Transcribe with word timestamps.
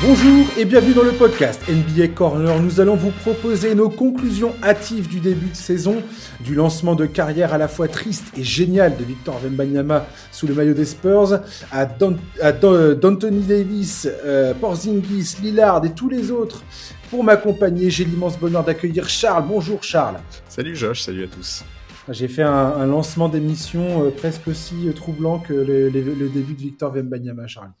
Bonjour 0.00 0.46
et 0.56 0.64
bienvenue 0.64 0.94
dans 0.94 1.02
le 1.02 1.10
podcast 1.10 1.60
NBA 1.68 2.14
Corner. 2.14 2.62
Nous 2.62 2.78
allons 2.78 2.94
vous 2.94 3.10
proposer 3.10 3.74
nos 3.74 3.88
conclusions 3.88 4.54
hâtives 4.62 5.08
du 5.08 5.18
début 5.18 5.48
de 5.48 5.56
saison, 5.56 6.04
du 6.38 6.54
lancement 6.54 6.94
de 6.94 7.04
carrière 7.04 7.52
à 7.52 7.58
la 7.58 7.66
fois 7.66 7.88
triste 7.88 8.26
et 8.36 8.44
génial 8.44 8.96
de 8.96 9.02
Victor 9.02 9.40
Wembanyama 9.42 10.06
sous 10.30 10.46
le 10.46 10.54
maillot 10.54 10.74
des 10.74 10.84
Spurs, 10.84 11.40
à, 11.72 11.84
d'Anthony 11.84 13.40
Davis, 13.40 14.06
euh, 14.24 14.54
Porzingis, 14.54 15.38
Lillard 15.42 15.84
et 15.84 15.92
tous 15.92 16.08
les 16.08 16.30
autres. 16.30 16.62
Pour 17.10 17.24
m'accompagner, 17.24 17.90
j'ai 17.90 18.04
l'immense 18.04 18.38
bonheur 18.38 18.62
d'accueillir 18.62 19.08
Charles. 19.08 19.46
Bonjour 19.48 19.82
Charles. 19.82 20.20
Salut 20.48 20.76
Josh, 20.76 21.02
salut 21.02 21.24
à 21.24 21.26
tous. 21.26 21.64
J'ai 22.08 22.28
fait 22.28 22.44
un, 22.44 22.86
lancement 22.86 23.28
d'émission 23.28 24.04
euh, 24.04 24.10
presque 24.10 24.46
aussi 24.46 24.76
troublant 24.94 25.40
que 25.40 25.54
le, 25.54 25.88
le 25.88 26.28
début 26.28 26.54
de 26.54 26.60
Victor 26.60 26.92
Wembanyama, 26.92 27.48
Charles. 27.48 27.72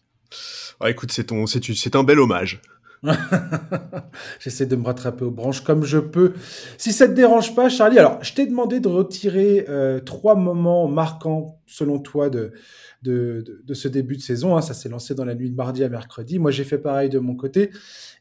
Ah, 0.80 0.90
écoute, 0.90 1.12
c'est 1.12 1.24
ton, 1.24 1.46
c'est 1.46 1.96
un 1.96 2.04
bel 2.04 2.18
hommage. 2.18 2.60
J'essaie 4.40 4.66
de 4.66 4.76
me 4.76 4.84
rattraper 4.84 5.24
aux 5.24 5.30
branches 5.30 5.62
comme 5.62 5.84
je 5.84 5.98
peux. 5.98 6.34
Si 6.76 6.92
ça 6.92 7.06
te 7.06 7.12
dérange 7.12 7.54
pas, 7.54 7.68
Charlie, 7.68 7.98
alors 7.98 8.22
je 8.22 8.32
t'ai 8.32 8.46
demandé 8.46 8.80
de 8.80 8.88
retirer 8.88 9.66
euh, 9.68 10.00
trois 10.00 10.34
moments 10.34 10.88
marquants 10.88 11.60
selon 11.66 12.00
toi 12.00 12.28
de, 12.28 12.52
de, 13.02 13.62
de, 13.64 13.74
ce 13.74 13.88
début 13.88 14.16
de 14.16 14.22
saison. 14.22 14.56
Hein. 14.56 14.62
Ça 14.62 14.74
s'est 14.74 14.88
lancé 14.88 15.14
dans 15.14 15.24
la 15.24 15.34
nuit 15.34 15.50
de 15.50 15.56
mardi 15.56 15.84
à 15.84 15.88
mercredi. 15.88 16.38
Moi, 16.38 16.50
j'ai 16.50 16.64
fait 16.64 16.78
pareil 16.78 17.08
de 17.08 17.18
mon 17.18 17.36
côté. 17.36 17.70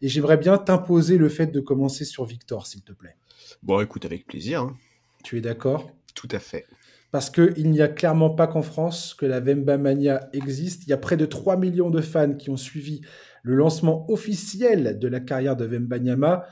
Et 0.01 0.09
j'aimerais 0.09 0.37
bien 0.37 0.57
t'imposer 0.57 1.17
le 1.17 1.29
fait 1.29 1.47
de 1.47 1.59
commencer 1.59 2.05
sur 2.05 2.25
Victor, 2.25 2.67
s'il 2.67 2.83
te 2.83 2.93
plaît. 2.93 3.15
Bon, 3.63 3.81
écoute, 3.81 4.05
avec 4.05 4.27
plaisir. 4.27 4.61
Hein. 4.61 4.77
Tu 5.23 5.37
es 5.37 5.41
d'accord? 5.41 5.89
Tout 6.13 6.29
à 6.31 6.39
fait 6.39 6.65
parce 7.11 7.29
qu'il 7.29 7.71
n'y 7.71 7.81
a 7.81 7.87
clairement 7.87 8.29
pas 8.29 8.47
qu'en 8.47 8.61
France 8.61 9.13
que 9.13 9.25
la 9.25 9.39
Vemba 9.39 9.77
Mania 9.77 10.29
existe. 10.33 10.83
Il 10.85 10.89
y 10.89 10.93
a 10.93 10.97
près 10.97 11.17
de 11.17 11.25
3 11.25 11.57
millions 11.57 11.89
de 11.89 12.01
fans 12.01 12.33
qui 12.33 12.49
ont 12.49 12.57
suivi 12.57 13.01
le 13.43 13.55
lancement 13.55 14.09
officiel 14.11 14.99
de 14.99 15.07
la 15.07 15.19
carrière 15.19 15.55
de 15.55 15.65
Vemba 15.65 16.47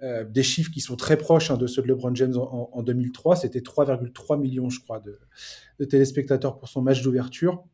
euh, 0.00 0.24
des 0.24 0.44
chiffres 0.44 0.70
qui 0.70 0.80
sont 0.80 0.94
très 0.94 1.16
proches 1.16 1.50
hein, 1.50 1.56
de 1.56 1.66
ceux 1.66 1.82
de 1.82 1.88
LeBron 1.88 2.14
James 2.14 2.36
en, 2.36 2.82
2003. 2.82 3.36
C'était 3.36 3.60
3,3 3.60 4.40
millions, 4.40 4.70
je 4.70 4.80
crois, 4.80 5.00
de, 5.00 5.84
téléspectateurs 5.84 6.58
pour 6.58 6.68
son 6.68 6.80
match 6.82 7.02
d'ouverture. 7.02 7.64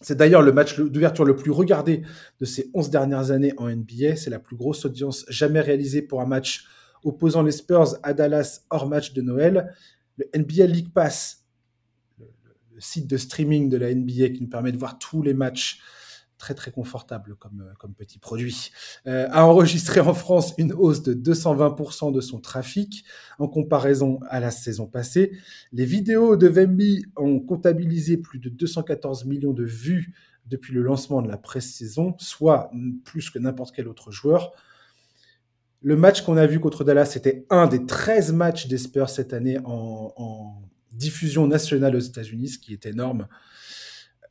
C'est 0.00 0.16
d'ailleurs 0.16 0.42
le 0.42 0.52
match 0.52 0.78
d'ouverture 0.78 1.24
le 1.24 1.34
plus 1.34 1.50
regardé 1.50 2.02
de 2.40 2.44
ces 2.44 2.70
11 2.74 2.90
dernières 2.90 3.30
années 3.30 3.54
en 3.56 3.68
NBA. 3.68 4.16
C'est 4.16 4.30
la 4.30 4.38
plus 4.38 4.56
grosse 4.56 4.84
audience 4.84 5.24
jamais 5.28 5.60
réalisée 5.60 6.02
pour 6.02 6.20
un 6.20 6.26
match 6.26 6.66
opposant 7.04 7.42
les 7.42 7.52
Spurs 7.52 7.96
à 8.02 8.12
Dallas 8.12 8.62
hors 8.70 8.86
match 8.86 9.12
de 9.14 9.22
Noël. 9.22 9.74
Le 10.18 10.26
NBA 10.36 10.66
League 10.66 10.92
Pass 10.92 11.41
site 12.82 13.08
de 13.08 13.16
streaming 13.16 13.68
de 13.68 13.76
la 13.76 13.94
NBA 13.94 14.30
qui 14.30 14.42
nous 14.42 14.48
permet 14.48 14.72
de 14.72 14.78
voir 14.78 14.98
tous 14.98 15.22
les 15.22 15.34
matchs 15.34 15.80
très 16.42 16.54
très 16.54 16.72
confortable 16.72 17.36
comme, 17.36 17.60
euh, 17.60 17.72
comme 17.78 17.94
petit 17.94 18.18
produit, 18.18 18.72
euh, 19.06 19.28
a 19.30 19.46
enregistré 19.46 20.00
en 20.00 20.12
France 20.12 20.54
une 20.58 20.72
hausse 20.72 21.04
de 21.04 21.14
220% 21.14 22.10
de 22.10 22.20
son 22.20 22.40
trafic 22.40 23.04
en 23.38 23.46
comparaison 23.46 24.18
à 24.28 24.40
la 24.40 24.50
saison 24.50 24.88
passée. 24.88 25.30
Les 25.72 25.84
vidéos 25.84 26.36
de 26.36 26.48
Vemby 26.48 27.06
ont 27.16 27.38
comptabilisé 27.38 28.16
plus 28.16 28.40
de 28.40 28.48
214 28.48 29.24
millions 29.24 29.52
de 29.52 29.62
vues 29.62 30.14
depuis 30.46 30.74
le 30.74 30.82
lancement 30.82 31.22
de 31.22 31.28
la 31.28 31.38
pré-saison, 31.38 32.16
soit 32.18 32.72
plus 33.04 33.30
que 33.30 33.38
n'importe 33.38 33.72
quel 33.72 33.86
autre 33.86 34.10
joueur. 34.10 34.52
Le 35.80 35.96
match 35.96 36.22
qu'on 36.22 36.36
a 36.36 36.46
vu 36.46 36.58
contre 36.58 36.82
Dallas, 36.82 37.06
c'était 37.06 37.46
un 37.50 37.68
des 37.68 37.86
13 37.86 38.32
matchs 38.32 38.66
des 38.66 38.78
Spurs 38.78 39.10
cette 39.10 39.32
année 39.32 39.58
en 39.64 40.60
diffusion 40.94 41.46
nationale 41.46 41.96
aux 41.96 42.00
États-Unis, 42.00 42.48
ce 42.48 42.58
qui 42.58 42.72
est 42.72 42.86
énorme. 42.86 43.26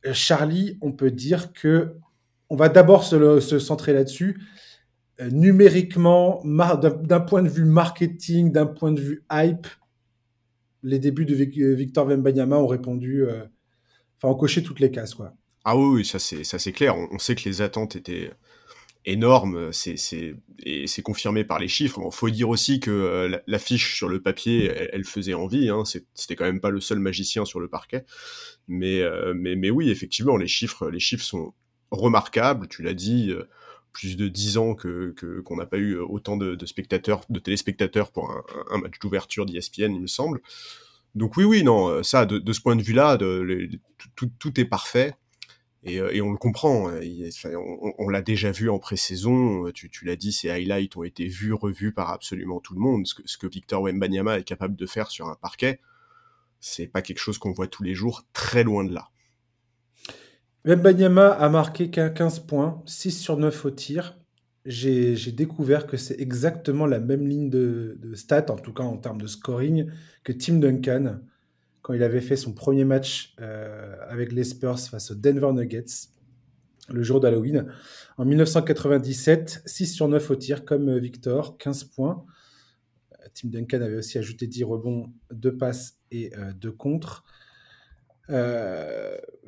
Euh, 0.06 0.12
Charlie, 0.12 0.78
on 0.80 0.92
peut 0.92 1.10
dire 1.10 1.52
que 1.52 1.94
on 2.50 2.56
va 2.56 2.68
d'abord 2.68 3.04
se, 3.04 3.58
centrer 3.58 3.92
là-dessus. 3.92 4.40
Euh, 5.20 5.30
numériquement, 5.30 6.42
d'un 6.44 7.20
point 7.20 7.42
de 7.42 7.48
vue 7.48 7.64
marketing, 7.64 8.52
d'un 8.52 8.66
point 8.66 8.92
de 8.92 9.00
vue 9.00 9.24
hype, 9.32 9.66
les 10.82 10.98
débuts 10.98 11.24
de 11.24 11.34
euh, 11.34 11.74
Victor 11.74 12.06
Wembanyama 12.06 12.58
ont 12.58 12.66
répondu, 12.66 13.24
enfin, 14.18 14.32
ont 14.32 14.34
coché 14.34 14.62
toutes 14.62 14.80
les 14.80 14.90
cases, 14.90 15.14
quoi. 15.14 15.34
Ah 15.64 15.76
oui, 15.76 16.04
ça 16.04 16.18
c'est 16.18 16.42
ça 16.42 16.58
c'est 16.58 16.72
clair. 16.72 16.96
on, 16.96 17.18
sait 17.20 17.36
que 17.36 17.48
les 17.48 17.62
attentes 17.62 17.94
étaient 17.94 18.32
énorme, 19.04 19.72
c'est 19.72 19.96
et 20.64 20.86
c'est 20.86 21.02
confirmé 21.02 21.44
par 21.44 21.58
les 21.58 21.68
chiffres. 21.68 22.00
Il 22.04 22.14
faut 22.14 22.30
dire 22.30 22.48
aussi 22.48 22.80
que 22.80 22.90
euh, 22.90 23.38
l'affiche 23.46 23.96
sur 23.96 24.08
le 24.08 24.22
papier, 24.22 24.66
elle, 24.92 25.04
faisait 25.04 25.34
envie. 25.34 25.68
Hein. 25.68 25.82
C'était 26.14 26.36
quand 26.36 26.44
même 26.44 26.60
pas 26.60 26.70
le 26.70 26.80
seul 26.80 26.98
magicien 26.98 27.44
sur 27.44 27.60
le 27.60 27.68
parquet, 27.68 28.04
mais 28.68 29.00
euh, 29.00 29.34
mais 29.36 29.56
mais 29.56 29.70
oui, 29.70 29.90
effectivement, 29.90 30.36
les 30.36 30.46
chiffres 30.46 30.88
les 30.88 31.00
chiffres 31.00 31.24
sont 31.24 31.54
remarquables. 31.90 32.68
Tu 32.68 32.82
l'as 32.82 32.94
dit. 32.94 33.30
Euh, 33.30 33.48
plus 33.94 34.16
de 34.16 34.26
dix 34.26 34.56
ans 34.56 34.74
que 34.74 35.14
qu'on 35.44 35.56
n'a 35.56 35.66
pas 35.66 35.76
eu 35.76 35.98
autant 35.98 36.38
de, 36.38 36.56
spectateurs, 36.64 37.20
de 37.28 37.38
téléspectateurs 37.38 38.10
pour 38.10 38.30
un, 38.70 38.78
match 38.78 38.98
d'ouverture 38.98 39.44
d'ESPN, 39.44 39.92
il 39.92 40.00
me 40.00 40.06
semble. 40.06 40.40
Donc 41.14 41.36
oui, 41.36 41.44
oui, 41.44 41.62
non, 41.62 42.02
ça, 42.02 42.24
de, 42.24 42.52
ce 42.54 42.60
point 42.62 42.74
de 42.74 42.80
vue-là, 42.80 43.18
tout, 44.16 44.30
tout, 44.38 44.58
est 44.58 44.64
parfait. 44.64 45.12
Euh, 45.86 46.10
et, 46.12 46.20
on 46.20 46.30
le 46.30 46.38
comprend, 46.38 46.88
hein, 46.88 47.00
on, 47.98 48.08
l'a 48.08 48.22
déjà 48.22 48.52
vu 48.52 48.70
en 48.70 48.78
pré-saison, 48.78 49.66
euh, 49.66 49.72
tu, 49.72 50.04
l'as 50.04 50.16
dit, 50.16 50.32
ces 50.32 50.48
highlights 50.48 50.96
ont 50.96 51.02
été 51.02 51.26
vus, 51.26 51.52
revus 51.52 51.92
par 51.92 52.10
absolument 52.10 52.60
tout 52.60 52.74
le 52.74 52.80
monde. 52.80 53.06
Ce 53.06 53.36
que, 53.36 53.46
Victor 53.46 53.82
Wembanyama 53.82 54.38
est 54.38 54.44
capable 54.44 54.76
de 54.76 54.86
faire 54.86 55.10
sur 55.10 55.28
un 55.28 55.34
parquet, 55.34 55.80
c'est 56.60 56.86
pas 56.86 57.02
quelque 57.02 57.18
chose 57.18 57.38
qu'on 57.38 57.52
voit 57.52 57.66
tous 57.66 57.82
les 57.82 57.94
jours, 57.94 58.24
très 58.32 58.62
loin 58.62 58.84
de 58.84 58.94
là. 58.94 59.08
Wembanyama 60.64 61.30
a 61.30 61.48
marqué 61.48 61.90
qu'un 61.90 62.10
15 62.10 62.40
points, 62.40 62.80
6 62.86 63.10
sur 63.10 63.36
9 63.36 63.64
au 63.64 63.70
tir. 63.72 64.16
J'ai 64.64 65.32
découvert 65.32 65.88
que 65.88 65.96
c'est 65.96 66.20
exactement 66.20 66.86
la 66.86 67.00
même 67.00 67.26
ligne 67.26 67.50
de 67.50 68.14
stats, 68.14 68.52
en 68.52 68.56
tout 68.56 68.72
cas 68.72 68.84
en 68.84 68.96
termes 68.96 69.20
de 69.20 69.26
scoring, 69.26 69.90
que 70.22 70.30
Tim 70.30 70.58
Duncan 70.58 71.18
quand 71.82 71.94
il 71.94 72.02
avait 72.02 72.20
fait 72.20 72.36
son 72.36 72.52
premier 72.52 72.84
match 72.84 73.34
euh, 73.40 73.96
avec 74.08 74.32
les 74.32 74.44
Spurs 74.44 74.78
face 74.78 75.10
aux 75.10 75.14
Denver 75.14 75.52
Nuggets 75.52 76.08
le 76.88 77.02
jour 77.02 77.20
d'Halloween. 77.20 77.66
En 78.18 78.24
1997, 78.24 79.62
6 79.66 79.86
sur 79.86 80.08
9 80.08 80.30
au 80.30 80.36
tir 80.36 80.64
comme 80.64 80.96
Victor, 80.98 81.58
15 81.58 81.84
points. 81.84 82.24
Euh, 83.12 83.26
Tim 83.34 83.48
Duncan 83.48 83.82
avait 83.82 83.96
aussi 83.96 84.18
ajouté 84.18 84.46
10 84.46 84.64
rebonds, 84.64 85.12
2 85.32 85.56
passes 85.56 85.98
et 86.10 86.32
2 86.56 86.68
euh, 86.68 86.72
contres. 86.72 87.24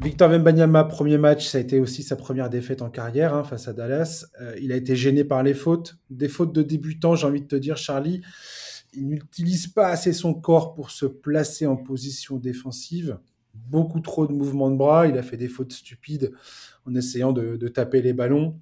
Victor 0.00 0.28
Wembanyama, 0.28 0.84
premier 0.84 1.16
match, 1.16 1.46
ça 1.46 1.58
a 1.58 1.60
été 1.60 1.78
aussi 1.78 2.02
sa 2.02 2.16
première 2.16 2.50
défaite 2.50 2.82
en 2.82 2.90
carrière 2.90 3.32
hein, 3.32 3.42
face 3.42 3.66
à 3.66 3.72
Dallas. 3.72 4.26
il 4.60 4.72
a 4.72 4.76
été 4.76 4.94
gêné 4.94 5.24
par 5.24 5.42
les 5.42 5.54
fautes, 5.54 5.96
des 6.10 6.28
fautes 6.28 6.52
de 6.52 6.62
débutants, 6.62 7.14
j'ai 7.14 7.26
envie 7.26 7.40
de 7.40 7.46
te 7.46 7.56
dire, 7.56 7.78
Charlie 7.78 8.20
il 8.96 9.08
n'utilise 9.08 9.66
pas 9.66 9.88
assez 9.88 10.12
son 10.12 10.34
corps 10.34 10.74
pour 10.74 10.90
se 10.90 11.06
placer 11.06 11.66
en 11.66 11.76
position 11.76 12.36
défensive. 12.36 13.18
Beaucoup 13.54 14.00
trop 14.00 14.26
de 14.26 14.32
mouvements 14.32 14.70
de 14.70 14.76
bras. 14.76 15.06
Il 15.06 15.16
a 15.18 15.22
fait 15.22 15.36
des 15.36 15.48
fautes 15.48 15.72
stupides 15.72 16.32
en 16.86 16.94
essayant 16.94 17.32
de, 17.32 17.68
taper 17.68 18.02
les 18.02 18.12
ballons. 18.12 18.58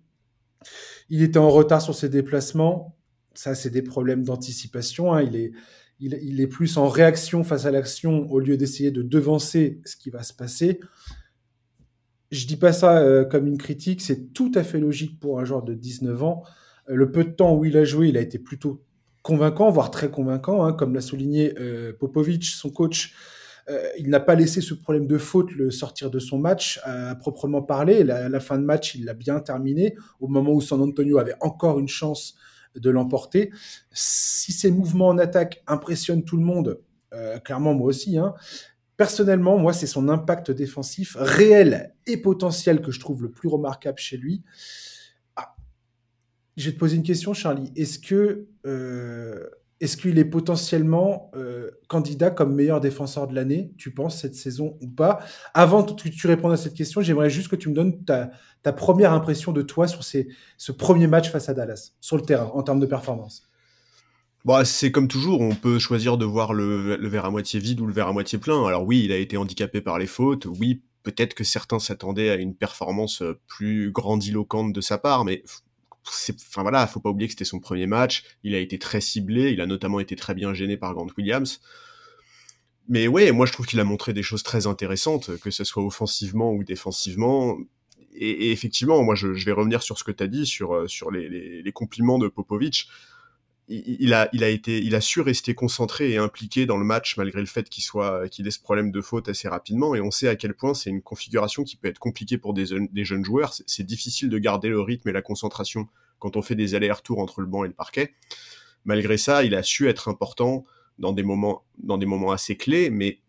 Il 1.08 1.22
était 1.22 1.38
en 1.38 1.50
retard 1.50 1.82
sur 1.82 1.94
ses 1.94 2.08
déplacements. 2.08 2.96
Ça, 3.34 3.54
c'est 3.54 3.70
des 3.70 3.82
problèmes 3.82 4.24
d'anticipation. 4.24 5.14
Hein. 5.14 5.22
Il, 5.22 6.40
est, 6.40 6.46
plus 6.46 6.76
en 6.76 6.88
réaction 6.88 7.44
face 7.44 7.64
à 7.64 7.70
l'action 7.70 8.30
au 8.30 8.38
lieu 8.38 8.56
d'essayer 8.56 8.90
de 8.90 9.02
devancer 9.02 9.80
ce 9.84 9.96
qui 9.96 10.10
va 10.10 10.22
se 10.22 10.34
passer. 10.34 10.80
Je 12.30 12.46
dis 12.46 12.56
pas 12.56 12.72
ça 12.72 12.98
euh, 12.98 13.24
comme 13.24 13.46
une 13.46 13.58
critique, 13.58 14.00
c'est 14.00 14.32
tout 14.32 14.50
à 14.54 14.64
fait 14.64 14.80
logique 14.80 15.20
pour 15.20 15.38
un 15.38 15.44
joueur 15.44 15.62
de 15.62 15.74
19 15.74 16.22
ans. 16.22 16.42
Euh, 16.88 16.94
le 16.94 17.12
peu 17.12 17.24
de 17.24 17.30
temps 17.30 17.54
où 17.54 17.64
il 17.64 17.76
a 17.76 17.84
joué, 17.84 18.08
il 18.08 18.16
a 18.16 18.20
été 18.20 18.38
plutôt 18.38 18.82
convaincant, 19.22 19.70
voire 19.70 19.90
très 19.90 20.10
convaincant, 20.10 20.64
hein, 20.64 20.72
comme 20.72 20.94
l'a 20.94 21.00
souligné 21.00 21.54
euh, 21.58 21.92
Popovic, 21.98 22.44
son 22.44 22.70
coach. 22.70 23.14
Euh, 23.68 23.88
il 23.98 24.08
n'a 24.08 24.20
pas 24.20 24.34
laissé 24.34 24.60
ce 24.60 24.74
problème 24.74 25.06
de 25.06 25.18
faute 25.18 25.52
le 25.52 25.70
sortir 25.70 26.10
de 26.10 26.18
son 26.18 26.38
match 26.38 26.80
à, 26.84 27.14
proprement 27.14 27.62
parler. 27.62 28.02
La, 28.02 28.28
la, 28.28 28.40
fin 28.40 28.58
de 28.58 28.64
match, 28.64 28.96
il 28.96 29.04
l'a 29.04 29.14
bien 29.14 29.38
terminé 29.40 29.94
au 30.20 30.26
moment 30.26 30.52
où 30.52 30.60
San 30.60 30.80
Antonio 30.82 31.18
avait 31.18 31.36
encore 31.40 31.78
une 31.78 31.88
chance 31.88 32.34
de 32.74 32.90
l'emporter. 32.90 33.50
Si 33.92 34.52
ses 34.52 34.70
mouvements 34.70 35.08
en 35.08 35.18
attaque 35.18 35.62
impressionnent 35.66 36.24
tout 36.24 36.36
le 36.36 36.44
monde, 36.44 36.80
euh, 37.12 37.38
clairement 37.38 37.74
moi 37.74 37.86
aussi, 37.88 38.18
hein, 38.18 38.34
personnellement, 38.96 39.58
moi, 39.58 39.72
c'est 39.72 39.86
son 39.86 40.08
impact 40.08 40.50
défensif 40.50 41.16
réel 41.18 41.94
et 42.06 42.16
potentiel 42.16 42.80
que 42.82 42.90
je 42.90 43.00
trouve 43.00 43.22
le 43.22 43.30
plus 43.30 43.48
remarquable 43.48 43.98
chez 43.98 44.16
lui. 44.16 44.42
Je 46.56 46.66
vais 46.66 46.72
te 46.72 46.78
poser 46.78 46.96
une 46.96 47.02
question, 47.02 47.32
Charlie. 47.34 47.72
Est-ce 47.76 47.98
que 47.98 48.46
euh, 48.66 49.48
est-ce 49.82 49.96
qu'il 49.96 50.16
est 50.20 50.24
potentiellement 50.24 51.32
euh, 51.34 51.72
candidat 51.88 52.30
comme 52.30 52.54
meilleur 52.54 52.80
défenseur 52.80 53.26
de 53.26 53.34
l'année, 53.34 53.72
tu 53.78 53.92
penses, 53.92 54.20
cette 54.20 54.36
saison 54.36 54.78
ou 54.80 54.86
pas? 54.86 55.18
Avant 55.54 55.82
que 55.82 56.08
tu 56.08 56.26
répondes 56.28 56.52
à 56.52 56.56
cette 56.56 56.74
question, 56.74 57.00
j'aimerais 57.00 57.30
juste 57.30 57.48
que 57.48 57.56
tu 57.56 57.68
me 57.68 57.74
donnes 57.74 58.04
ta, 58.04 58.30
première 58.72 59.12
impression 59.12 59.50
de 59.50 59.60
toi 59.60 59.88
sur 59.88 60.04
ces, 60.04 60.28
ce 60.56 60.70
premier 60.70 61.08
match 61.08 61.32
face 61.32 61.48
à 61.48 61.54
Dallas, 61.54 61.94
sur 62.00 62.16
le 62.16 62.22
terrain, 62.22 62.48
en 62.54 62.62
termes 62.62 62.78
de 62.78 62.86
performance. 62.86 63.50
Bon, 64.44 64.64
c'est 64.64 64.92
comme 64.92 65.08
toujours, 65.08 65.40
on 65.40 65.56
peut 65.56 65.80
choisir 65.80 66.16
de 66.16 66.24
voir 66.24 66.52
le, 66.54 66.94
le, 66.94 67.08
verre 67.08 67.24
à 67.24 67.30
moitié 67.32 67.58
vide 67.58 67.80
ou 67.80 67.86
le 67.86 67.92
verre 67.92 68.06
à 68.06 68.12
moitié 68.12 68.38
plein. 68.38 68.64
Alors 68.64 68.84
oui, 68.84 69.02
il 69.04 69.10
a 69.10 69.16
été 69.16 69.36
handicapé 69.36 69.80
par 69.80 69.98
les 69.98 70.06
fautes, 70.06 70.46
oui, 70.46 70.80
peut-être 71.02 71.34
que 71.34 71.42
certains 71.42 71.80
s'attendaient 71.80 72.30
à 72.30 72.36
une 72.36 72.54
performance 72.54 73.24
plus 73.48 73.90
grandiloquente 73.90 74.72
de 74.72 74.80
sa 74.80 74.98
part, 74.98 75.24
mais 75.24 75.42
enfin 76.06 76.62
voilà, 76.62 76.86
faut 76.86 77.00
pas 77.00 77.10
oublier 77.10 77.28
que 77.28 77.32
c'était 77.32 77.44
son 77.44 77.60
premier 77.60 77.86
match. 77.86 78.24
Il 78.42 78.54
a 78.54 78.58
été 78.58 78.78
très 78.78 79.00
ciblé. 79.00 79.50
Il 79.52 79.60
a 79.60 79.66
notamment 79.66 80.00
été 80.00 80.16
très 80.16 80.34
bien 80.34 80.54
gêné 80.54 80.76
par 80.76 80.94
Grant 80.94 81.06
Williams. 81.16 81.60
Mais 82.88 83.06
ouais, 83.08 83.32
moi 83.32 83.46
je 83.46 83.52
trouve 83.52 83.66
qu'il 83.66 83.80
a 83.80 83.84
montré 83.84 84.12
des 84.12 84.22
choses 84.22 84.42
très 84.42 84.66
intéressantes, 84.66 85.38
que 85.38 85.50
ce 85.50 85.64
soit 85.64 85.84
offensivement 85.84 86.52
ou 86.52 86.64
défensivement. 86.64 87.56
Et, 88.14 88.52
effectivement, 88.52 89.02
moi 89.02 89.14
je, 89.14 89.28
vais 89.28 89.52
revenir 89.52 89.82
sur 89.82 89.98
ce 89.98 90.04
que 90.04 90.12
tu 90.12 90.22
as 90.22 90.26
dit, 90.26 90.46
sur, 90.46 90.74
euh, 90.74 90.88
sur 90.88 91.10
les, 91.10 91.62
les, 91.62 91.72
compliments 91.72 92.18
de 92.18 92.28
Popovic. 92.28 92.88
Il, 93.68 94.12
a, 94.12 94.28
il, 94.32 94.44
a 94.44 94.48
été, 94.48 94.82
il 94.82 94.94
a 94.94 95.00
su 95.00 95.20
rester 95.20 95.54
concentré 95.54 96.10
et 96.10 96.16
impliqué 96.18 96.66
dans 96.66 96.76
le 96.76 96.84
match 96.84 97.16
malgré 97.16 97.40
le 97.40 97.46
fait 97.46 97.68
qu'il 97.68 97.82
soit 97.82 98.28
qu'il 98.28 98.46
ait 98.46 98.50
ce 98.50 98.60
problème 98.60 98.90
de 98.90 99.00
faute 99.00 99.28
assez 99.28 99.48
rapidement. 99.48 99.94
Et 99.94 100.00
on 100.00 100.10
sait 100.10 100.28
à 100.28 100.36
quel 100.36 100.54
point 100.54 100.74
c'est 100.74 100.90
une 100.90 101.00
configuration 101.00 101.62
qui 101.62 101.76
peut 101.76 101.88
être 101.88 102.00
compliquée 102.00 102.38
pour 102.38 102.54
des, 102.54 102.66
jeunes 102.66 103.24
joueurs. 103.24 103.54
C'est 103.66 103.86
difficile 103.86 104.28
de 104.28 104.38
garder 104.38 104.68
le 104.68 104.80
rythme 104.80 105.08
et 105.08 105.12
la 105.12 105.22
concentration 105.22 105.88
quand 106.18 106.36
on 106.36 106.42
fait 106.42 106.54
des 106.54 106.74
allers-retours 106.74 107.20
entre 107.20 107.40
le 107.40 107.46
banc 107.46 107.64
et 107.64 107.68
le 107.68 107.74
parquet. 107.74 108.14
Malgré 108.84 109.16
ça, 109.16 109.44
il 109.44 109.54
a 109.54 109.62
su 109.62 109.88
être 109.88 110.08
important 110.08 110.64
dans 110.98 111.12
des 111.12 111.22
moments, 111.22 111.64
dans 111.78 111.98
des 111.98 112.06
moments 112.06 112.32
assez 112.32 112.56
clés, 112.56 112.90
mais 112.90 113.20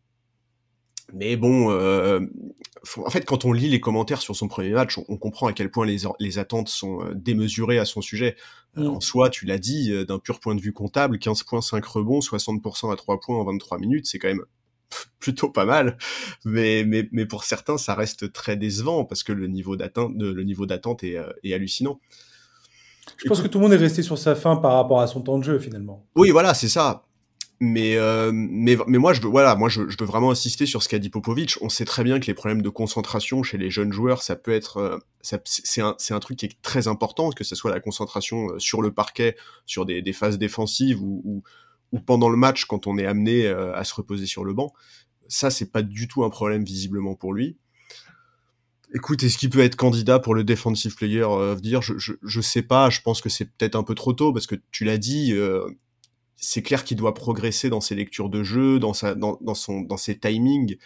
mais 1.11 1.35
bon, 1.35 1.71
euh, 1.71 2.21
en 2.97 3.09
fait, 3.09 3.25
quand 3.25 3.45
on 3.45 3.51
lit 3.51 3.69
les 3.69 3.79
commentaires 3.79 4.21
sur 4.21 4.35
son 4.35 4.47
premier 4.47 4.71
match, 4.71 4.97
on, 5.09 5.17
comprend 5.17 5.47
à 5.47 5.53
quel 5.53 5.69
point 5.69 5.85
les, 5.85 6.03
les, 6.19 6.39
attentes 6.39 6.69
sont 6.69 7.03
euh, 7.03 7.13
démesurées 7.13 7.77
à 7.77 7.85
son 7.85 8.01
sujet. 8.01 8.35
Euh, 8.77 8.83
mm. 8.83 8.87
En 8.87 8.99
soi, 9.01 9.29
tu 9.29 9.45
l'as 9.45 9.57
dit, 9.57 10.05
d'un 10.05 10.19
pur 10.19 10.39
point 10.39 10.55
de 10.55 10.61
vue 10.61 10.73
comptable, 10.73 11.19
15 11.19 11.43
points, 11.43 11.61
5 11.61 11.83
rebonds, 11.83 12.19
60% 12.19 12.93
à 12.93 12.95
3 12.95 13.19
points 13.19 13.37
en 13.37 13.43
23 13.43 13.79
minutes, 13.79 14.05
c'est 14.05 14.19
quand 14.19 14.29
même 14.29 14.45
plutôt 15.19 15.49
pas 15.49 15.65
mal. 15.65 15.97
Mais, 16.45 16.83
mais, 16.85 17.09
mais 17.11 17.25
pour 17.25 17.43
certains, 17.43 17.77
ça 17.77 17.95
reste 17.95 18.31
très 18.31 18.55
décevant 18.55 19.03
parce 19.03 19.23
que 19.23 19.33
le 19.33 19.47
niveau 19.47 19.75
d'attente, 19.75 20.13
le 20.17 20.43
niveau 20.43 20.65
d'attente 20.65 21.03
est, 21.03 21.17
est 21.43 21.53
hallucinant. 21.53 21.99
Je 23.17 23.27
pense 23.27 23.41
que 23.41 23.47
tout 23.47 23.59
le 23.59 23.63
monde 23.63 23.73
est 23.73 23.77
resté 23.77 24.01
sur 24.01 24.17
sa 24.17 24.35
fin 24.35 24.55
par 24.55 24.73
rapport 24.73 25.01
à 25.01 25.07
son 25.07 25.21
temps 25.21 25.37
de 25.37 25.43
jeu 25.43 25.59
finalement. 25.59 26.05
Oui, 26.15 26.31
voilà, 26.31 26.53
c'est 26.53 26.69
ça. 26.69 27.05
Mais, 27.65 27.95
euh, 27.95 28.33
mais, 28.33 28.75
mais 28.87 28.97
moi, 28.97 29.13
je 29.13 29.21
veux, 29.21 29.29
voilà, 29.29 29.55
moi, 29.55 29.69
je, 29.69 29.83
veux 29.83 30.05
vraiment 30.05 30.31
insister 30.31 30.65
sur 30.65 30.83
ce 30.83 30.89
qu'a 30.89 30.99
dit 30.99 31.09
Popovic. 31.09 31.55
On 31.61 31.69
sait 31.69 31.85
très 31.85 32.03
bien 32.03 32.19
que 32.19 32.25
les 32.25 32.33
problèmes 32.33 32.61
de 32.61 32.67
concentration 32.67 33.41
chez 33.41 33.57
les 33.57 33.69
jeunes 33.69 33.93
joueurs, 33.93 34.21
ça 34.21 34.35
peut 34.35 34.51
être, 34.51 34.77
euh, 34.77 34.97
c'est 35.21 35.79
un, 35.81 35.95
un, 36.09 36.19
truc 36.19 36.39
qui 36.39 36.45
est 36.45 36.61
très 36.61 36.89
important, 36.89 37.29
que 37.29 37.45
ce 37.45 37.55
soit 37.55 37.71
la 37.71 37.79
concentration 37.79 38.49
euh, 38.49 38.59
sur 38.59 38.81
le 38.81 38.91
parquet, 38.91 39.37
sur 39.65 39.85
des, 39.85 40.01
des 40.01 40.11
phases 40.11 40.37
défensives 40.37 41.01
ou, 41.01 41.41
ou, 41.93 41.99
pendant 42.01 42.27
le 42.27 42.35
match 42.35 42.65
quand 42.65 42.85
on 42.85 42.97
est 42.97 43.05
amené 43.05 43.47
à 43.47 43.85
se 43.85 43.93
reposer 43.93 44.25
sur 44.25 44.43
le 44.43 44.53
banc. 44.53 44.73
Ça, 45.29 45.49
c'est 45.49 45.71
pas 45.71 45.83
du 45.83 46.09
tout 46.09 46.25
un 46.25 46.29
problème 46.29 46.65
visiblement 46.65 47.15
pour 47.15 47.33
lui. 47.33 47.55
Écoute, 48.93 49.23
est-ce 49.23 49.37
qu'il 49.37 49.51
peut 49.51 49.61
être 49.61 49.77
candidat 49.77 50.19
pour 50.19 50.35
le 50.35 50.43
Defensive 50.43 50.95
Player 50.95 51.23
of 51.23 51.61
the 51.61 51.79
je, 51.81 51.97
je, 51.97 52.13
je, 52.21 52.41
sais 52.41 52.63
pas, 52.63 52.89
je 52.89 52.99
pense 53.01 53.21
que 53.21 53.29
c'est 53.29 53.45
peut-être 53.45 53.75
un 53.75 53.83
peu 53.83 53.95
trop 53.95 54.11
tôt, 54.11 54.33
parce 54.33 54.47
que 54.47 54.55
tu 54.71 54.83
l'as 54.83 54.97
dit, 54.97 55.33
c'est 56.43 56.61
clair 56.61 56.83
qu'il 56.83 56.97
doit 56.97 57.13
progresser 57.13 57.69
dans 57.69 57.79
ses 57.79 57.95
lectures 57.95 58.29
de 58.29 58.43
jeu, 58.43 58.77
dans 58.77 58.93
sa, 58.93 59.15
dans, 59.15 59.37
dans 59.41 59.55
son, 59.55 59.81
dans 59.81 59.95
ses 59.95 60.19
timings. 60.19 60.77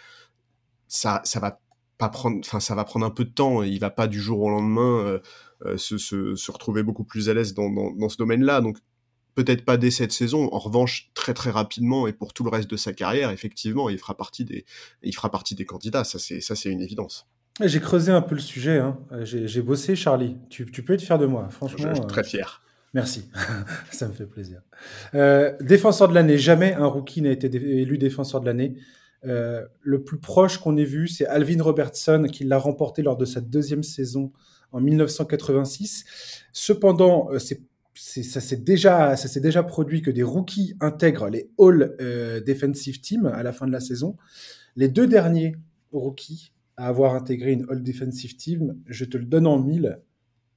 Ça, 0.86 1.20
ça 1.24 1.40
va 1.40 1.60
pas 1.98 2.08
prendre, 2.08 2.38
enfin, 2.44 2.60
ça 2.60 2.76
va 2.76 2.84
prendre 2.84 3.04
un 3.04 3.10
peu 3.10 3.24
de 3.24 3.30
temps. 3.30 3.64
Il 3.64 3.80
va 3.80 3.90
pas 3.90 4.06
du 4.06 4.20
jour 4.20 4.40
au 4.40 4.50
lendemain 4.50 5.00
euh, 5.00 5.18
euh, 5.66 5.76
se, 5.76 5.98
se, 5.98 6.36
se, 6.36 6.52
retrouver 6.52 6.84
beaucoup 6.84 7.02
plus 7.02 7.28
à 7.28 7.34
l'aise 7.34 7.54
dans, 7.54 7.70
dans, 7.70 7.90
dans 7.90 8.08
ce 8.08 8.16
domaine-là. 8.18 8.60
Donc, 8.60 8.78
peut-être 9.34 9.64
pas 9.64 9.76
dès 9.76 9.90
cette 9.90 10.12
saison. 10.12 10.48
En 10.52 10.60
revanche, 10.60 11.10
très 11.14 11.34
très 11.34 11.50
rapidement 11.50 12.06
et 12.06 12.12
pour 12.12 12.32
tout 12.32 12.44
le 12.44 12.50
reste 12.50 12.70
de 12.70 12.76
sa 12.76 12.92
carrière, 12.92 13.30
effectivement, 13.30 13.88
il 13.88 13.98
fera 13.98 14.16
partie 14.16 14.44
des, 14.44 14.64
il 15.02 15.14
fera 15.14 15.28
partie 15.28 15.56
des 15.56 15.64
candidats. 15.64 16.04
Ça, 16.04 16.20
c'est, 16.20 16.40
ça, 16.40 16.54
c'est 16.54 16.70
une 16.70 16.82
évidence. 16.82 17.26
J'ai 17.60 17.80
creusé 17.80 18.12
un 18.12 18.22
peu 18.22 18.36
le 18.36 18.40
sujet. 18.40 18.78
Hein. 18.78 18.96
J'ai 19.22 19.62
bossé, 19.62 19.96
Charlie. 19.96 20.36
Tu, 20.50 20.70
tu, 20.70 20.84
peux 20.84 20.92
être 20.92 21.02
fier 21.02 21.18
de 21.18 21.26
moi, 21.26 21.48
franchement. 21.48 21.88
Je, 21.88 21.94
suis 21.96 22.06
très 22.06 22.22
fier. 22.22 22.62
Merci, 22.94 23.24
ça 23.90 24.08
me 24.08 24.12
fait 24.12 24.26
plaisir. 24.26 24.62
Euh, 25.14 25.54
défenseur 25.60 26.08
de 26.08 26.14
l'année, 26.14 26.38
jamais 26.38 26.74
un 26.74 26.86
rookie 26.86 27.20
n'a 27.20 27.30
été 27.30 27.46
élu 27.46 27.98
défenseur 27.98 28.40
de 28.40 28.46
l'année. 28.46 28.74
Euh, 29.26 29.66
le 29.82 30.02
plus 30.02 30.18
proche 30.18 30.58
qu'on 30.58 30.76
ait 30.76 30.84
vu, 30.84 31.08
c'est 31.08 31.26
Alvin 31.26 31.62
Robertson 31.62 32.26
qui 32.32 32.44
l'a 32.44 32.58
remporté 32.58 33.02
lors 33.02 33.16
de 33.16 33.24
sa 33.24 33.40
deuxième 33.40 33.82
saison 33.82 34.32
en 34.72 34.80
1986. 34.80 36.44
Cependant, 36.52 37.28
euh, 37.32 37.38
ça 37.38 38.40
s'est 38.40 38.56
déjà, 38.56 39.62
produit 39.64 40.02
que 40.02 40.10
des 40.10 40.22
rookies 40.22 40.74
intègrent 40.80 41.28
les 41.28 41.50
All 41.58 41.94
Defensive 42.46 43.00
Team 43.00 43.26
à 43.26 43.42
la 43.42 43.52
fin 43.52 43.66
de 43.66 43.72
la 43.72 43.80
saison. 43.80 44.16
Les 44.76 44.88
deux 44.88 45.06
derniers 45.06 45.56
rookies 45.92 46.52
à 46.76 46.86
avoir 46.86 47.14
intégré 47.14 47.52
une 47.52 47.66
All 47.68 47.82
Defensive 47.82 48.36
Team, 48.36 48.78
je 48.86 49.04
te 49.04 49.18
le 49.18 49.24
donne 49.24 49.46
en 49.46 49.58
mille. 49.58 50.00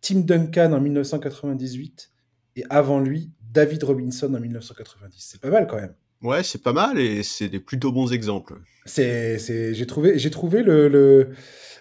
Tim 0.02 0.22
Duncan 0.22 0.74
en 0.74 0.80
1998 0.80 2.11
et 2.56 2.64
avant 2.70 3.00
lui, 3.00 3.32
David 3.52 3.84
Robinson 3.84 4.34
en 4.34 4.40
1990. 4.40 5.16
C'est 5.18 5.42
pas 5.42 5.50
mal 5.50 5.68
quand 5.68 5.78
même. 5.78 5.94
Ouais, 6.22 6.44
c'est 6.44 6.62
pas 6.62 6.74
mal 6.74 7.00
et 7.00 7.24
c'est 7.24 7.50
des 7.50 7.60
plutôt 7.60 7.92
bons 7.92 8.12
exemples. 8.14 8.60
C'est, 8.86 9.40
c'est, 9.40 9.74
j'ai 9.74 9.88
trouvé, 9.88 10.20
j'ai 10.20 10.30
trouvé 10.30 10.62
le, 10.64 10.88
le 10.88 11.30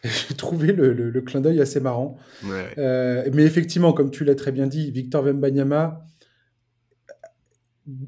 j'ai 0.04 0.34
trouvé 0.34 0.72
le, 0.72 0.92
le, 0.92 1.20
clin 1.20 1.40
d'œil 1.40 1.60
assez 1.60 1.80
marrant. 1.80 2.16
Ouais. 2.44 2.74
Euh, 2.78 3.28
mais 3.34 3.44
effectivement, 3.44 3.92
comme 3.92 4.10
tu 4.10 4.24
l'as 4.24 4.34
très 4.34 4.52
bien 4.52 4.66
dit, 4.66 4.90
Victor 4.90 5.22
Wembanyama 5.24 6.06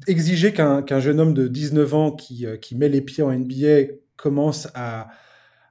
exigeait 0.07 0.53
qu'un, 0.53 0.81
qu'un 0.81 0.99
jeune 0.99 1.19
homme 1.19 1.33
de 1.33 1.47
19 1.47 1.93
ans 1.93 2.11
qui, 2.11 2.45
euh, 2.45 2.57
qui 2.57 2.75
met 2.75 2.89
les 2.89 3.01
pieds 3.01 3.23
en 3.23 3.31
NBA 3.31 3.93
commence 4.15 4.69
à, 4.73 5.09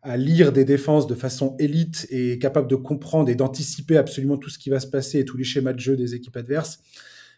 à 0.03 0.17
lire 0.17 0.53
des 0.53 0.65
défenses 0.65 1.07
de 1.07 1.15
façon 1.15 1.55
élite 1.59 2.07
et 2.11 2.39
capable 2.39 2.69
de 2.69 2.75
comprendre 2.75 3.31
et 3.31 3.37
d'anticiper 3.37 3.97
absolument 3.97 4.37
tout 4.37 4.51
ce 4.51 4.59
qui 4.59 4.69
va 4.69 4.81
se 4.81 4.89
passer 4.89 5.21
et 5.21 5.25
tous 5.25 5.37
les 5.37 5.45
schémas 5.45 5.73
de 5.73 5.79
jeu 5.79 5.97
des 5.97 6.15
équipes 6.15 6.37
adverses, 6.37 6.81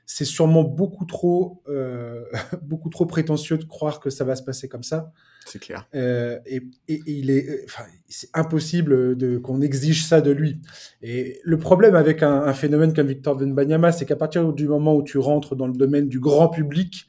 c'est 0.07 0.25
sûrement 0.25 0.65
beaucoup 0.65 1.05
trop, 1.05 1.63
euh, 1.69 2.25
beaucoup 2.63 2.89
trop 2.89 3.07
prétentieux 3.07 3.59
de 3.59 3.65
croire 3.65 4.01
que 4.01 4.09
ça 4.09 4.25
va 4.25 4.35
se 4.35 4.43
passer 4.43 4.69
comme 4.69 4.83
ça. 4.83 5.13
C'est 5.47 5.59
clair. 5.59 5.87
Euh, 5.95 6.39
et, 6.47 6.63
et, 6.89 7.03
il 7.07 7.31
est, 7.31 7.65
enfin, 7.67 7.85
c'est 8.09 8.31
impossible 8.33 9.15
de 9.17 9.37
qu'on 9.37 9.61
exige 9.61 10.07
ça 10.07 10.23
de 10.23 10.31
lui. 10.31 10.61
Et 11.03 11.41
le 11.45 11.59
problème 11.59 11.95
avec 11.95 12.23
un, 12.23 12.45
un 12.45 12.55
phénomène 12.55 12.95
comme 12.95 13.09
Victor 13.09 13.37
Wembanyama, 13.39 13.93
c'est 13.93 14.07
qu'à 14.07 14.17
partir 14.17 14.55
du 14.55 14.69
moment 14.69 14.95
où 14.95 15.03
tu 15.03 15.19
rentres 15.19 15.55
dans 15.55 15.67
le 15.67 15.75
domaine 15.75 16.09
du 16.09 16.19
grand 16.19 16.49
public, 16.49 17.07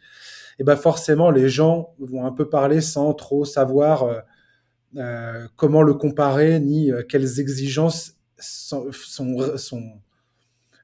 et 0.58 0.62
eh 0.62 0.64
ben 0.64 0.78
forcément 0.78 1.32
les 1.32 1.50
gens 1.50 1.94
vont 2.00 2.26
un 2.26 2.32
peu 2.32 2.48
parler 2.50 2.80
sans 2.80 3.14
trop 3.14 3.44
savoir. 3.44 4.04
Euh, 4.04 4.20
euh, 4.98 5.48
comment 5.56 5.82
le 5.82 5.94
comparer, 5.94 6.60
ni 6.60 6.92
euh, 6.92 7.04
quelles 7.08 7.40
exigences 7.40 8.14
sont, 8.38 8.92
sont, 8.92 9.82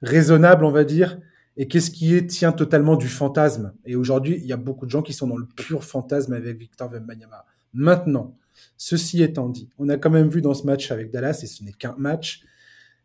raisonnables, 0.01 0.65
on 0.65 0.71
va 0.71 0.83
dire, 0.83 1.19
et 1.57 1.67
qu'est-ce 1.67 1.91
qui 1.91 2.15
est, 2.15 2.25
tient 2.25 2.51
totalement 2.51 2.95
du 2.95 3.07
fantasme. 3.07 3.73
Et 3.85 3.95
aujourd'hui, 3.95 4.37
il 4.41 4.45
y 4.45 4.53
a 4.53 4.57
beaucoup 4.57 4.85
de 4.85 4.91
gens 4.91 5.01
qui 5.01 5.13
sont 5.13 5.27
dans 5.27 5.37
le 5.37 5.45
pur 5.45 5.83
fantasme 5.83 6.33
avec 6.33 6.57
Victor 6.57 6.89
Wembanyama. 6.89 7.45
Maintenant, 7.73 8.35
ceci 8.77 9.21
étant 9.21 9.47
dit, 9.47 9.69
on 9.77 9.87
a 9.89 9.97
quand 9.97 10.09
même 10.09 10.29
vu 10.29 10.41
dans 10.41 10.53
ce 10.53 10.65
match 10.65 10.91
avec 10.91 11.11
Dallas, 11.11 11.39
et 11.43 11.47
ce 11.47 11.63
n'est 11.63 11.73
qu'un 11.73 11.95
match, 11.97 12.43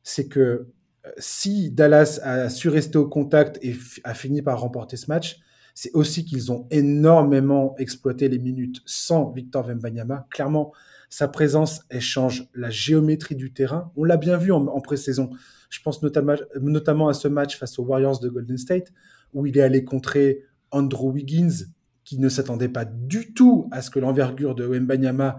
c'est 0.03 0.27
que 0.27 0.41
euh, 0.41 1.11
si 1.19 1.71
Dallas 1.71 2.19
a 2.23 2.49
su 2.49 2.69
rester 2.69 2.99
au 2.99 3.09
contact 3.09 3.59
et 3.63 3.77
a 4.05 4.15
fini 4.15 4.43
par 4.43 4.61
remporter 4.61 4.97
ce 4.97 5.09
match, 5.09 5.39
c'est 5.75 5.93
aussi 5.93 6.25
qu'ils 6.25 6.51
ont 6.51 6.67
énormément 6.71 7.77
exploité 7.77 8.29
les 8.29 8.39
minutes 8.39 8.81
sans 8.87 9.31
Victor 9.31 9.67
Wembanyama. 9.67 10.27
Clairement, 10.31 10.73
sa 11.09 11.29
présence, 11.29 11.83
elle 11.89 12.01
change 12.01 12.49
la 12.55 12.71
géométrie 12.71 13.37
du 13.37 13.53
terrain. 13.53 13.93
On 13.97 14.05
l'a 14.05 14.17
bien 14.17 14.37
vu 14.37 14.53
en, 14.53 14.81
pré-saison. 14.81 15.31
Je 15.71 15.81
pense 15.83 16.03
notamment, 16.03 17.09
à 17.09 17.15
ce 17.15 17.29
match 17.29 17.59
face 17.59 17.79
aux 17.79 17.85
Warriors 17.85 18.21
de 18.21 18.29
Golden 18.29 18.59
State, 18.59 18.93
où 19.33 19.47
il 19.47 19.57
est 19.57 19.63
allé 19.63 19.85
contrer 19.85 20.45
Andrew 20.71 21.13
Wiggins, 21.13 21.67
qui 22.05 22.19
ne 22.19 22.29
s'attendait 22.29 22.69
pas 22.69 22.85
du 22.85 23.35
tout 23.35 23.69
à 23.73 23.83
ce 23.83 23.91
que 23.91 23.99
l'envergure 23.99 24.55
de 24.55 24.65
Wembanyama 24.65 25.39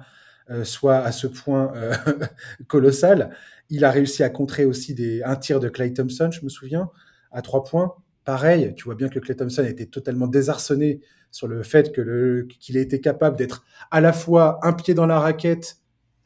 euh, 0.50 0.64
soit 0.64 0.98
à 0.98 1.12
ce 1.12 1.28
point 1.28 1.74
euh, 1.76 1.94
colossal. 2.68 3.32
Il 3.70 3.84
a 3.84 3.92
réussi 3.92 4.24
à 4.24 4.30
contrer 4.30 4.66
aussi 4.66 4.96
un 5.26 5.36
tir 5.36 5.60
de 5.60 5.70
Clay 5.70 5.94
Thompson, 5.94 6.30
je 6.32 6.44
me 6.44 6.50
souviens, 6.50 6.90
à 7.32 7.42
trois 7.42 7.64
points. 7.64 7.96
Pareil, 8.24 8.74
tu 8.76 8.86
vois 8.86 8.96
bien 8.96 9.10
que 9.10 9.20
Clay 9.20 9.36
Thompson 9.36 9.64
était 9.64 9.86
totalement 9.86 10.28
désarçonné 10.28 11.02
sur 11.38 11.48
le 11.48 11.62
fait 11.62 11.92
que 11.92 12.48
qu'il 12.60 12.78
ait 12.78 12.82
été 12.82 13.00
capable 13.00 13.38
d'être 13.38 13.64
à 13.92 14.02
la 14.02 14.12
fois 14.12 14.60
un 14.64 14.74
pied 14.74 14.96
dans 14.96 15.06
la 15.06 15.20
raquette 15.20 15.78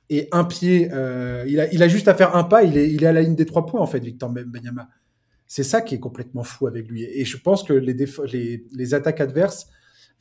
et 0.09 0.29
un 0.31 0.45
pied. 0.45 0.89
Euh, 0.93 1.43
il, 1.47 1.59
a, 1.59 1.71
il 1.73 1.83
a 1.83 1.89
juste 1.89 2.07
à 2.07 2.15
faire 2.15 2.33
un 2.37 2.45
pas, 2.45 2.63
il 2.63 2.77
est, 2.77 2.89
il 2.89 3.03
est 3.03 3.07
à 3.07 3.11
la 3.11 3.21
ligne 3.21 3.35
des 3.35 3.45
trois 3.45 3.65
points 3.65 3.81
en 3.81 3.87
fait, 3.87 3.99
Victor 3.99 4.29
Benyama. 4.29 4.87
C'est 5.47 5.63
ça 5.63 5.81
qui 5.81 5.95
est 5.95 5.99
complètement 5.99 6.43
fou 6.43 6.65
avec 6.65 6.87
lui. 6.87 7.03
Et 7.03 7.25
je 7.25 7.35
pense 7.35 7.63
que 7.63 7.73
les, 7.73 7.93
les, 8.31 8.65
les 8.71 8.93
attaques 8.93 9.19
adverses 9.19 9.67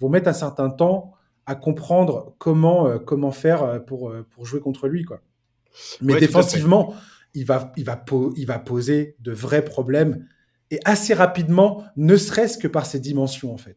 vont 0.01 0.09
mettre 0.09 0.29
un 0.29 0.33
certain 0.33 0.71
temps 0.71 1.13
à 1.47 1.55
comprendre 1.55 2.35
comment, 2.39 2.89
euh, 2.89 2.99
comment 2.99 3.31
faire 3.31 3.63
euh, 3.63 3.79
pour, 3.79 4.13
pour 4.31 4.45
jouer 4.45 4.59
contre 4.59 4.89
lui. 4.89 5.05
Quoi. 5.05 5.23
Mais 6.03 6.19
défensivement, 6.19 6.95
il 7.35 7.47
va, 7.47 7.73
il, 7.77 7.85
va 7.85 8.05
il 8.37 8.45
va 8.45 8.59
poser 8.59 9.15
de 9.21 9.31
vrais 9.31 9.65
problèmes 9.65 10.27
et 10.73 10.81
assez 10.85 11.15
rapidement, 11.15 11.85
ne 11.97 12.17
serait-ce 12.17 12.59
que 12.59 12.67
par 12.67 12.87
ses 12.87 12.99
dimensions 12.99 13.55
en 13.55 13.57
fait. 13.57 13.77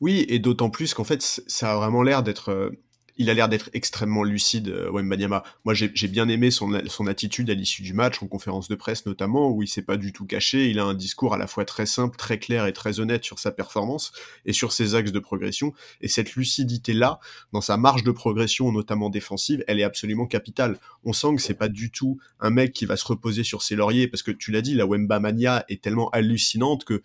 Oui, 0.00 0.24
et 0.28 0.38
d'autant 0.38 0.70
plus 0.70 0.94
qu'en 0.94 1.04
fait, 1.04 1.22
ça 1.22 1.72
a 1.72 1.76
vraiment 1.76 2.02
l'air 2.02 2.22
d'être. 2.22 2.50
Euh, 2.50 2.70
il 3.18 3.28
a 3.28 3.34
l'air 3.34 3.48
d'être 3.48 3.68
extrêmement 3.74 4.22
lucide, 4.22 4.68
euh, 4.68 4.90
Wembanyama. 4.90 5.42
Moi, 5.64 5.74
j'ai 5.74 6.08
bien 6.08 6.28
aimé 6.28 6.50
son, 6.50 6.80
son 6.88 7.06
attitude 7.06 7.50
à 7.50 7.54
l'issue 7.54 7.82
du 7.82 7.92
match, 7.92 8.22
en 8.22 8.26
conférence 8.26 8.68
de 8.68 8.74
presse 8.74 9.04
notamment, 9.06 9.50
où 9.50 9.62
il 9.62 9.68
s'est 9.68 9.82
pas 9.82 9.96
du 9.96 10.12
tout 10.12 10.24
caché. 10.24 10.70
Il 10.70 10.78
a 10.78 10.84
un 10.84 10.94
discours 10.94 11.34
à 11.34 11.36
la 11.36 11.46
fois 11.46 11.64
très 11.64 11.86
simple, 11.86 12.16
très 12.16 12.38
clair 12.38 12.66
et 12.66 12.72
très 12.72 13.00
honnête 13.00 13.22
sur 13.24 13.38
sa 13.38 13.52
performance 13.52 14.12
et 14.46 14.52
sur 14.52 14.72
ses 14.72 14.94
axes 14.94 15.12
de 15.12 15.18
progression. 15.18 15.74
Et 16.00 16.08
cette 16.08 16.34
lucidité-là, 16.34 17.20
dans 17.52 17.60
sa 17.60 17.76
marge 17.76 18.02
de 18.02 18.12
progression, 18.12 18.72
notamment 18.72 19.10
défensive, 19.10 19.62
elle 19.68 19.78
est 19.78 19.84
absolument 19.84 20.26
capitale. 20.26 20.78
On 21.04 21.12
sent 21.12 21.36
que 21.36 21.42
c'est 21.42 21.54
pas 21.54 21.68
du 21.68 21.90
tout 21.90 22.18
un 22.40 22.50
mec 22.50 22.72
qui 22.72 22.86
va 22.86 22.96
se 22.96 23.04
reposer 23.04 23.44
sur 23.44 23.62
ses 23.62 23.76
lauriers, 23.76 24.08
parce 24.08 24.22
que 24.22 24.30
tu 24.30 24.52
l'as 24.52 24.62
dit, 24.62 24.74
la 24.74 24.86
Wembamania 24.86 25.64
est 25.68 25.82
tellement 25.82 26.08
hallucinante 26.10 26.84
que 26.84 27.02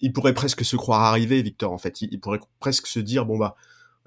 il 0.00 0.12
pourrait 0.12 0.34
presque 0.34 0.64
se 0.64 0.76
croire 0.76 1.02
arrivé, 1.02 1.42
Victor, 1.42 1.72
en 1.72 1.78
fait. 1.78 2.02
il 2.02 2.20
pourrait 2.20 2.40
presque 2.60 2.86
se 2.86 3.00
dire, 3.00 3.26
bon 3.26 3.38
bah, 3.38 3.56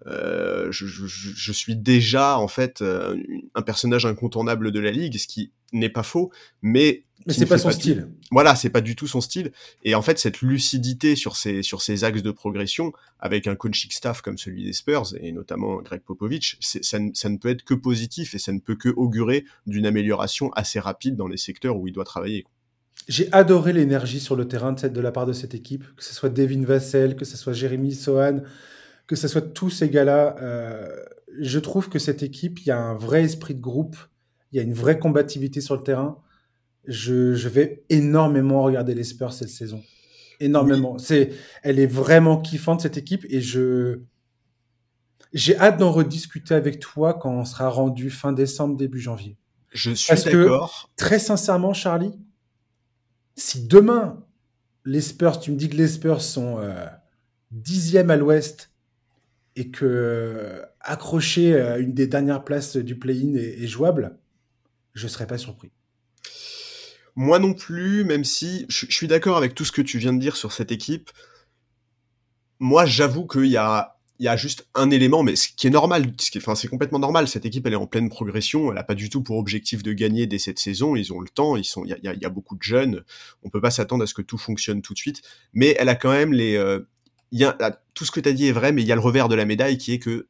euh, 0.08 0.72
je, 0.72 0.86
je, 0.86 1.06
je, 1.08 1.52
suis 1.52 1.76
déjà 1.76 2.38
en 2.38 2.48
fait 2.48 2.82
euh, 2.82 3.18
un 3.54 3.62
personnage 3.62 4.06
incontournable 4.06 4.72
de 4.72 4.80
la 4.80 4.92
ligue, 4.92 5.18
ce 5.18 5.28
qui 5.28 5.52
n'est 5.74 5.90
pas 5.90 6.04
faux, 6.04 6.32
mais 6.62 7.04
mais 7.26 7.34
c'est 7.34 7.46
pas 7.46 7.58
son 7.58 7.70
style. 7.70 8.08
Voilà, 8.32 8.56
c'est 8.56 8.70
pas 8.70 8.80
du 8.80 8.96
tout 8.96 9.08
son 9.08 9.20
style. 9.20 9.52
Et 9.84 9.94
en 9.94 10.02
fait, 10.02 10.18
cette 10.18 10.42
lucidité 10.42 11.18
sur 11.18 11.36
ces 11.36 11.64
sur 11.64 11.82
ces 11.82 12.06
axes 12.06 12.22
de 12.24 12.32
progression, 12.32 12.94
avec 13.20 13.46
un 13.46 13.56
coaching 13.56 13.92
staff 13.92 14.22
comme 14.22 14.38
celui 14.38 14.64
des 14.64 14.72
Spurs 14.72 15.16
et 15.20 15.34
notamment 15.34 15.82
Greg 15.82 16.02
Popovich, 16.02 16.58
ça, 16.62 17.00
ça 17.14 17.30
ne 17.30 17.38
peut 17.38 17.50
être 17.50 17.64
que 17.64 17.74
positif 17.74 18.36
et 18.36 18.40
ça 18.40 18.54
ne 18.54 18.60
peut 18.60 18.76
que 18.76 18.90
augurer 18.90 19.44
d'une 19.68 19.86
amélioration 19.86 20.50
assez 20.54 20.80
rapide 20.80 21.18
dans 21.18 21.28
les 21.28 21.38
secteurs 21.38 21.76
où 21.76 21.88
il 21.88 21.94
doit 21.94 22.06
travailler. 22.06 22.46
J'ai 23.10 23.28
adoré 23.34 23.74
l'énergie 23.74 24.20
sur 24.20 24.36
le 24.36 24.48
terrain 24.48 24.72
de, 24.72 24.80
cette, 24.80 24.94
de 24.94 25.02
la 25.02 25.12
part 25.12 25.26
de 25.26 25.34
cette 25.34 25.56
équipe, 25.56 25.84
que 25.96 26.04
ce 26.04 26.14
soit 26.14 26.30
Devin 26.30 26.64
Vassell, 26.64 27.16
que 27.16 27.26
ce 27.26 27.38
soit 27.38 27.54
Jérémy 27.54 27.96
Sohan, 27.96 28.42
que 29.08 29.16
ce 29.16 29.28
soit 29.28 29.42
tous 29.42 29.72
ces 29.72 29.90
gars-là, 29.90 30.36
euh, 30.44 30.96
je 31.40 31.58
trouve 31.58 31.90
que 31.90 31.98
cette 31.98 32.22
équipe, 32.22 32.60
il 32.60 32.68
y 32.68 32.72
a 32.72 32.78
un 32.78 32.94
vrai 32.94 33.24
esprit 33.24 33.56
de 33.56 33.62
groupe, 33.62 33.98
il 34.52 34.58
y 34.58 34.60
a 34.60 34.64
une 34.64 34.76
vraie 34.76 35.00
combativité 35.00 35.60
sur 35.60 35.76
le 35.76 35.82
terrain. 35.82 36.20
Je, 36.86 37.48
vais 37.48 37.84
énormément 37.90 38.62
regarder 38.62 38.94
les 38.94 39.04
Spurs 39.04 39.34
cette 39.34 39.50
saison. 39.50 39.82
Énormément. 40.40 41.00
C'est, 41.00 41.32
elle 41.64 41.80
est 41.80 41.88
vraiment 41.88 42.38
kiffante 42.40 42.82
cette 42.82 42.98
équipe 42.98 43.26
et 43.28 43.42
je, 43.42 44.02
j'ai 45.34 45.58
hâte 45.58 45.80
d'en 45.80 45.92
rediscuter 45.92 46.54
avec 46.54 46.80
toi 46.80 47.16
quand 47.16 47.32
on 47.32 47.44
sera 47.44 47.70
rendu 47.70 48.12
fin 48.12 48.34
décembre, 48.34 48.78
début 48.78 49.00
janvier. 49.00 49.36
Je 49.72 49.92
suis 49.92 50.14
d'accord. 50.16 50.92
Très 50.96 51.18
sincèrement, 51.18 51.74
Charlie, 51.74 52.14
si 53.40 53.66
demain 53.66 54.24
les 54.86 55.02
Spurs, 55.02 55.40
tu 55.40 55.52
me 55.52 55.56
dis 55.56 55.70
que 55.70 55.76
les 55.76 55.88
Spurs 55.88 56.22
sont 56.22 56.60
euh, 56.60 56.86
dixième 57.52 58.10
à 58.10 58.18
l'Ouest 58.18 58.72
et 59.56 59.72
que 59.72 59.86
euh, 59.86 60.66
accrocher 60.82 61.54
euh, 61.54 61.80
une 61.80 61.94
des 61.94 62.08
dernières 62.08 62.44
places 62.44 62.78
du 62.78 62.98
play-in 62.98 63.36
est, 63.36 63.68
jouable, 63.68 64.18
je 64.94 65.06
ne 65.06 65.10
serais 65.10 65.28
pas 65.28 65.38
surpris. 65.38 65.72
Moi 67.16 67.40
non 67.40 67.54
plus, 67.54 68.04
même 68.04 68.24
si 68.24 68.66
je, 68.70 68.86
suis 68.90 69.08
d'accord 69.08 69.38
avec 69.38 69.56
tout 69.56 69.66
ce 69.66 69.72
que 69.72 69.82
tu 69.82 69.98
viens 69.98 70.14
de 70.14 70.20
dire 70.20 70.36
sur 70.36 70.52
cette 70.52 70.72
équipe. 70.72 71.10
Moi, 72.60 72.86
j'avoue 72.86 73.26
qu'il 73.26 73.46
y 73.46 73.58
a, 73.58 73.99
il 74.20 74.26
y 74.26 74.28
a 74.28 74.36
juste 74.36 74.68
un 74.76 74.92
élément, 74.92 75.24
mais 75.24 75.38
ce 75.38 75.48
qui 75.48 75.66
est 75.66 75.70
normal, 75.70 76.12
enfin, 76.38 76.54
c'est 76.54 76.68
complètement 76.68 77.00
normal. 77.00 77.30
Cette 77.30 77.46
équipe, 77.46 77.66
elle 77.66 77.74
est 77.74 77.78
en 77.78 77.88
pleine 77.88 78.10
progression. 78.10 78.70
Elle 78.70 78.76
n'a 78.76 78.84
pas 78.84 78.96
du 78.96 79.10
tout 79.10 79.24
pour 79.24 79.38
objectif 79.38 79.82
de 79.82 79.94
gagner 79.94 80.28
dès 80.28 80.40
cette 80.40 80.60
saison. 80.60 80.98
Ils 80.98 81.14
ont 81.14 81.22
le 81.22 81.30
temps. 81.30 81.56
Ils 81.56 81.64
sont, 81.64 81.86
il 81.86 81.98
y 82.04 82.26
a, 82.26 82.30
beaucoup 82.30 82.58
de 82.58 82.62
jeunes. 82.62 83.04
On 83.44 83.50
peut 83.50 83.62
pas 83.62 83.72
s'attendre 83.72 84.04
à 84.04 84.08
ce 84.08 84.14
que 84.14 84.22
tout 84.22 84.38
fonctionne 84.38 84.82
tout 84.82 84.94
de 84.94 85.00
suite. 85.00 85.22
Mais 85.54 85.74
elle 85.80 85.88
a 85.88 85.96
quand 85.96 86.12
même 86.12 86.34
les, 86.34 86.58
euh, 86.58 86.82
y 87.32 87.46
a, 87.46 87.82
tout 87.94 88.04
ce 88.04 88.12
que 88.12 88.20
tu 88.20 88.28
as 88.28 88.34
dit 88.34 88.48
est 88.48 88.52
vrai, 88.52 88.74
mais 88.74 88.82
il 88.82 88.88
y 88.88 88.92
a 88.92 88.96
le 88.96 89.02
revers 89.02 89.30
de 89.30 89.36
la 89.36 89.46
médaille 89.46 89.78
qui 89.78 89.94
est 89.94 90.00
que 90.00 90.28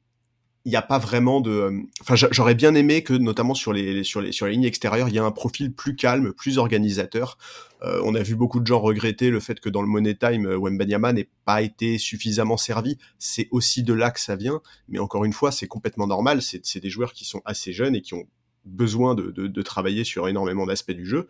il 0.66 0.70
n'y 0.70 0.76
a 0.76 0.82
pas 0.82 1.00
vraiment 1.00 1.42
de. 1.42 1.52
Euh, 1.52 1.82
enfin, 2.02 2.16
j'aurais 2.32 2.56
bien 2.56 2.76
aimé 2.76 3.04
que, 3.04 3.14
notamment 3.14 3.54
sur 3.54 3.74
les, 3.74 4.04
sur 4.04 4.22
les, 4.22 4.32
sur 4.32 4.46
les 4.46 4.54
lignes 4.54 4.66
extérieures, 4.66 5.08
il 5.08 5.16
y 5.16 5.18
ait 5.18 5.22
un 5.22 5.32
profil 5.32 5.74
plus 5.74 5.96
calme, 5.96 6.34
plus 6.34 6.58
organisateur. 6.58 7.38
Euh, 7.82 8.02
on 8.04 8.14
a 8.14 8.22
vu 8.22 8.36
beaucoup 8.36 8.60
de 8.60 8.68
gens 8.68 8.80
regretter 8.80 9.30
le 9.30 9.40
fait 9.40 9.60
que 9.60 9.70
dans 9.70 9.82
le 9.82 9.88
Money 9.88 10.16
Time, 10.16 10.46
euh, 10.46 10.58
Wembanyama 10.58 11.14
n'ait 11.14 11.30
pas 11.46 11.62
été 11.62 11.98
suffisamment 11.98 12.58
servi. 12.58 12.98
C'est 13.20 13.48
aussi 13.52 13.84
de 13.84 13.94
là 13.94 14.12
que 14.12 14.20
ça 14.20 14.36
vient. 14.36 14.62
Mais 14.90 15.00
encore 15.00 15.24
une 15.24 15.34
fois, 15.34 15.52
c'est 15.52 15.68
complètement 15.68 16.08
normal. 16.08 16.42
C'est 16.42 16.80
des 16.80 16.90
joueurs 16.90 17.14
qui 17.14 17.26
sont 17.26 17.42
assez 17.46 17.72
jeunes 17.72 17.96
et 17.96 18.02
qui 18.02 18.14
ont 18.14 18.28
besoin 18.66 19.16
de, 19.16 19.32
de, 19.32 19.48
de 19.48 19.62
travailler 19.62 20.04
sur 20.04 20.28
énormément 20.28 20.66
d'aspects 20.66 20.92
du 20.92 21.06
jeu 21.06 21.28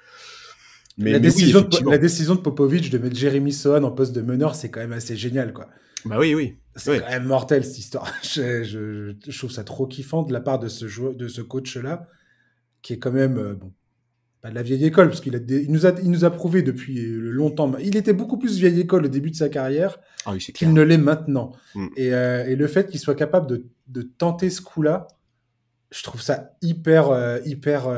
la, 0.99 1.19
décision 1.19 1.61
de, 1.61 1.89
la 1.89 1.97
décision 1.97 2.35
de 2.35 2.41
Popovic 2.41 2.89
de 2.89 2.97
mettre 2.97 3.15
Jeremy 3.15 3.53
Sohan 3.53 3.83
en 3.83 3.91
poste 3.91 4.13
de 4.13 4.21
meneur, 4.21 4.55
c'est 4.55 4.69
quand 4.69 4.79
même 4.79 4.93
assez 4.93 5.15
génial, 5.15 5.53
quoi. 5.53 5.67
Bah 6.05 6.17
oui, 6.19 6.35
oui. 6.35 6.57
C'est 6.75 6.99
quand 6.99 7.09
même 7.09 7.25
mortel 7.25 7.63
cette 7.65 7.77
histoire. 7.77 8.11
je, 8.23 9.11
trouve 9.37 9.51
ça 9.51 9.63
trop 9.63 9.85
kiffant 9.87 10.23
de 10.23 10.33
la 10.33 10.39
part 10.39 10.59
de 10.59 10.67
ce 10.67 10.87
joueur, 10.87 11.13
de 11.13 11.27
ce 11.27 11.41
coach-là, 11.41 12.07
qui 12.81 12.93
est 12.93 12.99
quand 12.99 13.11
même 13.11 13.37
euh, 13.37 13.53
bon, 13.55 13.73
pas 14.41 14.49
de 14.49 14.55
la 14.55 14.61
vieille 14.61 14.85
école, 14.85 15.09
parce 15.09 15.19
qu'il 15.19 15.35
a 15.35 15.39
il 15.39 15.71
nous 15.71 15.85
a, 15.85 15.91
il 16.01 16.09
nous 16.09 16.23
a 16.23 16.29
prouvé 16.29 16.61
depuis 16.61 17.05
longtemps. 17.11 17.71
Il 17.79 17.97
était 17.97 18.13
beaucoup 18.13 18.37
plus 18.37 18.57
vieille 18.57 18.79
école 18.79 19.05
au 19.05 19.09
début 19.09 19.31
de 19.31 19.35
sa 19.35 19.49
carrière 19.49 19.99
ah 20.25 20.37
qu'il 20.37 20.73
ne 20.73 20.81
l'est 20.81 20.97
maintenant. 20.97 21.51
Mm. 21.75 21.87
Et, 21.97 22.13
euh, 22.13 22.47
et, 22.47 22.55
le 22.55 22.67
fait 22.67 22.89
qu'il 22.89 22.99
soit 22.99 23.15
capable 23.15 23.47
de, 23.47 23.65
de, 23.87 24.01
tenter 24.01 24.49
ce 24.49 24.61
coup-là, 24.61 25.07
je 25.91 26.03
trouve 26.03 26.21
ça 26.21 26.53
hyper, 26.61 27.09
euh, 27.09 27.39
hyper 27.45 27.89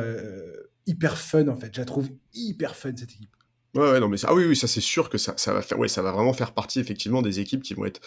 hyper 0.87 1.17
fun 1.17 1.47
en 1.47 1.55
fait. 1.55 1.69
Je 1.73 1.79
la 1.79 1.85
trouve 1.85 2.09
hyper 2.33 2.75
fun 2.75 2.91
cette 2.95 3.11
équipe. 3.11 3.35
Ouais, 3.75 3.91
ouais 3.91 3.99
non 3.99 4.09
mais 4.09 4.17
ça, 4.17 4.27
ah 4.29 4.33
oui, 4.33 4.45
oui, 4.45 4.55
ça 4.55 4.67
c'est 4.67 4.81
sûr 4.81 5.09
que 5.09 5.17
ça, 5.17 5.33
ça 5.37 5.53
va 5.53 5.61
faire, 5.61 5.79
ouais, 5.79 5.87
ça 5.87 6.01
va 6.01 6.11
vraiment 6.11 6.33
faire 6.33 6.53
partie 6.53 6.79
effectivement 6.79 7.21
des 7.21 7.39
équipes 7.39 7.63
qui 7.63 7.73
vont 7.73 7.85
être 7.85 8.01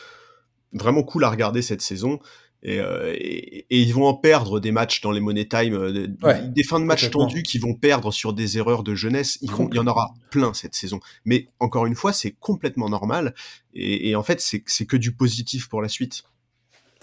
vraiment 0.72 1.02
cool 1.02 1.24
à 1.24 1.30
regarder 1.30 1.62
cette 1.62 1.80
saison. 1.80 2.18
Et, 2.66 2.80
euh, 2.80 3.12
et, 3.14 3.66
ils 3.68 3.92
vont 3.92 4.06
en 4.06 4.14
perdre 4.14 4.58
des 4.58 4.72
matchs 4.72 5.02
dans 5.02 5.10
les 5.10 5.20
Money 5.20 5.46
Time, 5.46 5.74
euh, 5.74 6.08
des 6.48 6.62
fins 6.62 6.80
de 6.80 6.86
match 6.86 7.10
tendus 7.10 7.42
qui 7.42 7.58
vont 7.58 7.74
perdre 7.74 8.10
sur 8.10 8.32
des 8.32 8.56
erreurs 8.56 8.82
de 8.82 8.94
jeunesse. 8.94 9.38
Il, 9.42 9.50
il 9.70 9.76
y 9.76 9.78
en 9.78 9.86
aura 9.86 10.14
plein 10.30 10.54
cette 10.54 10.74
saison. 10.74 10.98
Mais 11.26 11.46
encore 11.60 11.84
une 11.84 11.94
fois, 11.94 12.14
c'est 12.14 12.30
complètement 12.30 12.88
normal. 12.88 13.34
Et, 13.74 14.08
et 14.08 14.16
en 14.16 14.22
fait, 14.22 14.40
c'est 14.40 14.86
que 14.86 14.96
du 14.96 15.12
positif 15.12 15.68
pour 15.68 15.82
la 15.82 15.88
suite. 15.88 16.24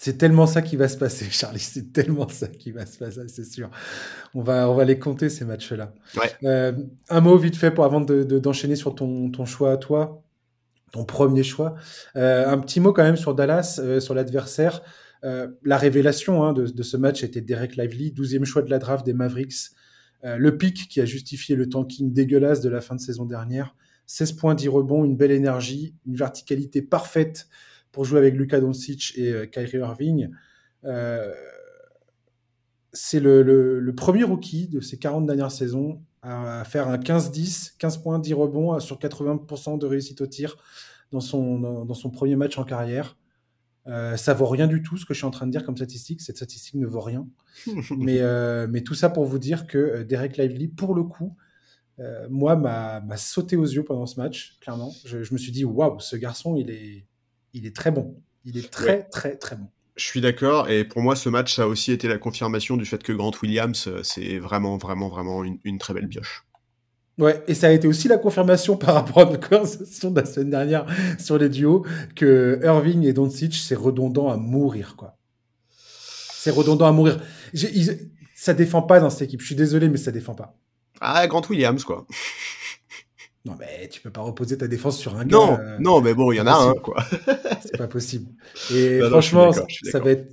C'est 0.04 0.18
tellement 0.18 0.48
ça 0.48 0.64
qui 0.64 0.78
va 0.78 0.88
se 0.88 0.98
passer, 0.98 1.26
Charlie. 1.30 1.60
C'est 1.60 1.94
tellement 1.94 2.28
ça 2.28 2.48
qui 2.48 2.72
va 2.72 2.88
se 2.88 2.98
passer, 2.98 3.22
c'est 3.28 3.44
sûr. 3.44 3.70
On 4.34 4.42
va, 4.42 4.68
on 4.68 4.74
va 4.74 4.84
les 4.84 4.98
compter, 4.98 5.30
ces 5.30 5.46
matchs-là. 5.46 5.94
Euh, 6.44 6.72
un 7.10 7.22
mot 7.22 7.38
vite 7.38 7.56
fait 7.56 7.70
pour 7.70 7.86
avant 7.86 8.02
d'enchaîner 8.02 8.74
de, 8.74 8.80
sur 8.80 8.96
ton, 8.96 9.30
ton 9.30 9.46
choix 9.46 9.74
à 9.74 9.78
toi, 9.78 10.24
ton 10.92 11.06
premier 11.06 11.44
choix. 11.44 11.76
Euh, 12.16 12.50
un 12.50 12.58
petit 12.58 12.80
mot 12.80 12.94
quand 12.94 13.04
même 13.04 13.16
sur 13.16 13.36
Dallas, 13.36 13.80
euh, 13.80 14.00
sur 14.00 14.16
l'adversaire. 14.16 14.82
la 15.22 15.78
révélation 15.78 16.44
hein, 16.44 16.54
de, 16.54 16.66
de, 16.66 16.82
ce 16.84 16.98
match 16.98 17.24
était 17.24 17.42
Derek 17.42 17.76
Lively, 17.76 18.12
12e 18.12 18.44
choix 18.44 18.64
de 18.64 18.72
la 18.72 18.80
draft 18.80 19.06
des 19.06 19.14
Mavericks. 19.14 19.70
le 20.24 20.58
pic 20.58 20.90
qui 20.90 21.00
a 21.00 21.06
justifié 21.06 21.56
le 21.56 21.70
tanking 21.70 22.12
dégueulasse 22.12 22.62
de 22.62 22.70
la 22.70 22.82
fin 22.82 22.96
de 22.96 23.02
saison 23.02 23.26
dernière. 23.26 23.76
16 24.08 24.32
points, 24.32 24.56
10 24.56 24.68
rebonds, 24.68 25.06
une 25.06 25.16
belle 25.16 25.30
énergie, 25.30 25.94
une 26.08 26.16
verticalité 26.16 26.82
parfaite 26.82 27.48
pour 27.92 28.06
jouer 28.06 28.20
avec 28.20 28.36
Luka 28.36 28.60
Doncic 28.60 29.14
et 29.18 29.32
euh, 29.32 29.46
Kyrie 29.46 29.80
Irving. 29.80 30.30
Euh, 30.86 31.32
c'est 32.94 33.20
le, 33.20 33.94
premier 33.96 34.24
rookie 34.24 34.68
de 34.68 34.82
ces 34.82 34.98
40 34.98 35.26
dernières 35.26 35.52
saisons 35.52 36.02
à 36.22 36.64
faire 36.66 36.88
un 36.88 36.98
15-10, 36.98 37.78
15 37.78 37.98
points, 37.98 38.20
10 38.20 38.34
rebonds 38.34 38.80
sur 38.80 39.00
80% 39.00 39.80
de 39.80 39.86
réussite 39.86 40.22
au 40.22 40.28
tir 40.28 40.58
dans 41.12 41.20
son, 41.20 41.60
dans, 41.60 41.94
son 41.94 42.10
premier 42.10 42.36
match 42.36 42.58
en 42.58 42.64
carrière. 42.64 43.18
Euh, 43.88 44.16
ça 44.18 44.34
vaut 44.36 44.46
rien 44.46 44.68
du 44.68 44.84
tout 44.84 44.98
ce 44.98 45.06
que 45.06 45.14
je 45.14 45.20
suis 45.20 45.26
en 45.26 45.32
train 45.32 45.48
de 45.48 45.52
dire 45.52 45.66
comme 45.66 45.76
statistique. 45.76 46.22
Cette 46.22 46.36
statistique 46.36 46.76
ne 46.76 46.86
vaut 46.86 47.02
rien. 47.02 47.28
mais, 47.98 48.20
euh, 48.20 48.68
mais 48.70 48.82
tout 48.82 48.94
ça 48.94 49.10
pour 49.10 49.26
vous 49.26 49.40
dire 49.40 49.66
que 49.66 50.04
Derek 50.04 50.38
Lively, 50.38 50.68
pour 50.68 50.94
le 50.94 51.04
coup, 51.04 51.36
moi, 52.32 52.56
m'a 52.56 53.18
sauté 53.18 53.56
aux 53.56 53.66
yeux 53.66 53.84
pendant 53.84 54.08
ce 54.08 54.20
match, 54.20 54.58
clairement. 54.60 54.92
Je, 55.06 55.22
je 55.22 55.34
me 55.34 55.38
suis 55.38 55.52
dit, 55.52 55.66
waouh, 55.66 56.00
ce 56.00 56.16
garçon, 56.16 56.56
il 56.56 56.72
est, 56.72 57.06
il 57.54 57.66
est 57.66 57.76
très 57.76 57.92
bon. 57.92 58.16
Il 58.46 58.58
est 58.58 58.72
très, 58.72 59.04
très, 59.04 59.36
très 59.36 59.56
bon. 59.56 59.68
Je 59.96 60.06
suis 60.06 60.22
d'accord, 60.22 60.70
et 60.70 60.84
pour 60.84 61.02
moi, 61.02 61.16
ce 61.16 61.30
match, 61.30 61.56
ça 61.56 61.64
a 61.64 61.68
aussi 61.68 61.92
été 61.92 62.08
la 62.08 62.18
confirmation 62.18 62.78
du 62.78 62.86
fait 62.86 63.04
que 63.04 63.12
Grant 63.12 63.34
Williams, 63.44 63.88
euh, 63.88 64.02
c'est 64.04 64.40
vraiment, 64.40 64.78
vraiment, 64.78 65.10
vraiment 65.10 65.44
une, 65.44 65.78
très 65.78 65.94
belle 65.94 66.08
pioche. 66.08 66.44
Ouais, 67.18 67.44
et 67.48 67.54
ça 67.54 67.68
a 67.68 67.72
été 67.72 67.88
aussi 67.88 68.08
la 68.08 68.18
confirmation 68.18 68.78
par 68.78 68.96
rapport 68.96 69.20
à 69.20 69.26
notre 69.26 69.48
conversation 69.48 70.10
de 70.10 70.20
la 70.20 70.26
semaine 70.26 70.50
dernière 70.50 70.86
sur 71.20 71.38
les 71.38 71.50
duos 71.50 71.86
que 72.16 72.60
Irving 72.64 73.06
et 73.06 73.14
Doncic, 73.14 73.54
c'est 73.54 73.76
redondant 73.76 74.30
à 74.30 74.38
mourir, 74.38 74.96
quoi. 74.96 75.18
C'est 75.70 76.52
redondant 76.52 76.88
à 76.88 76.92
mourir. 76.92 77.22
ça 78.34 78.54
défend 78.56 78.82
pas 78.82 79.00
dans 79.00 79.12
cette 79.12 79.24
équipe. 79.24 79.42
Je 79.42 79.46
suis 79.46 79.56
désolé, 79.56 79.90
mais 79.90 79.98
ça 79.98 80.12
défend 80.12 80.34
pas. 80.34 80.58
Ah, 81.00 81.28
Grant 81.28 81.44
Williams, 81.50 81.84
quoi. 81.84 82.08
Non, 83.46 83.56
mais 83.60 83.88
tu 83.90 84.02
peux 84.02 84.12
pas 84.12 84.22
reposer 84.22 84.58
ta 84.58 84.68
défense 84.68 85.00
sur 85.00 85.16
un 85.18 85.26
gars. 85.26 85.38
Non, 85.38 85.58
euh, 85.60 85.78
non, 85.80 86.02
mais 86.02 86.14
bon, 86.14 86.32
il 86.32 86.38
y 86.38 86.42
en 86.42 86.48
a 86.48 86.54
un, 86.54 86.74
quoi. 86.74 87.04
c'est 87.62 87.78
pas 87.78 87.88
possible. 87.88 88.30
Et 88.74 89.00
franchement, 89.00 89.52
ça 89.52 90.00
va 90.00 90.12
être. 90.12 90.32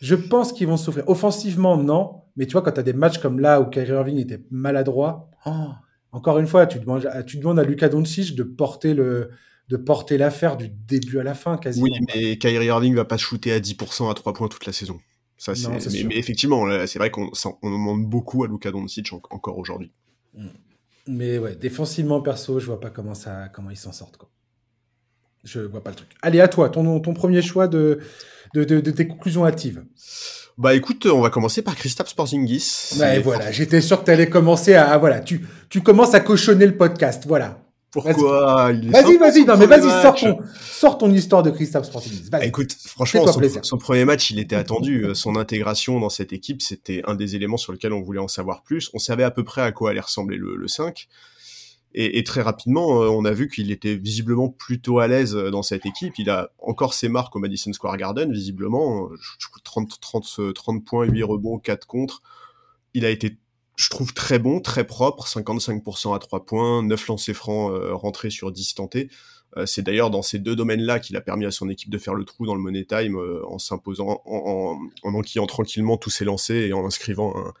Je 0.00 0.14
pense 0.14 0.52
qu'ils 0.52 0.68
vont 0.68 0.76
souffrir. 0.76 1.08
Offensivement, 1.08 1.76
non. 1.76 2.22
Mais 2.36 2.46
tu 2.46 2.52
vois, 2.52 2.62
quand 2.62 2.70
tu 2.70 2.80
as 2.80 2.84
des 2.84 2.92
matchs 2.92 3.18
comme 3.18 3.40
là 3.40 3.60
où 3.60 3.68
Kyrie 3.68 3.90
Irving 3.90 4.18
était 4.18 4.40
maladroit, 4.52 5.28
oh, 5.46 5.70
encore 6.12 6.38
une 6.38 6.46
fois, 6.46 6.66
tu 6.68 6.78
demandes, 6.78 7.06
à, 7.06 7.24
tu 7.24 7.38
demandes 7.38 7.58
à 7.58 7.64
Luka 7.64 7.88
Doncic 7.88 8.36
de 8.36 8.44
porter 8.44 8.94
le 8.94 9.30
de 9.68 9.76
porter 9.76 10.16
l'affaire 10.16 10.56
du 10.56 10.68
début 10.68 11.18
à 11.18 11.22
la 11.22 11.34
fin, 11.34 11.58
quasiment. 11.58 11.88
Oui, 11.90 12.06
mais 12.14 12.38
Kyrie 12.38 12.66
Irving 12.66 12.94
va 12.94 13.04
pas 13.04 13.18
shooter 13.18 13.52
à 13.52 13.60
10% 13.60 14.10
à 14.10 14.14
3 14.14 14.32
points 14.32 14.48
toute 14.48 14.64
la 14.64 14.72
saison. 14.72 14.98
Ça, 15.36 15.54
c'est, 15.54 15.68
mais, 16.04 16.16
effectivement, 16.16 16.64
c'est 16.86 16.98
vrai 16.98 17.10
qu'on 17.10 17.30
on 17.62 17.70
demande 17.70 18.06
beaucoup 18.06 18.44
à 18.44 18.48
Luka 18.48 18.70
Doncic 18.70 19.12
encore 19.12 19.58
aujourd'hui. 19.58 19.92
Mm. 20.34 20.46
Mais 21.08 21.38
ouais, 21.38 21.56
défensivement, 21.56 22.20
perso, 22.20 22.60
je 22.60 22.66
vois 22.66 22.80
pas 22.80 22.90
comment, 22.90 23.14
ça, 23.14 23.48
comment 23.52 23.70
ils 23.70 23.76
s'en 23.76 23.92
sortent. 23.92 24.18
Quoi. 24.18 24.28
Je 25.42 25.60
vois 25.60 25.82
pas 25.82 25.90
le 25.90 25.96
truc. 25.96 26.08
Allez, 26.20 26.40
à 26.40 26.48
toi, 26.48 26.68
ton, 26.68 27.00
ton 27.00 27.14
premier 27.14 27.40
choix 27.40 27.66
de, 27.66 28.00
de, 28.54 28.64
de, 28.64 28.90
tes 28.90 29.08
conclusions 29.08 29.46
hâtives. 29.46 29.84
Bah 30.58 30.74
écoute, 30.74 31.06
on 31.06 31.20
va 31.20 31.30
commencer 31.30 31.62
par 31.62 31.76
Christophe 31.76 32.08
Sporzingis. 32.08 32.96
Ouais, 32.98 33.20
voilà, 33.20 33.50
j'étais 33.50 33.80
sûr 33.80 34.00
que 34.00 34.04
tu 34.04 34.10
allais 34.10 34.28
commencer 34.28 34.74
à, 34.74 34.98
voilà, 34.98 35.20
tu, 35.20 35.46
tu 35.70 35.80
commences 35.80 36.14
à 36.14 36.20
cochonner 36.20 36.66
le 36.66 36.76
podcast, 36.76 37.24
voilà. 37.26 37.58
Pourquoi 37.90 38.72
Vas-y, 38.72 39.16
vas-y, 39.16 39.44
non 39.44 39.56
mais 39.56 39.66
vas-y, 39.66 40.02
sors 40.02 40.14
ton, 40.14 40.38
sors 40.60 40.98
ton 40.98 41.10
histoire 41.10 41.42
de 41.42 41.50
Christophe 41.50 41.86
Sporzingis. 41.86 42.28
Bah, 42.30 42.44
écoute, 42.44 42.72
franchement, 42.84 43.24
son, 43.62 43.78
premier 43.78 44.04
match, 44.04 44.30
il 44.30 44.38
était 44.38 44.56
attendu. 44.56 45.04
Euh, 45.04 45.14
son 45.14 45.36
intégration 45.36 45.98
dans 45.98 46.10
cette 46.10 46.34
équipe, 46.34 46.60
c'était 46.60 47.02
un 47.06 47.14
des 47.14 47.34
éléments 47.34 47.56
sur 47.56 47.72
lesquels 47.72 47.94
on 47.94 48.02
voulait 48.02 48.20
en 48.20 48.28
savoir 48.28 48.62
plus. 48.62 48.90
On 48.92 48.98
savait 48.98 49.24
à 49.24 49.30
peu 49.30 49.42
près 49.42 49.62
à 49.62 49.72
quoi 49.72 49.90
allait 49.90 50.00
ressembler 50.00 50.36
le, 50.36 50.54
le 50.56 50.68
5. 50.68 51.08
Et, 51.94 52.18
et, 52.18 52.24
très 52.24 52.42
rapidement, 52.42 53.02
euh, 53.02 53.08
on 53.08 53.24
a 53.24 53.32
vu 53.32 53.48
qu'il 53.48 53.70
était 53.70 53.96
visiblement 53.96 54.50
plutôt 54.50 54.98
à 54.98 55.08
l'aise 55.08 55.34
euh, 55.34 55.50
dans 55.50 55.62
cette 55.62 55.86
équipe. 55.86 56.18
Il 56.18 56.28
a 56.28 56.50
encore 56.58 56.92
ses 56.92 57.08
marques 57.08 57.34
au 57.36 57.38
Madison 57.38 57.72
Square 57.72 57.96
Garden, 57.96 58.30
visiblement. 58.30 59.08
30, 59.64 59.98
30, 59.98 60.54
30 60.54 60.84
points, 60.84 61.06
8 61.06 61.22
rebonds, 61.22 61.58
4 61.58 61.86
contre. 61.86 62.20
Il 62.92 63.06
a 63.06 63.10
été, 63.10 63.38
je 63.78 63.90
trouve, 63.90 64.12
très 64.12 64.38
bon, 64.38 64.60
très 64.60 64.84
propre. 64.84 65.26
55% 65.26 66.14
à 66.14 66.18
3 66.18 66.44
points, 66.44 66.82
9 66.82 67.06
lancers 67.08 67.34
francs 67.34 67.72
euh, 67.72 67.94
rentrés 67.94 68.30
sur 68.30 68.52
10 68.52 68.74
tentés. 68.74 69.08
Euh, 69.56 69.66
c'est 69.66 69.82
d'ailleurs 69.82 70.10
dans 70.10 70.22
ces 70.22 70.38
deux 70.38 70.56
domaines-là 70.56 71.00
qu'il 71.00 71.16
a 71.16 71.20
permis 71.20 71.46
à 71.46 71.50
son 71.50 71.68
équipe 71.68 71.90
de 71.90 71.98
faire 71.98 72.14
le 72.14 72.24
trou 72.24 72.44
dans 72.44 72.54
le 72.54 72.60
Money 72.60 72.84
Time 72.84 73.18
en 73.46 73.58
s'imposant, 73.58 74.20
en, 74.26 74.78
en, 75.02 75.14
enquillant 75.14 75.46
tranquillement 75.46 75.96
tous 75.96 76.10
ses 76.10 76.24
lancers 76.24 76.66
et 76.66 76.72
en 76.72 76.84
inscrivant 76.84 77.34
un, 77.36 77.54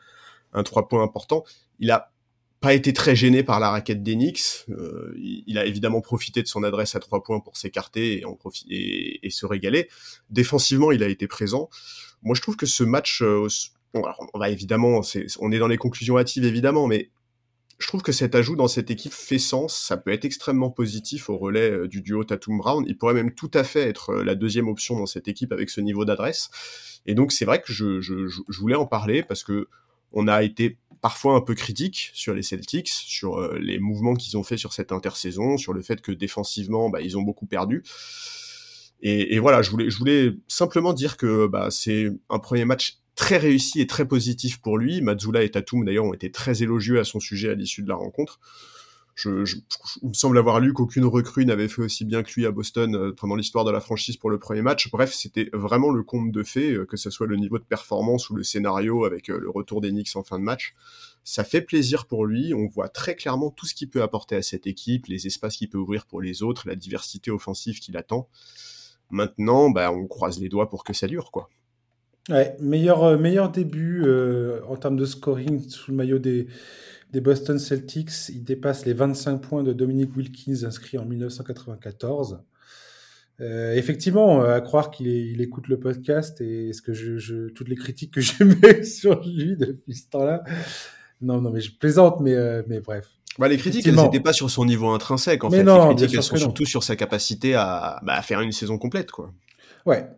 un 0.52 0.62
3 0.62 0.88
points 0.88 1.02
important. 1.02 1.44
Il 1.78 1.90
a 1.90 2.12
pas 2.60 2.74
été 2.74 2.92
très 2.92 3.14
gêné 3.14 3.42
par 3.42 3.60
la 3.60 3.70
raquette 3.70 4.02
d'Enix. 4.02 4.66
Euh, 4.70 5.14
il, 5.16 5.58
a 5.58 5.64
évidemment 5.64 6.00
profité 6.00 6.42
de 6.42 6.48
son 6.48 6.64
adresse 6.64 6.94
à 6.96 7.00
trois 7.00 7.22
points 7.22 7.40
pour 7.40 7.56
s'écarter 7.56 8.24
et, 8.68 9.30
se 9.30 9.46
régaler. 9.46 9.88
Défensivement, 10.30 10.90
il 10.90 11.02
a 11.02 11.08
été 11.08 11.28
présent. 11.28 11.70
Moi, 12.22 12.34
je 12.34 12.42
trouve 12.42 12.56
que 12.56 12.66
ce 12.66 12.82
match, 12.82 13.22
euh, 13.22 13.46
on 13.94 14.38
va 14.38 14.50
évidemment, 14.50 15.00
on 15.40 15.52
est 15.52 15.58
dans 15.58 15.68
les 15.68 15.78
conclusions 15.78 16.18
hâtives 16.18 16.44
évidemment, 16.44 16.86
mais 16.86 17.10
je 17.78 17.86
trouve 17.86 18.02
que 18.02 18.12
cet 18.12 18.34
ajout 18.34 18.56
dans 18.56 18.68
cette 18.68 18.90
équipe 18.90 19.12
fait 19.12 19.38
sens. 19.38 19.78
Ça 19.78 19.96
peut 19.96 20.12
être 20.12 20.24
extrêmement 20.24 20.70
positif 20.70 21.30
au 21.30 21.38
relais 21.38 21.70
euh, 21.70 21.88
du 21.88 22.02
duo 22.02 22.24
Tatum 22.24 22.58
Brown. 22.58 22.84
Il 22.88 22.98
pourrait 22.98 23.14
même 23.14 23.32
tout 23.32 23.50
à 23.54 23.62
fait 23.62 23.88
être 23.88 24.14
la 24.16 24.34
deuxième 24.34 24.68
option 24.68 24.98
dans 24.98 25.06
cette 25.06 25.28
équipe 25.28 25.52
avec 25.52 25.70
ce 25.70 25.80
niveau 25.80 26.04
d'adresse. 26.04 26.50
Et 27.06 27.14
donc, 27.14 27.30
c'est 27.30 27.44
vrai 27.44 27.62
que 27.62 27.72
je, 27.72 28.00
je, 28.00 28.26
je 28.26 28.58
voulais 28.58 28.74
en 28.74 28.86
parler 28.86 29.22
parce 29.22 29.44
que 29.44 29.68
on 30.12 30.26
a 30.26 30.42
été 30.42 30.78
parfois 31.00 31.34
un 31.34 31.40
peu 31.40 31.54
critique 31.54 32.10
sur 32.14 32.34
les 32.34 32.42
Celtics, 32.42 32.88
sur 32.88 33.38
euh, 33.38 33.58
les 33.60 33.78
mouvements 33.78 34.14
qu'ils 34.14 34.36
ont 34.36 34.42
fait 34.42 34.56
sur 34.56 34.72
cette 34.72 34.90
intersaison, 34.90 35.56
sur 35.56 35.72
le 35.72 35.82
fait 35.82 36.00
que 36.00 36.10
défensivement, 36.10 36.90
bah, 36.90 37.00
ils 37.00 37.16
ont 37.16 37.22
beaucoup 37.22 37.46
perdu. 37.46 37.84
Et, 39.00 39.38
voilà, 39.38 39.62
je 39.62 39.70
voulais, 39.70 39.90
je 39.90 39.96
voulais 39.96 40.32
simplement 40.48 40.92
dire 40.92 41.16
que 41.16 41.46
bah, 41.46 41.68
c'est 41.70 42.08
un 42.30 42.40
premier 42.40 42.64
match 42.64 42.97
très 43.18 43.36
réussi 43.36 43.80
et 43.80 43.88
très 43.88 44.06
positif 44.06 44.60
pour 44.60 44.78
lui. 44.78 45.02
Mazzula 45.02 45.42
et 45.42 45.50
Tatum, 45.50 45.84
d'ailleurs, 45.84 46.04
ont 46.04 46.14
été 46.14 46.30
très 46.30 46.62
élogieux 46.62 47.00
à 47.00 47.04
son 47.04 47.18
sujet 47.18 47.50
à 47.50 47.54
l'issue 47.54 47.82
de 47.82 47.88
la 47.88 47.96
rencontre. 47.96 48.38
Je, 49.16 49.44
il 50.02 50.10
me 50.10 50.14
semble 50.14 50.38
avoir 50.38 50.60
lu 50.60 50.72
qu'aucune 50.72 51.04
recrue 51.04 51.44
n'avait 51.44 51.66
fait 51.66 51.82
aussi 51.82 52.04
bien 52.04 52.22
que 52.22 52.32
lui 52.36 52.46
à 52.46 52.52
Boston 52.52 52.94
euh, 52.94 53.12
pendant 53.12 53.34
l'histoire 53.34 53.64
de 53.64 53.72
la 53.72 53.80
franchise 53.80 54.16
pour 54.16 54.30
le 54.30 54.38
premier 54.38 54.62
match. 54.62 54.88
Bref, 54.92 55.12
c'était 55.12 55.50
vraiment 55.52 55.90
le 55.90 56.04
compte 56.04 56.30
de 56.30 56.44
fait, 56.44 56.74
euh, 56.74 56.86
que 56.86 56.96
ce 56.96 57.10
soit 57.10 57.26
le 57.26 57.34
niveau 57.34 57.58
de 57.58 57.64
performance 57.64 58.30
ou 58.30 58.36
le 58.36 58.44
scénario 58.44 59.04
avec 59.04 59.30
euh, 59.30 59.40
le 59.40 59.50
retour 59.50 59.80
des 59.80 59.90
Knicks 59.90 60.14
en 60.14 60.22
fin 60.22 60.38
de 60.38 60.44
match. 60.44 60.76
Ça 61.24 61.42
fait 61.42 61.62
plaisir 61.62 62.06
pour 62.06 62.24
lui. 62.24 62.54
On 62.54 62.68
voit 62.68 62.88
très 62.88 63.16
clairement 63.16 63.50
tout 63.50 63.66
ce 63.66 63.74
qu'il 63.74 63.90
peut 63.90 64.02
apporter 64.02 64.36
à 64.36 64.42
cette 64.42 64.68
équipe, 64.68 65.08
les 65.08 65.26
espaces 65.26 65.56
qu'il 65.56 65.68
peut 65.68 65.78
ouvrir 65.78 66.06
pour 66.06 66.20
les 66.20 66.44
autres, 66.44 66.68
la 66.68 66.76
diversité 66.76 67.32
offensive 67.32 67.80
qu'il 67.80 67.96
attend. 67.96 68.28
Maintenant, 69.10 69.70
bah, 69.70 69.90
on 69.90 70.06
croise 70.06 70.38
les 70.38 70.48
doigts 70.48 70.70
pour 70.70 70.84
que 70.84 70.92
ça 70.92 71.08
dure, 71.08 71.32
quoi. 71.32 71.48
Ouais, 72.28 72.56
meilleur, 72.60 73.18
meilleur 73.18 73.50
début 73.50 74.04
en 74.68 74.76
termes 74.76 74.96
de 74.96 75.04
scoring 75.04 75.66
sous 75.68 75.90
le 75.90 75.96
maillot 75.96 76.18
des, 76.18 76.46
des 77.12 77.20
Boston 77.20 77.58
Celtics. 77.58 78.28
Il 78.28 78.44
dépasse 78.44 78.84
les 78.84 78.92
25 78.92 79.38
points 79.38 79.62
de 79.62 79.72
Dominique 79.72 80.16
Wilkins 80.16 80.64
inscrit 80.64 80.98
en 80.98 81.04
1994. 81.04 82.40
Euh, 83.40 83.74
effectivement, 83.74 84.42
euh, 84.42 84.56
à 84.56 84.60
croire 84.60 84.90
qu'il 84.90 85.06
il 85.06 85.40
écoute 85.40 85.68
le 85.68 85.78
podcast 85.78 86.40
et 86.40 86.72
ce 86.72 86.82
que 86.82 86.92
je, 86.92 87.48
toutes 87.50 87.68
les 87.68 87.76
critiques 87.76 88.12
que 88.12 88.20
je 88.20 88.42
mets 88.42 88.82
sur 88.82 89.22
lui 89.24 89.56
depuis 89.56 89.94
ce 89.94 90.08
temps-là. 90.10 90.42
Non, 91.20 91.40
non, 91.40 91.50
mais 91.50 91.60
je 91.60 91.76
plaisante, 91.76 92.20
mais, 92.20 92.34
euh, 92.34 92.62
mais 92.66 92.80
bref. 92.80 93.06
Bah, 93.38 93.46
les 93.46 93.56
critiques, 93.56 93.86
elles 93.86 93.94
n'étaient 93.94 94.20
pas 94.20 94.32
sur 94.32 94.50
son 94.50 94.64
niveau 94.64 94.88
intrinsèque, 94.88 95.44
en 95.44 95.50
fait. 95.50 95.62
Non, 95.62 95.90
les 95.90 95.94
critiques, 95.94 96.16
elles 96.16 96.22
sont 96.24 96.36
surtout 96.36 96.66
sur 96.66 96.82
sa 96.82 96.96
capacité 96.96 97.54
à, 97.54 98.00
bah, 98.02 98.14
à, 98.14 98.22
faire 98.22 98.40
une 98.40 98.50
saison 98.50 98.78
complète, 98.78 99.12
quoi. 99.12 99.32
Ouais. 99.86 100.08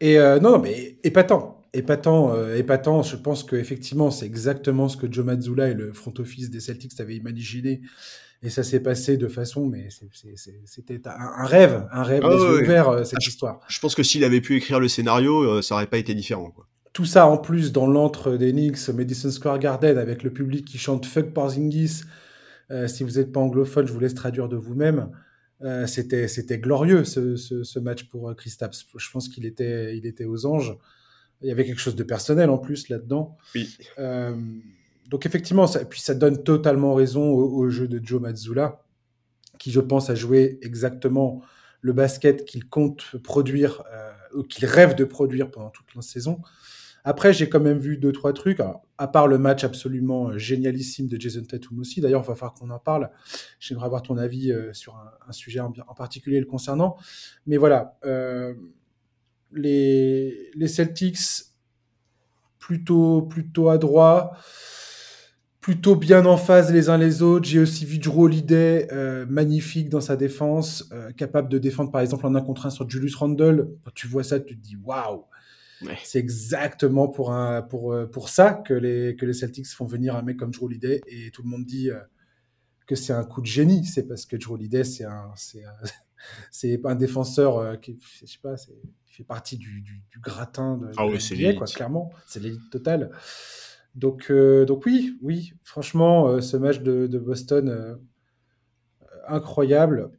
Et 0.00 0.18
non, 0.40 0.58
mais 0.58 0.98
épatant 1.04 1.60
épatant, 1.72 2.34
euh, 2.34 2.56
épatant. 2.56 3.02
Je 3.02 3.16
pense 3.16 3.44
qu'effectivement, 3.44 4.10
c'est 4.10 4.26
exactement 4.26 4.88
ce 4.88 4.96
que 4.96 5.10
Joe 5.10 5.24
Mazzulla 5.24 5.68
et 5.68 5.74
le 5.74 5.92
front 5.92 6.14
office 6.18 6.50
des 6.50 6.60
Celtics 6.60 6.98
avaient 7.00 7.16
imaginé. 7.16 7.80
Et 8.42 8.48
ça 8.48 8.62
s'est 8.62 8.80
passé 8.80 9.18
de 9.18 9.28
façon, 9.28 9.66
mais 9.66 9.88
c'était 10.64 11.02
un, 11.04 11.44
rêve, 11.44 11.86
un 11.92 12.02
rêve 12.02 12.22
ah, 12.24 12.34
ouvert, 12.34 12.88
euh, 12.88 13.04
cette 13.04 13.18
ah, 13.20 13.28
histoire. 13.28 13.60
Je, 13.68 13.78
pense 13.80 13.94
que 13.94 14.02
s'il 14.02 14.24
avait 14.24 14.40
pu 14.40 14.56
écrire 14.56 14.80
le 14.80 14.88
scénario, 14.88 15.42
euh, 15.42 15.60
ça 15.60 15.74
aurait 15.74 15.86
pas 15.86 15.98
été 15.98 16.14
différent. 16.14 16.50
Quoi. 16.50 16.66
Tout 16.94 17.04
ça 17.04 17.26
en 17.26 17.36
plus 17.36 17.70
dans 17.70 17.86
l'antre 17.86 18.38
des 18.38 18.52
Knicks, 18.52 18.88
Madison 18.88 19.30
Square 19.30 19.58
Garden, 19.58 19.98
avec 19.98 20.22
le 20.22 20.30
public 20.30 20.64
qui 20.64 20.78
chante 20.78 21.04
Fuck 21.04 21.34
Porzingis. 21.34 22.04
si 22.86 23.04
vous 23.04 23.10
n'êtes 23.10 23.30
pas 23.30 23.40
anglophone, 23.40 23.86
je 23.86 23.92
vous 23.92 24.00
laisse 24.00 24.14
traduire 24.14 24.48
de 24.48 24.56
vous-même. 24.56 25.10
C'était 25.86 26.26
c'était 26.26 26.58
glorieux 26.58 27.04
ce, 27.04 27.36
ce, 27.36 27.64
ce, 27.64 27.78
match 27.78 28.04
pour 28.04 28.34
Kristaps. 28.34 28.86
Je 28.96 29.10
pense 29.10 29.28
qu'il 29.28 29.44
était 29.44 29.96
il 29.96 30.06
était 30.06 30.24
aux 30.24 30.46
anges. 30.46 30.76
Il 31.42 31.48
y 31.48 31.50
avait 31.50 31.64
quelque 31.64 31.80
chose 31.80 31.96
de 31.96 32.02
personnel 32.02 32.50
en 32.50 32.58
plus 32.58 32.88
là-dedans. 32.88 33.36
Oui. 33.54 33.76
Euh, 33.98 34.36
donc 35.08 35.26
effectivement, 35.26 35.66
ça, 35.66 35.84
puis 35.84 36.00
ça 36.00 36.14
donne 36.14 36.42
totalement 36.42 36.94
raison 36.94 37.30
au, 37.30 37.68
jeu 37.68 37.88
de 37.88 38.00
Joe 38.02 38.20
Mazzulla, 38.20 38.84
qui 39.58 39.72
je 39.72 39.80
pense 39.80 40.10
a 40.10 40.14
joué 40.14 40.58
exactement 40.62 41.42
le 41.80 41.92
basket 41.92 42.44
qu'il 42.44 42.68
compte 42.68 43.16
produire, 43.24 43.82
euh, 43.92 44.12
ou 44.34 44.42
qu'il 44.44 44.66
rêve 44.66 44.94
de 44.94 45.04
produire 45.04 45.50
pendant 45.50 45.70
toute 45.70 45.92
la 45.96 46.02
saison. 46.02 46.40
Après, 47.04 47.32
j'ai 47.32 47.48
quand 47.48 47.60
même 47.60 47.78
vu 47.78 47.96
deux, 47.96 48.12
trois 48.12 48.32
trucs, 48.32 48.60
à 48.98 49.08
part 49.08 49.26
le 49.26 49.38
match 49.38 49.64
absolument 49.64 50.36
génialissime 50.36 51.08
de 51.08 51.20
Jason 51.20 51.42
Tatum 51.42 51.78
aussi. 51.78 52.00
D'ailleurs, 52.00 52.22
il 52.24 52.28
va 52.28 52.34
falloir 52.34 52.54
qu'on 52.54 52.70
en 52.70 52.78
parle. 52.78 53.10
J'aimerais 53.58 53.86
avoir 53.86 54.02
ton 54.02 54.18
avis 54.18 54.52
euh, 54.52 54.72
sur 54.72 54.96
un, 54.96 55.32
sujet 55.32 55.60
en, 55.60 55.72
particulier 55.94 56.40
le 56.40 56.46
concernant. 56.46 56.96
Mais 57.46 57.56
voilà, 57.56 57.98
euh, 58.04 58.54
les, 59.52 60.50
Celtics 60.66 61.18
plutôt, 62.58 63.22
plutôt 63.22 63.68
adroits, 63.68 64.32
plutôt 65.60 65.96
bien 65.96 66.24
en 66.26 66.36
phase 66.36 66.72
les 66.72 66.88
uns 66.88 66.98
les 66.98 67.22
autres. 67.22 67.46
J'ai 67.46 67.58
aussi 67.58 67.84
vu 67.84 67.98
Drew 67.98 68.24
Holiday 68.24 68.88
euh, 68.92 69.26
magnifique 69.28 69.88
dans 69.88 70.00
sa 70.00 70.16
défense, 70.16 70.88
euh, 70.92 71.12
capable 71.12 71.48
de 71.48 71.58
défendre 71.58 71.90
par 71.90 72.00
exemple 72.00 72.26
en 72.26 72.34
un 72.34 72.40
contre 72.40 72.66
un 72.66 72.70
sur 72.70 72.88
Julius 72.88 73.16
Randle. 73.16 73.70
Quand 73.84 73.92
tu 73.94 74.06
vois 74.06 74.24
ça, 74.24 74.40
tu 74.40 74.56
te 74.56 74.62
dis 74.62 74.76
waouh. 74.76 75.24
C'est 76.04 76.18
exactement 76.18 77.08
pour, 77.08 77.32
un, 77.32 77.62
pour, 77.62 77.92
euh, 77.92 78.06
pour 78.06 78.28
ça 78.28 78.52
que 78.52 78.74
les, 78.74 79.16
que 79.16 79.24
les 79.24 79.32
Celtics 79.32 79.66
font 79.68 79.86
venir 79.86 80.14
un 80.14 80.22
mec 80.22 80.36
comme 80.36 80.50
Drew 80.50 80.66
Holiday 80.66 81.00
et 81.06 81.30
tout 81.30 81.42
le 81.42 81.48
monde 81.48 81.64
dit 81.64 81.90
que 82.86 82.94
c'est 82.94 83.12
un 83.12 83.24
coup 83.24 83.40
de 83.40 83.46
génie. 83.46 83.84
C'est 83.84 84.06
parce 84.06 84.26
que 84.26 84.36
Drew 84.36 84.54
Holiday, 84.54 84.84
c'est 84.84 85.04
un, 85.04 85.32
c'est 85.36 85.64
un, 85.64 85.74
c'est 86.50 86.80
un 86.84 86.94
défenseur 86.94 87.80
qui, 87.80 87.98
je 88.20 88.26
sais 88.26 88.38
pas, 88.42 88.56
fait 89.06 89.24
partie 89.24 89.58
du, 89.58 89.80
du, 89.80 90.02
du 90.10 90.20
gratin 90.20 90.76
de, 90.76 90.90
ah 90.96 91.06
oui, 91.06 91.56
quoi, 91.56 91.66
clairement. 91.66 92.10
C'est 92.26 92.40
l'élite 92.40 92.70
totale. 92.70 93.10
Donc, 93.94 94.26
euh, 94.30 94.64
donc 94.64 94.86
oui, 94.86 95.18
oui, 95.20 95.54
franchement, 95.64 96.28
euh, 96.28 96.40
ce 96.40 96.56
match 96.56 96.80
de, 96.80 97.06
de 97.06 97.18
Boston, 97.18 97.68
euh, 97.68 97.96
incroyable. 99.26 100.10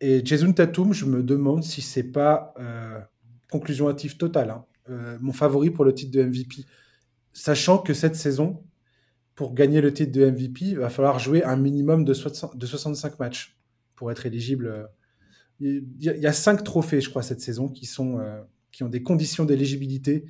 Et 0.00 0.24
Jason 0.24 0.52
Tatum, 0.52 0.92
je 0.92 1.04
me 1.04 1.22
demande 1.22 1.62
si 1.62 1.80
c'est 1.80 2.02
pas 2.02 2.52
conclusion 3.50 3.88
hâtive 3.88 4.16
totale, 4.16 4.50
hein, 4.50 4.64
mon 4.88 5.32
favori 5.32 5.70
pour 5.70 5.84
le 5.84 5.94
titre 5.94 6.12
de 6.12 6.22
MVP. 6.22 6.64
Sachant 7.32 7.78
que 7.78 7.94
cette 7.94 8.16
saison, 8.16 8.62
pour 9.34 9.54
gagner 9.54 9.80
le 9.80 9.92
titre 9.92 10.12
de 10.12 10.30
MVP, 10.30 10.66
il 10.66 10.78
va 10.78 10.90
falloir 10.90 11.18
jouer 11.18 11.42
un 11.42 11.56
minimum 11.56 12.04
de, 12.04 12.14
60, 12.14 12.56
de 12.56 12.66
65 12.66 13.18
matchs 13.18 13.56
pour 13.96 14.10
être 14.12 14.26
éligible 14.26 14.88
il 15.60 15.84
y, 15.98 16.26
a 16.26 16.32
cinq 16.32 16.64
trophées, 16.64 17.00
je 17.00 17.08
crois, 17.08 17.22
cette 17.22 17.40
saison 17.40 17.68
qui, 17.68 17.86
sont, 17.86 18.18
euh, 18.18 18.40
qui 18.72 18.82
ont 18.82 18.88
des 18.88 19.02
conditions 19.02 19.44
d'éligibilité 19.44 20.24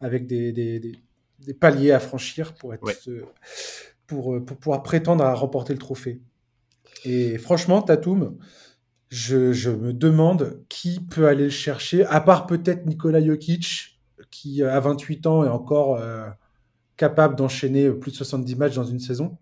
avec 0.00 0.26
des, 0.26 0.52
des, 0.52 0.80
des, 0.80 1.54
paliers 1.54 1.92
à 1.92 2.00
franchir 2.00 2.54
pour, 2.54 2.74
être, 2.74 3.08
euh, 3.08 3.24
pour, 4.06 4.34
euh, 4.34 4.44
pour, 4.44 4.58
pouvoir 4.58 4.82
prétendre 4.82 5.24
à 5.24 5.34
remporter 5.34 5.72
le 5.72 5.78
trophée. 5.78 6.20
Et 7.04 7.38
franchement, 7.38 7.80
Tatum, 7.80 8.36
je, 9.10 9.70
me 9.70 9.92
demande 9.92 10.64
qui 10.68 11.00
peut 11.00 11.26
aller 11.26 11.44
le 11.44 11.50
chercher, 11.50 12.04
à 12.06 12.20
part 12.20 12.46
peut-être 12.46 12.86
Nikola 12.86 13.24
Jokic, 13.24 14.00
qui, 14.30 14.62
à 14.62 14.80
28 14.80 15.26
ans, 15.26 15.44
est 15.44 15.48
encore 15.48 16.00
capable 16.96 17.34
d'enchaîner 17.34 17.90
plus 17.90 18.12
de 18.12 18.16
70 18.16 18.56
matchs 18.56 18.74
dans 18.76 18.84
une 18.84 19.00
saison. 19.00 19.36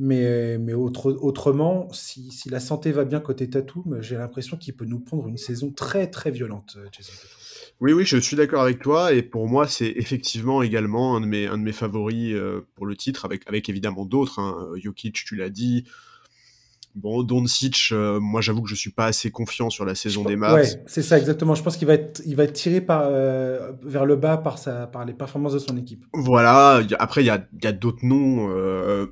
Mais, 0.00 0.74
autrement, 0.74 1.88
si, 1.92 2.30
la 2.48 2.60
santé 2.60 2.92
va 2.92 3.04
bien 3.04 3.18
côté 3.18 3.50
Tatum, 3.50 4.00
j'ai 4.00 4.16
l'impression 4.16 4.56
qu'il 4.56 4.76
peut 4.76 4.84
nous 4.84 5.00
prendre 5.00 5.26
une 5.26 5.36
saison 5.36 5.72
très 5.72 6.08
très 6.08 6.30
violente, 6.30 6.76
euh, 6.78 6.86
Jason 6.92 7.12
Oui, 7.80 7.92
oui, 7.92 8.04
je 8.04 8.16
suis 8.16 8.36
d'accord 8.36 8.62
avec 8.62 8.80
toi. 8.80 9.12
Et 9.12 9.22
pour 9.22 9.48
moi, 9.48 9.66
c'est 9.66 9.92
effectivement 9.96 10.62
également 10.62 11.16
un 11.16 11.20
de 11.20 11.26
mes, 11.26 11.72
favoris 11.72 12.32
euh, 12.32 12.64
pour 12.76 12.86
le 12.86 12.94
titre, 12.94 13.24
avec, 13.24 13.42
avec 13.48 13.68
évidemment 13.68 14.04
d'autres. 14.04 14.38
Hein. 14.38 14.68
Jokic, 14.76 15.24
tu 15.24 15.34
l'as 15.34 15.50
dit. 15.50 15.84
Bon, 16.98 17.22
Doncic, 17.22 17.90
euh, 17.92 18.20
moi 18.20 18.40
j'avoue 18.40 18.62
que 18.62 18.68
je 18.68 18.74
suis 18.74 18.90
pas 18.90 19.06
assez 19.06 19.30
confiant 19.30 19.70
sur 19.70 19.84
la 19.84 19.94
saison 19.94 20.24
des 20.24 20.36
Mavs. 20.36 20.54
Ouais, 20.54 20.82
c'est 20.86 21.02
ça 21.02 21.18
exactement. 21.18 21.54
Je 21.54 21.62
pense 21.62 21.76
qu'il 21.76 21.86
va 21.86 21.94
être, 21.94 22.20
il 22.26 22.36
va 22.36 22.44
être 22.44 22.52
tiré 22.52 22.80
par, 22.80 23.10
vers 23.10 24.04
le 24.04 24.16
bas 24.16 24.36
par, 24.36 24.58
sa, 24.58 24.86
par 24.86 25.04
les 25.04 25.12
performances 25.12 25.54
de 25.54 25.58
son 25.58 25.76
équipe. 25.76 26.04
Voilà. 26.12 26.82
Après, 26.98 27.22
il 27.22 27.26
y 27.26 27.30
a, 27.30 27.72
d'autres 27.72 28.04
noms. 28.04 29.08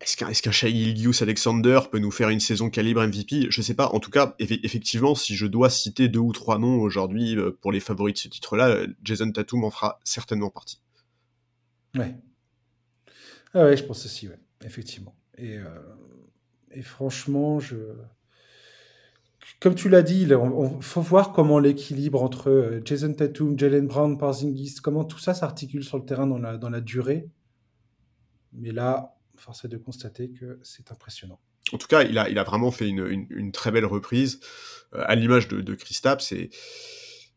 Est-ce 0.00 0.16
qu'un 0.16 0.28
est 0.28 0.40
qu 0.40 0.68
Ilgius 0.68 1.22
Alexander 1.22 1.80
peut 1.90 1.98
nous 1.98 2.12
faire 2.12 2.28
une 2.28 2.38
saison 2.38 2.70
calibre 2.70 3.04
MVP 3.04 3.48
Je 3.50 3.62
sais 3.62 3.74
pas. 3.74 3.88
En 3.88 3.98
tout 3.98 4.10
cas, 4.10 4.36
effectivement, 4.38 5.16
si 5.16 5.34
je 5.34 5.46
dois 5.46 5.70
citer 5.70 6.08
deux 6.08 6.20
ou 6.20 6.32
trois 6.32 6.58
noms 6.58 6.80
aujourd'hui 6.80 7.36
euh, 7.36 7.50
pour 7.60 7.72
les 7.72 7.80
favoris 7.80 8.14
de 8.14 8.18
ce 8.18 8.28
titre-là, 8.28 8.68
euh, 8.68 8.86
Jason 9.02 9.30
Tatum 9.32 9.64
en 9.64 9.70
fera 9.70 9.98
certainement 10.04 10.50
partie. 10.50 10.80
Ouais. 11.96 12.14
Ah 13.54 13.64
ouais, 13.64 13.76
je 13.76 13.82
pense 13.82 14.04
aussi, 14.04 14.28
ouais, 14.28 14.38
effectivement. 14.64 15.16
Et, 15.36 15.56
euh, 15.56 15.64
et 16.72 16.82
franchement, 16.82 17.58
comme 19.60 19.74
tu 19.74 19.88
l'as 19.88 20.02
dit, 20.02 20.22
il 20.22 20.36
faut 20.80 21.00
voir 21.00 21.32
comment 21.32 21.58
l'équilibre 21.58 22.22
entre 22.22 22.80
Jason 22.84 23.12
Tatum, 23.12 23.58
Jalen 23.58 23.86
Brown, 23.86 24.18
Parzingis, 24.18 24.76
comment 24.82 25.04
tout 25.04 25.18
ça 25.18 25.34
s'articule 25.34 25.84
sur 25.84 25.98
le 25.98 26.04
terrain 26.04 26.26
dans 26.26 26.68
la, 26.68 26.80
durée. 26.80 27.28
Mais 28.52 28.72
là, 28.72 29.16
force 29.36 29.64
est 29.64 29.68
de 29.68 29.78
constater 29.78 30.30
que 30.30 30.58
c'est 30.62 30.92
impressionnant. 30.92 31.40
En 31.72 31.78
tout 31.78 31.86
cas, 31.86 32.02
il 32.02 32.18
a, 32.18 32.44
vraiment 32.44 32.70
fait 32.70 32.88
une, 32.88 33.52
très 33.52 33.70
belle 33.70 33.84
reprise, 33.84 34.40
euh, 34.94 35.04
à 35.06 35.14
l'image 35.14 35.48
de, 35.48 35.60
de 35.60 35.74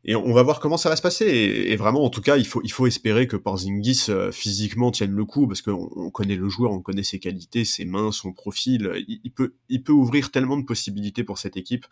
et 0.04 0.16
on 0.16 0.34
va 0.34 0.42
voir 0.42 0.60
comment 0.60 0.78
ça 0.78 0.90
va 0.90 0.96
se 0.96 1.02
passer. 1.02 1.26
Et, 1.26 1.76
vraiment, 1.76 2.04
en 2.04 2.10
tout 2.10 2.22
cas, 2.22 2.38
il 2.38 2.46
faut, 2.46 2.88
espérer 2.88 3.28
que 3.28 3.38
Porzingis 3.38 4.06
euh, 4.10 4.32
physiquement 4.32 4.92
tienne 4.92 5.12
le 5.12 5.26
coup, 5.26 5.48
parce 5.48 5.62
qu'on 5.62 5.90
on 5.96 6.10
connaît 6.10 6.36
le 6.36 6.50
joueur, 6.50 6.72
on 6.72 6.82
connaît 6.82 7.04
ses 7.04 7.20
qualités, 7.20 7.66
ses 7.66 7.86
mains, 7.86 8.12
son 8.12 8.34
profil. 8.34 9.06
Il, 9.08 9.32
peut, 9.32 9.54
ouvrir 9.92 10.32
tellement 10.32 10.58
de 10.58 10.66
possibilités 10.66 11.24
pour 11.24 11.38
cette 11.38 11.56
équipe. 11.56 11.86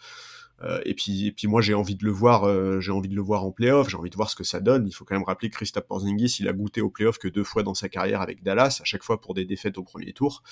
Euh, 0.62 0.82
et 0.86 0.94
puis, 0.94 1.28
et 1.28 1.32
puis 1.32 1.48
moi 1.48 1.62
j'ai 1.62 1.74
envie 1.74 1.96
de 1.96 2.04
le 2.04 2.12
voir, 2.12 2.44
euh, 2.44 2.82
j'ai 2.82 2.92
envie 2.92 3.08
de 3.08 3.16
le 3.16 3.22
voir 3.22 3.46
en 3.46 3.52
playoff, 3.52 3.88
j'ai 3.90 3.96
envie 3.96 4.10
de 4.10 4.16
voir 4.18 4.30
ce 4.30 4.36
que 4.36 4.44
ça 4.44 4.60
donne. 4.60 4.88
Il 4.88 4.92
faut 4.92 5.06
quand 5.06 5.16
même 5.16 5.24
rappeler 5.24 5.50
que 5.50 5.56
Christophe 5.56 5.88
Porzingis, 5.88 6.36
il 6.42 6.50
a 6.50 6.54
goûté 6.54 6.82
au 6.82 6.90
playoff 6.90 7.18
que 7.18 7.30
deux 7.30 7.46
fois 7.46 7.64
dans 7.64 7.74
sa 7.74 7.88
carrière 7.88 8.20
avec 8.20 8.44
Dallas, 8.44 8.80
à 8.82 8.84
chaque 8.84 9.04
fois 9.04 9.22
pour 9.22 9.34
des 9.34 9.46
défaites 9.46 9.78
au 9.78 9.84
premier 9.84 10.12
tour. 10.12 10.44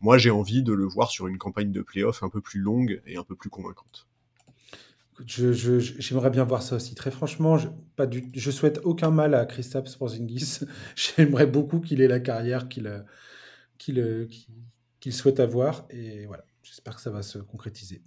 Moi 0.00 0.16
j'ai 0.16 0.30
envie 0.30 0.62
de 0.62 0.72
le 0.72 0.84
voir 0.84 1.10
sur 1.10 1.26
une 1.26 1.38
campagne 1.38 1.72
de 1.72 1.82
playoff 1.82 2.22
un 2.22 2.28
peu 2.28 2.40
plus 2.40 2.60
longue 2.60 3.02
et 3.04 3.16
un 3.16 3.24
peu 3.24 3.34
plus 3.34 3.50
convaincante. 3.50 4.06
J'aimerais 5.26 6.30
bien 6.30 6.44
voir 6.44 6.62
ça 6.62 6.76
aussi. 6.76 6.94
Très 6.94 7.10
franchement, 7.10 7.58
je, 7.58 7.68
pas 7.96 8.06
du, 8.06 8.30
je 8.34 8.50
souhaite 8.50 8.80
aucun 8.84 9.10
mal 9.10 9.34
à 9.34 9.46
Christophe 9.46 9.96
Porzingis. 9.98 10.60
J'aimerais 10.94 11.46
beaucoup 11.46 11.80
qu'il 11.80 12.00
ait 12.00 12.08
la 12.08 12.20
carrière 12.20 12.68
qu'il 12.68 13.04
qu'il 13.78 14.28
qu'il 15.00 15.12
souhaite 15.12 15.40
avoir. 15.40 15.86
Et 15.90 16.26
voilà. 16.26 16.44
J'espère 16.68 16.96
que 16.96 17.00
ça 17.00 17.10
va 17.10 17.22
se 17.22 17.38
concrétiser. 17.38 18.02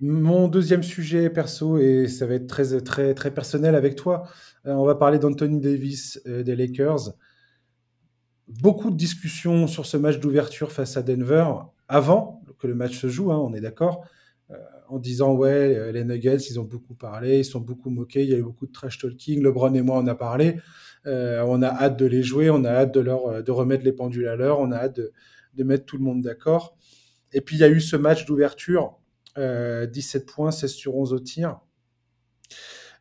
Mon 0.00 0.48
deuxième 0.48 0.82
sujet 0.82 1.30
perso, 1.30 1.78
et 1.78 2.08
ça 2.08 2.26
va 2.26 2.34
être 2.34 2.46
très, 2.46 2.78
très, 2.82 3.14
très 3.14 3.32
personnel 3.32 3.74
avec 3.74 3.96
toi, 3.96 4.28
euh, 4.66 4.74
on 4.74 4.84
va 4.84 4.96
parler 4.96 5.18
d'Anthony 5.18 5.60
Davis 5.60 6.20
euh, 6.26 6.42
des 6.42 6.56
Lakers. 6.56 7.14
Beaucoup 8.48 8.90
de 8.90 8.96
discussions 8.96 9.66
sur 9.66 9.86
ce 9.86 9.96
match 9.96 10.18
d'ouverture 10.18 10.72
face 10.72 10.98
à 10.98 11.02
Denver 11.02 11.46
avant 11.88 12.42
que 12.58 12.66
le 12.66 12.74
match 12.74 12.98
se 12.98 13.08
joue, 13.08 13.32
hein, 13.32 13.38
on 13.38 13.54
est 13.54 13.62
d'accord, 13.62 14.04
euh, 14.50 14.56
en 14.88 14.98
disant 14.98 15.34
ouais, 15.34 15.92
les 15.92 16.04
Nuggets, 16.04 16.36
ils 16.50 16.60
ont 16.60 16.64
beaucoup 16.64 16.94
parlé, 16.94 17.38
ils 17.40 17.44
sont 17.44 17.60
beaucoup 17.60 17.90
moqués, 17.90 18.22
il 18.22 18.30
y 18.30 18.34
a 18.34 18.38
eu 18.38 18.42
beaucoup 18.42 18.66
de 18.66 18.72
trash 18.72 18.98
talking, 18.98 19.42
LeBron 19.42 19.74
et 19.74 19.82
moi 19.82 19.98
on 19.98 20.06
a 20.06 20.14
parlé, 20.14 20.56
on 21.04 21.62
a 21.62 21.68
hâte 21.68 21.98
de 21.98 22.06
les 22.06 22.22
jouer, 22.22 22.50
on 22.50 22.64
a 22.64 22.70
hâte 22.70 22.94
de, 22.94 23.42
de 23.42 23.50
remettre 23.50 23.84
les 23.84 23.92
pendules 23.92 24.28
à 24.28 24.36
l'heure, 24.36 24.60
on 24.60 24.72
a 24.72 24.76
hâte 24.76 25.00
de, 25.54 25.64
mettre 25.64 25.86
tout 25.86 25.96
le 25.96 26.04
monde 26.04 26.22
d'accord. 26.22 26.76
Et 27.32 27.40
puis 27.40 27.56
il 27.56 27.60
y 27.60 27.64
a 27.64 27.68
eu 27.68 27.80
ce 27.80 27.96
match 27.96 28.26
d'ouverture, 28.26 28.98
17 29.36 29.38
euh, 29.38 30.26
points, 30.26 30.50
16 30.50 30.72
sur 30.72 30.96
11 30.96 31.12
au 31.12 31.20
tir. 31.20 31.60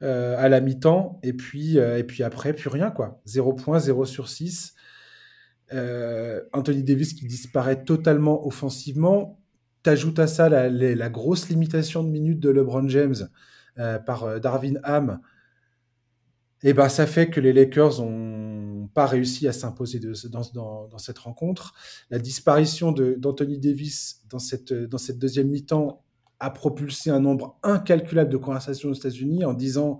Euh, 0.01 0.35
à 0.37 0.49
la 0.49 0.59
mi-temps, 0.59 1.21
et 1.23 1.31
puis, 1.31 1.79
euh, 1.79 1.97
et 1.97 2.03
puis 2.03 2.21
après, 2.21 2.51
plus 2.51 2.67
rien, 2.67 2.91
quoi. 2.91 3.21
0 3.25 3.53
points, 3.53 3.79
0 3.79 4.05
sur 4.05 4.27
6. 4.27 4.73
Anthony 5.71 6.83
Davis 6.83 7.13
qui 7.13 7.25
disparaît 7.25 7.83
totalement 7.83 8.45
offensivement. 8.45 9.41
T'ajoutes 9.85 10.17
à 10.17 10.25
ça 10.25 10.49
la, 10.49 11.09
grosse 11.09 11.47
limitation 11.47 12.03
de 12.03 12.09
minutes 12.09 12.39
de 12.39 12.49
LeBron 12.49 12.89
James 12.89 13.29
par 14.07 14.39
Darvin 14.39 14.73
Ham. 14.83 15.19
Et 16.63 16.73
ben, 16.73 16.89
ça 16.89 17.05
fait 17.05 17.29
que 17.29 17.39
les 17.39 17.53
Lakers 17.53 18.01
ont 18.01 18.89
pas 18.95 19.05
réussi 19.05 19.47
à 19.47 19.53
s'imposer 19.53 19.99
dans, 20.31 20.97
cette 20.97 21.19
rencontre. 21.19 21.75
La 22.09 22.17
disparition 22.17 22.91
d'Anthony 22.91 23.59
Davis 23.59 24.23
dans 24.27 24.39
cette, 24.39 24.73
dans 24.73 24.97
cette 24.97 25.19
deuxième 25.19 25.49
mi-temps 25.49 26.03
a 26.39 26.49
propulsé 26.49 27.11
un 27.11 27.19
nombre 27.19 27.59
incalculable 27.61 28.31
de 28.31 28.37
conversations 28.37 28.89
aux 28.89 28.95
États-Unis 28.95 29.45
en 29.45 29.53
disant 29.53 29.99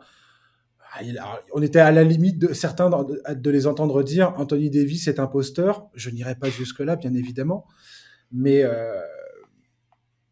ah, 0.94 1.40
on 1.54 1.62
était 1.62 1.78
à 1.78 1.92
la 1.92 2.04
limite 2.04 2.40
de 2.40 2.54
certains 2.54 2.90
de, 2.90 3.50
les 3.52 3.68
entendre 3.68 4.02
dire 4.02 4.34
Anthony 4.38 4.72
Davis 4.72 5.08
est 5.08 5.20
imposteur. 5.20 5.90
Je 5.94 6.10
n'irai 6.10 6.34
pas 6.34 6.50
jusque-là, 6.50 6.96
bien 6.96 7.14
évidemment. 7.14 7.68
Mais, 8.32 8.64
euh, 8.64 9.00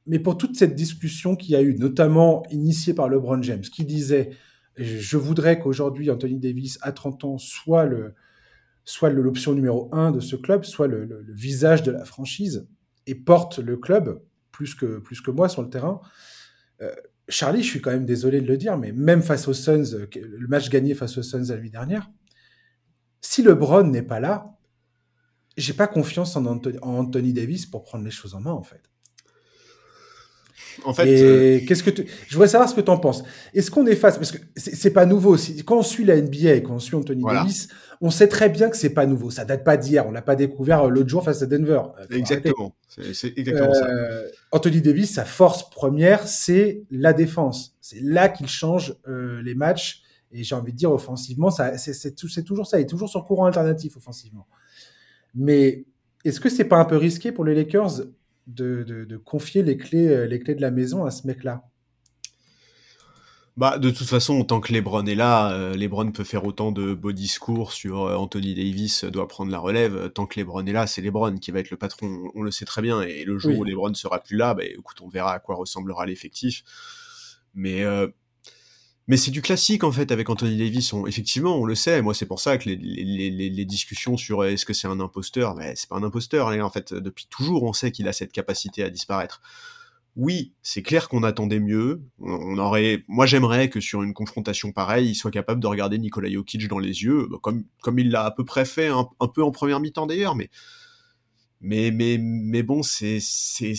mais 0.05 0.19
pour 0.19 0.37
toute 0.37 0.55
cette 0.55 0.75
discussion 0.75 1.35
qu'il 1.35 1.51
y 1.51 1.55
a 1.55 1.61
eu, 1.61 1.75
notamment 1.75 2.43
initiée 2.49 2.93
par 2.93 3.09
LeBron 3.09 3.41
James, 3.41 3.61
qui 3.61 3.85
disait 3.85 4.31
Je 4.75 5.17
voudrais 5.17 5.59
qu'aujourd'hui 5.59 6.09
Anthony 6.09 6.39
Davis, 6.39 6.77
à 6.81 6.91
30 6.91 7.23
ans, 7.23 7.37
soit 7.37 7.85
le, 7.85 8.13
soit 8.85 9.09
l'option 9.09 9.53
numéro 9.53 9.89
un 9.93 10.11
de 10.11 10.19
ce 10.19 10.35
club, 10.35 10.65
soit 10.65 10.87
le, 10.87 11.25
visage 11.29 11.83
de 11.83 11.91
la 11.91 12.05
franchise, 12.05 12.67
et 13.07 13.15
porte 13.15 13.59
le 13.59 13.77
club 13.77 14.21
plus 14.51 14.75
que, 14.75 14.99
plus 14.99 15.21
que 15.21 15.31
moi 15.31 15.49
sur 15.49 15.61
le 15.61 15.69
terrain. 15.69 16.01
Euh, 16.81 16.93
Charlie, 17.29 17.63
je 17.63 17.69
suis 17.69 17.81
quand 17.81 17.91
même 17.91 18.05
désolé 18.05 18.41
de 18.41 18.47
le 18.47 18.57
dire, 18.57 18.77
mais 18.77 18.91
même 18.91 19.21
face 19.21 19.47
aux 19.47 19.53
Suns, 19.53 20.07
le 20.15 20.47
match 20.47 20.69
gagné 20.69 20.93
face 20.93 21.17
aux 21.17 21.23
Suns 21.23 21.45
la 21.49 21.57
nuit 21.57 21.69
dernière, 21.69 22.11
si 23.21 23.41
LeBron 23.41 23.85
n'est 23.85 24.03
pas 24.03 24.19
là, 24.19 24.57
j'ai 25.55 25.73
pas 25.73 25.87
confiance 25.87 26.35
en 26.35 26.45
Anthony 26.45 27.31
Davis 27.31 27.65
pour 27.65 27.83
prendre 27.83 28.03
les 28.03 28.11
choses 28.11 28.35
en 28.35 28.41
main, 28.41 28.51
en 28.51 28.63
fait. 28.63 28.92
En 30.85 30.93
fait, 30.93 31.07
euh, 31.07 31.59
qu'est-ce 31.67 31.83
que 31.83 31.91
je 32.27 32.33
voudrais 32.33 32.47
savoir 32.47 32.69
ce 32.69 32.75
que 32.75 32.81
tu 32.81 32.89
en 32.89 32.97
penses. 32.97 33.23
Est-ce 33.53 33.71
qu'on 33.71 33.85
est 33.87 33.95
face 33.95 34.17
parce 34.17 34.31
que 34.31 34.37
c'est 34.55 34.91
pas 34.91 35.05
nouveau. 35.05 35.37
Quand 35.65 35.77
on 35.77 35.83
suit 35.83 36.03
la 36.03 36.19
NBA 36.19 36.53
et 36.53 36.63
qu'on 36.63 36.79
suit 36.79 36.95
Anthony 36.95 37.23
Davis, 37.23 37.67
on 38.01 38.09
sait 38.09 38.27
très 38.27 38.49
bien 38.49 38.69
que 38.69 38.77
c'est 38.77 38.93
pas 38.93 39.05
nouveau. 39.05 39.31
Ça 39.31 39.45
date 39.45 39.63
pas 39.63 39.77
d'hier. 39.77 40.07
On 40.07 40.11
l'a 40.11 40.21
pas 40.21 40.35
découvert 40.35 40.83
euh, 40.83 40.89
l'autre 40.89 41.09
jour 41.09 41.23
face 41.23 41.41
à 41.41 41.45
Denver. 41.45 41.81
Euh, 41.99 42.15
exactement. 42.15 42.75
C'est 42.87 43.37
exactement 43.37 43.73
ça. 43.73 43.87
Anthony 44.51 44.81
Davis, 44.81 45.13
sa 45.13 45.25
force 45.25 45.69
première, 45.69 46.27
c'est 46.27 46.83
la 46.91 47.13
défense. 47.13 47.75
C'est 47.81 48.01
là 48.01 48.29
qu'il 48.29 48.47
change 48.47 48.95
les 49.07 49.55
matchs. 49.55 50.01
Et 50.35 50.43
j'ai 50.43 50.55
envie 50.55 50.71
de 50.71 50.77
dire 50.77 50.91
offensivement, 50.91 51.51
c'est 51.51 52.43
toujours 52.43 52.65
ça. 52.65 52.79
Il 52.79 52.83
est 52.83 52.87
toujours 52.87 53.09
sur 53.09 53.23
courant 53.25 53.45
alternatif 53.45 53.97
offensivement. 53.97 54.47
Mais 55.35 55.85
est-ce 56.23 56.39
que 56.39 56.49
c'est 56.49 56.65
pas 56.65 56.77
un 56.77 56.85
peu 56.85 56.97
risqué 56.97 57.31
pour 57.31 57.43
les 57.43 57.55
Lakers 57.55 58.01
de, 58.47 59.17
confier 59.23 59.63
les 59.63 59.77
clés, 59.77 60.07
euh, 60.07 60.25
les 60.25 60.39
clés 60.39 60.55
de 60.55 60.61
la 60.61 60.71
maison 60.71 61.05
à 61.05 61.11
ce 61.11 61.27
mec-là 61.27 61.63
bah, 63.55 63.77
de 63.77 63.91
toute 63.91 64.07
façon, 64.07 64.43
tant 64.45 64.59
que 64.61 64.73
Lebron 64.73 65.05
est 65.05 65.13
là, 65.13 65.51
euh, 65.51 65.75
Lebron 65.75 66.11
peut 66.11 66.23
faire 66.23 66.43
autant 66.43 66.71
de 66.71 66.95
beaux 66.95 67.11
discours 67.11 67.71
sur 67.71 68.01
euh, 68.01 68.15
Anthony 68.15 68.55
Davis 68.55 69.03
doit 69.03 69.27
prendre 69.27 69.51
la 69.51 69.59
relève. 69.59 70.09
Tant 70.09 70.25
que 70.25 70.39
Lebron 70.39 70.65
est 70.65 70.71
là, 70.71 70.87
c'est 70.87 71.01
Lebron 71.01 71.37
qui 71.37 71.51
va 71.51 71.59
être 71.59 71.69
le 71.69 71.77
patron. 71.77 72.31
On, 72.33 72.41
le 72.41 72.49
sait 72.49 72.65
très 72.65 72.81
bien. 72.81 73.03
Et 73.03 73.23
le 73.25 73.37
jour 73.37 73.55
où 73.59 73.63
Lebron 73.63 73.93
sera 73.93 74.23
plus 74.23 74.37
là, 74.37 74.55
bah, 74.55 74.65
écoute, 74.65 75.01
on 75.01 75.07
verra 75.07 75.33
à 75.33 75.39
quoi 75.39 75.53
ressemblera 75.53 76.07
l'effectif. 76.07 76.63
Mais 77.53 77.85
mais 79.07 79.17
c'est 79.17 79.31
du 79.31 79.41
classique 79.41 79.83
en 79.83 79.91
fait 79.91 80.11
avec 80.11 80.29
Anthony 80.29 80.57
Davis. 80.57 80.93
effectivement, 81.07 81.57
on 81.57 81.65
le 81.65 81.75
sait. 81.75 82.01
Moi, 82.01 82.13
c'est 82.13 82.25
pour 82.25 82.39
ça 82.39 82.57
que 82.57 82.69
les, 82.69 83.65
discussions 83.65 84.17
sur 84.17 84.41
euh, 84.41 84.49
est-ce 84.49 84.65
que 84.65 84.73
c'est 84.73 84.87
un 84.87 84.99
imposteur, 84.99 85.55
mais 85.55 85.73
c'est 85.75 85.89
pas 85.89 85.97
un 85.97 86.03
imposteur. 86.03 86.47
en 86.47 86.69
fait, 86.69 86.93
depuis 86.93 87.27
toujours, 87.29 87.63
on 87.63 87.73
sait 87.73 87.91
qu'il 87.91 88.07
a 88.07 88.13
cette 88.13 88.31
capacité 88.31 88.83
à 88.83 88.89
disparaître. 88.89 89.41
Oui, 90.15 90.53
c'est 90.61 90.83
clair 90.83 91.09
qu'on 91.09 91.23
attendait 91.23 91.59
mieux. 91.59 92.03
On 92.19 92.57
aurait, 92.59 93.03
moi, 93.07 93.25
j'aimerais 93.25 93.69
que 93.69 93.79
sur 93.79 94.03
une 94.03 94.13
confrontation 94.13 94.71
pareille, 94.71 95.09
il 95.09 95.15
soit 95.15 95.31
capable 95.31 95.59
de 95.59 95.67
regarder 95.67 95.97
Nikola 95.97 96.29
Jokic 96.29 96.67
dans 96.67 96.79
les 96.79 97.03
yeux, 97.03 97.27
comme 97.41 97.63
comme 97.81 97.97
il 97.99 98.11
l'a 98.11 98.25
à 98.25 98.31
peu 98.31 98.45
près 98.45 98.65
fait 98.65 98.87
un, 98.87 99.09
un 99.19 99.27
peu 99.27 99.43
en 99.43 99.51
première 99.51 99.79
mi-temps 99.79 100.05
d'ailleurs, 100.05 100.35
mais 100.35 100.49
Mais, 101.61 101.91
mais, 101.91 102.17
mais 102.19 102.61
bon, 102.63 102.83
c'est, 102.83 103.19
c'est, 103.21 103.73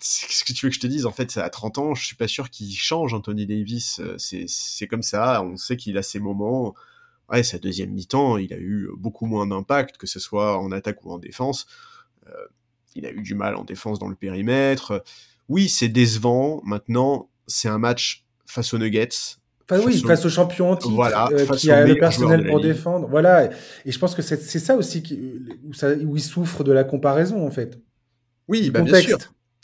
ce 0.00 0.44
que 0.44 0.52
tu 0.52 0.66
veux 0.66 0.70
que 0.70 0.76
je 0.76 0.80
te 0.80 0.86
dise? 0.86 1.06
En 1.06 1.12
fait, 1.12 1.36
à 1.36 1.50
30 1.50 1.78
ans, 1.78 1.94
je 1.94 2.04
suis 2.04 2.16
pas 2.16 2.28
sûr 2.28 2.50
qu'il 2.50 2.74
change, 2.76 3.14
Anthony 3.14 3.46
Davis. 3.46 4.00
C'est, 4.18 4.46
c'est 4.48 4.86
comme 4.86 5.02
ça. 5.02 5.42
On 5.42 5.56
sait 5.56 5.76
qu'il 5.76 5.96
a 5.98 6.02
ses 6.02 6.20
moments. 6.20 6.74
Ouais, 7.30 7.42
sa 7.42 7.58
deuxième 7.58 7.90
mi-temps, 7.90 8.38
il 8.38 8.54
a 8.54 8.58
eu 8.58 8.88
beaucoup 8.96 9.26
moins 9.26 9.46
d'impact, 9.46 9.98
que 9.98 10.06
ce 10.06 10.18
soit 10.18 10.58
en 10.58 10.72
attaque 10.72 11.04
ou 11.04 11.12
en 11.12 11.18
défense. 11.18 11.66
Euh, 12.26 12.32
il 12.94 13.06
a 13.06 13.12
eu 13.12 13.22
du 13.22 13.34
mal 13.34 13.54
en 13.56 13.64
défense 13.64 13.98
dans 13.98 14.08
le 14.08 14.14
périmètre. 14.14 15.04
Oui, 15.48 15.68
c'est 15.68 15.88
décevant. 15.88 16.62
Maintenant, 16.64 17.28
c'est 17.46 17.68
un 17.68 17.78
match 17.78 18.24
face 18.46 18.72
aux 18.72 18.78
Nuggets. 18.78 19.36
Enfin, 19.70 19.82
oui, 19.84 20.00
face 20.00 20.24
au 20.24 20.30
champion 20.30 20.74
titre, 20.76 20.94
voilà, 20.94 21.28
euh, 21.30 21.46
qui 21.48 21.70
a 21.70 21.84
le 21.84 21.96
personnel 21.96 22.46
pour 22.46 22.60
défendre. 22.60 23.06
Voilà. 23.08 23.50
Et 23.84 23.92
je 23.92 23.98
pense 23.98 24.14
que 24.14 24.22
c'est 24.22 24.58
ça 24.58 24.76
aussi 24.76 25.02
qui, 25.02 25.20
où, 25.64 25.74
ça, 25.74 25.92
où, 25.92 26.16
il 26.16 26.22
souffre 26.22 26.64
de 26.64 26.72
la 26.72 26.84
comparaison, 26.84 27.46
en 27.46 27.50
fait. 27.50 27.78
Oui, 28.48 28.70
bah, 28.70 28.80
bien 28.80 29.00
sûr. 29.00 29.18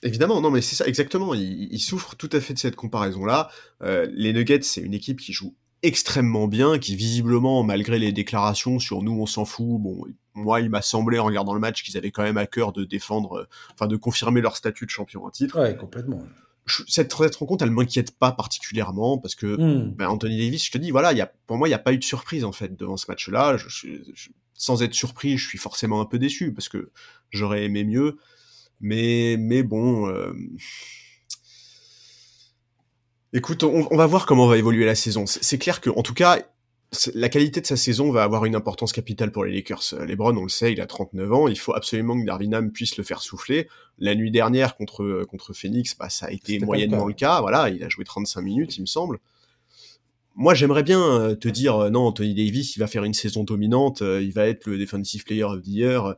Évidemment, 0.05 0.41
non, 0.41 0.51
mais 0.51 0.61
c'est 0.61 0.77
ça, 0.77 0.87
exactement. 0.87 1.35
Il, 1.35 1.73
il, 1.73 1.81
souffre 1.81 2.15
tout 2.15 2.31
à 2.33 2.41
fait 2.41 2.55
de 2.55 2.59
cette 2.59 2.77
comparaison-là. 2.77 3.51
Euh, 3.83 4.07
les 4.13 4.33
Nuggets, 4.33 4.63
c'est 4.63 4.83
une 4.83 4.95
équipe 4.95 5.21
qui 5.21 5.33
joue 5.33 5.55
extrêmement 5.83 6.47
bien, 6.47 6.79
qui 6.79 6.95
visiblement, 6.95 7.63
malgré 7.63 7.99
les 7.99 8.13
déclarations 8.13 8.79
sur 8.79 9.03
nous, 9.03 9.21
on 9.21 9.27
s'en 9.27 9.45
fout, 9.45 9.81
bon, 9.81 10.05
moi, 10.35 10.61
il 10.61 10.71
m'a 10.71 10.83
semblé 10.83 11.19
en 11.19 11.25
regardant 11.25 11.55
le 11.55 11.61
match 11.61 11.83
qu'ils 11.83 11.97
avaient 11.97 12.11
quand 12.11 12.23
même 12.23 12.39
à 12.39 12.47
cœur 12.47 12.73
de 12.73 12.85
défendre, 12.85 13.41
euh, 13.41 13.49
enfin, 13.73 13.87
de 13.87 13.97
confirmer 13.97 14.41
leur 14.41 14.57
statut 14.57 14.87
de 14.87 14.91
champion 14.91 15.25
en 15.25 15.31
titre. 15.31 15.61
Ouais, 15.61 15.77
complètement 15.77 16.23
cette, 16.67 17.13
cette 17.13 17.37
rencontre, 17.37 17.65
elle 17.65 17.71
m'inquiète 17.71 18.17
pas 18.17 18.33
particulièrement 18.33 19.19
parce 19.19 19.35
que 19.35 19.47
hmm. 19.47 19.95
ben, 19.95 20.09
Anthony 20.09 20.39
Davis, 20.39 20.65
je 20.65 20.73
te 20.73 20.79
dis, 20.79 20.91
voilà, 20.91 21.13
y 21.13 21.21
a, 21.21 21.33
pour 21.47 21.57
moi, 21.57 21.69
il 21.69 21.71
n'y 21.71 21.77
a 21.77 21.79
pas 21.79 21.93
eu 21.93 21.99
de 21.99 22.05
surprise 22.05 22.45
en 22.45 22.53
fait 22.53 22.77
devant 22.77 22.97
ce 22.97 23.07
match-là. 23.09 23.57
Je, 23.57 23.89
sans 24.55 24.83
être 24.83 24.95
surpris, 24.95 25.37
je 25.37 25.47
suis 25.47 25.59
forcément 25.59 26.01
un 26.01 26.07
peu 26.07 26.19
déçu 26.19 26.53
parce 26.53 26.69
que 26.69 26.91
j'aurais 27.31 27.65
aimé 27.65 27.85
mieux. 27.85 28.19
Mais, 28.81 29.37
mais 29.39 29.63
bon. 29.63 30.09
Euh... 30.09 30.33
Écoute, 33.33 33.65
on, 33.65 33.89
on, 33.91 33.97
va 33.97 34.07
voir 34.07 34.27
comment 34.27 34.47
va 34.47 34.59
évoluer 34.59 34.85
la 34.85 34.95
saison. 34.95 35.25
C'est 35.27 35.59
clair 35.59 35.81
que, 35.81 35.91
en 35.91 36.03
tout 36.03 36.15
cas, 36.15 36.39
la 37.15 37.29
qualité 37.29 37.61
de 37.61 37.67
sa 37.67 37.77
saison 37.77 38.11
va 38.11 38.23
avoir 38.23 38.45
une 38.45 38.55
importance 38.55 38.93
capitale 38.93 39.33
pour 39.33 39.45
les 39.45 39.53
Lakers. 39.53 39.95
Euh, 39.95 40.05
LeBron, 40.05 40.37
on 40.37 40.45
le 40.45 40.49
sait, 40.49 40.73
il 40.73 40.81
a 40.81 40.87
39 40.87 41.33
ans, 41.33 41.49
il 41.49 41.59
faut 41.59 41.75
absolument 41.75 42.21
que 42.21 42.27
Darvin 42.27 42.53
Ham 42.53 42.71
puisse 42.71 42.97
le 42.97 43.05
faire 43.05 43.23
souffler. 43.23 43.69
La 43.99 44.15
nuit 44.15 44.31
dernière 44.31 44.77
contre 44.77 45.03
euh, 45.03 45.25
contre 45.25 45.53
Phoenix, 45.53 45.97
bah, 45.97 46.09
ça 46.09 46.27
a 46.27 46.31
été 46.31 46.59
moyennement 46.59 47.07
le 47.07 47.15
cas. 47.15 47.41
Voilà, 47.41 47.69
il 47.71 47.83
a 47.83 47.89
joué 47.89 48.05
35 48.05 48.41
minutes, 48.41 48.77
il 48.77 48.83
me 48.83 48.87
semble. 48.87 49.19
Moi, 50.37 50.55
j'aimerais 50.55 50.83
bien 50.83 51.01
euh, 51.01 51.35
te 51.35 51.49
dire 51.49 51.91
non, 51.91 52.07
Anthony 52.07 52.35
Davis, 52.35 52.77
il 52.77 52.81
va 52.81 52.87
faire 52.87 53.05
une 53.05 53.15
saison 53.15 53.45
dominante, 53.45 54.01
il 54.01 54.33
va 54.33 54.47
être 54.47 54.67
le 54.67 54.79
defensive 54.79 55.25
player 55.25 55.45
of 55.45 55.63
the 55.63 55.69
year 55.69 56.17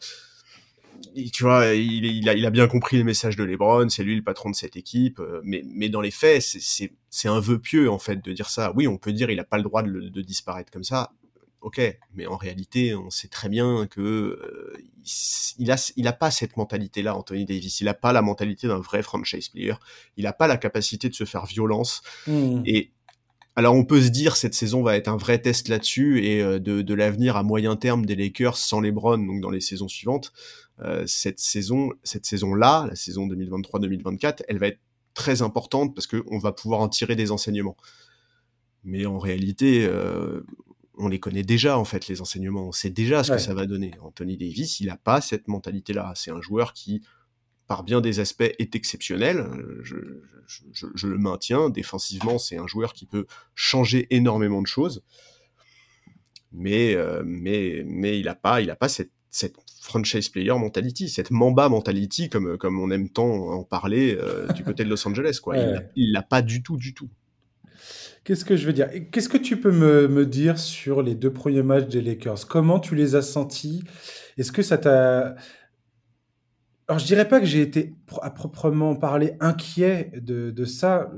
tu 1.32 1.42
vois, 1.44 1.74
il, 1.74 2.04
il, 2.04 2.28
a, 2.28 2.34
il, 2.34 2.46
a, 2.46 2.50
bien 2.50 2.66
compris 2.68 2.98
le 2.98 3.04
message 3.04 3.36
de 3.36 3.44
LeBron, 3.44 3.88
c'est 3.88 4.02
lui 4.02 4.16
le 4.16 4.22
patron 4.22 4.50
de 4.50 4.56
cette 4.56 4.76
équipe, 4.76 5.20
euh, 5.20 5.40
mais, 5.44 5.62
mais 5.66 5.88
dans 5.88 6.00
les 6.00 6.10
faits, 6.10 6.42
c'est 6.42 7.28
un 7.28 7.40
vœu 7.40 7.58
pieux 7.58 7.90
en 7.90 7.98
fait 7.98 8.24
de 8.24 8.32
dire 8.32 8.48
ça. 8.48 8.72
Oui, 8.76 8.86
on 8.86 8.98
peut 8.98 9.12
dire 9.12 9.30
il 9.30 9.40
a 9.40 9.44
pas 9.44 9.56
le 9.56 9.62
droit 9.62 9.82
de, 9.82 9.90
de 9.90 10.22
disparaître 10.22 10.70
comme 10.70 10.84
ça, 10.84 11.12
ok, 11.66 11.80
mais 12.14 12.26
en 12.26 12.36
réalité, 12.36 12.94
on 12.94 13.10
sait 13.10 13.28
très 13.28 13.48
bien 13.48 13.88
que 13.88 14.00
euh, 14.00 14.72
il 15.58 15.70
a, 15.72 15.92
il 15.96 16.06
a 16.06 16.12
pas 16.12 16.30
cette 16.30 16.56
mentalité-là, 16.56 17.16
Anthony 17.16 17.44
Davis. 17.44 17.80
Il 17.80 17.88
a 17.88 17.94
pas 17.94 18.12
la 18.12 18.22
mentalité 18.22 18.68
d'un 18.68 18.78
vrai 18.78 19.02
franchise 19.02 19.48
player. 19.48 19.74
Il 20.16 20.26
a 20.26 20.32
pas 20.32 20.46
la 20.46 20.58
capacité 20.58 21.08
de 21.08 21.14
se 21.14 21.24
faire 21.24 21.44
violence. 21.44 22.02
Mmh. 22.28 22.62
Et 22.66 22.92
alors 23.56 23.74
on 23.74 23.84
peut 23.84 24.00
se 24.00 24.10
dire 24.10 24.36
cette 24.36 24.54
saison 24.54 24.82
va 24.82 24.96
être 24.96 25.08
un 25.08 25.16
vrai 25.16 25.40
test 25.40 25.68
là-dessus 25.68 26.24
et 26.24 26.42
euh, 26.42 26.58
de, 26.60 26.82
de 26.82 26.94
l'avenir 26.94 27.36
à 27.36 27.42
moyen 27.42 27.74
terme 27.74 28.04
des 28.04 28.14
Lakers 28.14 28.58
sans 28.58 28.80
LeBron, 28.80 29.18
donc 29.18 29.40
dans 29.40 29.50
les 29.50 29.62
saisons 29.62 29.88
suivantes. 29.88 30.32
Euh, 30.80 31.04
cette 31.06 31.40
saison, 31.40 31.90
cette 32.02 32.26
saison-là, 32.26 32.86
la 32.88 32.96
saison 32.96 33.26
2023-2024, 33.28 34.42
elle 34.48 34.58
va 34.58 34.68
être 34.68 34.80
très 35.14 35.40
importante 35.42 35.94
parce 35.94 36.06
qu'on 36.06 36.38
va 36.38 36.52
pouvoir 36.52 36.80
en 36.80 36.88
tirer 36.88 37.16
des 37.16 37.30
enseignements. 37.30 37.76
Mais 38.84 39.06
en 39.06 39.18
réalité, 39.18 39.86
euh, 39.86 40.42
on 40.98 41.08
les 41.08 41.18
connaît 41.18 41.42
déjà 41.42 41.78
en 41.78 41.84
fait 41.84 42.08
les 42.08 42.20
enseignements. 42.20 42.68
On 42.68 42.72
sait 42.72 42.90
déjà 42.90 43.24
ce 43.24 43.32
que 43.32 43.38
ça 43.38 43.54
va 43.54 43.66
donner. 43.66 43.92
Anthony 44.02 44.36
Davis, 44.36 44.80
il 44.80 44.86
n'a 44.86 44.96
pas 44.96 45.20
cette 45.20 45.48
mentalité-là. 45.48 46.12
C'est 46.14 46.30
un 46.30 46.40
joueur 46.40 46.72
qui, 46.72 47.02
par 47.66 47.82
bien 47.82 48.00
des 48.00 48.20
aspects, 48.20 48.54
est 48.58 48.76
exceptionnel. 48.76 49.48
Je, 49.82 49.96
je, 50.72 50.86
je 50.94 51.06
le 51.08 51.18
maintiens. 51.18 51.70
Défensivement, 51.70 52.38
c'est 52.38 52.58
un 52.58 52.66
joueur 52.66 52.92
qui 52.92 53.06
peut 53.06 53.26
changer 53.54 54.06
énormément 54.14 54.62
de 54.62 54.66
choses. 54.66 55.02
Mais, 56.52 56.94
euh, 56.94 57.22
mais, 57.24 57.82
mais 57.86 58.18
il 58.18 58.26
n'a 58.26 58.34
pas, 58.34 58.60
il 58.60 58.70
a 58.70 58.76
pas 58.76 58.88
cette, 58.88 59.12
cette 59.30 59.56
franchise 59.86 60.28
player 60.28 60.52
mentality, 60.58 61.08
cette 61.08 61.30
Mamba 61.30 61.68
mentality, 61.68 62.28
comme, 62.28 62.58
comme 62.58 62.80
on 62.80 62.90
aime 62.90 63.08
tant 63.08 63.30
en 63.30 63.62
parler 63.62 64.18
euh, 64.20 64.48
du 64.54 64.64
côté 64.64 64.84
de 64.84 64.90
Los 64.90 65.06
Angeles. 65.06 65.38
Quoi. 65.42 65.56
Il 65.94 66.12
l'a 66.12 66.22
pas 66.22 66.42
du 66.42 66.62
tout, 66.62 66.76
du 66.76 66.92
tout. 66.92 67.08
Qu'est-ce 68.24 68.44
que 68.44 68.56
je 68.56 68.66
veux 68.66 68.72
dire? 68.72 68.88
Qu'est-ce 69.12 69.28
que 69.28 69.38
tu 69.38 69.60
peux 69.60 69.70
me, 69.70 70.08
me, 70.08 70.26
dire 70.26 70.58
sur 70.58 71.00
les 71.00 71.14
deux 71.14 71.32
premiers 71.32 71.62
matchs 71.62 71.86
des 71.86 72.02
Lakers? 72.02 72.48
Comment 72.48 72.80
tu 72.80 72.96
les 72.96 73.14
as 73.14 73.22
sentis? 73.22 73.84
Est-ce 74.36 74.50
que 74.50 74.62
ça 74.62 74.78
t'a... 74.78 75.36
Alors, 76.88 76.98
je 76.98 77.06
dirais 77.06 77.28
pas 77.28 77.38
que 77.38 77.46
j'ai 77.46 77.60
été 77.60 77.94
à 78.22 78.30
proprement 78.30 78.96
parler 78.96 79.34
inquiet 79.38 80.10
de, 80.16 80.50
de 80.50 80.64
ça. 80.64 81.10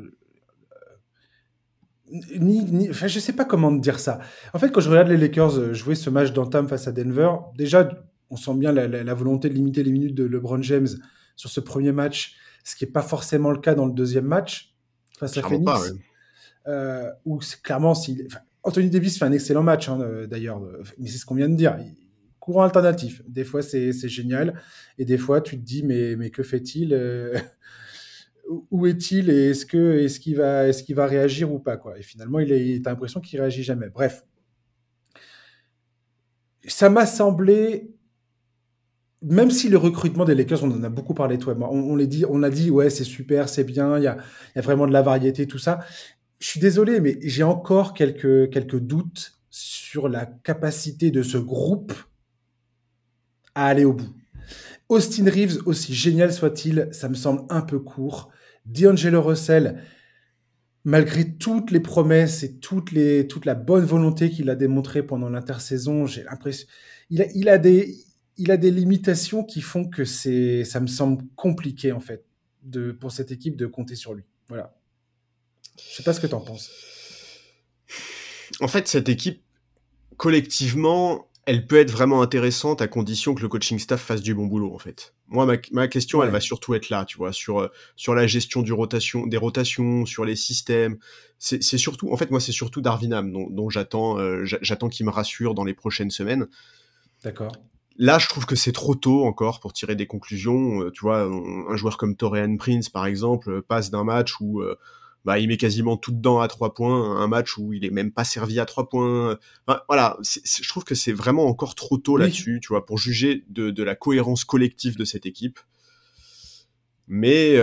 Ni, 2.10 2.64
ni, 2.64 2.90
enfin, 2.90 3.06
je 3.06 3.18
sais 3.18 3.34
pas 3.34 3.44
comment 3.46 3.74
te 3.74 3.80
dire 3.82 3.98
ça. 3.98 4.18
En 4.52 4.58
fait, 4.58 4.70
quand 4.70 4.80
je 4.80 4.90
regarde 4.90 5.08
les 5.08 5.16
Lakers 5.16 5.74
jouer 5.74 5.94
ce 5.94 6.10
match 6.10 6.32
d'entame 6.32 6.68
face 6.68 6.88
à 6.88 6.92
Denver, 6.92 7.30
déjà, 7.56 7.88
on 8.30 8.36
sent 8.36 8.54
bien 8.54 8.72
la, 8.72 9.14
volonté 9.14 9.48
de 9.48 9.54
limiter 9.54 9.82
les 9.82 9.92
minutes 9.92 10.14
de 10.14 10.24
LeBron 10.24 10.62
James 10.62 10.88
sur 11.36 11.50
ce 11.50 11.60
premier 11.60 11.92
match, 11.92 12.36
ce 12.64 12.76
qui 12.76 12.84
n'est 12.84 12.90
pas 12.90 13.02
forcément 13.02 13.50
le 13.50 13.58
cas 13.58 13.74
dans 13.74 13.86
le 13.86 13.92
deuxième 13.92 14.26
match 14.26 14.74
face 15.18 15.36
à 15.36 15.42
Phoenix. 15.42 15.64
Pas, 15.64 15.80
euh, 16.66 17.10
où 17.24 17.40
clairement, 17.62 17.94
si, 17.94 18.26
Anthony 18.62 18.90
Davis 18.90 19.18
fait 19.18 19.24
un 19.24 19.32
excellent 19.32 19.62
match 19.62 19.88
hein, 19.88 20.00
euh, 20.00 20.26
d'ailleurs, 20.26 20.62
euh, 20.62 20.82
mais 20.98 21.08
c'est 21.08 21.18
ce 21.18 21.24
qu'on 21.24 21.34
vient 21.34 21.48
de 21.48 21.56
dire. 21.56 21.78
Courant 22.40 22.62
alternatif. 22.62 23.22
Des 23.26 23.44
fois, 23.44 23.62
c'est 23.62 23.92
génial, 24.08 24.60
et 24.98 25.04
des 25.04 25.18
fois, 25.18 25.40
tu 25.40 25.58
te 25.58 25.64
dis, 25.64 25.82
mais, 25.82 26.16
mais 26.16 26.30
que 26.30 26.42
fait-il 26.42 26.94
Où 28.70 28.86
est-il 28.86 29.28
et 29.28 29.50
est-ce 29.50 29.66
qu'il 29.66 30.36
va 30.36 30.66
est-ce 30.68 30.82
qu'il 30.82 30.94
va 30.94 31.06
réagir 31.06 31.52
ou 31.52 31.58
pas 31.58 31.76
quoi 31.76 31.98
Et 31.98 32.02
finalement, 32.02 32.38
il, 32.38 32.50
est, 32.50 32.86
a 32.86 32.90
l'impression 32.90 33.20
qu'il 33.20 33.38
réagit 33.38 33.62
jamais. 33.62 33.90
Bref, 33.90 34.24
ça 36.66 36.88
m'a 36.88 37.04
semblé 37.04 37.94
même 39.22 39.50
si 39.50 39.68
le 39.68 39.78
recrutement 39.78 40.24
des 40.24 40.34
Lakers, 40.34 40.62
on 40.62 40.70
en 40.70 40.82
a 40.84 40.88
beaucoup 40.88 41.14
parlé, 41.14 41.38
toi 41.38 41.54
moi, 41.54 41.68
on, 41.72 41.96
les 41.96 42.06
dit, 42.06 42.24
on 42.28 42.42
a 42.42 42.50
dit, 42.50 42.70
ouais, 42.70 42.90
c'est 42.90 43.04
super, 43.04 43.48
c'est 43.48 43.64
bien, 43.64 43.98
il 43.98 44.04
y 44.04 44.06
a, 44.06 44.18
vraiment 44.56 44.86
de 44.86 44.92
la 44.92 45.02
variété, 45.02 45.46
tout 45.46 45.58
ça. 45.58 45.80
Je 46.38 46.46
suis 46.46 46.60
désolé, 46.60 47.00
mais 47.00 47.18
j'ai 47.22 47.42
encore 47.42 47.94
quelques, 47.94 48.50
quelques 48.50 48.78
doutes 48.78 49.38
sur 49.50 50.08
la 50.08 50.26
capacité 50.26 51.10
de 51.10 51.22
ce 51.22 51.36
groupe 51.36 51.92
à 53.54 53.66
aller 53.66 53.84
au 53.84 53.92
bout. 53.92 54.14
Austin 54.88 55.24
Reeves, 55.24 55.58
aussi 55.66 55.94
génial 55.94 56.32
soit-il, 56.32 56.88
ça 56.92 57.08
me 57.08 57.14
semble 57.14 57.42
un 57.50 57.60
peu 57.60 57.80
court. 57.80 58.30
D'Angelo 58.64 59.20
Russell, 59.20 59.82
malgré 60.84 61.36
toutes 61.36 61.70
les 61.70 61.80
promesses 61.80 62.44
et 62.44 62.58
toute 62.58 62.92
la 63.44 63.54
bonne 63.54 63.84
volonté 63.84 64.30
qu'il 64.30 64.48
a 64.48 64.54
démontré 64.54 65.02
pendant 65.02 65.28
l'intersaison, 65.28 66.06
j'ai 66.06 66.22
l'impression, 66.22 66.68
il 67.10 67.26
il 67.34 67.48
a 67.48 67.58
des, 67.58 67.96
il 68.38 68.50
a 68.52 68.56
des 68.56 68.70
limitations 68.70 69.44
qui 69.44 69.60
font 69.60 69.84
que 69.84 70.04
c'est, 70.04 70.64
ça 70.64 70.80
me 70.80 70.86
semble 70.86 71.24
compliqué 71.34 71.92
en 71.92 72.00
fait 72.00 72.24
de, 72.62 72.92
pour 72.92 73.12
cette 73.12 73.32
équipe 73.32 73.56
de 73.56 73.66
compter 73.66 73.96
sur 73.96 74.14
lui. 74.14 74.24
Voilà. 74.48 74.74
Je 75.76 75.96
sais 75.96 76.02
pas 76.02 76.12
ce 76.12 76.20
que 76.20 76.26
tu 76.26 76.34
en 76.34 76.40
penses. 76.40 76.70
En 78.60 78.68
fait, 78.68 78.88
cette 78.88 79.08
équipe, 79.08 79.42
collectivement, 80.16 81.28
elle 81.46 81.66
peut 81.66 81.76
être 81.78 81.90
vraiment 81.90 82.22
intéressante 82.22 82.82
à 82.82 82.88
condition 82.88 83.34
que 83.34 83.42
le 83.42 83.48
coaching 83.48 83.78
staff 83.78 84.00
fasse 84.00 84.22
du 84.22 84.34
bon 84.34 84.46
boulot, 84.46 84.74
en 84.74 84.78
fait. 84.78 85.14
Moi, 85.28 85.46
ma, 85.72 85.88
question, 85.88 86.22
elle 86.22 86.30
va 86.30 86.40
surtout 86.40 86.74
être 86.74 86.88
là, 86.88 87.04
tu 87.04 87.18
vois, 87.18 87.32
sur, 87.32 87.60
euh, 87.60 87.68
sur 87.96 88.14
la 88.14 88.26
gestion 88.26 88.62
du 88.62 88.72
rotation, 88.72 89.26
des 89.26 89.36
rotations, 89.36 90.06
sur 90.06 90.24
les 90.24 90.36
systèmes. 90.36 90.98
C'est 91.38 91.60
surtout, 91.60 92.12
en 92.12 92.16
fait, 92.16 92.30
moi, 92.30 92.40
c'est 92.40 92.52
surtout 92.52 92.80
Darwinham 92.80 93.32
dont, 93.32 93.48
dont 93.50 93.70
j'attends, 93.70 94.18
euh, 94.18 94.44
j'attends 94.44 94.88
qu'il 94.88 95.06
me 95.06 95.10
rassure 95.10 95.54
dans 95.54 95.64
les 95.64 95.74
prochaines 95.74 96.10
semaines. 96.10 96.48
D'accord. 97.22 97.52
Là, 98.00 98.20
je 98.20 98.28
trouve 98.28 98.46
que 98.46 98.54
c'est 98.54 98.70
trop 98.70 98.94
tôt 98.94 99.24
encore 99.24 99.58
pour 99.58 99.72
tirer 99.72 99.96
des 99.96 100.06
conclusions. 100.06 100.82
Euh, 100.82 100.92
tu 100.92 101.00
vois, 101.00 101.22
un, 101.22 101.76
joueur 101.76 101.96
comme 101.96 102.14
Torian 102.14 102.56
Prince, 102.56 102.88
par 102.88 103.06
exemple, 103.06 103.50
euh, 103.50 103.60
passe 103.60 103.90
d'un 103.90 104.04
match 104.04 104.40
où 104.40 104.60
euh, 104.60 104.76
bah, 105.24 105.40
il 105.40 105.48
met 105.48 105.56
quasiment 105.56 105.96
tout 105.96 106.12
dedans 106.12 106.38
à 106.38 106.46
trois 106.46 106.74
points, 106.74 107.16
un 107.16 107.26
match 107.26 107.58
où 107.58 107.72
il 107.72 107.84
est 107.84 107.90
même 107.90 108.12
pas 108.12 108.22
servi 108.22 108.60
à 108.60 108.66
trois 108.66 108.88
points. 108.88 109.36
voilà, 109.88 110.16
je 110.22 110.68
trouve 110.68 110.84
que 110.84 110.94
c'est 110.94 111.12
vraiment 111.12 111.46
encore 111.46 111.74
trop 111.74 111.98
tôt 111.98 112.16
là-dessus, 112.16 112.60
tu 112.62 112.68
vois, 112.68 112.86
pour 112.86 112.98
juger 112.98 113.44
de, 113.48 113.82
la 113.82 113.96
cohérence 113.96 114.44
collective 114.44 114.96
de 114.96 115.04
cette 115.04 115.26
équipe. 115.26 115.58
Mais 117.08 117.56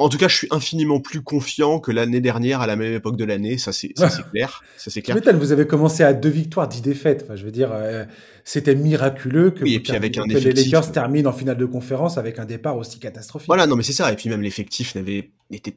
En 0.00 0.08
tout 0.08 0.16
cas, 0.16 0.28
je 0.28 0.36
suis 0.36 0.48
infiniment 0.50 0.98
plus 0.98 1.22
confiant 1.22 1.78
que 1.78 1.92
l'année 1.92 2.20
dernière 2.20 2.62
à 2.62 2.66
la 2.66 2.74
même 2.74 2.94
époque 2.94 3.16
de 3.16 3.24
l'année. 3.24 3.58
Ça, 3.58 3.70
c'est 3.72 3.92
clair. 4.32 4.62
Ça, 4.76 4.90
c'est 4.90 5.02
clair. 5.02 5.16
vous 5.34 5.52
avez 5.52 5.66
commencé 5.66 6.02
à 6.02 6.14
deux 6.14 6.30
victoires, 6.30 6.68
dix 6.68 6.80
défaites. 6.80 7.22
Enfin, 7.24 7.36
je 7.36 7.44
veux 7.44 7.50
dire, 7.50 7.70
euh, 7.72 8.04
c'était 8.44 8.74
miraculeux 8.74 9.50
que, 9.50 9.64
et 9.66 9.78
puis 9.78 9.92
avec 9.92 10.16
un 10.16 10.24
les 10.26 10.40
Lakers 10.40 10.90
terminent 10.92 11.28
en 11.28 11.32
finale 11.34 11.58
de 11.58 11.66
conférence 11.66 12.16
avec 12.16 12.38
un 12.38 12.46
départ 12.46 12.78
aussi 12.78 12.98
catastrophique. 12.98 13.48
Voilà, 13.48 13.66
non, 13.66 13.76
mais 13.76 13.82
c'est 13.82 13.92
ça. 13.92 14.10
Et 14.10 14.16
puis 14.16 14.30
même 14.30 14.42
l'effectif 14.42 14.94
n'avait 14.94 15.30
été, 15.50 15.74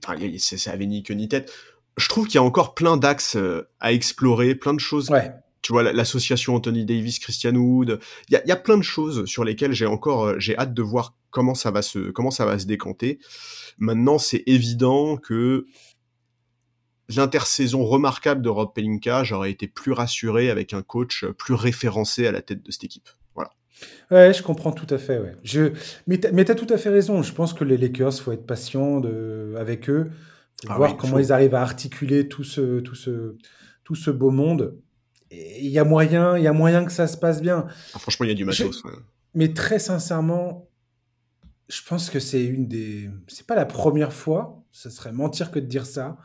ça 0.58 0.72
avait 0.72 0.86
ni 0.86 1.04
queue 1.04 1.16
ni 1.16 1.28
tête. 1.28 1.52
Je 1.98 2.08
trouve 2.08 2.26
qu'il 2.26 2.36
y 2.36 2.40
a 2.40 2.44
encore 2.44 2.74
plein 2.76 2.98
d'axes 2.98 3.36
euh, 3.36 3.68
à 3.82 3.92
explorer, 3.92 4.56
plein 4.56 4.74
de 4.74 4.80
choses 4.80 5.10
ouais 5.10 5.32
tu 5.64 5.72
vois, 5.72 5.82
l'association 5.82 6.56
Anthony 6.56 6.86
Davis, 6.86 7.20
Christian 7.20 7.56
Wood, 7.56 8.00
il 8.30 8.34
y 8.34 8.36
a, 8.36 8.46
y 8.46 8.52
a, 8.52 8.56
plein 8.58 8.78
de 8.78 8.84
choses 8.84 9.26
sur 9.26 9.46
lesquelles 9.46 9.72
j'ai 9.72 9.86
encore, 9.86 10.26
euh, 10.26 10.36
j'ai 10.38 10.56
hâte 10.58 10.74
de 10.74 10.82
voir 10.82 11.16
comment 11.32 11.56
ça 11.56 11.72
va 11.72 11.82
se, 11.82 12.12
comment 12.12 12.32
ça 12.32 12.46
va 12.46 12.60
se 12.60 12.66
décanter. 12.66 13.18
Maintenant, 13.78 14.18
c'est 14.18 14.44
évident 14.46 15.18
que 15.18 15.66
l'intersaison 17.10 17.86
remarquable 17.86 18.42
de 18.42 18.50
Rob 18.50 18.74
Pelinka, 18.76 19.24
j'aurais 19.24 19.52
été 19.52 19.68
plus 19.68 19.94
rassuré 19.94 20.50
avec 20.50 20.74
un 20.74 20.82
coach 20.82 21.26
plus 21.38 21.54
référencé 21.54 22.28
à 22.28 22.32
la 22.32 22.42
tête 22.42 22.62
de 22.62 22.72
cette 22.72 22.84
équipe. 22.84 23.10
Voilà. 23.34 23.52
Ouais, 24.12 24.34
je 24.34 24.44
comprends 24.44 24.74
tout 24.74 24.92
à 24.94 24.98
fait. 24.98 25.20
Ouais. 25.20 25.36
Je... 25.44 25.72
Mais 26.08 26.20
tu 26.20 26.28
as, 26.28 26.56
tout 26.56 26.72
à 26.72 26.78
fait 26.78 26.90
raison. 26.90 27.24
Je 27.24 27.34
pense 27.34 27.54
que 27.54 27.64
les 27.64 27.78
Lakers, 27.78 28.14
faut 28.16 28.34
être 28.34 28.46
patient 28.46 29.00
de... 29.00 29.56
avec 29.58 29.90
eux, 29.90 30.12
ah 30.68 30.76
voir 30.76 30.98
comment 30.98 31.20
ils 31.20 31.32
arrivent 31.32 31.56
à 31.56 31.62
articuler 31.62 32.28
tout 32.28 32.44
ce, 32.44 32.80
tout 32.82 32.96
ce, 32.96 33.38
tout 33.84 33.96
ce 33.96 34.12
beau 34.12 34.30
monde 34.30 34.78
il 35.60 35.70
y 35.70 35.80
a 35.80 35.84
moyen, 35.84 36.38
il 36.38 36.44
y 36.44 36.48
a 36.48 36.54
moyen 36.54 36.86
que 36.86 36.92
ça 36.92 37.08
se 37.08 37.18
passe 37.18 37.42
bien. 37.42 37.68
Ah, 37.94 38.00
franchement, 38.00 38.26
il 38.26 38.30
y 38.30 38.32
a 38.32 38.36
du 38.36 38.46
matos. 38.46 38.84
Mais 39.34 39.54
très 39.54 39.80
sincèrement, 39.80 40.70
je 41.70 41.82
pense 41.88 42.10
que 42.10 42.20
c'est 42.20 42.44
une 42.44 42.68
des. 42.68 43.10
C'est 43.28 43.48
pas 43.48 43.56
la 43.56 43.66
première 43.66 44.14
fois. 44.14 44.64
Ce 44.72 44.90
serait 44.90 45.12
mentir 45.12 45.52
que 45.52 45.60
de 45.60 45.66
dire 45.66 45.86
ça. 45.86 46.18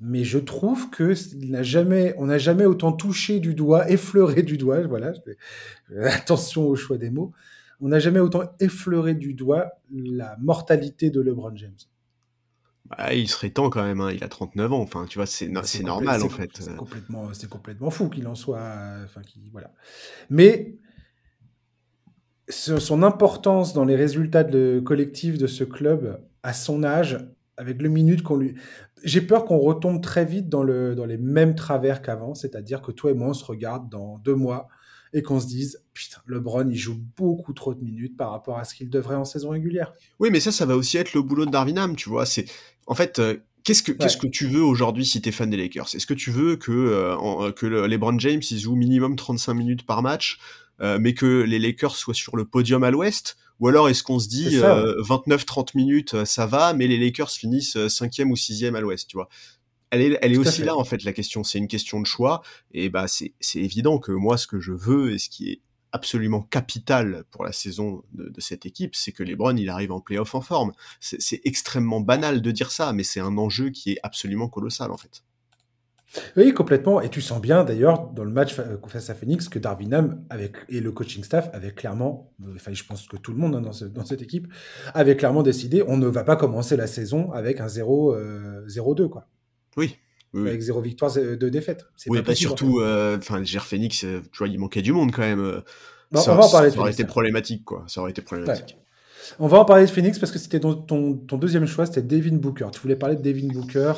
Mais 0.00 0.24
je 0.24 0.38
trouve 0.38 0.90
que 0.90 1.14
n'a 1.46 1.62
jamais, 1.62 2.14
on 2.18 2.26
n'a 2.26 2.38
jamais 2.38 2.64
autant 2.64 2.92
touché 2.92 3.38
du 3.38 3.54
doigt, 3.54 3.88
effleuré 3.88 4.42
du 4.42 4.58
doigt. 4.58 4.82
Voilà. 4.86 5.12
Attention 6.04 6.66
au 6.66 6.74
choix 6.74 6.98
des 6.98 7.10
mots. 7.10 7.32
On 7.80 7.88
n'a 7.88 7.98
jamais 7.98 8.20
autant 8.20 8.42
effleuré 8.60 9.14
du 9.14 9.34
doigt 9.34 9.70
la 9.92 10.36
mortalité 10.40 11.10
de 11.10 11.20
LeBron 11.20 11.54
James. 11.56 11.76
Bah, 12.96 13.14
il 13.14 13.28
serait 13.28 13.50
temps 13.50 13.70
quand 13.70 13.82
même, 13.82 14.00
hein. 14.00 14.10
il 14.12 14.22
a 14.22 14.28
39 14.28 14.72
ans, 14.72 14.80
enfin, 14.80 15.06
tu 15.08 15.18
vois, 15.18 15.26
c'est 15.26 15.48
normal 15.48 16.22
en 16.22 16.28
fait. 16.28 16.50
C'est 16.58 16.76
complètement, 16.76 17.30
complètement 17.50 17.90
fou 17.90 18.08
qu'il 18.08 18.26
en 18.26 18.34
soit. 18.34 18.60
Enfin, 19.04 19.22
voilà. 19.50 19.72
Mais 20.30 20.76
son 22.48 23.02
importance 23.02 23.72
dans 23.72 23.84
les 23.84 23.96
résultats 23.96 24.44
de, 24.44 24.82
collectifs 24.84 25.38
de 25.38 25.46
ce 25.46 25.64
club, 25.64 26.20
à 26.42 26.52
son 26.52 26.84
âge, 26.84 27.18
avec 27.56 27.80
le 27.80 27.88
minute 27.88 28.22
qu'on 28.22 28.36
lui. 28.36 28.54
J'ai 29.04 29.20
peur 29.20 29.44
qu'on 29.44 29.58
retombe 29.58 30.02
très 30.02 30.24
vite 30.24 30.48
dans, 30.48 30.62
le, 30.62 30.94
dans 30.94 31.06
les 31.06 31.18
mêmes 31.18 31.54
travers 31.54 32.02
qu'avant, 32.02 32.34
c'est-à-dire 32.34 32.82
que 32.82 32.92
toi 32.92 33.10
et 33.10 33.14
moi, 33.14 33.28
on 33.28 33.34
se 33.34 33.44
regarde 33.44 33.88
dans 33.88 34.18
deux 34.18 34.34
mois 34.34 34.68
et 35.12 35.22
qu'on 35.22 35.40
se 35.40 35.46
dise 35.46 35.82
putain, 35.92 36.20
LeBron 36.26 36.68
il 36.70 36.76
joue 36.76 36.98
beaucoup 37.16 37.52
trop 37.52 37.74
de 37.74 37.82
minutes 37.82 38.16
par 38.16 38.30
rapport 38.30 38.58
à 38.58 38.64
ce 38.64 38.74
qu'il 38.74 38.88
devrait 38.88 39.16
en 39.16 39.24
saison 39.24 39.50
régulière. 39.50 39.92
Oui, 40.18 40.30
mais 40.30 40.40
ça, 40.40 40.52
ça 40.52 40.64
va 40.64 40.76
aussi 40.76 40.96
être 40.96 41.12
le 41.12 41.22
boulot 41.22 41.44
de 41.44 41.50
Darwin 41.50 41.94
tu 41.96 42.08
vois. 42.08 42.24
C'est 42.24 42.46
en 42.86 42.94
fait. 42.94 43.18
Euh, 43.18 43.36
qu'est-ce 43.64 43.82
que, 43.82 43.92
qu'est-ce 43.92 44.16
que 44.16 44.26
tu 44.26 44.46
veux 44.46 44.62
aujourd'hui 44.62 45.06
si 45.06 45.20
tu 45.20 45.28
es 45.28 45.32
fan 45.32 45.50
des 45.50 45.56
Lakers? 45.56 45.94
Est-ce 45.94 46.06
que 46.06 46.14
tu 46.14 46.30
veux 46.30 46.56
que, 46.56 46.72
euh, 46.72 47.16
euh, 47.16 47.52
que 47.52 47.66
LeBron 47.66 48.18
James 48.18 48.42
il 48.50 48.58
joue 48.58 48.74
minimum 48.74 49.16
35 49.16 49.54
minutes 49.54 49.86
par 49.86 50.02
match, 50.02 50.38
mais 50.80 51.14
que 51.14 51.42
les 51.42 51.60
Lakers 51.60 51.94
soient 51.94 52.14
sur 52.14 52.36
le 52.36 52.44
podium 52.44 52.82
à 52.82 52.90
l'ouest? 52.90 53.36
Ou 53.60 53.68
alors 53.68 53.88
est-ce 53.88 54.02
qu'on 54.02 54.18
se 54.18 54.28
dit 54.28 54.56
29-30 54.56 55.76
minutes, 55.76 56.24
ça 56.24 56.46
va, 56.46 56.72
mais 56.72 56.88
les 56.88 56.98
Lakers 56.98 57.30
finissent 57.30 57.76
5e 57.76 58.30
ou 58.30 58.34
6e 58.34 58.74
à 58.74 58.80
l'ouest, 58.80 59.08
tu 59.08 59.16
vois? 59.16 59.28
Elle 59.90 60.00
est, 60.00 60.18
elle 60.22 60.32
est 60.32 60.38
aussi 60.38 60.64
là 60.64 60.74
en 60.74 60.84
fait 60.84 61.04
la 61.04 61.12
question. 61.12 61.44
C'est 61.44 61.58
une 61.58 61.68
question 61.68 62.00
de 62.00 62.06
choix. 62.06 62.42
Et 62.72 62.88
bah 62.88 63.06
c'est 63.06 63.32
évident 63.54 63.98
que 63.98 64.10
moi 64.10 64.38
ce 64.38 64.48
que 64.48 64.58
je 64.58 64.72
veux 64.72 65.12
et 65.12 65.18
ce 65.18 65.28
qui 65.28 65.50
est 65.50 65.60
absolument 65.92 66.42
capital 66.42 67.24
pour 67.30 67.44
la 67.44 67.52
saison 67.52 68.02
de, 68.12 68.32
cette 68.40 68.66
équipe, 68.66 68.94
c'est 68.94 69.12
que 69.12 69.22
LeBron 69.22 69.56
il 69.56 69.68
arrive 69.68 69.92
en 69.92 70.00
playoff 70.00 70.34
en 70.34 70.40
forme. 70.40 70.72
C'est 71.00 71.40
extrêmement 71.44 72.00
banal 72.00 72.42
de 72.42 72.50
dire 72.50 72.70
ça, 72.70 72.92
mais 72.92 73.04
c'est 73.04 73.20
un 73.20 73.36
enjeu 73.38 73.70
qui 73.70 73.92
est 73.92 73.98
absolument 74.02 74.48
colossal 74.48 74.90
en 74.90 74.96
fait. 74.96 75.22
Oui, 76.36 76.52
complètement. 76.52 77.00
Et 77.00 77.08
tu 77.08 77.22
sens 77.22 77.40
bien 77.40 77.64
d'ailleurs 77.64 78.10
dans 78.10 78.24
le 78.24 78.30
match 78.30 78.54
face 78.86 79.08
à 79.08 79.14
Phoenix 79.14 79.48
que 79.48 79.58
Darwin 79.58 80.22
avec, 80.28 80.56
et 80.68 80.80
le 80.80 80.92
coaching 80.92 81.24
staff 81.24 81.48
avaient 81.54 81.72
clairement, 81.72 82.32
enfin 82.54 82.72
je 82.72 82.84
pense 82.84 83.06
que 83.06 83.16
tout 83.16 83.32
le 83.32 83.38
monde 83.38 83.56
hein, 83.56 83.60
dans, 83.62 83.86
dans, 83.88 84.04
cette 84.04 84.20
équipe, 84.20 84.52
avait 84.92 85.16
clairement 85.16 85.42
décidé 85.42 85.82
on 85.86 85.96
ne 85.96 86.06
va 86.06 86.24
pas 86.24 86.36
commencer 86.36 86.76
la 86.76 86.86
saison 86.86 87.32
avec 87.32 87.60
un 87.60 87.66
0-2 87.66 89.08
quoi. 89.08 89.28
Oui. 89.76 89.96
Avec 90.34 90.60
zéro 90.62 90.80
victoire, 90.80 91.12
deux 91.12 91.50
défaites. 91.50 91.84
Oui, 92.06 92.22
pas, 92.22 92.34
surtout, 92.34 92.80
euh, 92.80 93.18
enfin, 93.18 93.42
Gère 93.44 93.66
Phoenix, 93.66 94.04
euh, 94.04 94.22
tu 94.32 94.38
vois, 94.38 94.48
il 94.48 94.58
manquait 94.58 94.80
du 94.80 94.92
monde 94.92 95.12
quand 95.12 95.22
même. 95.22 95.40
Euh. 95.40 95.60
ça, 96.14 96.32
on 96.32 96.36
va 96.36 96.44
en 96.44 96.50
parler 96.50 96.70
ça 96.70 96.78
aurait 96.78 96.92
été 96.92 97.04
problématique, 97.04 97.64
quoi. 97.64 97.84
Ça 97.86 98.00
aurait 98.00 98.12
été 98.12 98.22
problématique. 98.22 98.78
On 99.38 99.46
va 99.46 99.58
en 99.58 99.64
parler 99.64 99.86
de 99.86 99.90
Phoenix 99.90 100.18
parce 100.18 100.32
que 100.32 100.38
c'était 100.38 100.58
ton, 100.58 100.74
ton, 100.74 101.38
deuxième 101.38 101.66
choix, 101.66 101.86
c'était 101.86 102.02
Devin 102.02 102.36
Booker. 102.36 102.68
Tu 102.72 102.80
voulais 102.80 102.96
parler 102.96 103.14
de 103.14 103.22
Devin 103.22 103.48
Booker, 103.48 103.92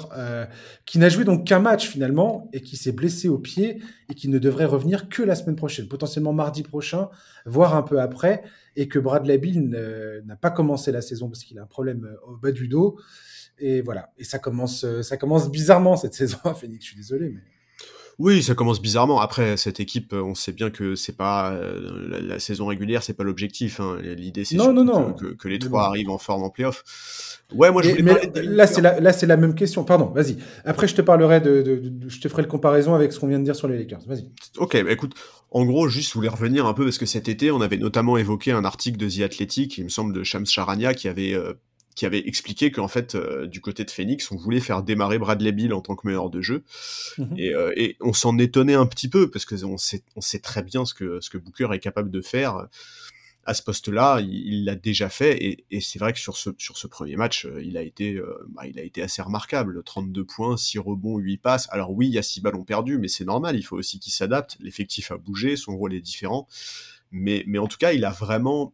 qui 0.85 0.99
n'a 0.99 1.09
joué 1.09 1.25
donc 1.25 1.47
qu'un 1.47 1.61
match 1.61 1.89
finalement 1.89 2.51
et 2.53 2.61
qui 2.61 2.77
s'est 2.77 2.93
blessé 2.93 3.29
au 3.29 3.39
pied 3.39 3.81
et 4.11 4.15
qui 4.15 4.29
ne 4.29 4.39
devrait 4.39 4.67
revenir 4.67 5.09
que 5.09 5.23
la 5.23 5.35
semaine 5.35 5.57
prochaine, 5.57 5.89
potentiellement 5.89 6.33
mardi 6.33 6.63
prochain, 6.63 7.09
voire 7.47 7.75
un 7.75 7.83
peu 7.83 8.01
après, 8.01 8.43
et 8.77 8.87
que 8.87 8.99
Bradley 8.99 9.39
Bill 9.39 9.71
n'a 10.25 10.37
pas 10.37 10.51
commencé 10.51 10.93
la 10.93 11.01
saison 11.01 11.29
parce 11.29 11.43
qu'il 11.43 11.59
a 11.59 11.63
un 11.63 11.67
problème 11.67 12.09
au 12.27 12.37
bas 12.37 12.53
du 12.53 12.69
dos. 12.69 12.99
Et 13.59 13.83
voilà. 13.83 14.11
Et 14.19 14.25
ça 14.25 14.39
commence, 14.39 14.85
euh, 14.85 15.03
ça 15.03 15.17
commence 15.17 15.51
bizarrement 15.51 15.97
cette 15.97 16.15
saison 16.15 16.39
à 16.45 16.55
Phoenix. 16.55 16.85
Je 16.85 16.91
suis 16.91 16.97
désolé, 16.97 17.31
mais. 17.31 17.41
Oui, 18.21 18.45
ça 18.45 18.55
commence 18.55 18.81
bizarrement. 18.81 19.21
Après, 19.21 19.57
cette 19.57 19.81
équipe, 19.81 20.13
euh, 20.13 20.23
on 20.23 20.37
sait 20.37 20.53
bien 20.53 20.71
que 20.71 20.95
c'est 20.95 21.17
pas 21.17 21.51
euh, 21.51 22.21
la, 22.23 22.39
saison 22.39 22.67
régulière, 22.67 23.03
c'est 23.03 23.15
pas 23.15 23.25
l'objectif. 23.25 23.81
Hein. 23.81 23.99
L'idée, 24.01 24.45
c'est 24.45 24.57
que, 24.57 25.35
que, 25.35 25.49
les 25.49 25.59
trois 25.59 25.87
arrivent 25.87 26.11
en 26.11 26.19
forme 26.19 26.45
en 26.45 26.51
playoff. 26.51 26.85
Ouais, 27.53 27.73
moi 27.73 27.83
je 27.83 27.91
voulais 27.91 28.03
mais 28.03 28.43
là, 28.43 28.69
c'est 28.69 28.81
la, 28.81 29.01
là, 29.01 29.13
c'est 29.13 29.27
la 29.27 29.37
même 29.37 29.57
question. 29.57 29.83
Pardon, 29.83 30.07
vas-y. 30.15 30.37
Après, 30.65 30.87
je 30.87 30.95
te 30.95 31.03
parlerai 31.03 31.41
de, 31.41 31.63
de, 31.63 32.09
je 32.09 32.21
te 32.21 32.29
ferai 32.29 32.43
le 32.43 32.49
comparaison 32.49 32.95
avec 32.95 33.13
ce 33.13 33.19
qu'on 33.19 33.27
vient 33.27 33.41
de 33.41 33.45
dire 33.45 33.57
sur 33.57 33.67
les 33.67 33.79
Lakers. 33.79 34.03
Vas-y. 34.07 34.31
Ok, 34.59 34.81
bah, 34.85 34.93
écoute, 34.93 35.15
en 35.51 35.65
gros, 35.65 35.89
juste 35.89 36.11
je 36.11 36.15
voulais 36.15 36.29
revenir 36.29 36.67
un 36.67 36.75
peu 36.75 36.85
parce 36.85 36.99
que 36.99 37.07
cet 37.07 37.29
été, 37.29 37.51
on 37.51 37.61
avait 37.61 37.79
notamment 37.79 38.17
évoqué 38.17 38.53
un 38.53 38.65
article 38.65 38.97
de 38.97 39.09
The 39.09 39.23
Athletic, 39.23 39.79
il 39.79 39.85
me 39.85 39.89
semble, 39.89 40.13
de 40.13 40.23
Shams 40.23 40.47
Charania, 40.47 40.95
qui 40.95 41.09
avait 41.09 41.35
qui 41.95 42.07
avait 42.07 42.27
expliqué 42.27 42.71
qu'en 42.71 42.89
fait, 42.89 43.15
euh, 43.15 43.47
du 43.47 43.61
côté 43.61 43.85
de 43.85 43.91
Phoenix, 43.91 44.31
on 44.31 44.37
voulait 44.37 44.61
faire 44.61 44.83
démarrer 44.83 45.19
Bradley 45.19 45.53
Bill 45.53 45.73
en 45.73 45.81
tant 45.81 45.95
que 45.95 46.07
meilleur 46.07 46.31
de 46.31 46.41
jeu. 46.41 46.65
Mhm. 47.19 47.37
Euh, 47.39 47.73
et, 47.77 47.97
on 48.01 48.13
s'en 48.13 48.37
étonnait 48.39 48.75
un 48.75 48.87
petit 48.87 49.09
peu, 49.09 49.31
parce 49.31 49.45
qu'on 49.45 49.79
sait, 49.79 50.03
on 50.17 50.21
sait 50.21 50.41
très 50.41 50.63
bien 50.63 50.85
ce 50.85 50.95
que, 50.95 51.21
ce 51.21 51.31
que 51.31 51.39
Booker 51.39 51.69
est 51.73 51.79
capable 51.79 52.11
de 52.11 52.21
faire 52.21 52.69
à 53.47 53.53
ce 53.53 53.63
poste-là, 53.63 54.21
il 54.23 54.65
l'a 54.65 54.75
déjà 54.75 55.11
fait, 55.11 55.65
et, 55.71 55.81
c'est 55.81 55.99
vrai 55.99 56.15
que 56.15 56.19
sur 56.19 56.37
ce, 56.37 56.51
sur 56.57 56.79
ce 56.79 56.87
premier 56.87 57.17
match, 57.17 57.45
euh, 57.45 57.63
il 57.63 57.77
a 57.77 57.83
été, 57.83 58.19
bah, 58.49 58.67
il 58.67 58.79
a 58.79 58.83
été 58.83 59.03
assez 59.03 59.21
remarquable. 59.21 59.83
32 59.85 60.25
points, 60.25 60.57
6 60.57 60.79
rebonds, 60.79 61.19
8 61.19 61.37
passes. 61.37 61.69
Alors 61.71 61.93
oui, 61.93 62.09
il 62.09 62.15
y 62.15 62.19
a 62.19 62.23
6 62.23 62.41
ballons 62.41 62.65
perdus, 62.65 62.99
mais 62.99 63.09
c'est 63.09 63.25
normal, 63.25 63.57
il 63.57 63.63
faut 63.63 63.77
aussi 63.77 64.01
qu'il 64.01 64.13
s'adapte. 64.13 64.57
L'effectif 64.61 65.11
a 65.11 65.19
bougé, 65.19 65.57
son 65.57 65.77
rôle 65.77 65.95
est 65.95 66.01
différent. 66.01 66.49
Mais, 67.13 67.45
mais 67.47 67.59
en 67.59 67.69
tout 67.69 67.77
cas, 67.77 67.93
il 67.93 68.05
a 68.05 68.11
vraiment 68.11 68.73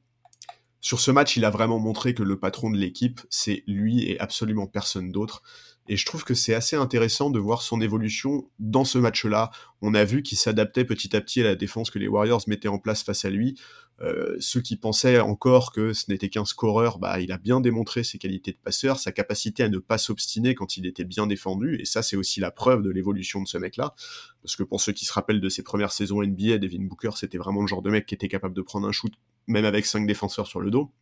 sur 0.81 1.01
ce 1.01 1.11
match, 1.11 1.37
il 1.37 1.45
a 1.45 1.51
vraiment 1.51 1.79
montré 1.79 2.15
que 2.15 2.23
le 2.23 2.39
patron 2.39 2.71
de 2.71 2.79
l'équipe, 2.79 3.21
c'est 3.29 3.65
lui 3.67 4.09
et 4.09 4.19
absolument 4.19 4.67
personne 4.67 5.13
d'autre. 5.13 5.43
Et 5.89 5.97
je 5.97 6.07
trouve 6.07 6.25
que 6.25 6.35
c'est 6.35 6.55
assez 6.55 6.77
intéressant 6.77 7.31
de 7.31 7.39
voir 7.39 7.63
son 7.63 7.81
évolution 7.81 8.49
dans 8.59 8.85
ce 8.85 8.97
match-là. 8.97 9.51
On 9.83 9.93
a 9.95 10.05
vu 10.05 10.23
qu'il 10.23 10.39
s'adaptait 10.39 10.85
petit 10.85 11.15
à 11.17 11.21
petit 11.21 11.41
à 11.41 11.45
la 11.45 11.55
défense 11.57 11.91
que 11.91 11.99
les 11.99 12.09
Warriors 12.09 12.43
mettaient 12.47 12.69
en 12.69 12.79
place 12.79 13.03
face 13.03 13.25
à 13.25 13.31
lui. 13.31 13.59
Euh, 14.03 14.37
ceux 14.41 14.61
qui 14.61 14.77
pensaient 14.77 15.21
encore 15.21 15.73
que 15.73 15.93
ce 15.93 16.11
n'était 16.11 16.29
qu'un 16.29 16.45
scoreur, 16.45 16.99
bah, 16.99 17.21
il 17.21 17.33
a 17.33 17.39
bien 17.39 17.61
démontré 17.61 18.03
ses 18.03 18.19
qualités 18.19 18.53
de 18.53 18.57
passeur, 18.57 18.99
sa 18.99 19.13
capacité 19.13 19.63
à 19.63 19.69
ne 19.69 19.79
pas 19.79 19.99
s'obstiner 19.99 20.55
quand 20.55 20.77
il 20.77 20.87
était 20.87 21.05
bien 21.05 21.27
défendu. 21.27 21.79
Et 21.81 21.85
ça, 21.85 22.03
c'est 22.03 22.17
aussi 22.17 22.41
la 22.41 22.51
preuve 22.51 22.83
de 22.83 22.91
l'évolution 22.91 23.43
de 23.43 23.49
ce 23.49 23.59
mec-là. 23.59 23.95
Parce 24.43 24.57
que 24.57 24.63
pour 24.63 24.81
ceux 24.81 24.93
qui 24.93 25.05
se 25.05 25.13
rappellent 25.13 25.41
de 25.41 25.49
ses 25.49 25.63
premières 25.63 25.93
saisons 25.93 26.23
NBA, 26.23 26.59
Devin 26.59 26.85
Booker, 26.85 27.11
c'était 27.17 27.39
vraiment 27.39 27.61
le 27.61 27.67
genre 27.67 27.83
de 27.83 27.91
mec 27.91 28.07
qui 28.07 28.15
était 28.15 28.29
capable 28.29 28.55
de 28.55 28.63
prendre 28.63 28.89
un 28.89 28.93
shoot 28.93 29.13
même 29.47 29.65
avec 29.65 29.87
cinq 29.87 30.07
défenseurs 30.07 30.47
sur 30.47 30.61
le 30.61 30.71
dos. 30.71 30.93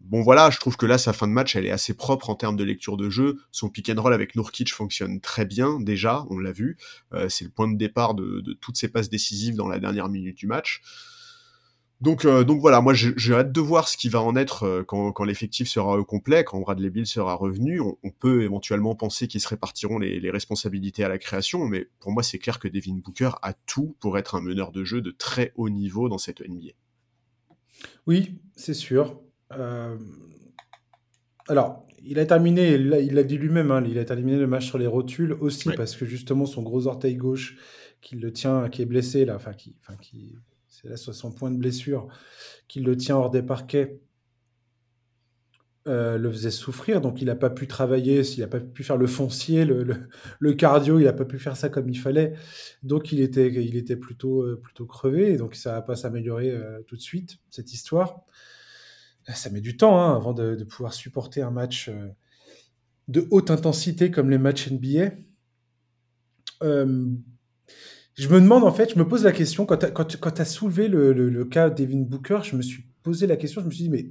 Bon 0.00 0.22
voilà, 0.22 0.48
je 0.50 0.58
trouve 0.58 0.76
que 0.76 0.86
là, 0.86 0.96
sa 0.96 1.12
fin 1.12 1.28
de 1.28 1.32
match, 1.32 1.56
elle 1.56 1.66
est 1.66 1.70
assez 1.70 1.94
propre 1.94 2.30
en 2.30 2.34
termes 2.34 2.56
de 2.56 2.64
lecture 2.64 2.96
de 2.96 3.10
jeu. 3.10 3.38
Son 3.52 3.68
pick 3.68 3.90
and 3.90 4.00
roll 4.00 4.14
avec 4.14 4.34
Nurkic 4.34 4.72
fonctionne 4.72 5.20
très 5.20 5.44
bien, 5.44 5.78
déjà, 5.78 6.24
on 6.30 6.38
l'a 6.38 6.52
vu. 6.52 6.78
Euh, 7.12 7.28
c'est 7.28 7.44
le 7.44 7.50
point 7.50 7.68
de 7.68 7.76
départ 7.76 8.14
de, 8.14 8.42
toutes 8.60 8.76
ses 8.76 8.88
passes 8.88 9.10
décisives 9.10 9.56
dans 9.56 9.68
la 9.68 9.78
dernière 9.78 10.08
minute 10.08 10.36
du 10.38 10.46
match. 10.46 10.80
Donc, 12.00 12.24
euh, 12.24 12.44
donc 12.44 12.60
voilà, 12.60 12.80
moi 12.80 12.94
j'ai 12.94 13.34
hâte 13.34 13.52
de 13.52 13.60
voir 13.60 13.86
ce 13.88 13.98
qui 13.98 14.08
va 14.08 14.22
en 14.22 14.34
être 14.34 14.62
euh, 14.64 14.82
quand, 14.84 15.22
l'effectif 15.24 15.68
sera 15.68 15.98
au 15.98 16.04
complet, 16.04 16.44
quand 16.44 16.58
Bradley 16.60 16.88
Bill 16.88 17.06
sera 17.06 17.34
revenu. 17.34 17.80
On, 17.80 18.10
peut 18.18 18.42
éventuellement 18.42 18.94
penser 18.94 19.28
qu'ils 19.28 19.40
se 19.40 19.48
répartiront 19.48 19.98
les, 19.98 20.18
les, 20.18 20.30
responsabilités 20.30 21.04
à 21.04 21.08
la 21.08 21.18
création, 21.18 21.66
mais 21.66 21.88
pour 22.00 22.12
moi 22.12 22.22
c'est 22.22 22.38
clair 22.38 22.58
que 22.58 22.68
Devin 22.68 22.96
Booker 23.02 23.30
a 23.42 23.52
tout 23.52 23.96
pour 24.00 24.18
être 24.18 24.34
un 24.34 24.40
meneur 24.40 24.72
de 24.72 24.84
jeu 24.84 25.00
de 25.00 25.10
très 25.10 25.52
haut 25.56 25.68
niveau 25.68 26.08
dans 26.08 26.18
cette 26.18 26.40
NBA. 26.40 26.72
Oui, 28.06 28.38
c'est 28.56 28.74
sûr. 28.74 29.20
Euh, 29.52 29.96
Alors, 31.48 31.86
il 32.02 32.18
a 32.18 32.26
terminé, 32.26 32.74
il 32.74 33.14
l'a 33.14 33.22
dit 33.22 33.36
lui-même, 33.36 33.70
hein, 33.70 33.84
il 33.86 33.98
a 33.98 34.04
terminé 34.04 34.36
le 34.36 34.46
match 34.46 34.66
sur 34.66 34.78
les 34.78 34.86
rotules 34.86 35.32
aussi 35.40 35.70
parce 35.76 35.96
que 35.96 36.06
justement 36.06 36.46
son 36.46 36.62
gros 36.62 36.86
orteil 36.86 37.16
gauche 37.16 37.56
qui 38.00 38.16
le 38.16 38.32
tient, 38.32 38.68
qui 38.70 38.82
est 38.82 38.86
blessé 38.86 39.24
là, 39.26 39.36
enfin 39.36 39.52
qui, 39.52 39.76
enfin 39.80 39.96
qui, 40.00 40.34
c'est 40.80 40.88
là 40.88 40.96
son 40.96 41.32
point 41.32 41.50
de 41.50 41.58
blessure, 41.58 42.08
qui 42.68 42.80
le 42.80 42.96
tient 42.96 43.16
hors 43.16 43.30
des 43.30 43.42
parquets, 43.42 44.00
euh, 45.88 46.18
le 46.18 46.30
faisait 46.30 46.50
souffrir, 46.50 47.00
donc 47.00 47.20
il 47.22 47.26
n'a 47.26 47.34
pas 47.34 47.50
pu 47.50 47.66
travailler, 47.66 48.22
s'il 48.22 48.40
n'a 48.40 48.48
pas 48.48 48.60
pu 48.60 48.84
faire 48.84 48.96
le 48.96 49.06
foncier, 49.06 49.64
le, 49.64 50.52
cardio, 50.52 50.98
il 50.98 51.04
n'a 51.04 51.12
pas 51.12 51.24
pu 51.24 51.38
faire 51.38 51.56
ça 51.56 51.68
comme 51.68 51.88
il 51.88 51.98
fallait, 51.98 52.34
donc 52.82 53.12
il 53.12 53.20
était, 53.20 53.48
il 53.48 53.76
était 53.76 53.96
plutôt, 53.96 54.42
euh, 54.42 54.60
plutôt 54.62 54.86
crevé, 54.86 55.36
donc 55.36 55.54
ça 55.54 55.72
va 55.72 55.82
pas 55.82 55.96
s'améliorer 55.96 56.50
euh, 56.50 56.82
tout 56.86 56.96
de 56.96 57.00
suite 57.00 57.38
cette 57.50 57.72
histoire. 57.72 58.20
Ça 59.34 59.48
met 59.50 59.60
du 59.60 59.76
temps 59.76 60.00
hein, 60.00 60.16
avant 60.16 60.32
de, 60.32 60.64
pouvoir 60.64 60.92
supporter 60.92 61.40
un 61.40 61.50
match 61.50 61.90
de 63.08 63.26
haute 63.30 63.50
intensité 63.50 64.10
comme 64.10 64.28
les 64.28 64.38
matchs 64.38 64.70
NBA. 64.70 65.12
Je 68.20 68.28
me 68.28 68.38
demande 68.38 68.64
en 68.64 68.72
fait, 68.72 68.92
je 68.92 68.98
me 68.98 69.08
pose 69.08 69.24
la 69.24 69.32
question, 69.32 69.64
quand 69.64 69.78
tu 69.78 70.40
as, 70.40 70.44
soulevé 70.44 70.88
le, 70.88 71.12
le, 71.14 71.44
cas 71.46 71.70
Devin 71.70 72.00
Booker, 72.00 72.40
je 72.42 72.54
me 72.54 72.60
suis 72.60 72.84
posé 73.02 73.26
la 73.26 73.36
question, 73.36 73.62
je 73.62 73.66
me 73.66 73.70
suis 73.70 73.84
dit, 73.84 73.88
mais 73.88 74.10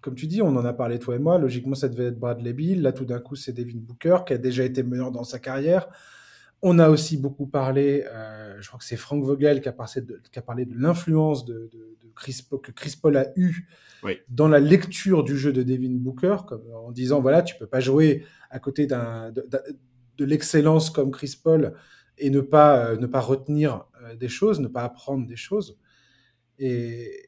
comme 0.00 0.14
tu 0.14 0.26
dis, 0.26 0.40
on 0.40 0.56
en 0.56 0.64
a 0.64 0.72
parlé 0.72 0.98
toi 0.98 1.14
et 1.14 1.18
moi, 1.18 1.36
logiquement 1.36 1.74
ça 1.74 1.90
devait 1.90 2.06
être 2.06 2.18
Bradley 2.18 2.54
Bill, 2.54 2.80
là 2.80 2.92
tout 2.92 3.04
d'un 3.04 3.18
coup 3.18 3.36
c'est 3.36 3.52
Devin 3.52 3.76
Booker 3.78 4.20
qui 4.26 4.32
a 4.32 4.38
déjà 4.38 4.64
été 4.64 4.82
meneur 4.82 5.10
dans 5.10 5.24
sa 5.24 5.38
carrière. 5.38 5.88
On 6.62 6.78
a 6.78 6.88
aussi 6.88 7.18
beaucoup 7.18 7.46
parlé, 7.46 8.04
euh, 8.10 8.56
je 8.60 8.66
crois 8.66 8.78
que 8.78 8.84
c'est 8.86 8.96
Frank 8.96 9.22
Vogel 9.22 9.60
qui 9.60 9.68
a 9.68 9.72
parlé 10.42 10.64
de, 10.64 10.74
l'influence 10.74 11.44
de, 11.44 11.70
Chris, 12.16 12.40
que 12.62 12.72
Chris 12.72 12.94
Paul 13.00 13.16
a 13.18 13.26
eu 13.36 13.68
dans 14.30 14.48
la 14.48 14.58
lecture 14.58 15.22
du 15.22 15.36
jeu 15.36 15.52
de 15.52 15.62
Devin 15.62 15.92
Booker, 15.92 16.36
comme, 16.46 16.62
en 16.74 16.92
disant 16.92 17.20
voilà, 17.20 17.42
tu 17.42 17.56
peux 17.58 17.66
pas 17.66 17.80
jouer 17.80 18.24
à 18.50 18.58
côté 18.58 18.86
d'un, 18.86 19.30
de, 19.30 20.24
l'excellence 20.24 20.88
comme 20.88 21.10
Chris 21.10 21.38
Paul 21.42 21.74
et 22.18 22.30
ne 22.30 22.40
pas, 22.40 22.90
euh, 22.90 22.96
ne 22.96 23.06
pas 23.06 23.20
retenir 23.20 23.86
euh, 24.02 24.14
des 24.14 24.28
choses, 24.28 24.60
ne 24.60 24.68
pas 24.68 24.82
apprendre 24.82 25.26
des 25.26 25.36
choses. 25.36 25.78
Et, 26.58 27.22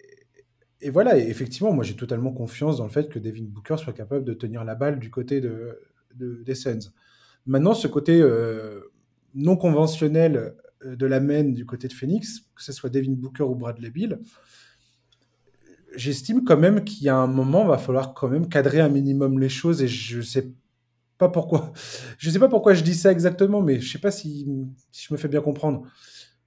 et 0.80 0.90
voilà, 0.90 1.16
effectivement, 1.18 1.72
moi 1.72 1.84
j'ai 1.84 1.96
totalement 1.96 2.32
confiance 2.32 2.78
dans 2.78 2.84
le 2.84 2.90
fait 2.90 3.08
que 3.08 3.18
Devin 3.18 3.44
Booker 3.44 3.76
soit 3.76 3.92
capable 3.92 4.24
de 4.24 4.34
tenir 4.34 4.64
la 4.64 4.74
balle 4.74 4.98
du 4.98 5.10
côté 5.10 5.40
de, 5.40 5.78
des 6.14 6.54
Suns. 6.54 6.92
Maintenant, 7.46 7.74
ce 7.74 7.86
côté 7.86 8.20
euh, 8.20 8.92
non 9.34 9.56
conventionnel 9.56 10.54
de 10.84 11.06
la 11.06 11.20
main 11.20 11.44
du 11.44 11.66
côté 11.66 11.88
de 11.88 11.92
Phoenix, 11.92 12.40
que 12.54 12.62
ce 12.62 12.72
soit 12.72 12.90
Devin 12.90 13.12
Booker 13.12 13.42
ou 13.42 13.54
Bradley 13.54 13.90
Bill, 13.90 14.18
j'estime 15.94 16.44
quand 16.44 16.56
même 16.56 16.84
qu'il 16.84 17.04
y 17.04 17.08
a 17.08 17.16
un 17.16 17.26
moment, 17.26 17.62
il 17.62 17.68
va 17.68 17.78
falloir 17.78 18.14
quand 18.14 18.28
même 18.28 18.48
cadrer 18.48 18.80
un 18.80 18.88
minimum 18.88 19.38
les 19.38 19.48
choses 19.48 19.82
et 19.82 19.88
je 19.88 20.20
sais 20.20 20.52
pas 21.20 21.28
pourquoi. 21.28 21.72
Je 22.18 22.30
sais 22.30 22.38
pas 22.38 22.48
pourquoi 22.48 22.72
je 22.74 22.82
dis 22.82 22.94
ça 22.94 23.12
exactement, 23.12 23.60
mais 23.60 23.78
je 23.78 23.92
sais 23.92 23.98
pas 23.98 24.10
si, 24.10 24.48
je 24.90 25.12
me 25.12 25.18
fais 25.18 25.28
bien 25.28 25.42
comprendre. 25.42 25.82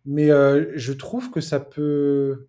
Mais 0.05 0.31
euh, 0.31 0.71
je 0.75 0.91
trouve 0.91 1.29
que 1.31 1.39
ça 1.39 1.59
peut 1.59 2.47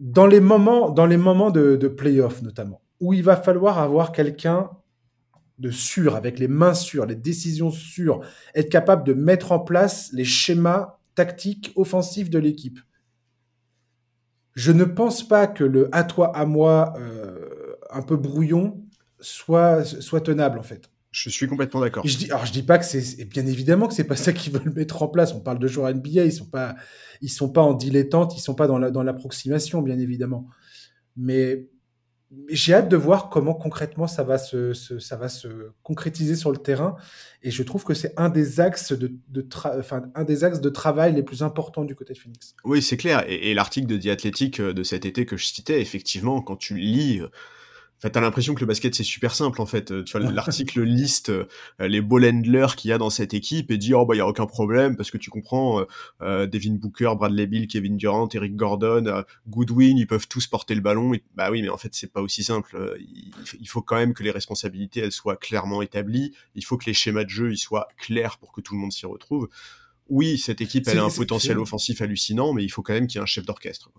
dans 0.00 0.26
les 0.26 0.40
moments, 0.40 0.90
dans 0.90 1.06
les 1.06 1.18
moments 1.18 1.50
de, 1.50 1.76
de 1.76 1.88
playoff 1.88 2.42
notamment, 2.42 2.80
où 3.00 3.12
il 3.12 3.22
va 3.22 3.36
falloir 3.36 3.78
avoir 3.78 4.10
quelqu'un 4.10 4.70
de 5.58 5.70
sûr, 5.70 6.16
avec 6.16 6.38
les 6.38 6.48
mains 6.48 6.74
sûres, 6.74 7.04
les 7.04 7.16
décisions 7.16 7.70
sûres, 7.70 8.20
être 8.54 8.70
capable 8.70 9.04
de 9.04 9.12
mettre 9.12 9.52
en 9.52 9.58
place 9.58 10.10
les 10.12 10.24
schémas 10.24 10.98
tactiques 11.14 11.72
offensifs 11.76 12.30
de 12.30 12.38
l'équipe. 12.38 12.78
Je 14.54 14.72
ne 14.72 14.84
pense 14.84 15.26
pas 15.26 15.46
que 15.46 15.64
le 15.64 15.88
à 15.92 16.04
toi, 16.04 16.34
à 16.34 16.46
moi, 16.46 16.94
euh, 16.98 17.76
un 17.90 18.02
peu 18.02 18.16
brouillon, 18.16 18.80
soit, 19.20 19.84
soit 19.84 20.20
tenable 20.20 20.58
en 20.58 20.62
fait. 20.62 20.90
Je 21.10 21.30
suis 21.30 21.46
complètement 21.46 21.80
d'accord. 21.80 22.06
Je 22.06 22.16
dis, 22.16 22.26
alors 22.26 22.44
je 22.44 22.52
dis 22.52 22.62
pas 22.62 22.78
que 22.78 22.84
c'est, 22.84 23.24
bien 23.24 23.46
évidemment 23.46 23.88
que 23.88 23.94
c'est 23.94 24.04
pas 24.04 24.16
ça 24.16 24.32
qu'ils 24.32 24.52
veulent 24.52 24.72
mettre 24.74 25.02
en 25.02 25.08
place. 25.08 25.32
On 25.32 25.40
parle 25.40 25.58
de 25.58 25.66
joueurs 25.66 25.92
NBA, 25.94 26.24
ils 26.24 26.32
sont 26.32 26.46
pas, 26.46 26.76
ils 27.22 27.30
sont 27.30 27.50
pas 27.50 27.62
en 27.62 27.74
dilettante, 27.74 28.36
ils 28.36 28.40
sont 28.40 28.54
pas 28.54 28.66
dans, 28.66 28.78
la, 28.78 28.90
dans 28.90 29.02
l'approximation, 29.02 29.82
bien 29.82 29.98
évidemment. 29.98 30.48
Mais 31.16 31.68
j'ai 32.50 32.74
hâte 32.74 32.90
de 32.90 32.96
voir 32.96 33.30
comment 33.30 33.54
concrètement 33.54 34.06
ça 34.06 34.22
va 34.22 34.36
se, 34.36 34.74
ça 34.74 35.16
va 35.16 35.30
se 35.30 35.48
concrétiser 35.82 36.36
sur 36.36 36.52
le 36.52 36.58
terrain. 36.58 36.96
Et 37.42 37.50
je 37.50 37.62
trouve 37.62 37.84
que 37.84 37.94
c'est 37.94 38.12
un 38.18 38.28
des 38.28 38.60
axes 38.60 38.92
de, 38.92 39.14
de 39.28 39.46
enfin, 39.78 40.02
un 40.14 40.24
des 40.24 40.44
axes 40.44 40.60
de 40.60 40.68
travail 40.68 41.14
les 41.14 41.22
plus 41.22 41.42
importants 41.42 41.84
du 41.84 41.94
côté 41.94 42.12
de 42.12 42.18
Phoenix. 42.18 42.54
Oui, 42.64 42.82
c'est 42.82 42.98
clair. 42.98 43.24
Et, 43.26 43.50
et 43.50 43.54
l'article 43.54 43.86
de 43.86 43.96
The 43.96 44.08
Athletic 44.08 44.60
euh, 44.60 44.74
de 44.74 44.82
cet 44.82 45.06
été 45.06 45.24
que 45.24 45.38
je 45.38 45.46
citais, 45.46 45.80
effectivement, 45.80 46.42
quand 46.42 46.56
tu 46.56 46.76
lis 46.76 47.22
euh, 47.98 48.06
en 48.06 48.08
fait, 48.08 48.10
t'as 48.10 48.20
l'impression 48.20 48.54
que 48.54 48.60
le 48.60 48.66
basket 48.66 48.94
c'est 48.94 49.02
super 49.02 49.34
simple 49.34 49.60
en 49.60 49.66
fait. 49.66 49.90
Euh, 49.90 50.04
tu 50.04 50.16
vois, 50.16 50.30
l'article 50.32 50.82
liste 50.82 51.30
euh, 51.30 51.46
les 51.80 52.00
ball 52.00 52.24
handlers 52.24 52.76
qu'il 52.76 52.90
y 52.90 52.92
a 52.92 52.98
dans 52.98 53.10
cette 53.10 53.34
équipe 53.34 53.70
et 53.70 53.78
dit 53.78 53.92
oh 53.92 54.06
bah 54.06 54.14
y 54.14 54.20
a 54.20 54.26
aucun 54.26 54.46
problème 54.46 54.96
parce 54.96 55.10
que 55.10 55.18
tu 55.18 55.30
comprends 55.30 55.84
euh, 56.22 56.46
Devin 56.46 56.74
Booker, 56.74 57.12
Bradley 57.16 57.46
Bill, 57.46 57.66
Kevin 57.66 57.96
Durant, 57.96 58.28
Eric 58.32 58.54
Gordon, 58.54 59.24
Goodwin, 59.48 59.98
ils 59.98 60.06
peuvent 60.06 60.28
tous 60.28 60.46
porter 60.46 60.74
le 60.74 60.80
ballon. 60.80 61.12
bah 61.34 61.50
oui, 61.50 61.62
mais 61.62 61.68
en 61.68 61.76
fait 61.76 61.92
c'est 61.92 62.12
pas 62.12 62.22
aussi 62.22 62.44
simple. 62.44 62.96
Il, 63.60 63.68
faut 63.68 63.82
quand 63.82 63.96
même 63.96 64.14
que 64.14 64.22
les 64.22 64.30
responsabilités 64.30 65.00
elles 65.00 65.12
soient 65.12 65.36
clairement 65.36 65.82
établies. 65.82 66.34
Il 66.54 66.64
faut 66.64 66.76
que 66.76 66.86
les 66.86 66.94
schémas 66.94 67.24
de 67.24 67.30
jeu 67.30 67.52
ils 67.52 67.58
soient 67.58 67.88
clairs 67.96 68.38
pour 68.38 68.52
que 68.52 68.60
tout 68.60 68.74
le 68.74 68.80
monde 68.80 68.92
s'y 68.92 69.06
retrouve. 69.06 69.48
Oui, 70.08 70.38
cette 70.38 70.60
équipe 70.60 70.86
elle 70.86 71.00
a 71.00 71.04
un 71.04 71.10
potentiel 71.10 71.58
offensif 71.58 72.00
hallucinant, 72.00 72.52
mais 72.52 72.64
il 72.64 72.70
faut 72.70 72.82
quand 72.82 72.94
même 72.94 73.08
qu'il 73.08 73.18
y 73.18 73.20
ait 73.20 73.22
un 73.22 73.26
chef 73.26 73.44
d'orchestre. 73.44 73.90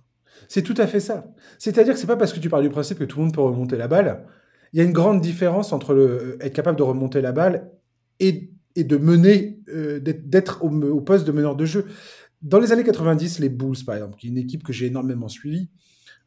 C'est 0.48 0.64
tout 0.64 0.76
à 0.78 0.88
fait 0.88 1.00
ça. 1.00 1.26
C'est-à-dire 1.58 1.94
que 1.94 2.00
c'est 2.00 2.08
pas 2.08 2.18
parce 2.18 2.34
que 2.34 2.40
tu 2.40 2.50
parles 2.50 2.64
du 2.64 2.70
principe 2.70 3.00
que 3.00 3.04
tout 3.04 3.18
le 3.18 3.26
monde 3.26 3.34
peut 3.34 3.42
remonter 3.42 3.78
la 3.78 3.88
balle. 3.88 4.26
Il 4.74 4.80
y 4.80 4.82
a 4.82 4.86
une 4.86 4.94
grande 4.94 5.22
différence 5.22 5.74
entre 5.74 5.94
euh, 5.94 6.38
être 6.42 6.54
capable 6.54 6.78
de 6.78 6.84
remonter 6.84 7.22
la 7.22 7.32
balle 7.32 7.72
et, 8.20 8.52
et 8.76 8.84
de 8.84 8.98
mener, 8.98 9.60
euh, 9.70 10.00
d'être 10.00 10.64
au, 10.64 11.02
poste 11.02 11.26
de 11.26 11.32
meneur 11.32 11.56
de 11.56 11.66
jeu. 11.66 11.86
Dans 12.42 12.60
les 12.60 12.72
années 12.72 12.84
90, 12.84 13.40
les 13.40 13.50
Bulls, 13.50 13.84
par 13.86 13.96
exemple, 13.96 14.18
qui 14.18 14.28
est 14.28 14.30
une 14.30 14.38
équipe 14.38 14.64
que 14.64 14.72
j'ai 14.72 14.88
énormément 14.88 15.28
suivie, 15.28 15.70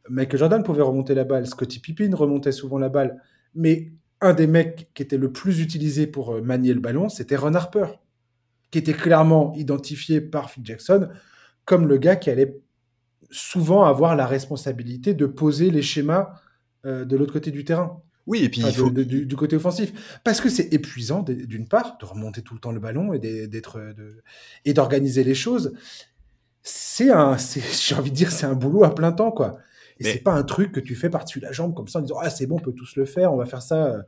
Michael 0.08 0.38
Jordan 0.38 0.62
pouvait 0.62 0.82
remonter 0.82 1.14
la 1.14 1.24
balle, 1.24 1.46
Scottie 1.46 1.78
Pippen 1.78 2.14
remontait 2.14 2.52
souvent 2.52 2.78
la 2.78 2.88
balle, 2.88 3.22
mais 3.54 3.92
un 4.20 4.34
des 4.34 4.46
mecs 4.46 4.90
qui 4.94 5.02
était 5.02 5.16
le 5.16 5.32
plus 5.32 5.60
utilisé 5.60 6.06
pour 6.06 6.34
euh, 6.34 6.42
manier 6.42 6.74
le 6.74 6.80
ballon, 6.80 7.08
c'était 7.08 7.36
Ron 7.36 7.54
Harper, 7.54 7.86
qui 8.70 8.78
était 8.78 8.92
clairement 8.92 9.52
identifié 9.54 10.20
par 10.20 10.50
Phil 10.50 10.64
Jackson 10.64 11.08
comme 11.64 11.86
le 11.86 11.98
gars 11.98 12.16
qui 12.16 12.30
allait 12.30 12.60
souvent 13.32 13.84
avoir 13.84 14.14
la 14.14 14.26
responsabilité 14.26 15.14
de 15.14 15.26
poser 15.26 15.70
les 15.70 15.82
schémas 15.82 16.34
euh, 16.86 17.04
de 17.04 17.16
l'autre 17.16 17.32
côté 17.32 17.50
du 17.50 17.64
terrain. 17.64 18.00
Oui, 18.26 18.44
et 18.44 18.48
puis 18.48 18.62
du, 18.62 19.36
côté 19.36 19.56
offensif, 19.56 20.20
parce 20.22 20.40
que 20.40 20.48
c'est 20.48 20.72
épuisant 20.72 21.22
d'une 21.22 21.66
part 21.66 21.98
de 21.98 22.04
remonter 22.04 22.42
tout 22.42 22.54
le 22.54 22.60
temps 22.60 22.70
le 22.70 22.78
ballon 22.78 23.12
et 23.12 23.18
d'être 23.18 23.80
et 24.64 24.72
d'organiser 24.74 25.24
les 25.24 25.34
choses. 25.34 25.72
C'est 26.62 27.10
un, 27.10 27.36
j'ai 27.80 27.96
envie 27.96 28.12
de 28.12 28.16
dire, 28.16 28.30
c'est 28.30 28.46
un 28.46 28.54
boulot 28.54 28.84
à 28.84 28.94
plein 28.94 29.10
temps 29.10 29.32
quoi. 29.32 29.58
Et 29.98 30.04
c'est 30.04 30.18
pas 30.18 30.32
un 30.32 30.44
truc 30.44 30.70
que 30.72 30.80
tu 30.80 30.94
fais 30.94 31.10
par-dessus 31.10 31.40
la 31.40 31.50
jambe 31.52 31.74
comme 31.74 31.88
ça 31.88 31.98
en 31.98 32.02
disant 32.02 32.18
ah 32.22 32.30
c'est 32.30 32.46
bon, 32.46 32.56
on 32.56 32.60
peut 32.60 32.72
tous 32.72 32.94
le 32.94 33.06
faire, 33.06 33.32
on 33.32 33.36
va 33.36 33.46
faire 33.46 33.62
ça 33.62 33.86
euh, 33.86 34.02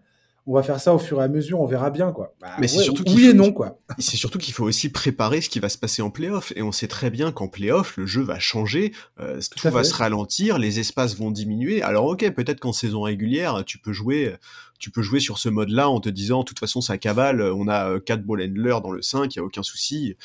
on 0.47 0.53
va 0.55 0.63
faire 0.63 0.79
ça 0.79 0.95
au 0.95 0.99
fur 0.99 1.21
et 1.21 1.25
à 1.25 1.29
mesure, 1.29 1.61
on 1.61 1.67
verra 1.67 1.91
bien, 1.91 2.13
quoi. 2.13 2.35
Bah, 2.41 2.55
mais 2.59 2.69
c'est 2.69 2.83
surtout 2.83 3.03
oui 3.07 3.29
et 3.29 3.33
non, 3.33 3.51
quoi. 3.51 3.79
C'est 3.99 4.17
surtout 4.17 4.39
qu'il 4.39 4.53
faut 4.53 4.65
aussi 4.65 4.91
préparer 4.91 5.41
ce 5.41 5.49
qui 5.49 5.59
va 5.59 5.69
se 5.69 5.79
passer 5.79 6.03
en 6.03 6.11
playoff. 6.11 6.53
Et 6.57 6.63
on 6.63 6.73
sait 6.73 6.89
très 6.89 7.11
bien 7.11 7.33
qu'en 7.33 7.49
playoff, 7.49 7.97
le 7.97 8.07
jeu 8.07 8.23
va 8.23 8.39
changer, 8.39 8.93
euh, 9.21 9.41
tout, 9.57 9.69
va 9.71 9.85
se 9.85 9.95
ralentir, 9.95 10.59
les 10.59 10.81
espaces 10.81 11.17
vont 11.17 11.31
diminuer. 11.31 11.81
Alors 11.83 12.05
ok, 12.07 12.31
peut-être 12.33 12.61
qu'en 12.61 12.73
saison 12.73 13.03
régulière, 13.03 13.65
tu 13.65 13.79
peux 13.79 13.93
jouer, 13.93 14.35
tu 14.79 14.91
peux 14.91 15.01
jouer 15.01 15.21
sur 15.21 15.39
ce 15.39 15.49
mode-là 15.49 15.89
en 15.89 16.01
te 16.01 16.11
disant, 16.11 16.41
de 16.41 16.45
toute 16.45 16.59
façon, 16.59 16.83
ça 16.83 16.99
cavale, 16.99 17.41
on 17.41 17.69
a 17.69 17.99
4 18.01 18.19
euh, 18.19 18.23
ball 18.23 18.43
handlers 18.43 18.81
dans 18.83 18.91
le 18.91 19.01
5, 19.01 19.35
il 19.35 19.39
y 19.39 19.41
a 19.41 19.45
aucun 19.45 19.63
souci, 19.63 20.17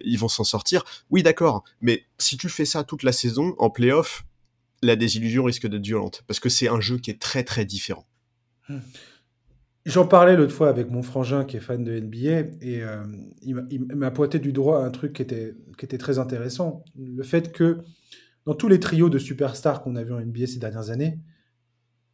ils 0.00 0.18
vont 0.18 0.28
s'en 0.28 0.44
sortir. 0.44 0.82
Oui, 1.10 1.22
d'accord. 1.22 1.62
Mais 1.80 2.04
si 2.18 2.36
tu 2.36 2.48
fais 2.48 2.64
ça 2.64 2.82
toute 2.82 3.04
la 3.04 3.12
saison, 3.12 3.54
en 3.58 3.70
playoff, 3.70 4.24
la 4.82 4.96
désillusion 4.96 5.44
risque 5.44 5.66
d'être 5.66 5.84
violente. 5.84 6.24
Parce 6.26 6.40
que 6.40 6.48
c'est 6.48 6.68
un 6.68 6.80
jeu 6.80 6.98
qui 6.98 7.10
est 7.10 7.20
très 7.20 7.44
très 7.44 7.64
différent. 7.64 8.06
Hmm. 8.68 8.78
J'en 9.88 10.06
parlais 10.06 10.36
l'autre 10.36 10.52
fois 10.52 10.68
avec 10.68 10.90
mon 10.90 11.02
frangin 11.02 11.46
qui 11.46 11.56
est 11.56 11.60
fan 11.60 11.82
de 11.82 11.98
NBA 11.98 12.58
et 12.60 12.82
euh, 12.82 13.02
il 13.40 13.86
m'a 13.96 14.10
pointé 14.10 14.38
du 14.38 14.52
droit 14.52 14.84
un 14.84 14.90
truc 14.90 15.14
qui 15.14 15.22
était, 15.22 15.54
qui 15.78 15.86
était 15.86 15.96
très 15.96 16.18
intéressant. 16.18 16.84
Le 16.94 17.22
fait 17.22 17.52
que 17.52 17.78
dans 18.44 18.52
tous 18.52 18.68
les 18.68 18.80
trios 18.80 19.08
de 19.08 19.18
superstars 19.18 19.82
qu'on 19.82 19.96
a 19.96 20.04
vu 20.04 20.12
en 20.12 20.20
NBA 20.20 20.46
ces 20.46 20.58
dernières 20.58 20.90
années, 20.90 21.18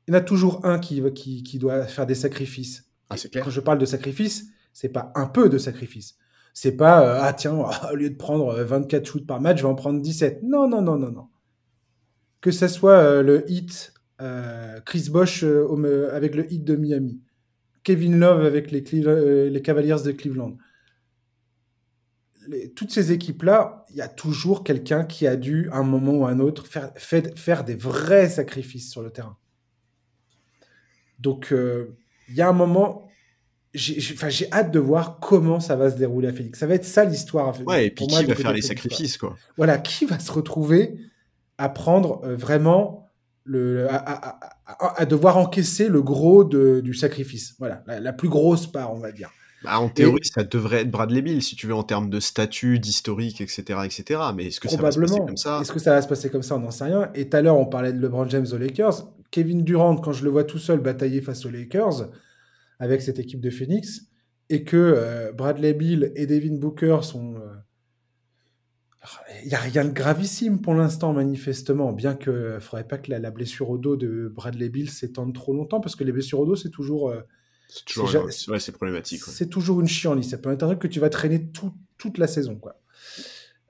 il 0.07 0.15
y 0.15 0.17
en 0.17 0.19
a 0.19 0.21
toujours 0.21 0.65
un 0.65 0.79
qui, 0.79 1.03
qui, 1.15 1.43
qui 1.43 1.59
doit 1.59 1.83
faire 1.89 2.07
des 2.07 2.15
sacrifices. 2.15 2.89
Ah, 3.11 3.17
clair. 3.17 3.43
Quand 3.43 3.51
je 3.51 3.61
parle 3.61 3.79
de 3.79 3.87
sacrifice, 3.87 4.47
c'est 4.73 4.91
pas 4.91 5.11
un 5.17 5.27
peu 5.27 5.49
de 5.49 5.59
sacrifice. 5.59 6.15
C'est 6.53 6.77
pas, 6.77 7.05
euh, 7.05 7.19
ah 7.23 7.33
tiens, 7.33 7.57
au 7.93 7.97
lieu 7.97 8.11
de 8.11 8.17
prendre 8.17 8.55
24 8.55 9.05
shoots 9.05 9.27
par 9.27 9.41
match, 9.41 9.59
je 9.59 9.63
vais 9.65 9.69
en 9.69 9.75
prendre 9.75 10.01
17. 10.01 10.45
Non, 10.45 10.69
non, 10.69 10.81
non, 10.81 10.97
non, 10.97 11.11
non. 11.11 11.27
Que 12.41 12.53
ce 12.53 12.69
soit 12.69 12.99
euh, 12.99 13.23
le 13.25 13.51
hit 13.51 13.93
Chris 14.87 15.09
Bosh 15.11 15.43
avec 16.13 16.37
le 16.37 16.51
hit 16.51 16.63
de 16.63 16.77
Miami, 16.77 17.21
Kevin 17.85 18.19
Love 18.19 18.45
avec 18.45 18.71
les, 18.71 18.83
euh, 19.07 19.51
les 19.51 19.63
Cavaliers 19.63 20.03
de 20.05 20.11
Cleveland. 20.11 20.57
toutes 22.75 22.91
ces 22.91 23.13
équipes-là, 23.13 23.85
il 23.91 23.97
y 23.97 24.01
a 24.01 24.09
toujours 24.09 24.65
quelqu'un 24.65 25.05
qui 25.05 25.27
a 25.27 25.37
dû, 25.37 25.69
à 25.71 25.77
un 25.77 25.83
moment 25.83 26.13
ou 26.13 26.27
à 26.27 26.31
un 26.31 26.41
autre, 26.41 26.67
faire, 26.67 26.91
faire, 26.97 27.65
des 27.65 27.77
vrais 27.77 28.29
sacrifices 28.29 28.91
sur 28.91 29.03
le 29.03 29.11
terrain. 29.11 29.37
Donc, 31.19 31.53
euh, 31.53 31.97
il 32.29 32.35
y 32.35 32.43
a 32.43 32.49
un 32.49 32.53
moment, 32.53 33.09
j'ai 33.75 34.53
hâte 34.53 34.71
de 34.71 34.79
voir 34.79 35.21
comment 35.21 35.61
ça 35.61 35.77
va 35.77 35.91
se 35.91 35.97
dérouler 35.97 36.29
à 36.29 36.33
Phoenix. 36.33 36.59
Ça 36.59 36.67
va 36.67 36.75
être 36.75 36.85
ça 36.85 37.05
l'histoire. 37.05 37.55
Ouais, 37.67 37.87
et 37.87 37.91
puis 37.91 38.07
qui 38.07 38.25
va 38.25 38.35
faire 38.35 38.53
les 38.53 38.63
sacrifices, 38.63 39.19
quoi. 39.19 39.37
Voilà, 39.57 39.79
qui 39.79 40.07
va 40.07 40.19
se 40.19 40.33
retrouver 40.33 40.99
à 41.59 41.69
prendre 41.69 42.25
euh, 42.25 42.35
vraiment 42.35 43.04
le, 43.45 43.87
à, 43.91 45.05
devoir 45.05 45.37
encaisser 45.37 45.89
le 45.89 46.03
gros 46.03 46.45
de, 46.45 46.81
du 46.81 46.95
sacrifice. 46.95 47.55
Voilà, 47.59 47.83
la, 47.87 48.13
plus 48.13 48.29
grosse 48.29 48.67
part, 48.67 48.93
on 48.93 48.99
va 48.99 49.13
dire. 49.13 49.31
Bah, 49.63 49.79
en 49.79 49.89
théorie, 49.89 50.25
ça 50.25 50.45
devrait 50.45 50.83
être 50.83 50.91
Bradley 50.91 51.23
Bill, 51.23 51.43
si 51.43 51.57
tu 51.57 51.67
veux, 51.67 51.75
en 51.75 51.83
termes 51.83 52.11
de 52.11 52.21
statut, 52.21 52.79
d'historique, 52.79 53.41
etc., 53.41 53.81
etc. 53.85 54.21
Mais 54.35 54.47
est-ce 54.47 54.61
que 54.61 54.69
ça 54.69 54.77
va 54.77 54.91
se 54.91 55.01
passer 55.01 55.19
comme 55.19 55.37
ça? 55.37 55.61
Est-ce 55.61 55.73
que 55.73 55.79
ça 55.79 55.93
va 55.93 56.03
se 56.03 56.09
passer 56.09 56.31
comme 56.31 56.43
ça? 56.43 56.57
On 56.57 56.61
n'en 56.61 56.71
sait 56.71 56.85
rien. 56.85 57.11
Et 57.15 57.29
tout 57.29 57.37
à 57.37 57.43
l'heure, 57.43 57.59
on 57.59 57.67
parlait 57.67 57.93
de 57.93 58.01
LeBron 58.01 58.29
James 58.29 58.47
aux 58.53 58.59
Lakers. 58.59 59.09
Kevin 59.31 59.63
Durant, 59.63 59.97
quand 59.97 60.13
je 60.13 60.25
le 60.25 60.31
vois 60.31 60.45
tout 60.45 60.59
seul 60.59 60.81
batailler 60.81 61.21
face 61.23 61.45
aux 61.47 61.51
Lakers, 61.51 62.11
avec 62.79 63.03
cette 63.03 63.19
équipe 63.19 63.41
de 63.41 63.51
Phoenix, 63.51 64.03
et 64.51 64.65
que 64.65 64.77
euh, 64.77 65.33
Bradley 65.33 65.73
Bill 65.73 66.13
et 66.15 66.27
Devin 66.27 66.57
Booker 66.57 66.99
sont... 67.03 67.37
Euh, 67.37 67.55
il 69.43 69.49
n'y 69.49 69.55
a 69.55 69.59
rien 69.59 69.85
de 69.85 69.91
gravissime 69.91 70.61
pour 70.61 70.75
l'instant, 70.75 71.13
manifestement, 71.13 71.93
bien 71.93 72.15
que 72.15 72.55
ne 72.55 72.61
faudrait 72.61 72.87
pas 72.87 72.99
que 72.99 73.11
la, 73.11 73.31
blessure 73.31 73.71
au 73.71 73.79
dos 73.79 73.97
de 73.97 74.31
Bradley 74.35 74.69
Bill 74.69 74.91
s'étende 74.91 75.35
trop 75.35 75.53
longtemps, 75.53 75.81
parce 75.81 75.97
que 75.97 76.05
les 76.05 76.13
blessures 76.13 76.41
au 76.41 76.47
dos, 76.47 76.57
c'est 76.57 76.71
toujours... 76.71 77.11
Euh, 77.11 77.21
c'est 77.69 77.85
toujours 77.85 78.31
c'est 78.31 78.73
problématique. 78.73 79.23
C'est 79.23 79.49
toujours 79.49 79.81
une 79.81 79.89
chienlit. 79.89 80.23
Ça 80.23 80.39
peut 80.39 80.53
être 80.53 80.63
un 80.63 80.67
truc 80.69 80.79
que 80.81 80.87
tu 80.87 81.01
vas 81.01 81.09
traîner 81.09 81.51
toute 81.99 82.19
la 82.19 82.27
saison. 82.27 82.57
Quoi. 82.57 82.79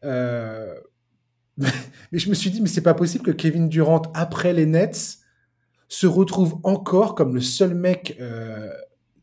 Euh, 0.04 0.74
mais 1.56 2.18
je 2.18 2.28
me 2.28 2.34
suis 2.34 2.50
dit, 2.50 2.60
mais 2.60 2.68
c'est 2.68 2.82
pas 2.82 2.94
possible 2.94 3.24
que 3.24 3.30
Kevin 3.30 3.68
Durant, 3.68 4.02
après 4.14 4.52
les 4.52 4.66
Nets, 4.66 5.18
se 5.88 6.06
retrouve 6.06 6.58
encore 6.64 7.14
comme 7.14 7.34
le 7.34 7.40
seul 7.40 7.74
mec 7.74 8.16
euh, 8.20 8.70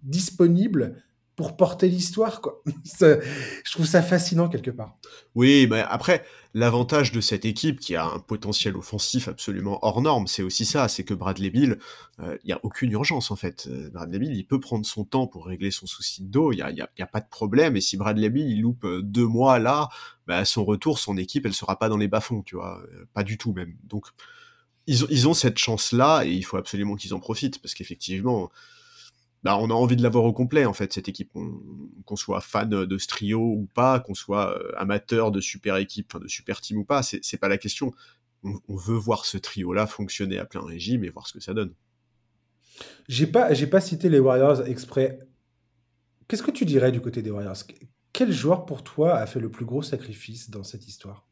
disponible 0.03 1.03
pour 1.41 1.57
porter 1.57 1.87
l'histoire. 1.87 2.39
Quoi. 2.39 2.61
je 2.99 3.71
trouve 3.71 3.87
ça 3.87 4.03
fascinant 4.03 4.47
quelque 4.47 4.69
part. 4.69 4.95
Oui, 5.33 5.65
mais 5.67 5.79
après, 5.79 6.23
l'avantage 6.53 7.11
de 7.11 7.19
cette 7.19 7.45
équipe 7.45 7.79
qui 7.79 7.95
a 7.95 8.05
un 8.05 8.19
potentiel 8.19 8.77
offensif 8.77 9.27
absolument 9.27 9.79
hors 9.81 10.03
norme, 10.03 10.27
c'est 10.27 10.43
aussi 10.43 10.65
ça, 10.65 10.87
c'est 10.87 11.03
que 11.03 11.15
Bradley 11.15 11.49
Bill, 11.49 11.79
il 12.19 12.25
euh, 12.25 12.37
n'y 12.45 12.51
a 12.51 12.59
aucune 12.61 12.91
urgence 12.91 13.31
en 13.31 13.35
fait. 13.35 13.67
Euh, 13.71 13.89
Bradley 13.89 14.19
Bill, 14.19 14.35
il 14.35 14.45
peut 14.45 14.59
prendre 14.59 14.85
son 14.85 15.03
temps 15.03 15.25
pour 15.25 15.47
régler 15.47 15.71
son 15.71 15.87
souci 15.87 16.21
de 16.21 16.29
dos, 16.29 16.51
il 16.51 16.57
n'y 16.57 16.61
a, 16.61 16.69
y 16.71 17.01
a, 17.01 17.07
pas 17.07 17.21
de 17.21 17.29
problème. 17.29 17.75
Et 17.75 17.81
si 17.81 17.97
Bradley 17.97 18.29
Bill, 18.29 18.47
il 18.47 18.61
loupe 18.61 18.85
euh, 18.85 19.01
deux 19.01 19.25
mois 19.25 19.57
là, 19.57 19.89
bah, 20.27 20.37
à 20.37 20.45
son 20.45 20.63
retour, 20.63 20.99
son 20.99 21.17
équipe, 21.17 21.47
elle 21.47 21.55
sera 21.55 21.79
pas 21.79 21.89
dans 21.89 21.97
les 21.97 22.07
bas-fonds, 22.07 22.43
tu 22.43 22.55
vois. 22.55 22.83
Pas 23.15 23.23
du 23.23 23.39
tout 23.39 23.51
même. 23.51 23.73
Donc, 23.85 24.05
ils, 24.85 25.07
ils 25.09 25.27
ont 25.27 25.33
cette 25.33 25.57
chance-là 25.57 26.23
et 26.23 26.31
il 26.31 26.43
faut 26.43 26.57
absolument 26.57 26.95
qu'ils 26.95 27.15
en 27.15 27.19
profitent 27.19 27.59
parce 27.59 27.73
qu'effectivement, 27.73 28.51
bah, 29.43 29.57
on 29.57 29.69
a 29.69 29.73
envie 29.73 29.95
de 29.95 30.03
l'avoir 30.03 30.25
au 30.25 30.33
complet 30.33 30.65
en 30.65 30.73
fait 30.73 30.93
cette 30.93 31.09
équipe. 31.09 31.31
Qu'on 32.05 32.15
soit 32.15 32.41
fan 32.41 32.69
de 32.69 32.97
ce 32.97 33.07
trio 33.07 33.39
ou 33.39 33.67
pas 33.73 33.99
qu'on 33.99 34.13
soit 34.13 34.57
euh, 34.57 34.71
amateur 34.77 35.31
de 35.31 35.41
super 35.41 35.77
équipe 35.77 36.17
de 36.17 36.27
super 36.27 36.61
team 36.61 36.77
ou 36.77 36.85
pas 36.85 37.01
c'est 37.03 37.37
pas 37.37 37.47
la 37.47 37.57
question. 37.57 37.93
On, 38.43 38.75
veut 38.75 38.97
voir 38.97 39.25
ce 39.25 39.37
trio 39.37 39.71
là 39.71 39.85
fonctionner 39.85 40.39
à 40.39 40.45
plein 40.45 40.65
régime 40.65 41.03
et 41.03 41.09
voir 41.09 41.27
ce 41.27 41.33
que 41.33 41.39
ça 41.39 41.53
donne. 41.53 41.73
J'ai 43.07 43.27
pas 43.27 43.53
pas 43.53 43.81
cité 43.81 44.09
les 44.09 44.19
Warriors 44.19 44.65
exprès. 44.67 45.19
Qu'est-ce 46.27 46.41
que 46.41 46.51
tu 46.51 46.65
dirais 46.65 46.91
du 46.91 47.01
côté 47.01 47.21
des 47.21 47.29
Warriors? 47.29 47.57
Quel 48.13 48.31
joueur 48.31 48.65
pour 48.65 48.83
toi 48.83 49.15
a 49.15 49.27
fait 49.27 49.39
le 49.39 49.51
plus 49.51 49.65
gros 49.65 49.83
sacrifice 49.83 50.49
dans 50.49 50.63
cette 50.63 50.87
histoire? 50.87 51.27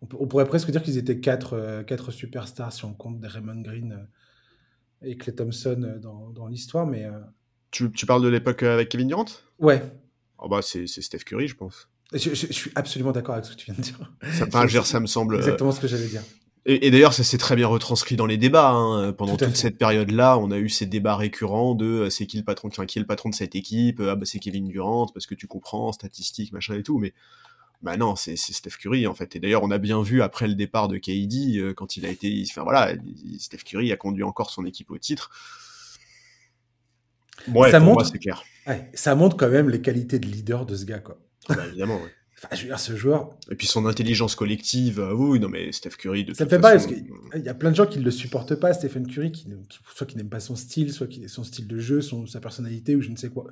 On, 0.00 0.26
pourrait 0.26 0.46
presque 0.46 0.70
dire 0.70 0.82
qu'ils 0.82 0.98
étaient 0.98 1.20
quatre, 1.20 1.54
euh, 1.54 1.82
quatre 1.82 2.12
superstars 2.12 2.72
si 2.72 2.84
on 2.84 2.94
compte 2.94 3.24
Raymond 3.24 3.60
Green 3.60 3.92
euh, 3.92 4.04
et 5.04 5.16
Clay 5.16 5.34
Thompson 5.34 5.82
euh, 5.82 5.98
dans, 5.98 6.30
dans 6.30 6.46
l'histoire, 6.46 6.86
mais... 6.86 7.04
Euh, 7.04 7.12
tu, 7.70 7.90
tu, 7.92 8.06
parles 8.06 8.22
de 8.22 8.28
l'époque 8.28 8.62
avec 8.62 8.90
Kevin 8.90 9.08
Durant? 9.08 9.24
Ouais. 9.58 9.82
Oh 10.38 10.48
bah 10.48 10.60
c'est 10.60 10.86
Steph 10.86 11.20
Curry, 11.20 11.48
je 11.48 11.56
pense. 11.56 11.88
Je, 12.12 12.34
je, 12.34 12.52
suis 12.52 12.70
absolument 12.74 13.12
d'accord 13.12 13.34
avec 13.34 13.46
ce 13.46 13.52
que 13.52 13.56
tu 13.56 13.66
viens 13.66 13.74
de 13.74 13.80
dire. 13.80 14.12
Ça, 14.32 14.84
ça 14.84 15.00
me 15.00 15.06
semble... 15.06 15.36
Exactement 15.36 15.72
ce 15.72 15.80
que 15.80 15.88
j'allais 15.88 16.08
dire. 16.08 16.22
Et, 16.64 16.92
d'ailleurs, 16.92 17.12
ça 17.12 17.24
s'est 17.24 17.38
très 17.38 17.56
bien 17.56 17.66
retranscrit 17.66 18.14
dans 18.14 18.26
les 18.26 18.36
débats. 18.36 18.70
Hein. 18.70 19.12
Pendant 19.12 19.36
toute 19.36 19.56
cette 19.56 19.78
période-là, 19.78 20.38
on 20.38 20.52
a 20.52 20.58
eu 20.58 20.68
ces 20.68 20.86
débats 20.86 21.16
récurrents 21.16 21.74
de 21.74 21.86
euh, 21.86 22.10
c'est 22.10 22.26
qui 22.26 22.36
le 22.36 22.44
patron, 22.44 22.68
qui 22.68 22.98
est 22.98 23.00
le 23.00 23.06
patron 23.06 23.30
de 23.30 23.34
cette 23.34 23.56
équipe, 23.56 24.00
ah 24.00 24.14
bah 24.14 24.24
c'est 24.26 24.38
Kevin 24.38 24.68
Durant 24.68 25.06
parce 25.12 25.26
que 25.26 25.34
tu 25.34 25.48
comprends, 25.48 25.90
statistiques, 25.90 26.52
machin 26.52 26.74
et 26.74 26.84
tout. 26.84 26.98
Mais 26.98 27.14
bah 27.82 27.96
non, 27.96 28.14
c'est 28.14 28.36
Steph 28.36 28.76
Curry 28.78 29.06
en 29.06 29.14
fait. 29.14 29.34
Et 29.36 29.40
d'ailleurs, 29.40 29.62
on 29.64 29.70
a 29.70 29.78
bien 29.78 30.02
vu 30.02 30.22
après 30.22 30.46
le 30.46 30.54
départ 30.54 30.88
de 30.88 30.98
KD, 30.98 31.58
euh, 31.58 31.74
quand 31.74 31.96
il 31.96 32.06
a 32.06 32.10
été, 32.10 32.44
enfin 32.48 32.62
voilà, 32.62 32.92
Steph 33.38 33.58
Curry 33.64 33.92
a 33.92 33.96
conduit 33.96 34.22
encore 34.22 34.50
son 34.50 34.64
équipe 34.64 34.90
au 34.90 34.98
titre. 34.98 35.30
Ouais, 37.48 37.70
ça 37.70 37.80
montre, 37.80 38.06
c'est 38.06 38.18
clair. 38.18 38.44
ça 38.94 39.14
montre 39.16 39.36
quand 39.36 39.48
même 39.48 39.68
les 39.68 39.82
qualités 39.82 40.20
de 40.20 40.26
leader 40.26 40.64
de 40.64 40.76
ce 40.76 40.84
gars, 40.84 41.00
quoi. 41.00 41.18
Ah 41.48 41.54
bah, 41.54 41.66
évidemment, 41.66 41.96
ouais. 41.96 42.12
Enfin, 42.44 42.56
je 42.56 42.62
veux 42.62 42.68
dire, 42.68 42.80
ce 42.80 42.96
joueur. 42.96 43.30
Et 43.50 43.54
puis 43.54 43.68
son 43.68 43.86
intelligence 43.86 44.34
collective, 44.34 44.98
euh, 44.98 45.14
oui, 45.14 45.38
non, 45.38 45.48
mais 45.48 45.70
Steph 45.70 45.90
Curry, 45.90 46.24
de 46.24 46.34
Ça 46.34 46.44
me 46.44 46.50
fait 46.50 46.58
mal, 46.58 46.76
parce 46.76 46.88
qu'il 46.88 47.04
y 47.36 47.48
a 47.48 47.54
plein 47.54 47.70
de 47.70 47.76
gens 47.76 47.86
qui 47.86 48.00
ne 48.00 48.04
le 48.04 48.10
supportent 48.10 48.56
pas, 48.56 48.74
Stephen 48.74 49.06
Curry, 49.06 49.30
qui, 49.30 49.46
soit 49.94 50.06
qui 50.08 50.16
n'aiment 50.16 50.28
pas 50.28 50.40
son 50.40 50.56
style, 50.56 50.92
soit 50.92 51.06
qui, 51.06 51.28
son 51.28 51.44
style 51.44 51.68
de 51.68 51.78
jeu, 51.78 52.00
son, 52.00 52.26
sa 52.26 52.40
personnalité, 52.40 52.96
ou 52.96 53.00
je 53.00 53.10
ne 53.10 53.16
sais 53.16 53.28
quoi, 53.28 53.46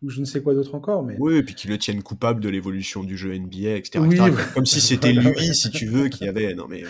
ou 0.00 0.10
je 0.10 0.20
ne 0.20 0.24
sais 0.24 0.42
quoi 0.42 0.54
d'autre 0.54 0.76
encore. 0.76 1.02
Mais... 1.02 1.16
Oui, 1.18 1.38
et 1.38 1.42
puis 1.42 1.56
qui 1.56 1.66
le 1.66 1.76
tiennent 1.76 2.04
coupable 2.04 2.40
de 2.40 2.48
l'évolution 2.48 3.02
du 3.02 3.16
jeu 3.16 3.36
NBA, 3.36 3.70
etc. 3.70 3.98
Oui, 4.06 4.18
Comme 4.54 4.66
si 4.66 4.80
c'était 4.82 5.12
lui, 5.12 5.54
si 5.54 5.70
tu 5.70 5.86
veux, 5.86 6.08
qui 6.08 6.28
avait. 6.28 6.54
Non, 6.54 6.68
mais. 6.68 6.84
Euh. 6.84 6.88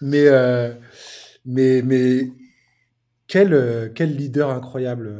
Mais, 0.00 0.28
euh, 0.28 0.72
mais, 1.44 1.82
mais 1.82 2.30
quel, 3.26 3.92
quel 3.94 4.16
leader 4.16 4.50
incroyable 4.50 5.12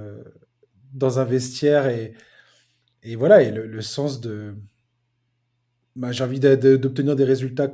dans 0.93 1.19
un 1.19 1.25
vestiaire 1.25 1.87
et, 1.87 2.15
et 3.03 3.17
voilà, 3.17 3.43
et 3.43 3.51
le 3.51 3.81
sens 3.83 4.21
de 4.21 4.55
bah, 5.97 6.13
j'ai 6.13 6.25
envie 6.25 6.41
d'obtenir 6.41 7.17
des 7.17 7.25
résultats 7.25 7.73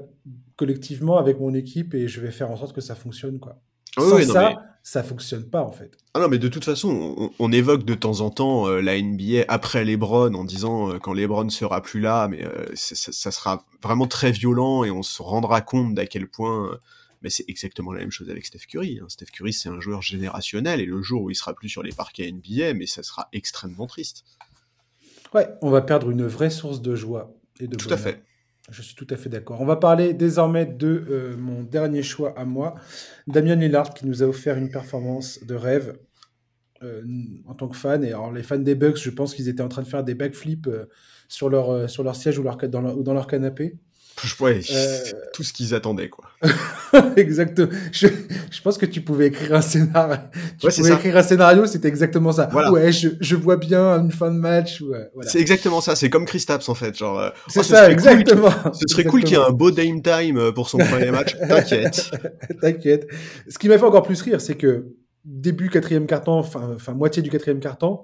collectivement 0.57 1.17
avec 1.17 1.41
mon 1.41 1.55
équipe 1.55 1.95
et 1.95 2.07
je 2.07 2.21
vais 2.21 2.31
faire 2.31 2.51
en 2.51 2.57
sorte 2.57 2.75
que 2.75 2.83
ça 2.83 2.95
fonctionne. 2.95 3.39
Quoi. 3.39 3.59
Ah 3.97 4.03
Sans 4.03 4.23
ça, 4.23 4.63
ça 4.83 5.03
fonctionne 5.03 5.45
pas 5.49 5.63
en 5.63 5.73
fait. 5.73 5.97
Ah 6.15 6.21
non, 6.21 6.29
mais 6.29 6.39
de 6.39 6.49
toute 6.49 6.65
façon, 6.65 7.33
on, 7.39 7.53
évoque 7.53 7.85
de 7.85 7.95
temps 7.95 8.21
en 8.21 8.31
temps 8.31 8.69
euh, 8.69 8.81
la 8.81 9.01
NBA 9.01 9.45
après 9.49 9.85
LeBron 9.85 10.35
en 10.35 10.45
disant 10.45 10.91
euh, 10.91 10.99
quand 10.99 11.13
LeBron 11.13 11.49
sera 11.49 11.83
plus 11.83 12.01
là, 12.01 12.29
mais 12.29 12.45
euh, 12.45 12.67
ça, 12.75 13.31
sera 13.31 13.65
vraiment 13.83 14.07
très 14.07 14.33
violent 14.33 14.85
et 14.85 14.91
on 14.91 15.03
se 15.03 15.23
rendra 15.23 15.61
compte 15.61 15.95
d'à 15.95 16.07
quel 16.07 16.29
point. 16.29 16.79
mais 17.23 17.31
c'est 17.31 17.45
exactement 17.49 17.93
la 17.93 18.01
même 18.01 18.11
chose 18.11 18.31
avec 18.31 18.47
Steph 18.47 18.67
Curry. 18.69 19.01
Hein. 19.03 19.07
Steph 19.09 19.27
Curry, 19.33 19.53
c'est 19.53 19.69
un 19.69 19.81
joueur 19.81 20.03
générationnel 20.03 20.81
et 20.81 20.87
le 20.87 21.01
jour 21.03 21.23
où 21.23 21.31
il 21.31 21.37
sera 21.37 21.55
plus 21.55 21.69
sur 21.69 21.83
les 21.83 21.93
parquets 21.93 22.31
NBA, 22.31 22.75
mais 22.75 22.87
ça 22.87 23.03
sera 23.03 23.29
extrêmement 23.33 23.87
triste. 23.87 24.25
Ouais, 25.33 25.49
on 25.63 25.71
va 25.71 25.81
perdre 25.81 26.11
une 26.11 26.27
vraie 26.27 26.51
source 26.51 26.83
de 26.83 26.95
joie 26.95 27.33
tout 27.69 27.93
à 27.93 27.97
fait. 27.97 28.23
Je 28.71 28.83
suis 28.83 28.95
tout 28.95 29.07
à 29.11 29.17
fait 29.17 29.29
d'accord. 29.29 29.61
On 29.61 29.65
va 29.65 29.77
parler 29.77 30.13
désormais 30.15 30.67
de 30.67 31.05
euh, 31.11 31.37
mon 31.37 31.63
dernier 31.63 32.03
choix 32.03 32.39
à 32.39 32.45
moi, 32.45 32.75
Damien 33.27 33.57
Lillard, 33.57 33.95
qui 33.95 34.07
nous 34.07 34.23
a 34.23 34.27
offert 34.27 34.57
une 34.57 34.71
performance 34.71 35.45
de 35.45 35.55
rêve 35.55 35.99
euh, 36.83 37.03
en 37.47 37.55
tant 37.55 37.69
que 37.69 37.77
fan. 37.77 38.05
Et 38.05 38.09
alors, 38.09 38.33
les 38.33 38.43
fans 38.43 38.59
des 38.59 38.75
Bucks, 38.75 38.99
je 38.99 39.11
pense 39.11 39.35
qu'ils 39.35 39.49
étaient 39.49 39.63
en 39.63 39.69
train 39.69 39.83
de 39.83 39.89
faire 39.89 40.05
des 40.05 40.15
backflips 40.15 40.69
euh, 40.69 40.87
sur, 41.27 41.49
leur, 41.49 41.89
sur 41.91 42.05
leur 42.05 42.15
siège 42.15 42.39
ou, 42.39 42.43
leur, 42.43 42.57
dans, 42.57 42.95
ou 42.95 43.03
dans 43.03 43.15
leur 43.15 43.27
canapé. 43.27 43.79
Ouais, 44.41 44.61
tout 45.33 45.43
ce 45.43 45.53
qu'ils 45.53 45.75
attendaient, 45.75 46.09
quoi. 46.09 46.25
exactement. 47.17 47.71
Je, 47.93 48.07
je, 48.51 48.63
pense 48.63 48.77
que 48.77 48.87
tu 48.87 49.01
pouvais 49.01 49.29
écrire 49.29 49.55
un 49.55 49.61
scénario. 49.61 50.17
Tu 50.59 50.69
pouvais 50.69 50.95
écrire 50.95 51.17
un 51.17 51.23
scénario, 51.23 51.67
c'était 51.67 51.89
exactement 51.89 52.33
ça. 52.33 52.49
Ouais, 52.71 52.93
je, 52.93 53.09
je, 53.21 53.37
vois 53.37 53.57
bien 53.57 53.99
une 53.99 54.13
fin 54.13 54.31
de 54.31 54.39
match. 54.39 54.83
C'est 55.23 55.41
exactement 55.41 55.81
ça. 55.81 55.97
C'est 55.97 56.11
comme 56.11 56.27
Chris 56.27 56.45
Tapps, 56.47 56.69
en 56.69 56.75
fait. 56.75 56.97
Genre, 56.97 57.19
euh, 57.19 57.31
c'est 57.49 57.61
oh, 57.61 57.63
ça, 57.63 57.91
exactement. 57.91 58.51
ce 58.73 58.87
serait 58.89 59.05
cool 59.05 59.25
qu'il 59.25 59.37
y 59.37 59.41
ait 59.41 59.45
un 59.45 59.53
beau 59.53 59.71
Dame 59.71 60.03
Time 60.03 60.37
euh, 60.37 60.53
pour 60.53 60.69
son 60.69 60.79
premier 60.91 61.11
match. 61.11 61.37
T'inquiète. 61.49 62.11
T'inquiète. 62.61 63.09
Ce 63.49 63.59
qui 63.59 63.69
m'a 63.69 63.79
fait 63.79 63.85
encore 63.85 64.03
plus 64.03 64.21
rire, 64.23 64.41
c'est 64.41 64.57
que 64.57 64.87
début 65.25 65.71
quatrième 65.71 66.07
carton, 66.07 66.33
enfin, 66.33 66.73
enfin 66.75 66.93
moitié 66.93 67.23
du 67.23 67.31
quatrième 67.31 67.61
carton, 67.61 68.01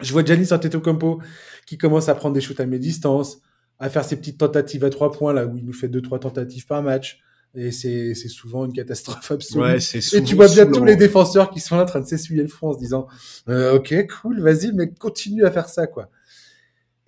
je 0.00 0.12
vois 0.12 0.24
Giannis 0.24 0.52
Antetokounmpo 0.52 1.20
qui 1.66 1.78
commence 1.78 2.08
à 2.08 2.14
prendre 2.14 2.34
des 2.34 2.40
shoots 2.40 2.60
à 2.60 2.66
mes 2.66 2.78
distances 2.78 3.40
à 3.82 3.90
faire 3.90 4.04
ses 4.04 4.14
petites 4.16 4.38
tentatives 4.38 4.84
à 4.84 4.90
trois 4.90 5.10
points, 5.10 5.32
là 5.32 5.44
où 5.44 5.56
il 5.56 5.64
nous 5.64 5.72
fait 5.72 5.88
deux, 5.88 6.00
trois 6.00 6.20
tentatives 6.20 6.66
par 6.66 6.82
match. 6.82 7.20
Et 7.54 7.72
c'est, 7.72 8.14
souvent 8.14 8.64
une 8.64 8.72
catastrophe 8.72 9.32
absolue. 9.32 9.62
Ouais, 9.62 9.76
et 9.76 10.22
tu 10.22 10.36
vois 10.36 10.46
bien 10.46 10.66
tous 10.66 10.84
les 10.84 10.96
défenseurs 10.96 11.50
qui 11.50 11.60
sont 11.60 11.76
là 11.76 11.82
en 11.82 11.86
train 11.86 12.00
de 12.00 12.06
s'essuyer 12.06 12.42
le 12.42 12.48
front 12.48 12.68
en 12.68 12.72
se 12.74 12.78
disant 12.78 13.08
euh, 13.48 13.74
Ok, 13.74 13.92
cool, 14.22 14.40
vas-y, 14.40 14.72
mais 14.72 14.88
continue 14.88 15.44
à 15.44 15.50
faire 15.50 15.68
ça, 15.68 15.88
quoi. 15.88 16.10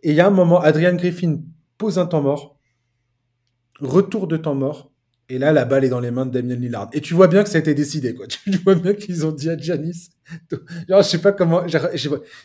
Et 0.03 0.11
il 0.11 0.17
y 0.17 0.21
a 0.21 0.27
un 0.27 0.31
moment, 0.31 0.61
Adrian 0.61 0.97
Griffin 0.97 1.39
pose 1.79 1.99
un 1.99 2.07
temps 2.07 2.21
mort, 2.21 2.59
retour 3.81 4.27
de 4.27 4.37
temps 4.37 4.57
mort, 4.57 4.93
et 5.29 5.39
là, 5.39 5.53
la 5.53 5.65
balle 5.65 5.85
est 5.85 5.89
dans 5.89 6.01
les 6.01 6.11
mains 6.11 6.27
de 6.27 6.33
Damien 6.33 6.57
Lillard. 6.57 6.91
Et 6.93 7.01
tu 7.01 7.15
vois 7.15 7.29
bien 7.29 7.45
que 7.45 7.49
ça 7.49 7.57
a 7.57 7.61
été 7.61 7.73
décidé, 7.73 8.15
quoi. 8.15 8.27
Tu 8.45 8.51
vois 8.59 8.75
bien 8.75 8.95
qu'ils 8.95 9.25
ont 9.25 9.33
dit 9.33 9.49
à 9.49 9.57
Giannis. 9.57 10.11
Genre, 10.89 11.03
je 11.03 11.09
sais 11.09 11.21
pas 11.21 11.33
comment. 11.33 11.63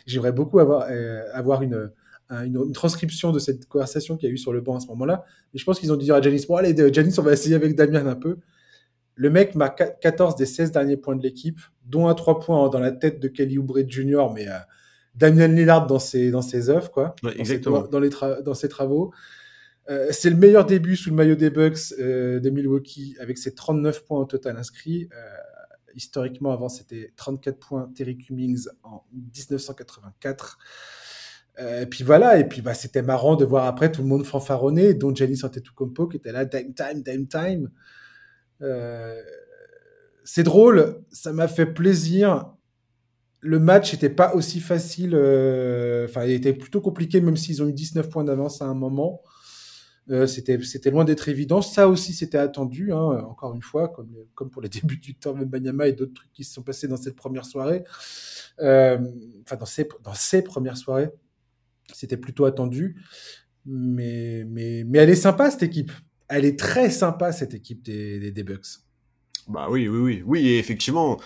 J'aimerais 0.06 0.32
beaucoup 0.32 0.60
avoir, 0.60 0.86
euh, 0.88 1.24
avoir 1.34 1.62
une, 1.62 1.90
une, 2.30 2.72
transcription 2.72 3.32
de 3.32 3.38
cette 3.38 3.66
conversation 3.66 4.16
qu'il 4.16 4.28
y 4.28 4.32
a 4.32 4.34
eu 4.34 4.38
sur 4.38 4.52
le 4.52 4.60
banc 4.60 4.76
à 4.76 4.80
ce 4.80 4.86
moment-là. 4.88 5.24
Et 5.54 5.58
je 5.58 5.64
pense 5.64 5.80
qu'ils 5.80 5.92
ont 5.92 5.96
dit 5.96 6.10
à 6.12 6.20
Janice, 6.20 6.46
bon 6.46 6.56
allez, 6.56 6.74
Janice, 6.92 7.18
on 7.18 7.22
va 7.22 7.32
essayer 7.32 7.56
avec 7.56 7.74
Damien 7.74 8.06
un 8.06 8.14
peu. 8.14 8.38
Le 9.20 9.28
mec 9.28 9.54
marque 9.54 9.82
14 10.00 10.34
des 10.36 10.46
16 10.46 10.72
derniers 10.72 10.96
points 10.96 11.14
de 11.14 11.22
l'équipe, 11.22 11.60
dont 11.84 12.08
un 12.08 12.14
3 12.14 12.40
points 12.40 12.70
dans 12.70 12.78
la 12.78 12.90
tête 12.90 13.20
de 13.20 13.28
Kelly 13.28 13.58
Oubre 13.58 13.78
Jr., 13.86 14.28
mais 14.34 14.48
euh, 14.48 14.56
Damien 15.14 15.48
Lillard 15.48 15.86
dans 15.86 15.98
ses, 15.98 16.30
dans 16.30 16.40
ses 16.40 16.70
œuvres, 16.70 16.90
quoi. 16.90 17.14
exactement. 17.36 17.82
Dans, 17.82 18.00
les 18.00 18.08
dans 18.42 18.54
ses 18.54 18.70
travaux. 18.70 19.12
Euh, 19.90 20.08
c'est 20.10 20.30
le 20.30 20.36
meilleur 20.36 20.64
début 20.64 20.96
sous 20.96 21.10
le 21.10 21.16
maillot 21.16 21.34
des 21.34 21.50
Bucks 21.50 21.92
euh, 21.98 22.40
de 22.40 22.48
Milwaukee 22.48 23.14
avec 23.20 23.36
ses 23.36 23.54
39 23.54 24.04
points 24.06 24.20
au 24.20 24.24
total 24.24 24.56
inscrits. 24.56 25.08
historiquement, 25.94 26.52
avant, 26.52 26.70
c'était 26.70 27.12
34 27.16 27.58
points 27.58 27.92
Terry 27.94 28.16
Cummings 28.16 28.68
en 28.84 29.04
1984. 29.12 30.58
Et 31.58 31.86
puis 31.86 32.04
voilà, 32.04 32.38
et 32.38 32.48
puis 32.48 32.62
bah, 32.62 32.72
c'était 32.72 33.02
marrant 33.02 33.36
de 33.36 33.44
voir 33.44 33.66
après 33.66 33.92
tout 33.92 34.00
le 34.00 34.08
monde 34.08 34.24
fanfaronner, 34.24 34.94
dont 34.94 35.14
Giannis 35.14 35.40
Antetokounmpo 35.44 36.08
qui 36.08 36.16
était 36.16 36.32
là, 36.32 36.44
dime 36.44 36.72
time, 36.74 37.02
dime 37.02 37.26
time. 37.26 37.70
Euh, 38.62 39.22
c'est 40.24 40.42
drôle, 40.42 41.02
ça 41.10 41.32
m'a 41.32 41.48
fait 41.48 41.66
plaisir. 41.66 42.52
Le 43.40 43.58
match 43.58 43.92
n'était 43.92 44.10
pas 44.10 44.34
aussi 44.34 44.60
facile, 44.60 45.12
euh, 45.14 46.04
enfin, 46.04 46.24
il 46.24 46.32
était 46.32 46.52
plutôt 46.52 46.80
compliqué, 46.80 47.20
même 47.20 47.36
s'ils 47.36 47.62
ont 47.62 47.68
eu 47.68 47.72
19 47.72 48.08
points 48.10 48.24
d'avance 48.24 48.60
à 48.60 48.66
un 48.66 48.74
moment. 48.74 49.22
Euh, 50.10 50.26
c'était 50.26 50.90
loin 50.90 51.04
d'être 51.04 51.28
évident. 51.28 51.62
Ça 51.62 51.88
aussi, 51.88 52.12
c'était 52.12 52.38
attendu, 52.38 52.92
hein, 52.92 53.24
encore 53.28 53.54
une 53.54 53.62
fois, 53.62 53.88
comme, 53.88 54.12
comme 54.34 54.50
pour 54.50 54.60
les 54.60 54.68
débuts 54.68 54.98
du 54.98 55.08
Victor 55.08 55.34
Banyama 55.34 55.88
et 55.88 55.92
d'autres 55.92 56.14
trucs 56.14 56.32
qui 56.32 56.44
se 56.44 56.52
sont 56.52 56.62
passés 56.62 56.88
dans 56.88 56.96
cette 56.96 57.16
première 57.16 57.44
soirée. 57.44 57.84
enfin, 58.58 59.56
dans 59.58 59.66
ces, 59.66 59.88
dans 60.02 60.14
ces 60.14 60.42
premières 60.42 60.76
soirées, 60.76 61.10
c'était 61.94 62.16
plutôt 62.16 62.44
attendu. 62.44 62.96
Mais, 63.66 64.44
mais, 64.48 64.84
mais 64.86 64.98
elle 64.98 65.10
est 65.10 65.14
sympa, 65.14 65.50
cette 65.50 65.62
équipe 65.62 65.92
elle 66.30 66.44
est 66.44 66.58
très 66.58 66.90
sympa, 66.90 67.32
cette 67.32 67.54
équipe 67.54 67.84
des, 67.84 68.30
des, 68.30 68.42
Bucks. 68.44 68.78
Bah 69.48 69.66
oui, 69.68 69.88
oui, 69.88 69.98
oui. 69.98 70.22
Oui, 70.24 70.48
et 70.48 70.58
effectivement, 70.58 71.18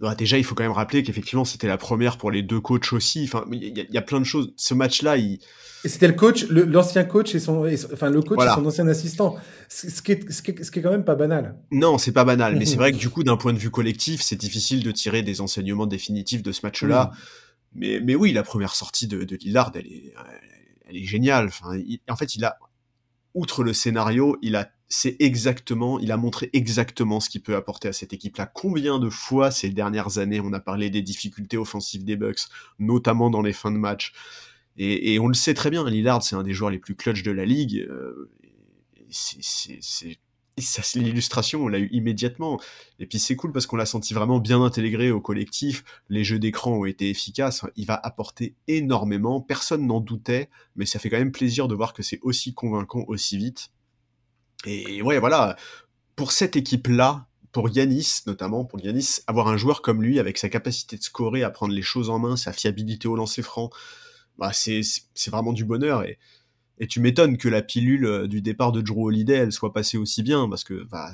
bah, 0.00 0.14
déjà, 0.14 0.38
il 0.38 0.44
faut 0.44 0.54
quand 0.54 0.62
même 0.62 0.72
rappeler 0.72 1.02
qu'effectivement, 1.02 1.44
c'était 1.44 1.66
la 1.66 1.76
première 1.76 2.18
pour 2.18 2.30
les 2.30 2.42
deux 2.42 2.60
coachs 2.60 2.92
aussi. 2.92 3.24
Enfin, 3.24 3.44
il 3.50 3.86
y, 3.90 3.98
a 3.98 4.02
plein 4.02 4.20
de 4.20 4.24
choses. 4.24 4.54
Ce 4.56 4.72
match-là, 4.72 5.16
il. 5.16 5.40
Et 5.84 5.88
c'était 5.88 6.06
le 6.06 6.14
coach, 6.14 6.46
l'ancien 6.48 7.04
coach 7.04 7.34
et 7.34 7.40
son, 7.40 7.66
enfin 7.92 8.08
le 8.08 8.22
coach 8.22 8.42
et 8.42 8.54
son 8.54 8.64
ancien 8.64 8.86
assistant, 8.86 9.36
ce 9.68 10.00
qui, 10.00 10.12
est, 10.12 10.32
ce, 10.32 10.40
qui 10.40 10.52
est, 10.52 10.64
ce 10.64 10.70
qui 10.70 10.78
est 10.78 10.82
quand 10.82 10.90
même 10.90 11.04
pas 11.04 11.16
banal. 11.16 11.58
Non, 11.72 11.98
c'est 11.98 12.12
pas 12.12 12.24
banal, 12.24 12.56
mais 12.56 12.64
c'est 12.64 12.76
vrai 12.78 12.92
que 12.92 12.96
du 12.96 13.10
coup, 13.10 13.24
d'un 13.24 13.36
point 13.36 13.52
de 13.52 13.58
vue 13.58 13.70
collectif, 13.70 14.22
c'est 14.22 14.36
difficile 14.36 14.82
de 14.82 14.92
tirer 14.92 15.22
des 15.22 15.40
enseignements 15.40 15.86
définitifs 15.86 16.42
de 16.42 16.52
ce 16.52 16.60
match-là. 16.62 17.10
Mais, 17.74 18.14
oui, 18.14 18.32
la 18.32 18.42
première 18.42 18.74
sortie 18.74 19.06
de, 19.06 19.24
de 19.24 19.36
Lillard, 19.36 19.72
elle 19.74 19.86
est, 20.96 21.04
géniale. 21.04 21.50
En 22.08 22.16
fait, 22.16 22.36
il 22.36 22.44
a 22.44 22.58
outre 23.34 23.64
le 23.64 23.72
scénario, 23.72 24.38
il 24.42 24.54
a 24.54 24.70
c'est 24.88 25.16
exactement, 25.18 25.98
il 25.98 26.12
a 26.12 26.16
montré 26.16 26.50
exactement 26.52 27.18
ce 27.18 27.28
qu'il 27.28 27.42
peut 27.42 27.56
apporter 27.56 27.88
à 27.88 27.92
cette 27.92 28.12
équipe-là. 28.12 28.46
Combien 28.46 28.98
de 28.98 29.08
fois 29.08 29.50
ces 29.50 29.70
dernières 29.70 30.18
années 30.18 30.40
on 30.40 30.52
a 30.52 30.60
parlé 30.60 30.88
des 30.88 31.02
difficultés 31.02 31.56
offensives 31.56 32.04
des 32.04 32.16
Bucks, 32.16 32.42
notamment 32.78 33.28
dans 33.30 33.42
les 33.42 33.52
fins 33.52 33.72
de 33.72 33.78
match. 33.78 34.12
Et, 34.76 35.18
on 35.18 35.28
le 35.28 35.34
sait 35.34 35.54
très 35.54 35.70
bien, 35.70 35.88
Lillard, 35.88 36.22
c'est 36.22 36.36
un 36.36 36.42
des 36.42 36.52
joueurs 36.52 36.70
les 36.70 36.78
plus 36.78 36.96
clutch 36.96 37.22
de 37.22 37.30
la 37.30 37.44
ligue. 37.44 37.86
Euh, 37.88 38.30
c'est 39.10 40.18
l'illustration, 40.94 41.64
on 41.64 41.68
l'a 41.68 41.78
eu 41.78 41.88
immédiatement. 41.90 42.60
Et 42.98 43.06
puis 43.06 43.18
c'est 43.18 43.36
cool 43.36 43.52
parce 43.52 43.66
qu'on 43.66 43.76
l'a 43.76 43.86
senti 43.86 44.14
vraiment 44.14 44.38
bien 44.38 44.62
intégré 44.62 45.10
au 45.10 45.20
collectif. 45.20 45.84
Les 46.08 46.24
jeux 46.24 46.38
d'écran 46.38 46.72
ont 46.72 46.84
été 46.84 47.10
efficaces. 47.10 47.64
Il 47.76 47.86
va 47.86 47.94
apporter 47.94 48.54
énormément. 48.68 49.40
Personne 49.40 49.86
n'en 49.86 50.00
doutait, 50.00 50.48
mais 50.76 50.86
ça 50.86 50.98
fait 50.98 51.10
quand 51.10 51.18
même 51.18 51.32
plaisir 51.32 51.68
de 51.68 51.74
voir 51.74 51.92
que 51.92 52.02
c'est 52.02 52.20
aussi 52.22 52.54
convaincant 52.54 53.04
aussi 53.08 53.36
vite. 53.36 53.70
Et 54.66 55.02
ouais, 55.02 55.18
voilà. 55.18 55.56
Pour 56.16 56.32
cette 56.32 56.56
équipe-là, 56.56 57.26
pour 57.50 57.68
Yanis 57.68 58.22
notamment, 58.26 58.64
pour 58.64 58.80
Yanis, 58.80 59.20
avoir 59.26 59.48
un 59.48 59.56
joueur 59.56 59.82
comme 59.82 60.02
lui 60.02 60.18
avec 60.18 60.38
sa 60.38 60.48
capacité 60.48 60.96
de 60.96 61.02
scorer, 61.02 61.42
à 61.42 61.50
prendre 61.50 61.72
les 61.72 61.82
choses 61.82 62.10
en 62.10 62.18
main, 62.18 62.36
sa 62.36 62.52
fiabilité 62.52 63.08
au 63.08 63.16
lancer 63.16 63.42
franc, 63.42 63.70
bah 64.38 64.52
c'est 64.52 64.82
vraiment 65.28 65.52
du 65.52 65.64
bonheur. 65.64 66.04
Et 66.04 66.18
et 66.78 66.86
tu 66.86 67.00
m'étonnes 67.00 67.36
que 67.36 67.48
la 67.48 67.62
pilule 67.62 68.04
euh, 68.04 68.26
du 68.26 68.40
départ 68.40 68.72
de 68.72 68.80
Drew 68.80 69.06
Holiday, 69.06 69.34
elle 69.34 69.52
soit 69.52 69.72
passée 69.72 69.96
aussi 69.96 70.22
bien, 70.22 70.48
parce 70.48 70.64
que 70.64 70.84
bah, 70.84 71.12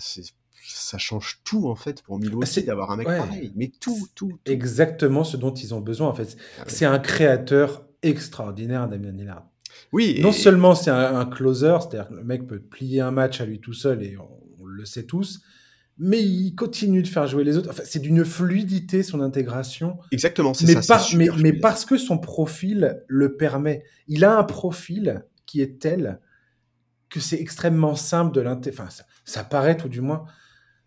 ça 0.67 0.99
change 0.99 1.41
tout 1.45 1.69
en 1.69 1.75
fait 1.75 2.03
pour 2.03 2.19
Milwaukee 2.19 2.63
d'avoir 2.63 2.91
un 2.91 2.97
mec 2.97 3.07
pareil. 3.07 3.53
Mais 3.57 3.71
tout, 3.81 4.09
tout, 4.15 4.39
Exactement 4.47 5.25
ce 5.25 5.37
dont 5.37 5.53
ils 5.53 5.75
ont 5.75 5.81
besoin 5.81 6.09
en 6.09 6.15
fait. 6.15 6.37
Ah 6.59 6.65
c'est 6.67 6.87
un 6.87 6.99
créateur 6.99 7.85
extraordinaire, 8.03 8.89
Damien 8.89 9.13
Lillard. 9.13 9.47
Oui. 9.93 10.19
Non 10.21 10.33
seulement 10.33 10.75
c'est 10.75 10.91
un, 10.91 11.25
closer, 11.27 11.77
c'est-à-dire 11.81 12.09
que 12.09 12.15
le 12.15 12.25
mec 12.25 12.47
peut 12.47 12.61
plier 12.61 13.01
un 13.01 13.11
match 13.11 13.41
à 13.41 13.47
lui 13.47 13.61
tout 13.61 13.73
seul 13.73 14.03
et 14.03 14.17
on, 14.17 14.65
le 14.65 14.85
sait 14.85 15.05
tous, 15.05 15.43
mais 15.99 16.23
il 16.23 16.55
continue 16.55 17.03
de 17.03 17.09
faire 17.09 17.27
jouer 17.27 17.45
les 17.45 17.59
autres. 17.59 17.69
Enfin, 17.71 17.83
c'est 17.85 17.99
d'une 17.99 18.25
fluidité 18.25 19.03
son 19.03 19.21
intégration. 19.21 19.99
Exactement, 20.13 20.55
c'est 20.55 20.81
ça. 20.81 21.05
mais, 21.17 21.29
mais 21.39 21.53
parce 21.53 21.85
que 21.85 21.99
son 21.99 22.19
profil 22.19 23.03
le 23.09 23.37
permet. 23.37 23.83
Il 24.07 24.25
a 24.25 24.39
un 24.39 24.45
profil 24.45 25.25
qui 25.51 25.61
est 25.61 25.81
telle 25.81 26.21
que 27.09 27.19
c'est 27.19 27.41
extrêmement 27.41 27.97
simple 27.97 28.33
de 28.33 28.41
l'intégrer. 28.41 28.83
Enfin, 28.83 29.05
ça, 29.25 29.43
paraît 29.43 29.77
tout 29.77 29.89
du 29.89 30.01
moins 30.01 30.27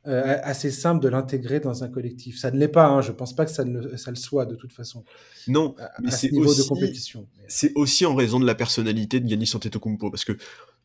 euh, 0.07 0.37
assez 0.41 0.71
simple 0.71 1.03
de 1.03 1.09
l'intégrer 1.09 1.59
dans 1.59 1.83
un 1.83 1.89
collectif. 1.89 2.39
Ça 2.39 2.49
ne 2.49 2.57
l'est 2.57 2.69
pas, 2.69 2.87
hein, 2.87 3.01
je 3.01 3.11
ne 3.11 3.17
pense 3.17 3.35
pas 3.35 3.43
que 3.43 3.51
ça, 3.51 3.65
ne, 3.65 3.97
ça 3.97 4.09
le 4.09 4.15
soit 4.15 4.45
de 4.45 4.55
toute 4.55 4.71
façon. 4.71 5.03
Non, 5.49 5.75
mais 6.01 6.11
c'est 6.11 6.31
niveau 6.31 6.55
de 6.55 6.61
compétition. 6.63 7.27
C'est 7.49 7.73
aussi 7.75 8.05
en 8.05 8.15
raison 8.15 8.39
de 8.39 8.45
la 8.45 8.55
personnalité 8.55 9.19
de 9.19 9.27
Giannis 9.27 9.51
Antetokounmpo, 9.53 10.09
parce 10.09 10.23
que 10.23 10.37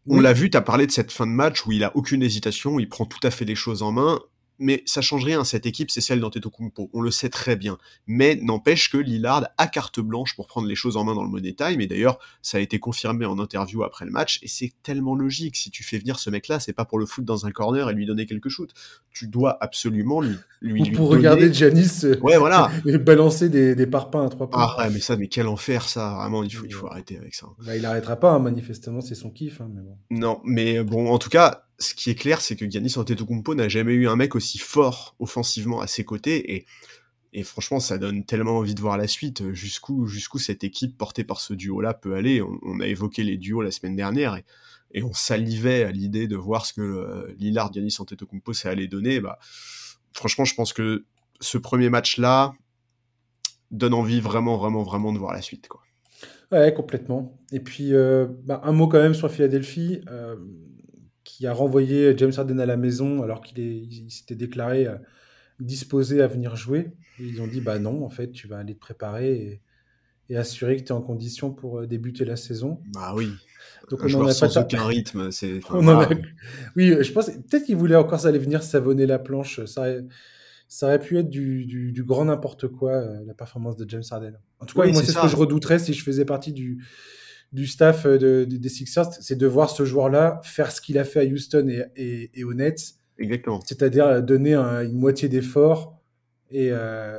on 0.08 0.20
l'a 0.20 0.32
vu, 0.32 0.50
tu 0.50 0.56
as 0.56 0.62
parlé 0.62 0.86
de 0.86 0.90
cette 0.90 1.12
fin 1.12 1.26
de 1.26 1.32
match 1.32 1.66
où 1.66 1.72
il 1.72 1.84
a 1.84 1.94
aucune 1.96 2.22
hésitation, 2.22 2.80
il 2.80 2.88
prend 2.88 3.04
tout 3.04 3.20
à 3.22 3.30
fait 3.30 3.44
les 3.44 3.54
choses 3.54 3.82
en 3.82 3.92
main 3.92 4.18
mais 4.58 4.82
ça 4.86 5.00
change 5.00 5.24
rien. 5.24 5.44
Cette 5.44 5.66
équipe, 5.66 5.90
c'est 5.90 6.00
celle 6.00 6.20
d'Antetokounmpo. 6.20 6.90
On 6.92 7.00
le 7.00 7.10
sait 7.10 7.28
très 7.28 7.56
bien. 7.56 7.78
Mais 8.06 8.36
n'empêche 8.36 8.90
que 8.90 8.96
Lillard 8.96 9.48
a 9.56 9.66
carte 9.66 10.00
blanche 10.00 10.34
pour 10.34 10.46
prendre 10.46 10.66
les 10.66 10.74
choses 10.74 10.96
en 10.96 11.04
main 11.04 11.14
dans 11.14 11.22
le 11.22 11.30
Money 11.30 11.54
Time. 11.54 11.80
Et 11.80 11.86
d'ailleurs, 11.86 12.18
ça 12.42 12.58
a 12.58 12.60
été 12.60 12.78
confirmé 12.78 13.24
en 13.26 13.38
interview 13.38 13.84
après 13.84 14.04
le 14.04 14.10
match. 14.10 14.40
Et 14.42 14.48
c'est 14.48 14.72
tellement 14.82 15.14
logique. 15.14 15.56
Si 15.56 15.70
tu 15.70 15.84
fais 15.84 15.98
venir 15.98 16.18
ce 16.18 16.30
mec-là, 16.30 16.60
c'est 16.60 16.72
pas 16.72 16.84
pour 16.84 16.98
le 16.98 17.06
foutre 17.06 17.26
dans 17.26 17.46
un 17.46 17.50
corner 17.50 17.88
et 17.90 17.94
lui 17.94 18.06
donner 18.06 18.26
quelque 18.26 18.48
shoot. 18.48 18.72
Tu 19.12 19.28
dois 19.28 19.56
absolument 19.60 20.20
lui, 20.20 20.36
lui, 20.60 20.90
pour 20.90 21.08
regarder 21.08 21.52
Janis 21.52 22.04
euh, 22.04 22.18
ouais, 22.20 22.36
voilà. 22.36 22.70
balancer 22.98 23.48
des, 23.48 23.74
des 23.74 23.86
parpaings 23.86 24.26
à 24.26 24.28
trois 24.28 24.48
points. 24.48 24.60
Ah 24.60 24.76
ouais, 24.78 24.90
mais 24.90 25.00
ça, 25.00 25.16
mais 25.16 25.28
quel 25.28 25.46
enfer 25.46 25.88
ça. 25.88 26.14
Vraiment, 26.14 26.42
il 26.42 26.50
faut, 26.50 26.66
il 26.66 26.72
faut 26.72 26.86
arrêter 26.86 27.16
avec 27.16 27.34
ça. 27.34 27.46
Bah, 27.64 27.76
il 27.76 27.84
arrêtera 27.84 28.16
pas, 28.16 28.32
hein, 28.32 28.38
manifestement, 28.38 29.00
c'est 29.00 29.14
son 29.14 29.30
kiff. 29.30 29.60
Hein, 29.60 29.70
mais 29.74 29.82
bon. 29.82 29.98
Non, 30.10 30.40
mais 30.44 30.82
bon, 30.82 31.08
en 31.10 31.18
tout 31.18 31.30
cas, 31.30 31.67
ce 31.78 31.94
qui 31.94 32.10
est 32.10 32.14
clair, 32.14 32.40
c'est 32.40 32.56
que 32.56 32.68
Giannis 32.68 32.94
Antetokounmpo 32.96 33.54
n'a 33.54 33.68
jamais 33.68 33.94
eu 33.94 34.08
un 34.08 34.16
mec 34.16 34.34
aussi 34.34 34.58
fort 34.58 35.14
offensivement 35.20 35.80
à 35.80 35.86
ses 35.86 36.04
côtés 36.04 36.66
et, 37.32 37.42
franchement, 37.44 37.78
ça 37.78 37.98
donne 37.98 38.24
tellement 38.24 38.58
envie 38.58 38.74
de 38.74 38.80
voir 38.80 38.98
la 38.98 39.06
suite, 39.06 39.52
jusqu'où 39.52 40.06
jusqu'où 40.06 40.38
cette 40.38 40.64
équipe 40.64 40.96
portée 40.98 41.22
par 41.22 41.40
ce 41.40 41.54
duo-là 41.54 41.94
peut 41.94 42.14
aller. 42.14 42.42
On, 42.42 42.80
a 42.80 42.86
évoqué 42.86 43.22
les 43.22 43.36
duos 43.36 43.62
la 43.62 43.70
semaine 43.70 43.94
dernière 43.94 44.40
et, 44.92 45.02
on 45.02 45.12
salivait 45.12 45.84
à 45.84 45.92
l'idée 45.92 46.26
de 46.26 46.36
voir 46.36 46.66
ce 46.66 46.72
que 46.72 46.80
euh, 46.80 47.32
Lillard, 47.38 47.72
Giannis 47.72 47.96
Antetokounmpo, 47.98 48.52
ça 48.54 48.70
allait 48.70 48.88
donner. 48.88 49.20
Bah, 49.20 49.38
franchement, 50.12 50.44
je 50.44 50.54
pense 50.54 50.72
que 50.72 51.04
ce 51.40 51.58
premier 51.58 51.90
match-là 51.90 52.54
donne 53.70 53.94
envie 53.94 54.20
vraiment, 54.20 54.56
vraiment, 54.56 54.82
vraiment 54.82 55.12
de 55.12 55.18
voir 55.18 55.32
la 55.32 55.42
suite. 55.42 55.68
Ouais, 56.50 56.72
complètement. 56.72 57.38
Et 57.52 57.60
puis, 57.60 57.94
euh, 57.94 58.26
bah, 58.44 58.62
un 58.64 58.72
mot 58.72 58.88
quand 58.88 59.00
même 59.00 59.14
sur 59.14 59.30
Philadelphie. 59.30 60.00
Euh, 60.10 60.36
qui 61.38 61.46
a 61.46 61.52
renvoyé 61.52 62.18
James 62.18 62.32
Harden 62.36 62.58
à 62.58 62.66
la 62.66 62.76
maison 62.76 63.22
alors 63.22 63.42
qu'il 63.42 64.10
s'était 64.10 64.34
déclaré 64.34 64.88
euh, 64.88 64.96
disposé 65.60 66.20
à 66.20 66.26
venir 66.26 66.56
jouer. 66.56 66.90
ils 67.20 67.40
ont 67.40 67.46
dit 67.46 67.60
bah 67.60 67.78
non, 67.78 68.04
en 68.04 68.08
fait, 68.08 68.32
tu 68.32 68.48
vas 68.48 68.58
aller 68.58 68.74
te 68.74 68.80
préparer 68.80 69.60
et, 70.28 70.36
assurer 70.36 70.76
que 70.76 70.82
tu 70.82 70.88
es 70.88 70.92
en 70.92 71.00
condition 71.00 71.52
pour 71.52 71.78
euh, 71.78 71.86
débuter 71.86 72.24
la 72.24 72.34
saison. 72.34 72.80
Bah 72.92 73.12
oui. 73.14 73.30
Donc 73.88 74.00
on 74.02 74.08
n'en 74.08 74.26
a 74.26 74.34
pas 74.34 74.60
aucun 74.60 74.84
rythme. 74.84 75.30
C'est. 75.30 75.60
Oui, 76.74 76.96
je 77.00 77.12
pense 77.12 77.26
peut-être 77.26 77.64
qu'il 77.64 77.76
voulait 77.76 77.94
encore 77.94 78.26
aller 78.26 78.40
venir 78.40 78.64
savonner 78.64 79.06
la 79.06 79.20
planche. 79.20 79.64
Ça 79.64 79.82
aurait, 79.82 80.04
ça 80.66 80.86
aurait 80.86 80.98
pu 80.98 81.18
être 81.18 81.30
du, 81.30 81.64
du, 81.66 82.02
grand 82.02 82.24
n'importe 82.24 82.66
quoi 82.66 82.94
euh, 82.94 83.24
la 83.24 83.32
performance 83.32 83.76
de 83.76 83.88
James 83.88 84.02
Harden. 84.10 84.34
En 84.58 84.66
tout 84.66 84.76
cas, 84.76 84.88
moi 84.88 85.02
c'est 85.04 85.12
ce 85.12 85.20
que 85.20 85.28
je 85.28 85.36
redouterais 85.36 85.78
si 85.78 85.94
je 85.94 86.02
faisais 86.02 86.24
partie 86.24 86.52
du 86.52 86.84
du 87.52 87.66
staff 87.66 88.06
euh, 88.06 88.18
de, 88.18 88.44
des 88.44 88.68
Sixers, 88.68 89.12
c'est 89.20 89.36
de 89.36 89.46
voir 89.46 89.70
ce 89.70 89.84
joueur-là 89.84 90.40
faire 90.44 90.70
ce 90.70 90.80
qu'il 90.80 90.98
a 90.98 91.04
fait 91.04 91.20
à 91.20 91.24
Houston 91.24 91.68
et, 91.96 92.30
et, 92.34 92.44
aux 92.44 92.54
Nets. 92.54 92.94
Exactement. 93.18 93.60
C'est-à-dire 93.64 94.22
donner 94.22 94.54
une 94.54 94.98
moitié 94.98 95.28
d'effort 95.28 96.00
et, 96.50 96.68
euh, 96.70 97.18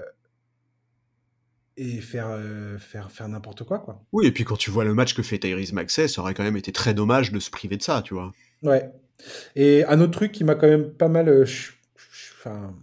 et 1.78 2.00
faire, 2.02 2.28
euh, 2.30 2.78
faire, 2.78 3.12
faire 3.12 3.28
n'importe 3.28 3.64
quoi, 3.64 3.80
quoi. 3.80 4.04
Oui, 4.12 4.28
et 4.28 4.32
puis 4.32 4.44
quand 4.44 4.58
tu 4.58 4.72
vois 4.72 4.86
le 4.86 4.94
match 4.94 5.14
que 5.14 5.24
fait 5.24 5.40
Tyrese 5.40 5.74
Maxey, 5.74 6.08
ça 6.08 6.22
aurait 6.22 6.34
quand 6.34 6.44
même 6.44 6.58
été 6.58 6.72
très 6.72 6.94
dommage 6.94 7.32
de 7.32 7.40
se 7.40 7.50
priver 7.50 7.78
de 7.78 7.84
ça, 7.84 8.02
tu 8.04 8.14
vois. 8.14 8.32
Ouais. 8.64 8.90
Et 9.56 9.84
un 9.86 10.00
autre 10.00 10.14
truc 10.14 10.32
qui 10.32 10.44
m'a 10.44 10.56
quand 10.56 10.68
même 10.68 10.92
pas 10.92 11.10
mal. 11.10 11.46
Enfin 12.40 12.74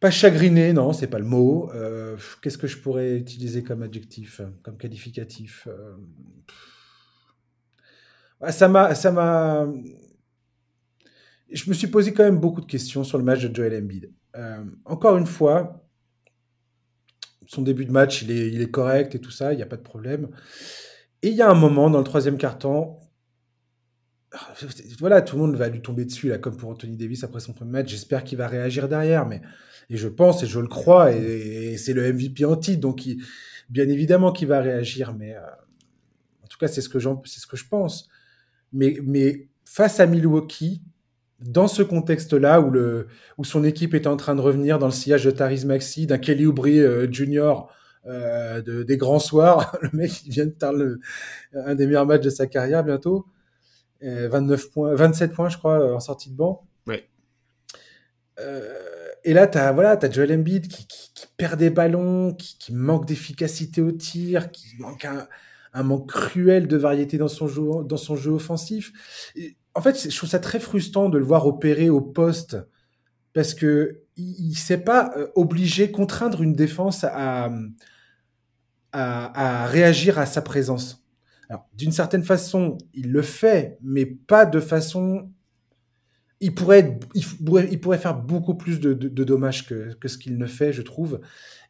pas 0.00 0.10
chagriné, 0.10 0.72
non, 0.72 0.92
c'est 0.92 1.06
pas 1.06 1.18
le 1.18 1.24
mot. 1.24 1.70
Euh, 1.74 2.16
qu'est-ce 2.42 2.58
que 2.58 2.66
je 2.66 2.78
pourrais 2.78 3.16
utiliser 3.16 3.62
comme 3.62 3.82
adjectif, 3.82 4.40
comme 4.62 4.76
qualificatif 4.76 5.66
euh, 5.68 5.96
Ça 8.50 8.68
m'a, 8.68 8.94
ça 8.94 9.10
m'a. 9.10 9.66
je 11.50 11.68
me 11.68 11.74
suis 11.74 11.86
posé 11.86 12.12
quand 12.12 12.24
même 12.24 12.38
beaucoup 12.38 12.60
de 12.60 12.66
questions 12.66 13.04
sur 13.04 13.18
le 13.18 13.24
match 13.24 13.42
de 13.42 13.54
Joel 13.54 13.82
Embiid. 13.82 14.12
Euh, 14.36 14.64
encore 14.84 15.16
une 15.16 15.26
fois, 15.26 15.82
son 17.46 17.62
début 17.62 17.86
de 17.86 17.92
match, 17.92 18.22
il 18.22 18.30
est, 18.30 18.48
il 18.48 18.60
est 18.60 18.70
correct 18.70 19.14
et 19.14 19.18
tout 19.18 19.30
ça, 19.30 19.54
il 19.54 19.56
n'y 19.56 19.62
a 19.62 19.66
pas 19.66 19.76
de 19.76 19.82
problème. 19.82 20.28
Et 21.22 21.28
il 21.28 21.34
y 21.34 21.42
a 21.42 21.48
un 21.48 21.54
moment 21.54 21.88
dans 21.88 21.98
le 21.98 22.04
troisième 22.04 22.36
quart-temps, 22.36 23.00
voilà, 24.98 25.22
tout 25.22 25.36
le 25.36 25.42
monde 25.42 25.56
va 25.56 25.68
lui 25.68 25.80
tomber 25.80 26.04
dessus, 26.04 26.28
là, 26.28 26.38
comme 26.38 26.56
pour 26.56 26.70
Anthony 26.70 26.96
Davis 26.96 27.24
après 27.24 27.40
son 27.40 27.52
premier 27.52 27.72
match. 27.72 27.88
J'espère 27.88 28.24
qu'il 28.24 28.38
va 28.38 28.48
réagir 28.48 28.88
derrière, 28.88 29.26
mais 29.26 29.42
et 29.90 29.96
je 29.96 30.08
pense 30.08 30.42
et 30.42 30.46
je 30.46 30.58
le 30.58 30.66
crois, 30.66 31.12
et, 31.12 31.76
c'est 31.76 31.92
le 31.92 32.12
MVP 32.12 32.44
anti, 32.44 32.76
donc 32.76 33.02
bien 33.68 33.88
évidemment 33.88 34.32
qu'il 34.32 34.48
va 34.48 34.60
réagir, 34.60 35.14
mais 35.14 35.34
euh, 35.34 35.40
en 36.42 36.46
tout 36.48 36.58
cas, 36.58 36.68
c'est 36.68 36.80
ce 36.80 36.88
que 36.88 36.98
c'est 37.24 37.40
ce 37.40 37.46
que 37.46 37.56
je 37.56 37.66
pense. 37.68 38.08
Mais, 38.72 38.98
mais 39.04 39.48
face 39.64 40.00
à 40.00 40.06
Milwaukee, 40.06 40.82
dans 41.40 41.68
ce 41.68 41.82
contexte-là 41.82 42.60
où, 42.60 42.70
le, 42.70 43.08
où 43.36 43.44
son 43.44 43.62
équipe 43.64 43.94
est 43.94 44.06
en 44.06 44.16
train 44.16 44.34
de 44.34 44.40
revenir 44.40 44.78
dans 44.78 44.86
le 44.86 44.92
sillage 44.92 45.24
de 45.24 45.30
Taris 45.30 45.64
Maxi, 45.66 46.06
d'un 46.06 46.18
Kelly 46.18 46.46
Oubre 46.46 46.66
euh, 46.68 47.06
Jr. 47.10 47.66
Euh, 48.06 48.62
de, 48.62 48.82
des 48.84 48.96
grands 48.96 49.18
soirs, 49.18 49.76
le 49.82 49.90
mec 49.92 50.12
vient 50.26 50.46
de 50.46 50.54
faire 50.58 50.72
un 51.54 51.74
des 51.74 51.86
meilleurs 51.86 52.06
matchs 52.06 52.22
de 52.22 52.30
sa 52.30 52.46
carrière 52.46 52.84
bientôt, 52.84 53.26
29 54.02 54.64
euh, 54.64 54.70
points, 54.72 54.94
27 54.94 55.32
points 55.32 55.48
je 55.48 55.58
crois 55.58 55.94
en 55.94 56.00
sortie 56.00 56.30
de 56.30 56.36
banc. 56.36 56.66
Ouais. 56.86 57.08
et 59.24 59.32
là 59.32 59.46
tu 59.46 59.58
as 59.58 59.72
voilà, 59.72 59.98
as 60.00 60.10
Joel 60.10 60.32
Embiid 60.32 60.68
qui, 60.68 60.86
qui, 60.86 61.10
qui 61.14 61.26
perd 61.36 61.58
des 61.58 61.70
ballons, 61.70 62.34
qui, 62.34 62.58
qui 62.58 62.74
manque 62.74 63.06
d'efficacité 63.06 63.80
au 63.80 63.92
tir, 63.92 64.50
qui 64.50 64.76
manque 64.78 65.04
un, 65.04 65.26
un 65.76 65.82
manque 65.82 66.08
cruel 66.08 66.68
de 66.68 66.76
variété 66.76 67.18
dans 67.18 67.28
son 67.28 67.48
jeu, 67.48 67.62
dans 67.84 67.98
son 67.98 68.16
jeu 68.16 68.32
offensif. 68.32 68.92
en 69.74 69.82
fait, 69.82 70.10
je 70.10 70.16
trouve 70.16 70.30
ça 70.30 70.38
très 70.38 70.58
frustrant 70.58 71.10
de 71.10 71.18
le 71.18 71.24
voir 71.24 71.46
opérer 71.46 71.90
au 71.90 72.00
poste 72.00 72.56
parce 73.34 73.52
que 73.52 74.00
il, 74.16 74.48
ne 74.48 74.54
s'est 74.54 74.78
pas 74.78 75.12
euh, 75.18 75.28
obligé 75.34 75.90
contraindre 75.90 76.42
une 76.42 76.54
défense 76.54 77.04
à, 77.04 77.50
à, 78.92 79.66
réagir 79.66 80.18
à 80.18 80.24
sa 80.24 80.40
présence. 80.40 81.05
D'une 81.74 81.92
certaine 81.92 82.24
façon, 82.24 82.78
il 82.94 83.12
le 83.12 83.22
fait, 83.22 83.78
mais 83.82 84.06
pas 84.06 84.46
de 84.46 84.60
façon. 84.60 85.30
Il 86.40 86.54
pourrait, 86.54 86.98
faire 87.98 88.14
beaucoup 88.14 88.54
plus 88.54 88.78
de, 88.80 88.92
dommages 88.92 89.66
que, 89.66 89.94
que 89.94 90.08
ce 90.08 90.18
qu'il 90.18 90.36
ne 90.36 90.46
fait, 90.46 90.72
je 90.72 90.82
trouve. 90.82 91.20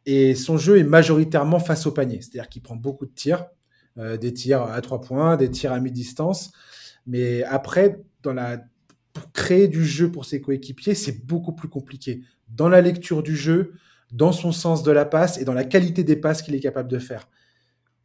Et 0.05 0.35
son 0.35 0.57
jeu 0.57 0.77
est 0.77 0.83
majoritairement 0.83 1.59
face 1.59 1.85
au 1.85 1.91
panier, 1.91 2.21
c'est-à-dire 2.21 2.49
qu'il 2.49 2.61
prend 2.61 2.75
beaucoup 2.75 3.05
de 3.05 3.13
tirs. 3.13 3.45
Euh, 3.97 4.15
des 4.15 4.31
tirs 4.31 4.61
à 4.61 4.79
trois 4.81 5.01
points, 5.01 5.37
des 5.37 5.49
tirs 5.49 5.71
à 5.71 5.79
mi-distance. 5.79 6.51
Mais 7.07 7.43
après, 7.43 7.99
dans 8.21 8.33
la... 8.33 8.63
pour 9.13 9.31
créer 9.31 9.67
du 9.67 9.83
jeu 9.83 10.11
pour 10.11 10.25
ses 10.25 10.39
coéquipiers, 10.39 10.93
c'est 10.93 11.25
beaucoup 11.25 11.53
plus 11.53 11.67
compliqué. 11.67 12.21
Dans 12.47 12.69
la 12.69 12.81
lecture 12.81 13.23
du 13.23 13.35
jeu, 13.35 13.73
dans 14.11 14.31
son 14.31 14.51
sens 14.51 14.83
de 14.83 14.91
la 14.91 15.05
passe 15.05 15.39
et 15.39 15.45
dans 15.45 15.53
la 15.53 15.63
qualité 15.63 16.03
des 16.03 16.15
passes 16.15 16.43
qu'il 16.43 16.53
est 16.53 16.59
capable 16.59 16.89
de 16.89 16.99
faire. 16.99 17.27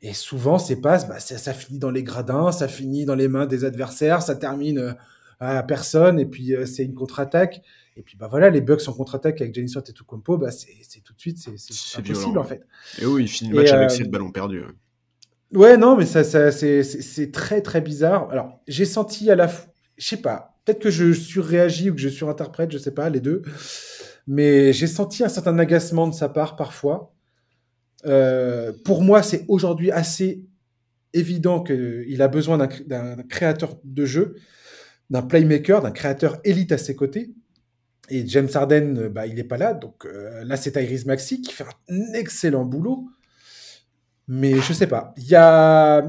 Et 0.03 0.15
souvent, 0.15 0.59
ces 0.59 0.81
passes, 0.81 1.09
bah, 1.09 1.21
ça, 1.21 1.55
finit 1.55 1.79
dans 1.79 1.91
les 1.91 2.03
gradins, 2.03 2.51
ça 2.51 2.67
finit 2.67 3.05
dans 3.05 3.15
les 3.15 3.29
mains 3.29 3.47
des 3.47 3.65
adversaires, 3.65 4.21
ça 4.21 4.35
termine 4.35 4.79
euh, 4.79 4.93
à 5.39 5.63
personne, 5.63 6.19
et 6.19 6.27
puis 6.27 6.55
euh, 6.55 6.67
c'est 6.67 6.85
une 6.85 6.95
contre-attaque. 6.95 7.63
Et 7.97 8.03
puis 8.03 8.17
bah 8.17 8.27
voilà, 8.29 8.49
les 8.51 8.63
Bucks 8.63 8.89
en 8.89 8.93
contre-attaque 8.93 9.41
avec 9.41 9.55
Janis 9.55 9.77
Antetokounmpo, 9.77 10.39
bah 10.39 10.51
c'est 10.51 11.01
tout 11.05 11.13
de 11.13 11.21
suite, 11.21 11.39
c'est 11.39 11.99
impossible 11.99 12.39
en 12.39 12.45
fait. 12.45 12.63
Et 13.01 13.07
oui, 13.07 13.25
il 13.25 13.29
finit 13.29 13.51
le 13.51 13.57
match 13.57 13.71
avec 13.71 13.91
7 13.91 14.11
ballons 14.11 14.31
perdus. 14.31 14.63
Ouais, 15.53 15.77
non, 15.77 15.97
mais 15.97 16.07
ça, 16.07 16.25
ça 16.25 16.51
c'est 16.51 17.31
très 17.33 17.61
très 17.61 17.83
bizarre. 17.83 18.31
Alors, 18.31 18.61
j'ai 18.67 18.87
senti 18.87 19.31
à 19.31 19.37
la 19.37 19.47
fois, 19.49 19.71
je 19.99 20.09
sais 20.09 20.17
pas, 20.17 20.59
peut-être 20.65 20.81
que 20.81 20.91
je 20.91 21.13
surréagis 21.13 21.91
ou 21.91 21.95
que 21.95 22.01
je 22.01 22.09
surinterprète, 22.09 22.73
je 22.73 22.79
sais 22.79 22.95
pas, 22.95 23.11
les 23.11 23.21
deux. 23.21 23.43
Mais 24.27 24.73
j'ai 24.73 24.87
senti 24.87 25.23
un 25.23 25.29
certain 25.29 25.59
agacement 25.59 26.09
de 26.09 26.15
sa 26.15 26.29
part 26.29 26.57
parfois. 26.57 27.15
Euh, 28.07 28.73
pour 28.85 29.03
moi, 29.03 29.23
c'est 29.23 29.45
aujourd'hui 29.49 29.91
assez 29.91 30.45
évident 31.13 31.63
qu'il 31.63 32.23
a 32.23 32.29
besoin 32.29 32.59
d'un 32.59 33.17
créateur 33.29 33.79
de 33.85 34.05
jeu, 34.05 34.37
d'un 35.11 35.23
playmaker, 35.23 35.83
d'un 35.83 35.91
créateur 35.91 36.39
élite 36.45 36.73
à 36.73 36.79
ses 36.79 36.97
côtés. 36.97 37.35
Et 38.09 38.27
James 38.27 38.49
Harden, 38.53 39.09
bah, 39.09 39.27
il 39.27 39.37
n'est 39.37 39.45
pas 39.45 39.59
là. 39.59 39.75
Donc 39.75 40.07
euh, 40.07 40.45
là, 40.45 40.57
c'est 40.57 40.73
Tyrese 40.73 41.07
Maxi 41.07 41.41
qui 41.41 41.53
fait 41.53 41.65
un 41.89 42.13
excellent 42.15 42.65
boulot. 42.65 43.09
Mais 44.29 44.61
je 44.61 44.73
sais 44.73 44.87
pas. 44.87 45.15
Il 45.17 45.25
y 45.25 45.35
a. 45.35 46.03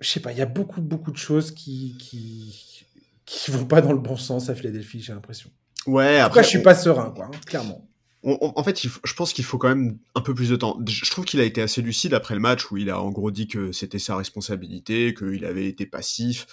Je 0.00 0.08
sais 0.08 0.20
pas, 0.20 0.32
il 0.32 0.38
y 0.38 0.42
a 0.42 0.46
beaucoup, 0.46 0.82
beaucoup 0.82 1.12
de 1.12 1.16
choses 1.16 1.50
qui, 1.50 1.96
qui, 1.98 2.84
qui 3.24 3.50
vont 3.50 3.64
pas 3.64 3.80
dans 3.80 3.92
le 3.92 3.98
bon 3.98 4.16
sens 4.16 4.50
à 4.50 4.54
Philadelphie, 4.54 5.00
j'ai 5.00 5.14
l'impression. 5.14 5.50
Ouais, 5.86 6.18
après. 6.18 6.42
je 6.42 6.48
suis 6.48 6.62
pas 6.62 6.74
serein, 6.74 7.10
quoi, 7.14 7.26
hein, 7.26 7.40
clairement. 7.46 7.86
En 8.24 8.64
fait, 8.64 8.80
je 8.82 9.14
pense 9.14 9.32
qu'il 9.32 9.44
faut 9.44 9.58
quand 9.58 9.68
même 9.68 9.98
un 10.14 10.20
peu 10.22 10.34
plus 10.34 10.48
de 10.48 10.56
temps. 10.56 10.78
Je 10.86 11.10
trouve 11.10 11.24
qu'il 11.24 11.40
a 11.40 11.44
été 11.44 11.60
assez 11.60 11.82
lucide 11.82 12.14
après 12.14 12.34
le 12.34 12.40
match 12.40 12.70
où 12.70 12.76
il 12.78 12.88
a 12.88 13.00
en 13.00 13.10
gros 13.10 13.30
dit 13.30 13.48
que 13.48 13.70
c'était 13.72 13.98
sa 13.98 14.16
responsabilité, 14.16 15.14
qu'il 15.14 15.44
avait 15.44 15.66
été 15.66 15.84
passif. 15.84 16.46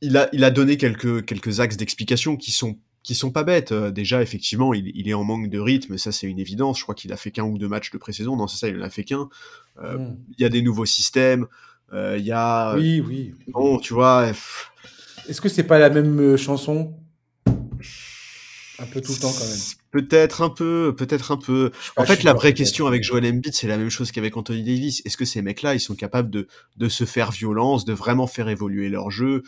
Il 0.00 0.16
a, 0.16 0.28
il 0.32 0.42
a 0.42 0.50
donné 0.50 0.76
quelques, 0.76 1.24
quelques 1.24 1.60
axes 1.60 1.76
d'explication 1.76 2.36
qui 2.36 2.50
sont 2.50 2.78
qui 3.02 3.14
sont 3.14 3.30
pas 3.30 3.44
bêtes. 3.44 3.72
Euh, 3.72 3.90
déjà, 3.90 4.22
effectivement, 4.22 4.74
il, 4.74 5.08
est 5.08 5.14
en 5.14 5.24
manque 5.24 5.48
de 5.48 5.58
rythme, 5.58 5.96
ça 5.96 6.12
c'est 6.12 6.26
une 6.26 6.38
évidence. 6.38 6.78
Je 6.78 6.82
crois 6.82 6.94
qu'il 6.94 7.12
a 7.12 7.16
fait 7.16 7.30
qu'un 7.30 7.44
ou 7.44 7.58
deux 7.58 7.68
matchs 7.68 7.90
de 7.90 7.98
pré-saison. 7.98 8.36
Non, 8.36 8.46
c'est 8.46 8.58
ça, 8.58 8.68
il 8.68 8.78
en 8.78 8.84
a 8.84 8.90
fait 8.90 9.04
qu'un. 9.04 9.28
Euh, 9.82 9.98
hmm. 9.98 10.16
Il 10.36 10.42
y 10.42 10.44
a 10.44 10.48
des 10.48 10.62
nouveaux 10.62 10.86
systèmes. 10.86 11.46
Euh, 11.92 12.16
il 12.18 12.24
y 12.24 12.32
a. 12.32 12.74
Oui, 12.76 13.00
oui. 13.00 13.34
Bon, 13.48 13.78
tu 13.78 13.94
vois. 13.94 14.30
Est-ce 15.28 15.40
que 15.40 15.48
c'est 15.48 15.64
pas 15.64 15.78
la 15.78 15.90
même 15.90 16.36
chanson? 16.36 16.99
Un 18.80 18.86
peu 18.86 19.00
tout 19.00 19.12
le 19.12 19.18
temps 19.18 19.32
quand 19.32 19.46
même. 19.46 19.58
Peut-être 19.90 20.42
un 20.42 20.50
peu, 20.50 20.94
peut-être 20.96 21.32
un 21.32 21.36
peu. 21.36 21.70
En 21.96 22.04
fait, 22.04 22.22
la 22.22 22.32
vraie 22.32 22.54
question 22.54 22.86
avec 22.86 23.02
Joel 23.04 23.26
Embiid, 23.26 23.54
c'est 23.54 23.66
la 23.66 23.76
même 23.76 23.90
chose 23.90 24.12
qu'avec 24.12 24.36
Anthony 24.36 24.62
Davis. 24.62 25.02
Est-ce 25.04 25.16
que 25.16 25.24
ces 25.24 25.42
mecs-là, 25.42 25.74
ils 25.74 25.80
sont 25.80 25.94
capables 25.94 26.30
de, 26.30 26.48
de 26.76 26.88
se 26.88 27.04
faire 27.04 27.30
violence, 27.30 27.84
de 27.84 27.92
vraiment 27.92 28.26
faire 28.26 28.48
évoluer 28.48 28.88
leur 28.88 29.10
jeu? 29.10 29.42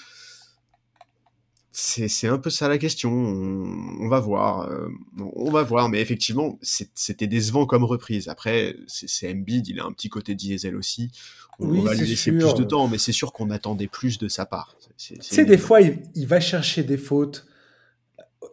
C'est 1.75 2.29
un 2.29 2.37
peu 2.37 2.51
ça 2.51 2.69
la 2.69 2.77
question. 2.77 3.11
On, 3.11 4.07
va 4.09 4.21
voir. 4.21 4.71
Euh, 4.71 4.89
on 5.35 5.51
va 5.51 5.63
voir. 5.63 5.89
Mais 5.89 6.03
effectivement, 6.03 6.59
c'était 6.61 7.27
décevant 7.27 7.65
comme 7.65 7.85
reprise. 7.85 8.29
Après, 8.29 8.77
c'est 8.87 9.31
Embiid, 9.31 9.67
il 9.69 9.81
a 9.81 9.87
un 9.87 9.93
petit 9.93 10.11
côté 10.11 10.35
diesel 10.35 10.77
aussi. 10.77 11.11
On, 11.59 11.69
va 11.81 11.95
lui 11.95 12.07
laisser 12.07 12.33
plus 12.33 12.55
de 12.55 12.65
temps, 12.65 12.89
mais 12.89 12.99
c'est 12.99 13.13
sûr 13.13 13.33
qu'on 13.33 13.49
attendait 13.51 13.87
plus 13.87 14.19
de 14.19 14.29
sa 14.29 14.45
part. 14.45 14.77
Tu 14.99 15.17
sais, 15.21 15.47
des 15.47 15.57
fois, 15.57 15.81
il, 15.81 16.27
va 16.27 16.41
chercher 16.41 16.83
des 16.83 16.99
fautes. 16.99 17.47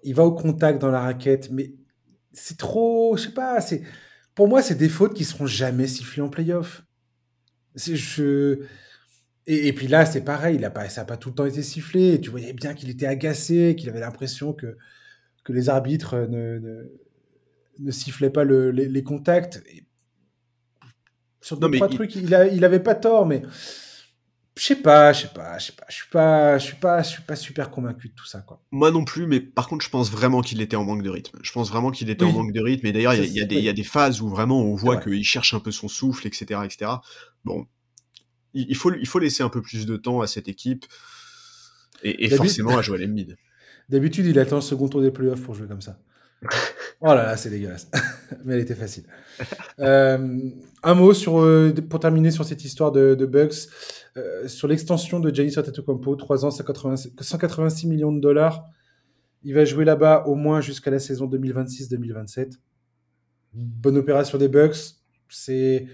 Il 0.03 0.15
va 0.15 0.23
au 0.23 0.31
contact 0.31 0.79
dans 0.79 0.91
la 0.91 1.01
raquette, 1.01 1.51
mais 1.51 1.73
c'est 2.33 2.57
trop. 2.57 3.17
Je 3.17 3.23
sais 3.23 3.33
pas. 3.33 3.59
Pour 4.35 4.47
moi, 4.47 4.61
c'est 4.61 4.75
des 4.75 4.89
fautes 4.89 5.13
qui 5.13 5.25
seront 5.25 5.47
jamais 5.47 5.87
sifflées 5.87 6.21
en 6.21 6.29
playoff. 6.29 6.83
Je 7.75 8.63
et, 9.51 9.73
puis 9.73 9.87
là, 9.87 10.05
c'est 10.05 10.21
pareil, 10.21 10.57
il 10.57 10.65
a 10.65 10.69
pas, 10.69 10.87
ça 10.89 11.01
n'a 11.01 11.05
pas 11.05 11.17
tout 11.17 11.29
le 11.29 11.35
temps 11.35 11.45
été 11.45 11.63
sifflé. 11.63 12.13
Et 12.13 12.21
tu 12.21 12.29
voyais 12.29 12.53
bien 12.53 12.75
qu'il 12.75 12.87
était 12.91 13.07
agacé, 13.07 13.75
qu'il 13.75 13.89
avait 13.89 13.99
l'impression 13.99 14.53
que, 14.53 14.77
que 15.43 15.51
les 15.51 15.69
arbitres 15.69 16.15
ne, 16.29 16.87
ne, 17.79 17.91
sifflaient 17.91 18.29
pas 18.29 18.43
les, 18.43 19.03
contacts. 19.03 19.63
sur 21.41 21.57
deux, 21.57 21.71
trois 21.71 21.89
trucs, 21.89 22.15
il, 22.15 22.35
a, 22.35 22.45
il 22.45 22.63
avait 22.63 22.79
pas 22.79 22.93
tort, 22.93 23.25
mais 23.25 23.41
je 24.60 24.66
sais 24.66 24.76
pas, 24.76 25.14
je 25.14 25.22
sais 25.22 25.28
pas, 25.30 25.57
je 25.57 25.66
sais 25.68 25.74
pas, 25.74 25.86
je 25.88 25.95
suis 25.95 26.07
pas, 26.10 26.57
je 26.57 26.66
suis 26.66 26.76
pas, 26.76 27.01
je 27.01 27.10
suis 27.10 27.22
pas 27.22 27.36
super 27.38 27.72
convaincu 27.72 28.10
de 28.10 28.14
tout 28.14 28.26
ça, 28.26 28.41
quoi. 28.41 28.62
Moi 28.72 28.91
non 28.91 29.05
plus, 29.05 29.26
mais 29.26 29.39
par 29.39 29.70
contre, 29.70 29.86
je 29.86 29.89
pense 29.89 30.12
vraiment 30.12 30.41
qu'il 30.41 30.62
était 30.62 30.76
en 30.76 30.84
manque 30.84 31.01
de 31.01 31.10
rythme. 31.10 31.39
Je 31.41 31.51
pense 31.53 31.70
vraiment 31.70 31.91
qu'il 31.91 32.10
était 32.10 32.26
en 32.26 32.34
manque 32.34 32.51
de 32.51 32.62
rythme. 32.62 32.86
Et 32.88 32.91
d'ailleurs, 32.91 33.14
il 33.14 33.26
y, 33.26 33.39
y, 33.39 33.70
a 33.70 33.74
des 33.74 33.84
phases 33.84 34.22
où 34.22 34.28
vraiment 34.28 34.62
on 34.62 34.76
voit 34.76 34.97
qu'il 34.97 35.24
cherche 35.24 35.53
un 35.53 35.62
peu 35.62 35.72
son 35.72 35.88
souffle, 35.88 36.28
etc., 36.28 36.60
etc. 36.66 36.91
Bon, 37.45 37.68
il 38.53 38.76
faut, 38.76 38.93
il 38.93 39.07
faut 39.07 39.20
laisser 39.20 39.43
un 39.43 39.49
peu 39.49 39.62
plus 39.62 39.86
de 39.86 39.95
temps 39.95 40.20
à 40.20 40.28
cette 40.28 40.49
équipe 40.49 40.86
et, 42.03 42.30
forcément 42.30 42.78
à 42.78 42.82
Joel 42.82 43.10
Embiid. 43.10 43.38
D'habitude, 43.89 44.26
il 44.26 44.38
attend 44.39 44.57
le 44.57 44.62
second 44.62 44.88
tour 44.88 45.01
des 45.01 45.12
playoffs 45.12 45.41
pour 45.41 45.55
jouer 45.55 45.68
comme 45.68 45.82
ça. 45.82 45.97
oh 47.01 47.07
là 47.07 47.23
là, 47.23 47.37
c'est 47.37 47.49
dégueulasse. 47.49 47.89
Mais 48.45 48.55
elle 48.55 48.61
était 48.61 48.75
facile. 48.75 49.03
Euh, 49.79 50.39
un 50.83 50.93
mot 50.93 51.13
sur, 51.13 51.41
euh, 51.41 51.73
pour 51.89 51.99
terminer 51.99 52.31
sur 52.31 52.45
cette 52.45 52.63
histoire 52.63 52.91
de, 52.91 53.15
Bucks. 53.25 53.67
Euh, 54.17 54.47
sur 54.47 54.67
l'extension 54.67 55.19
de 55.19 55.33
Giannis 55.33 55.57
Antetokounmpo, 55.57 56.15
3 56.15 56.45
ans, 56.45 56.51
186 56.51 57.87
millions 57.87 58.11
de 58.11 58.19
dollars. 58.19 58.65
Il 59.43 59.53
va 59.53 59.65
jouer 59.65 59.85
là-bas 59.85 60.23
au 60.27 60.35
moins 60.35 60.61
jusqu'à 60.61 60.91
la 60.91 60.99
saison 60.99 61.27
2026-2027. 61.27 62.53
Bonne 63.53 63.97
opération 63.97 64.37
des 64.37 64.47
Bucks. 64.47 64.95
C'est 65.29 65.87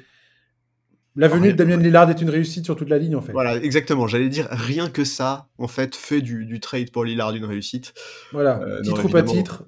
la 1.17 1.29
venue 1.29 1.53
de 1.53 1.57
Damien 1.57 1.77
Lillard 1.77 2.09
est 2.09 2.21
une 2.21 2.29
réussite 2.29 2.65
sur 2.65 2.75
toute 2.75 2.89
la 2.89 2.97
ligne, 2.97 3.15
en 3.15 3.21
fait. 3.21 3.31
Voilà, 3.31 3.55
exactement. 3.55 4.05
J'allais 4.05 4.27
dire, 4.27 4.47
rien 4.51 4.89
que 4.89 5.05
ça, 5.05 5.47
en 5.57 5.67
fait, 5.67 5.95
fait 5.95 6.21
du, 6.21 6.59
trade 6.59 6.91
pour 6.91 7.05
Lillard 7.05 7.33
une 7.33 7.45
réussite. 7.45 7.93
Voilà, 8.33 8.59
euh, 8.61 8.81
titre 8.81 9.05
ou 9.05 9.09
pas 9.09 9.23
titre. 9.23 9.63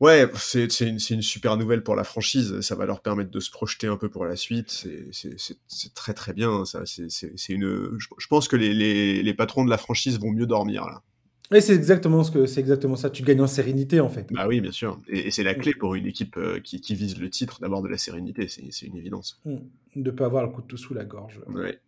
Ouais, 0.00 0.30
c'est 0.36 0.80
une, 0.80 0.98
une, 1.10 1.22
super 1.22 1.56
nouvelle 1.56 1.82
pour 1.82 1.96
la 1.96 2.04
franchise. 2.04 2.60
Ça 2.60 2.76
va 2.76 2.86
leur 2.86 3.00
permettre 3.00 3.30
de 3.30 3.40
se 3.40 3.50
projeter 3.50 3.88
un 3.88 3.96
peu 3.96 4.08
pour 4.08 4.24
la 4.24 4.36
suite. 4.36 4.86
C'est 5.10 5.94
très 5.94 6.14
très 6.14 6.32
bien. 6.32 6.64
Ça, 6.64 6.82
c'est 6.84 7.48
une. 7.48 7.98
Je, 7.98 8.26
pense 8.28 8.46
que 8.46 8.54
les, 8.54 8.72
les, 8.72 9.22
les, 9.22 9.34
patrons 9.34 9.64
de 9.64 9.70
la 9.70 9.78
franchise 9.78 10.20
vont 10.20 10.30
mieux 10.30 10.46
dormir 10.46 10.86
là. 10.86 11.02
Et 11.50 11.62
c'est 11.62 11.74
exactement 11.74 12.24
ce 12.24 12.30
que 12.30 12.46
c'est 12.46 12.60
exactement 12.60 12.94
ça. 12.94 13.10
Tu 13.10 13.22
gagnes 13.22 13.40
en 13.40 13.46
sérénité 13.46 14.00
en 14.00 14.08
fait. 14.08 14.30
Bah 14.32 14.46
oui, 14.46 14.60
bien 14.60 14.70
sûr. 14.70 15.00
Et, 15.08 15.30
c'est 15.30 15.42
la 15.42 15.54
clé 15.54 15.72
pour 15.72 15.94
une 15.94 16.06
équipe 16.06 16.36
euh, 16.36 16.60
qui, 16.60 16.94
vise 16.94 17.18
le 17.18 17.30
titre 17.30 17.60
d'avoir 17.60 17.80
de 17.80 17.88
la 17.88 17.96
sérénité. 17.96 18.48
C'est 18.48 18.86
une 18.86 18.96
évidence. 18.96 19.40
Hmm. 19.44 19.56
De 19.96 20.10
ne 20.10 20.16
pas 20.16 20.26
avoir 20.26 20.44
le 20.44 20.50
couteau 20.50 20.76
sous 20.76 20.94
la 20.94 21.04
gorge. 21.04 21.40
Ouais. 21.48 21.80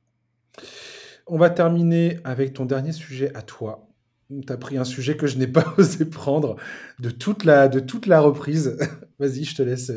On 1.26 1.36
va 1.36 1.50
terminer 1.50 2.18
avec 2.24 2.54
ton 2.54 2.64
dernier 2.64 2.92
sujet 2.92 3.30
à 3.36 3.42
toi. 3.42 3.86
Tu 4.30 4.52
as 4.52 4.56
pris 4.56 4.78
un 4.78 4.84
sujet 4.84 5.16
que 5.16 5.26
je 5.26 5.36
n'ai 5.36 5.46
pas 5.46 5.74
osé 5.78 6.04
prendre 6.04 6.56
de 6.98 7.10
toute 7.10 7.44
la, 7.44 7.68
de 7.68 7.80
toute 7.80 8.06
la 8.06 8.20
reprise. 8.20 8.76
Vas-y, 9.18 9.44
je 9.44 9.54
te 9.54 9.62
laisse. 9.62 9.92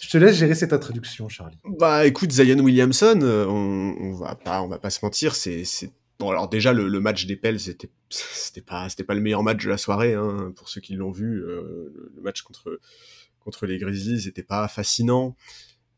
Je 0.00 0.08
te 0.08 0.18
laisse 0.18 0.36
gérer 0.36 0.54
cette 0.54 0.72
introduction, 0.72 1.28
Charlie. 1.28 1.58
Bah 1.64 2.06
écoute, 2.06 2.32
Zion 2.32 2.58
Williamson, 2.58 3.20
euh, 3.22 3.46
on, 3.46 3.96
on 4.00 4.14
va 4.14 4.34
pas, 4.34 4.62
on 4.62 4.68
va 4.68 4.78
pas 4.78 4.90
se 4.90 5.04
mentir, 5.04 5.34
c'est 5.34 5.64
Bon, 6.20 6.28
alors 6.28 6.50
déjà, 6.50 6.74
le, 6.74 7.00
match 7.00 7.24
des 7.24 7.34
Pels, 7.34 7.58
c'était, 7.58 7.88
c'était 8.10 8.60
pas, 8.60 8.90
c'était 8.90 9.04
pas 9.04 9.14
le 9.14 9.22
meilleur 9.22 9.42
match 9.42 9.64
de 9.64 9.70
la 9.70 9.78
soirée, 9.78 10.12
hein, 10.12 10.52
pour 10.54 10.68
ceux 10.68 10.82
qui 10.82 10.92
l'ont 10.92 11.10
vu. 11.10 11.42
Euh, 11.42 12.10
le 12.14 12.20
match 12.20 12.42
contre, 12.42 12.78
contre 13.38 13.64
les 13.64 13.78
Grizzlies 13.78 14.26
n'était 14.26 14.42
pas 14.42 14.68
fascinant. 14.68 15.34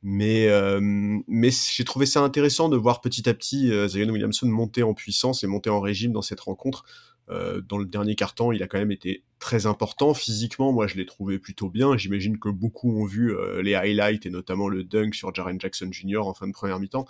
Mais, 0.05 0.47
euh, 0.49 0.79
mais 1.27 1.51
j'ai 1.51 1.83
trouvé 1.83 2.07
ça 2.07 2.21
intéressant 2.21 2.69
de 2.69 2.77
voir 2.77 3.01
petit 3.01 3.29
à 3.29 3.35
petit 3.35 3.73
euh, 3.73 3.89
Zion 3.89 4.09
Williamson 4.09 4.47
monter 4.47 4.85
en 4.85 4.95
puissance 4.95 5.43
et 5.43 5.49
monter 5.49 5.71
en 5.71 5.81
régime 5.81 6.13
dans 6.13 6.23
cette 6.23 6.41
rencontre. 6.41 6.85
Euh, 7.33 7.61
dans 7.61 7.79
le 7.79 7.87
dernier 7.87 8.15
quart-temps, 8.15 8.53
il 8.53 8.63
a 8.63 8.67
quand 8.67 8.79
même 8.79 8.93
été 8.93 9.25
très 9.39 9.67
important. 9.67 10.15
Physiquement, 10.15 10.73
moi, 10.73 10.87
je 10.87 10.97
l'ai 10.97 11.07
trouvé 11.07 11.39
plutôt 11.39 11.69
bien. 11.69 11.97
J'imagine 11.97 12.39
que 12.39 12.49
beaucoup 12.49 13.01
ont 13.01 13.05
vu 13.05 13.35
euh, 13.35 13.63
les 13.63 13.75
highlights 13.75 14.27
et 14.27 14.31
notamment 14.31 14.69
le 14.69 14.85
dunk 14.85 15.15
sur 15.15 15.35
Jaren 15.35 15.61
Jackson 15.61 15.89
Jr. 15.91 16.19
en 16.19 16.35
fin 16.35 16.47
de 16.47 16.53
première 16.53 16.79
mi-temps. 16.79 17.07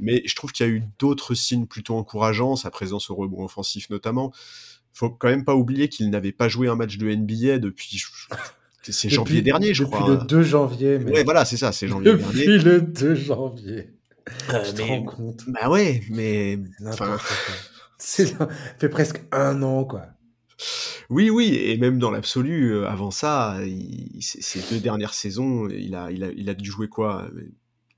Mais 0.00 0.22
je 0.24 0.34
trouve 0.34 0.52
qu'il 0.52 0.66
y 0.66 0.68
a 0.68 0.72
eu 0.72 0.82
d'autres 0.98 1.34
signes 1.34 1.66
plutôt 1.66 1.96
encourageants, 1.96 2.56
sa 2.56 2.70
présence 2.70 3.10
au 3.10 3.14
rebond 3.14 3.44
offensif 3.44 3.90
notamment. 3.90 4.32
Faut 4.92 5.10
quand 5.10 5.28
même 5.28 5.44
pas 5.44 5.54
oublier 5.54 5.88
qu'il 5.88 6.10
n'avait 6.10 6.32
pas 6.32 6.48
joué 6.48 6.68
un 6.68 6.74
match 6.74 6.96
de 6.96 7.14
NBA 7.14 7.58
depuis 7.58 8.02
c'est 8.92 9.10
janvier 9.10 9.42
dernier, 9.42 9.74
je 9.74 9.84
crois. 9.84 10.08
Depuis 10.08 10.20
le 10.20 10.26
2 10.26 10.42
janvier. 10.42 10.98
Mais... 10.98 11.12
Ouais, 11.12 11.24
voilà, 11.24 11.44
c'est 11.44 11.56
ça, 11.56 11.72
c'est 11.72 11.88
janvier 11.88 12.12
depuis 12.12 12.24
dernier. 12.24 12.58
Depuis 12.58 12.64
le 12.64 12.80
2 12.80 13.14
janvier. 13.14 13.90
Euh, 14.52 14.64
tu 14.64 14.74
te 14.74 14.82
rends 14.82 15.02
compte? 15.02 15.44
Bah 15.48 15.68
ouais, 15.70 16.02
mais. 16.10 16.58
Enfin... 16.86 17.18
C'est 17.98 18.34
fait 18.78 18.88
presque 18.88 19.22
un 19.32 19.62
an, 19.62 19.84
quoi. 19.84 20.06
Oui, 21.10 21.30
oui, 21.30 21.54
et 21.54 21.76
même 21.78 21.98
dans 21.98 22.10
l'absolu, 22.10 22.72
euh, 22.72 22.88
avant 22.88 23.10
ça, 23.10 23.58
ces 24.20 24.60
deux 24.70 24.80
dernières 24.80 25.14
saisons, 25.14 25.68
il 25.68 25.94
a, 25.94 26.10
il 26.10 26.24
a, 26.24 26.28
il 26.36 26.50
a 26.50 26.54
dû 26.54 26.70
jouer 26.70 26.88
quoi 26.88 27.28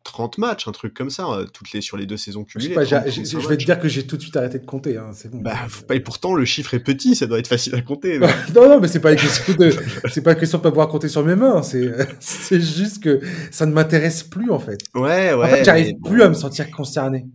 30 0.05 0.39
matchs, 0.39 0.67
un 0.67 0.73
truc 0.73 0.95
comme 0.95 1.11
ça, 1.11 1.27
euh, 1.27 1.47
toutes 1.53 1.73
les, 1.73 1.81
sur 1.81 1.97
les 1.97 2.07
deux 2.07 2.17
saisons 2.17 2.45
cumulées. 2.45 2.75
Je, 2.75 3.49
vais 3.49 3.57
te 3.57 3.65
dire 3.65 3.79
que 3.79 3.89
j'ai 3.89 4.07
tout 4.07 4.17
de 4.17 4.23
suite 4.23 4.37
arrêté 4.37 4.59
de 4.59 4.65
compter, 4.65 4.97
hein, 4.97 5.11
c'est 5.13 5.31
bon. 5.31 5.39
Bah, 5.41 5.55
et 5.93 6.01
pourtant, 6.01 6.35
le 6.35 6.45
chiffre 6.45 6.75
est 6.75 6.81
petit, 6.81 7.15
ça 7.15 7.27
doit 7.27 7.39
être 7.39 7.49
facile 7.49 7.75
à 7.75 7.83
compter. 7.83 8.19
non, 8.55 8.69
non, 8.69 8.81
mais 8.81 8.89
c'est 8.89 9.01
pas 9.01 9.13
une 9.13 9.19
question 9.19 9.55
de, 9.55 9.71
c'est 10.11 10.23
pas 10.23 10.33
une 10.33 10.39
question 10.39 10.59
de 10.59 10.63
pas 10.63 10.71
pouvoir 10.71 10.89
compter 10.89 11.09
sur 11.09 11.25
mes 11.25 11.37
mains, 11.37 11.63
c'est, 11.63 11.93
c'est 12.21 12.61
juste 12.61 13.03
que 13.03 13.21
ça 13.51 13.67
ne 13.67 13.73
m'intéresse 13.73 14.23
plus, 14.23 14.51
en 14.51 14.59
fait. 14.59 14.79
Ouais, 14.95 15.33
ouais. 15.33 15.35
En 15.35 15.49
fait, 15.49 15.65
j'arrive 15.65 15.95
plus 16.05 16.23
à 16.23 16.29
me 16.29 16.35
sentir 16.35 16.71
concerné. 16.71 17.27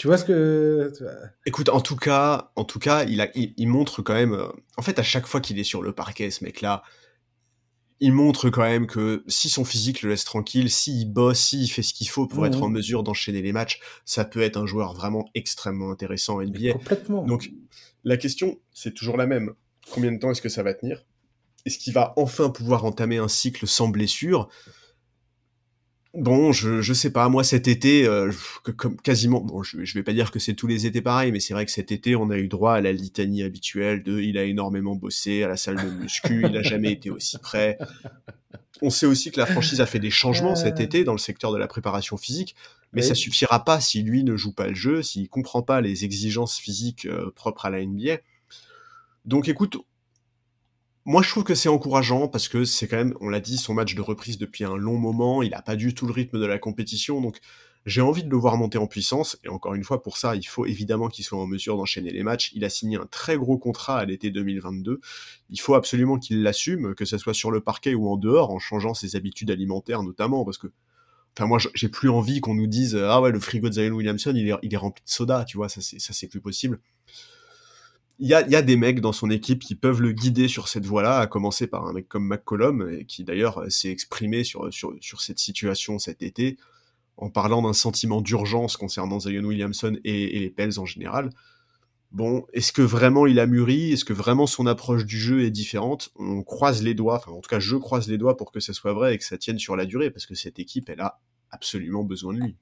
Tu 0.00 0.06
vois 0.06 0.16
ce 0.16 0.24
que. 0.24 0.90
Écoute, 1.44 1.68
en 1.68 1.82
tout 1.82 1.94
cas, 1.94 2.52
en 2.56 2.64
tout 2.64 2.78
cas, 2.78 3.04
il, 3.04 3.20
a, 3.20 3.28
il, 3.34 3.68
montre 3.68 4.00
quand 4.00 4.14
même. 4.14 4.32
Euh, 4.32 4.48
en 4.78 4.82
fait, 4.82 4.98
à 4.98 5.02
chaque 5.02 5.26
fois 5.26 5.42
qu'il 5.42 5.58
est 5.58 5.64
sur 5.64 5.82
le 5.82 5.92
parquet, 5.92 6.30
ce 6.30 6.42
mec-là, 6.42 6.82
il 8.00 8.14
montre 8.14 8.48
quand 8.48 8.62
même 8.62 8.86
que 8.86 9.22
si 9.28 9.50
son 9.50 9.62
physique 9.62 10.00
le 10.00 10.08
laisse 10.08 10.24
tranquille, 10.24 10.70
s'il 10.70 11.12
bosse, 11.12 11.40
s'il 11.40 11.70
fait 11.70 11.82
ce 11.82 11.92
qu'il 11.92 12.08
faut 12.08 12.26
pour 12.26 12.46
être 12.46 12.62
en 12.62 12.70
mesure 12.70 13.02
d'enchaîner 13.02 13.42
les 13.42 13.52
matchs, 13.52 13.78
ça 14.06 14.24
peut 14.24 14.40
être 14.40 14.56
un 14.56 14.64
joueur 14.64 14.94
vraiment 14.94 15.26
extrêmement 15.34 15.90
intéressant 15.90 16.36
en 16.36 16.42
NBA. 16.44 16.72
complètement. 16.72 17.26
Donc, 17.26 17.50
la 18.02 18.16
question, 18.16 18.58
c'est 18.72 18.94
toujours 18.94 19.18
la 19.18 19.26
même. 19.26 19.52
Combien 19.90 20.12
de 20.12 20.18
temps 20.18 20.30
est-ce 20.30 20.40
que 20.40 20.48
ça 20.48 20.62
va 20.62 20.72
tenir? 20.72 21.04
Est-ce 21.66 21.76
qu'il 21.76 21.92
va 21.92 22.14
enfin 22.16 22.48
pouvoir 22.48 22.86
entamer 22.86 23.18
un 23.18 23.28
cycle 23.28 23.66
sans 23.66 23.88
blessure? 23.88 24.48
Bon, 26.12 26.50
je, 26.50 26.82
je 26.82 26.92
sais 26.92 27.12
pas, 27.12 27.28
moi 27.28 27.44
cet 27.44 27.68
été, 27.68 28.04
euh, 28.04 28.32
comme 28.76 28.96
quasiment, 28.96 29.40
bon, 29.40 29.62
je, 29.62 29.84
je 29.84 29.94
vais 29.94 30.02
pas 30.02 30.12
dire 30.12 30.32
que 30.32 30.40
c'est 30.40 30.54
tous 30.54 30.66
les 30.66 30.84
étés 30.84 31.02
pareil, 31.02 31.30
mais 31.30 31.38
c'est 31.38 31.54
vrai 31.54 31.64
que 31.64 31.70
cet 31.70 31.92
été, 31.92 32.16
on 32.16 32.30
a 32.30 32.36
eu 32.36 32.48
droit 32.48 32.74
à 32.74 32.80
la 32.80 32.90
litanie 32.90 33.44
habituelle 33.44 34.02
de 34.02 34.18
il 34.18 34.36
a 34.36 34.42
énormément 34.42 34.96
bossé 34.96 35.44
à 35.44 35.48
la 35.48 35.56
salle 35.56 35.76
de 35.76 35.88
muscu, 35.88 36.44
il 36.48 36.56
a 36.56 36.62
jamais 36.62 36.90
été 36.90 37.10
aussi 37.10 37.38
prêt. 37.38 37.78
On 38.82 38.90
sait 38.90 39.06
aussi 39.06 39.30
que 39.30 39.38
la 39.38 39.46
franchise 39.46 39.80
a 39.80 39.86
fait 39.86 40.00
des 40.00 40.10
changements 40.10 40.56
cet 40.56 40.80
été 40.80 41.04
dans 41.04 41.12
le 41.12 41.18
secteur 41.18 41.52
de 41.52 41.58
la 41.58 41.68
préparation 41.68 42.16
physique, 42.16 42.56
mais 42.92 43.02
ça 43.02 43.14
suffira 43.14 43.64
pas 43.64 43.80
si 43.80 44.02
lui 44.02 44.24
ne 44.24 44.36
joue 44.36 44.52
pas 44.52 44.66
le 44.66 44.74
jeu, 44.74 45.02
s'il 45.02 45.28
comprend 45.28 45.62
pas 45.62 45.80
les 45.80 46.04
exigences 46.04 46.58
physiques 46.58 47.06
euh, 47.06 47.30
propres 47.36 47.66
à 47.66 47.70
la 47.70 47.84
NBA. 47.84 48.16
Donc 49.26 49.48
écoute, 49.48 49.76
moi, 51.06 51.22
je 51.22 51.30
trouve 51.30 51.44
que 51.44 51.54
c'est 51.54 51.68
encourageant 51.68 52.28
parce 52.28 52.48
que 52.48 52.64
c'est 52.64 52.86
quand 52.86 52.98
même, 52.98 53.14
on 53.20 53.30
l'a 53.30 53.40
dit, 53.40 53.56
son 53.56 53.74
match 53.74 53.94
de 53.94 54.02
reprise 54.02 54.38
depuis 54.38 54.64
un 54.64 54.76
long 54.76 54.98
moment. 54.98 55.42
Il 55.42 55.50
n'a 55.50 55.62
pas 55.62 55.76
du 55.76 55.94
tout 55.94 56.06
le 56.06 56.12
rythme 56.12 56.38
de 56.38 56.44
la 56.44 56.58
compétition. 56.58 57.20
Donc, 57.20 57.38
j'ai 57.86 58.02
envie 58.02 58.22
de 58.22 58.28
le 58.28 58.36
voir 58.36 58.58
monter 58.58 58.76
en 58.76 58.86
puissance. 58.86 59.38
Et 59.42 59.48
encore 59.48 59.74
une 59.74 59.84
fois, 59.84 60.02
pour 60.02 60.18
ça, 60.18 60.36
il 60.36 60.46
faut 60.46 60.66
évidemment 60.66 61.08
qu'il 61.08 61.24
soit 61.24 61.38
en 61.38 61.46
mesure 61.46 61.78
d'enchaîner 61.78 62.10
les 62.10 62.22
matchs. 62.22 62.52
Il 62.54 62.64
a 62.66 62.68
signé 62.68 62.98
un 62.98 63.06
très 63.06 63.38
gros 63.38 63.56
contrat 63.56 63.98
à 63.98 64.04
l'été 64.04 64.30
2022. 64.30 65.00
Il 65.48 65.60
faut 65.60 65.74
absolument 65.74 66.18
qu'il 66.18 66.42
l'assume, 66.42 66.94
que 66.94 67.06
ce 67.06 67.16
soit 67.16 67.34
sur 67.34 67.50
le 67.50 67.62
parquet 67.62 67.94
ou 67.94 68.08
en 68.08 68.16
dehors, 68.16 68.50
en 68.50 68.58
changeant 68.58 68.92
ses 68.92 69.16
habitudes 69.16 69.50
alimentaires 69.50 70.02
notamment. 70.02 70.44
Parce 70.44 70.58
que, 70.58 70.66
enfin, 71.34 71.46
moi, 71.46 71.58
j'ai 71.72 71.88
plus 71.88 72.10
envie 72.10 72.42
qu'on 72.42 72.54
nous 72.54 72.66
dise, 72.66 72.94
ah 72.94 73.22
ouais, 73.22 73.32
le 73.32 73.40
frigo 73.40 73.70
de 73.70 73.74
Zion 73.74 73.94
Williamson, 73.94 74.34
il 74.36 74.50
est, 74.50 74.54
il 74.62 74.74
est 74.74 74.76
rempli 74.76 75.02
de 75.02 75.10
soda, 75.10 75.44
tu 75.46 75.56
vois, 75.56 75.70
ça, 75.70 75.80
c'est 75.80 76.28
plus 76.28 76.42
possible 76.42 76.78
il 78.20 78.28
y 78.28 78.34
a, 78.34 78.62
des 78.62 78.76
mecs 78.76 79.00
dans 79.00 79.12
son 79.12 79.30
équipe 79.30 79.60
qui 79.60 79.74
peuvent 79.74 80.02
le 80.02 80.12
guider 80.12 80.46
sur 80.46 80.68
cette 80.68 80.84
voie-là, 80.84 81.20
à 81.20 81.26
commencer 81.26 81.66
par 81.66 81.86
un 81.86 81.94
mec 81.94 82.06
comme 82.06 82.26
McCollum, 82.26 82.90
et 82.90 83.06
qui 83.06 83.24
d'ailleurs 83.24 83.64
s'est 83.70 83.90
exprimé 83.90 84.44
sur, 84.44 84.68
cette 85.18 85.38
situation 85.38 85.98
cet 85.98 86.22
été, 86.22 86.58
en 87.16 87.30
parlant 87.30 87.62
d'un 87.62 87.72
sentiment 87.72 88.20
d'urgence 88.20 88.76
concernant 88.76 89.20
Zion 89.20 89.44
Williamson 89.44 89.98
et, 90.04 90.38
les 90.38 90.50
Pels 90.50 90.78
en 90.78 90.84
général. 90.84 91.30
Bon, 92.12 92.44
est-ce 92.52 92.72
que 92.72 92.82
vraiment 92.82 93.26
il 93.26 93.40
a 93.40 93.46
mûri? 93.46 93.92
Est-ce 93.92 94.04
que 94.04 94.12
vraiment 94.12 94.46
son 94.46 94.66
approche 94.66 95.06
du 95.06 95.18
jeu 95.18 95.44
est 95.44 95.50
différente? 95.50 96.10
On 96.16 96.42
croise 96.42 96.82
les 96.82 96.92
doigts, 96.92 97.16
enfin 97.16 97.32
en 97.32 97.40
tout 97.40 97.48
cas 97.48 97.60
je 97.60 97.76
croise 97.76 98.08
les 98.08 98.18
doigts 98.18 98.36
pour 98.36 98.52
que 98.52 98.60
ça 98.60 98.74
soit 98.74 98.92
vrai 98.92 99.14
et 99.14 99.18
que 99.18 99.24
ça 99.24 99.38
tienne 99.38 99.58
sur 99.58 99.76
la 99.76 99.86
durée, 99.86 100.10
parce 100.10 100.26
que 100.26 100.34
cette 100.34 100.58
équipe, 100.58 100.90
elle 100.90 101.00
a 101.00 101.20
absolument 101.50 102.04
besoin 102.04 102.34
de 102.34 102.40
lui. 102.40 102.56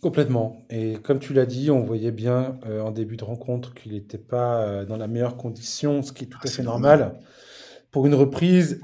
Complètement. 0.00 0.64
Et 0.70 0.94
comme 1.02 1.18
tu 1.18 1.34
l'as 1.34 1.46
dit, 1.46 1.70
on 1.72 1.82
voyait 1.82 2.12
bien 2.12 2.60
euh, 2.66 2.82
en 2.82 2.92
début 2.92 3.16
de 3.16 3.24
rencontre 3.24 3.74
qu'il 3.74 3.92
n'était 3.92 4.16
pas 4.16 4.62
euh, 4.62 4.84
dans 4.84 4.96
la 4.96 5.08
meilleure 5.08 5.36
condition, 5.36 6.02
ce 6.02 6.12
qui 6.12 6.24
est 6.24 6.28
tout 6.28 6.38
à 6.44 6.48
fait 6.48 6.62
normal. 6.62 7.18
Pour 7.90 8.06
une 8.06 8.14
reprise, 8.14 8.80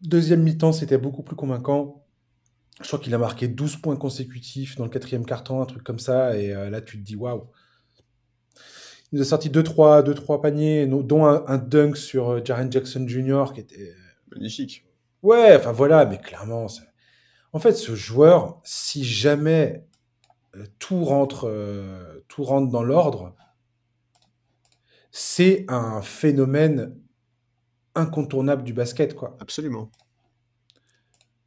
deuxième 0.00 0.42
mi-temps, 0.42 0.72
c'était 0.72 0.98
beaucoup 0.98 1.22
plus 1.24 1.34
convaincant. 1.34 2.04
Je 2.80 2.86
crois 2.86 3.00
qu'il 3.00 3.12
a 3.14 3.18
marqué 3.18 3.48
12 3.48 3.78
points 3.78 3.96
consécutifs 3.96 4.76
dans 4.76 4.84
le 4.84 4.90
quatrième 4.90 5.26
carton, 5.26 5.60
un 5.60 5.66
truc 5.66 5.82
comme 5.82 5.98
ça. 5.98 6.36
Et 6.36 6.54
euh, 6.54 6.70
là, 6.70 6.80
tu 6.80 6.98
te 6.98 7.04
dis, 7.04 7.16
waouh. 7.16 7.48
Il 9.10 9.16
nous 9.16 9.22
a 9.22 9.24
sorti 9.24 9.48
2-3 9.48 10.04
deux, 10.04 10.14
trois, 10.14 10.40
paniers, 10.40 10.86
dont 10.86 11.26
un, 11.26 11.58
dunk 11.58 11.96
sur 11.96 12.44
Jaren 12.44 12.70
Jackson 12.70 13.08
Jr. 13.08 13.46
qui 13.54 13.60
était. 13.60 13.94
Magnifique. 14.30 14.84
Ouais, 15.22 15.56
enfin 15.56 15.72
voilà, 15.72 16.04
mais 16.04 16.18
clairement. 16.18 16.66
En 17.54 17.58
fait, 17.58 17.72
ce 17.72 17.94
joueur, 17.94 18.60
si 18.62 19.02
jamais 19.02 19.87
tout 20.78 21.04
rentre, 21.04 21.48
euh, 21.48 22.24
tout 22.28 22.44
rentre 22.44 22.70
dans 22.70 22.82
l'ordre, 22.82 23.34
c'est 25.10 25.64
un 25.68 26.02
phénomène 26.02 26.94
incontournable 27.94 28.62
du 28.62 28.72
basket, 28.72 29.14
quoi. 29.14 29.36
Absolument. 29.40 29.90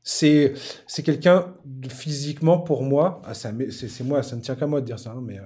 C'est 0.04 0.54
c'est 0.88 1.04
quelqu'un 1.04 1.56
physiquement 1.88 2.58
pour 2.58 2.84
moi, 2.84 3.22
ah, 3.24 3.34
c'est 3.36 4.04
moi, 4.04 4.24
ça 4.24 4.36
ne 4.36 4.41
tient 4.41 4.56
qu'à 4.56 4.66
moi 4.66 4.82
de 4.82 4.86
dire 4.86 4.97
ça, 4.97 5.12
hein, 5.12 5.22
mais 5.24 5.39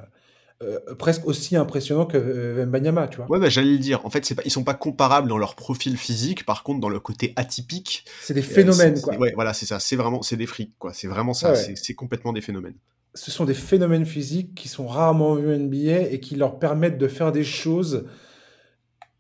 euh, 0.63 0.79
presque 0.95 1.27
aussi 1.27 1.57
impressionnant 1.57 2.05
que 2.05 2.63
Mbanyama, 2.65 3.09
tu 3.09 3.17
vois. 3.17 3.29
Ouais, 3.29 3.39
bah, 3.39 3.49
j'allais 3.49 3.73
le 3.73 3.77
dire. 3.77 4.05
En 4.05 4.09
fait, 4.09 4.25
c'est 4.25 4.35
pas, 4.35 4.43
ils 4.45 4.51
sont 4.51 4.63
pas 4.63 4.73
comparables 4.73 5.27
dans 5.27 5.37
leur 5.37 5.55
profil 5.55 5.97
physique. 5.97 6.45
Par 6.45 6.63
contre, 6.63 6.79
dans 6.79 6.87
le 6.87 7.01
côté 7.01 7.33
atypique, 7.35 8.05
c'est 8.21 8.33
des 8.33 8.41
phénomènes, 8.41 9.01
quoi. 9.01 9.17
Ouais, 9.17 9.33
voilà, 9.35 9.53
c'est 9.53 9.65
ça. 9.65 9.81
C'est 9.81 9.97
vraiment, 9.97 10.21
c'est 10.21 10.37
des 10.37 10.45
frics, 10.45 10.73
quoi. 10.79 10.93
C'est 10.93 11.07
vraiment 11.07 11.33
ça. 11.33 11.53
C'est 11.55 11.93
complètement 11.93 12.31
des 12.31 12.41
phénomènes 12.41 12.77
ce 13.15 13.31
sont 13.31 13.45
des 13.45 13.53
phénomènes 13.53 14.05
physiques 14.05 14.53
qui 14.55 14.67
sont 14.67 14.87
rarement 14.87 15.35
vus 15.35 15.55
en 15.55 15.57
NBA 15.57 16.11
et 16.11 16.19
qui 16.19 16.35
leur 16.35 16.59
permettent 16.59 16.97
de 16.97 17.07
faire 17.07 17.31
des 17.31 17.45
choses 17.45 18.05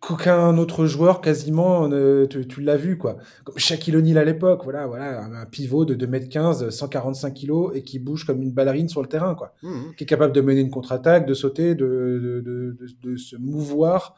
qu'aucun 0.01 0.57
autre 0.57 0.85
joueur 0.85 1.21
quasiment 1.21 1.89
tu, 2.27 2.61
l'as 2.61 2.75
vu 2.75 2.97
quoi. 2.97 3.17
Comme 3.45 3.57
Shaquille 3.57 3.95
O'Neal 3.95 4.17
à 4.17 4.25
l'époque 4.25 4.63
voilà 4.65 4.85
voilà 4.85 5.23
un 5.23 5.45
pivot 5.45 5.85
de 5.85 5.95
2m15 5.95 6.69
145 6.69 7.33
kg 7.33 7.51
et 7.73 7.83
qui 7.83 7.97
bouge 7.97 8.25
comme 8.25 8.41
une 8.41 8.51
ballerine 8.51 8.89
sur 8.89 9.01
le 9.01 9.07
terrain 9.07 9.33
quoi. 9.33 9.55
Mmh, 9.63 9.69
mmh. 9.69 9.95
qui 9.95 10.03
est 10.03 10.07
capable 10.07 10.33
de 10.33 10.41
mener 10.41 10.61
une 10.61 10.69
contre-attaque 10.69 11.25
de 11.25 11.33
sauter 11.33 11.73
de, 11.73 12.41
de, 12.45 12.77
de, 13.01 13.17
se 13.17 13.37
mouvoir. 13.37 14.15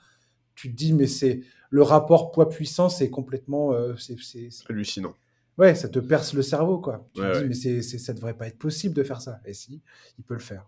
Tu 0.55 0.71
te 0.71 0.75
dis 0.75 0.91
mais 0.91 1.07
c'est 1.07 1.41
le 1.69 1.84
rapport 1.84 2.32
poids 2.32 2.49
puissance 2.49 2.97
c'est 2.97 3.11
complètement 3.11 3.73
euh, 3.73 3.93
c'est 3.97 4.49
hallucinant 4.67 5.13
ouais, 5.58 5.76
ça 5.76 5.89
te 5.89 5.99
perce 5.99 6.34
le 6.34 6.41
cerveau, 6.41 6.80
quoi. 6.80 7.10
Tu 7.14 7.22
te 7.22 7.39
dis, 7.39 7.45
mais 7.45 7.82
c'est, 7.82 7.82
ça 7.82 8.14
devrait 8.14 8.36
pas 8.36 8.47
être 8.47 8.58
possible 8.58 8.93
de 8.93 9.03
faire 9.03 9.22
ça. 9.22 9.39
Et 9.45 9.53
si, 9.53 9.82
il 10.18 10.24
peut 10.24 10.34
le 10.34 10.39
faire. 10.39 10.68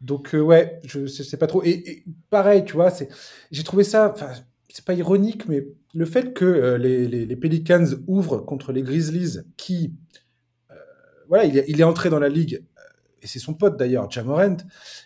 Donc, 0.00 0.30
ouais, 0.32 0.80
je 0.84 1.06
sais 1.06 1.36
pas 1.36 1.46
trop. 1.46 1.62
Et, 1.64 2.04
pareil, 2.30 2.64
tu 2.64 2.74
vois, 2.74 2.92
j'ai 3.50 3.62
trouvé 3.62 3.84
ça, 3.84 4.14
c'est 4.68 4.84
pas 4.84 4.94
ironique, 4.94 5.48
mais 5.48 5.66
le 5.94 6.04
fait 6.04 6.32
que 6.32 6.76
les, 6.76 7.06
les, 7.08 7.36
Pelicans 7.36 7.86
ouvrent 8.06 8.38
contre 8.38 8.72
les 8.72 8.82
Grizzlies, 8.82 9.40
qui, 9.56 9.94
voilà, 11.28 11.44
il 11.44 11.58
est, 11.58 11.64
il 11.68 11.80
est, 11.80 11.84
entré 11.84 12.10
dans 12.10 12.20
la 12.20 12.28
ligue, 12.28 12.64
et 13.22 13.26
c'est 13.26 13.38
son 13.38 13.54
pote 13.54 13.76
d'ailleurs, 13.76 14.10
Jamorant, 14.10 14.56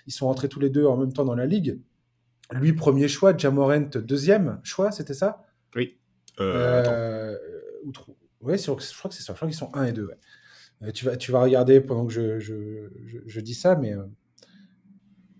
ils 0.06 0.12
sont 0.12 0.26
entrés 0.26 0.48
tous 0.48 0.60
les 0.60 0.70
deux 0.70 0.86
en 0.86 0.96
même 0.96 1.12
temps 1.12 1.24
dans 1.24 1.34
la 1.34 1.46
ligue. 1.46 1.80
Lui, 2.52 2.72
premier 2.72 3.08
choix, 3.08 3.36
Jamorant, 3.36 3.88
deuxième 3.96 4.60
choix, 4.62 4.92
c'était 4.92 5.14
ça? 5.14 5.44
Oui. 5.74 5.96
Euh, 8.44 8.52
oui, 8.52 8.58
je 8.58 8.64
crois 8.98 9.08
que 9.08 9.14
c'est 9.14 9.22
ça. 9.22 9.32
Je 9.32 9.36
crois 9.36 9.48
qu'ils 9.48 9.56
sont 9.56 9.74
1 9.74 9.84
et 9.84 9.92
2. 9.92 10.10
Euh, 10.82 10.90
tu, 10.92 11.04
vas, 11.04 11.16
tu 11.16 11.32
vas 11.32 11.40
regarder 11.40 11.80
pendant 11.80 12.06
que 12.06 12.12
je, 12.12 12.38
je, 12.40 12.88
je, 13.26 13.40
dis 13.40 13.54
ça, 13.54 13.76
mais, 13.76 13.94
euh, 13.94 14.04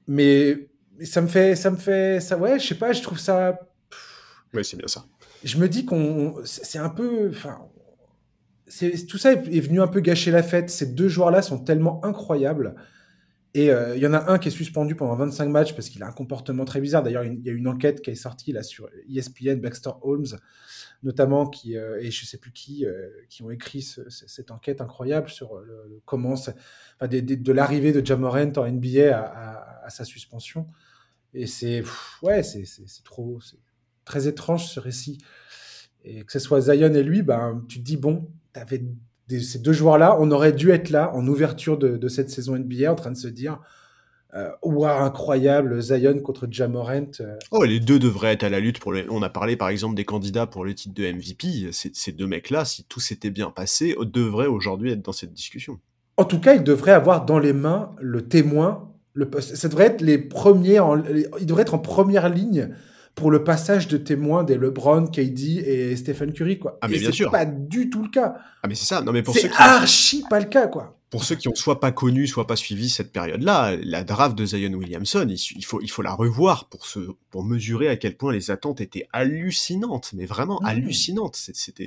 mais 0.07 0.69
ça 1.05 1.21
me 1.21 1.27
fait. 1.27 1.57
Ça 1.57 1.71
me 1.71 1.77
fait 1.77 2.21
ça, 2.21 2.37
ouais, 2.37 2.59
je 2.59 2.67
sais 2.67 2.75
pas, 2.77 2.93
je 2.93 3.03
trouve 3.03 3.19
ça. 3.19 3.59
Oui, 4.53 4.65
c'est 4.65 4.77
bien 4.77 4.89
ça. 4.89 5.05
Je 5.43 5.59
me 5.59 5.69
dis 5.69 5.85
qu'on. 5.85 6.37
C'est 6.45 6.79
un 6.79 6.89
peu. 6.89 7.31
Enfin, 7.31 7.59
tout 9.09 9.19
ça 9.19 9.33
est 9.33 9.61
venu 9.61 9.81
un 9.81 9.89
peu 9.89 10.01
gâcher 10.01 10.31
la 10.31 10.43
fête. 10.43 10.71
Ces 10.71 10.87
deux 10.87 11.09
joueurs-là 11.09 11.43
sont 11.43 11.59
tellement 11.59 12.05
incroyables. 12.05 12.75
Et 13.57 13.67
il 13.67 14.01
y 14.01 14.07
en 14.07 14.15
a 14.15 14.33
un 14.33 14.39
qui 14.39 14.49
est 14.49 14.51
suspendu 14.51 14.97
pendant 14.97 15.15
25 15.15 15.49
matchs 15.49 15.75
parce 15.75 15.89
qu'il 15.89 16.03
a 16.03 16.09
un 16.09 16.13
comportement 16.13 16.65
très 16.65 16.81
bizarre. 16.81 17.05
D'ailleurs, 17.05 17.25
il 17.25 17.41
y 17.45 17.51
a 17.51 17.53
une 17.53 17.69
enquête 17.69 18.01
qui 18.01 18.11
est 18.11 18.17
sortie 18.17 18.53
là 18.53 18.65
sur 18.65 18.89
ESPN, 19.09 19.61
Baxter 19.61 19.91
Holmes, 20.03 20.27
notamment, 21.05 21.47
qui, 21.47 21.77
euh, 21.77 22.01
et 22.01 22.11
je 22.11 22.25
sais 22.25 22.39
plus 22.39 22.51
qui, 22.51 22.87
euh, 22.87 23.09
qui 23.29 23.43
ont 23.43 23.51
écrit 23.51 23.83
cette 23.83 24.51
enquête 24.51 24.81
incroyable 24.81 25.29
sur 25.29 25.55
euh, 25.55 25.65
le, 25.65 26.03
comment, 26.07 26.33
enfin, 26.33 26.55
de, 27.07 27.53
l'arrivée 27.53 27.93
de 27.93 28.05
Jamorant 28.05 28.53
en 28.57 28.67
NBA 28.67 29.17
à, 29.17 29.91
sa 29.91 30.05
suspension. 30.05 30.67
Et 31.35 31.47
c'est, 31.47 31.83
ouais, 32.23 32.43
c'est 32.43 32.65
trop, 33.05 33.39
c'est 33.41 33.59
très 34.05 34.27
étrange 34.27 34.67
ce 34.67 34.81
récit. 34.81 35.19
Et 36.05 36.25
que 36.25 36.33
ce 36.33 36.39
soit 36.39 36.61
Zion 36.61 36.95
et 36.95 37.03
lui, 37.03 37.23
ben, 37.23 37.65
tu 37.69 37.81
te 37.81 37.85
dis, 37.85 37.97
bon, 37.97 38.31
tu 38.55 38.61
avais 38.61 38.83
ces 39.41 39.59
deux 39.59 39.73
joueurs-là, 39.73 40.17
on 40.21 40.31
aurait 40.31 40.53
dû 40.53 40.71
être 40.71 40.91
là 40.91 41.15
en 41.15 41.27
ouverture 41.27 41.79
de 41.79 42.09
cette 42.09 42.31
saison 42.31 42.59
NBA 42.59 42.93
en 42.93 42.95
train 42.95 43.11
de 43.11 43.17
se 43.17 43.29
dire, 43.29 43.61
euh, 44.35 44.51
incroyable, 44.87 45.81
Zion 45.81 46.19
contre 46.19 46.49
Jamorant. 46.51 47.07
Euh. 47.21 47.37
Oh, 47.53 47.65
les 47.65 47.79
deux 47.79 47.99
devraient 47.99 48.33
être 48.33 48.43
à 48.43 48.49
la 48.49 48.59
lutte 48.59 48.81
pour 48.81 48.93
les... 48.93 49.07
On 49.09 49.23
a 49.23 49.29
parlé 49.29 49.57
par 49.57 49.69
exemple 49.69 49.95
des 49.95 50.05
candidats 50.05 50.47
pour 50.47 50.65
le 50.65 50.75
titre 50.75 50.95
de 50.95 51.11
MVP. 51.13 51.71
Ces 51.73 52.13
deux 52.13 52.27
mecs-là, 52.27 52.65
si 52.65 52.85
tout 52.85 53.01
s'était 53.01 53.31
bien 53.31 53.51
passé, 53.51 53.95
devraient 54.01 54.49
aujourd'hui 54.49 54.91
être 54.91 55.03
dans 55.03 55.13
cette 55.13 55.33
discussion. 55.33 55.79
En 56.17 56.25
tout 56.25 56.41
cas, 56.41 56.55
ils 56.55 56.65
devraient 56.65 56.93
avoir 56.93 57.25
dans 57.25 57.39
les 57.39 57.53
mains 57.53 57.93
le 58.01 58.23
témoin. 58.23 58.93
Le... 59.13 59.29
Ça 59.41 59.69
devrait 59.69 59.87
être 59.87 60.01
les 60.01 60.19
premiers. 60.19 60.81
En... 60.81 61.03
Ils 61.39 61.47
devraient 61.47 61.63
être 61.63 61.75
en 61.75 61.79
première 61.79 62.29
ligne 62.29 62.71
pour 63.15 63.31
le 63.31 63.45
passage 63.45 63.87
de 63.87 63.97
témoins 63.97 64.43
des 64.43 64.57
LeBron, 64.57 65.07
KD 65.07 65.63
et 65.65 65.97
Stephen 65.97 66.33
Curry, 66.33 66.59
quoi. 66.59 66.79
Ah, 66.81 66.89
mais 66.89 66.97
et 66.97 67.01
bien 67.01 67.13
sûr. 67.13 67.31
pas 67.31 67.45
du 67.45 67.89
tout 67.89 68.03
le 68.03 68.09
cas. 68.09 68.35
Ah, 68.63 68.69
mais 68.69 68.75
c'est 68.75 68.87
ça. 68.87 69.03
Non, 69.03 69.13
mais 69.13 69.23
pour 69.23 69.35
c'est 69.35 69.51
archi 69.57 70.25
pas 70.29 70.41
le 70.41 70.47
cas, 70.47 70.67
quoi 70.67 70.99
pour 71.15 71.23
ceux 71.23 71.37
qui 71.37 71.47
ont 71.47 71.55
soit 71.55 71.79
pas 71.79 71.93
connu, 71.93 72.27
soit 72.27 72.49
pas 72.49 72.57
suivi 72.57 72.89
cette 72.89 73.13
période-là, 73.13 73.77
la 73.85 74.03
draft 74.03 74.37
de 74.37 74.45
Zion 74.45 74.73
Williamson, 74.73 75.25
il, 75.29 75.65
faut, 75.65 75.81
il 75.81 75.89
faut 75.89 76.03
la 76.03 76.13
revoir 76.13 76.69
pour, 76.69 76.87
se, 76.87 76.99
pour 77.31 77.45
mesurer 77.45 77.87
à 77.87 77.95
quel 77.95 78.17
point 78.17 78.33
les 78.33 78.51
attentes 78.51 78.81
étaient 78.81 79.07
hallucinantes, 79.13 80.11
mais 80.15 80.27
vraiment 80.27 80.59
mmh. 80.61 80.67
hallucinantes. 80.67 81.37
C'était, 81.37 81.87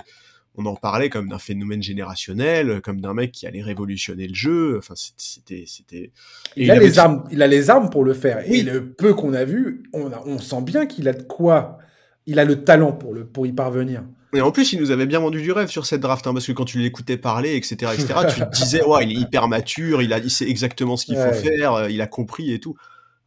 on 0.55 0.65
en 0.65 0.77
parlait 0.77 1.09
comme 1.09 1.27
d'un 1.27 1.39
phénomène 1.39 1.83
générationnel, 1.83 2.79
comme 2.81 3.01
d'un 3.01 3.13
mec 3.13 3.33
qui 3.33 3.45
allait 3.45 3.61
révolutionner 3.61 4.29
le 4.29 4.33
jeu. 4.33 4.77
Enfin, 4.77 4.93
c'était, 4.95 5.65
c'était. 5.67 6.13
Il, 6.55 6.71
a 6.71 6.79
les 6.79 6.97
armes, 6.97 7.27
il 7.29 7.41
a 7.41 7.47
les 7.47 7.69
armes 7.69 7.89
pour 7.89 8.05
le 8.05 8.13
faire. 8.13 8.49
Et 8.49 8.63
le 8.63 8.93
peu 8.93 9.13
qu'on 9.13 9.33
a 9.33 9.43
vu, 9.43 9.83
on, 9.91 10.09
on 10.25 10.39
sent 10.39 10.61
bien 10.61 10.85
qu'il 10.85 11.09
a 11.09 11.11
de 11.11 11.23
quoi. 11.23 11.79
Il 12.27 12.39
a 12.39 12.45
le 12.45 12.63
talent 12.63 12.93
pour 12.93 13.13
le, 13.13 13.25
pour 13.25 13.45
y 13.45 13.51
parvenir. 13.51 14.05
Et 14.33 14.41
en 14.41 14.51
plus, 14.51 14.73
il 14.73 14.79
nous 14.79 14.91
avait 14.91 15.05
bien 15.05 15.19
vendu 15.19 15.41
du 15.41 15.51
rêve 15.51 15.69
sur 15.69 15.85
cette 15.85 16.01
draft, 16.01 16.27
hein, 16.27 16.33
parce 16.33 16.45
que 16.45 16.51
quand 16.51 16.65
tu 16.65 16.79
l'écoutais 16.79 17.17
parler, 17.17 17.55
etc., 17.55 17.91
etc., 17.93 18.07
tu 18.35 18.41
te 18.41 18.49
disais, 18.51 18.83
ouais, 18.83 19.05
il 19.05 19.11
est 19.17 19.21
hyper 19.21 19.47
mature, 19.47 20.01
il, 20.01 20.11
a, 20.13 20.19
il 20.19 20.31
sait 20.31 20.49
exactement 20.49 20.97
ce 20.97 21.05
qu'il 21.05 21.15
faut 21.15 21.33
faire, 21.33 21.73
euh, 21.73 21.89
il 21.89 22.01
a 22.01 22.07
compris 22.07 22.51
et 22.51 22.59
tout. 22.59 22.75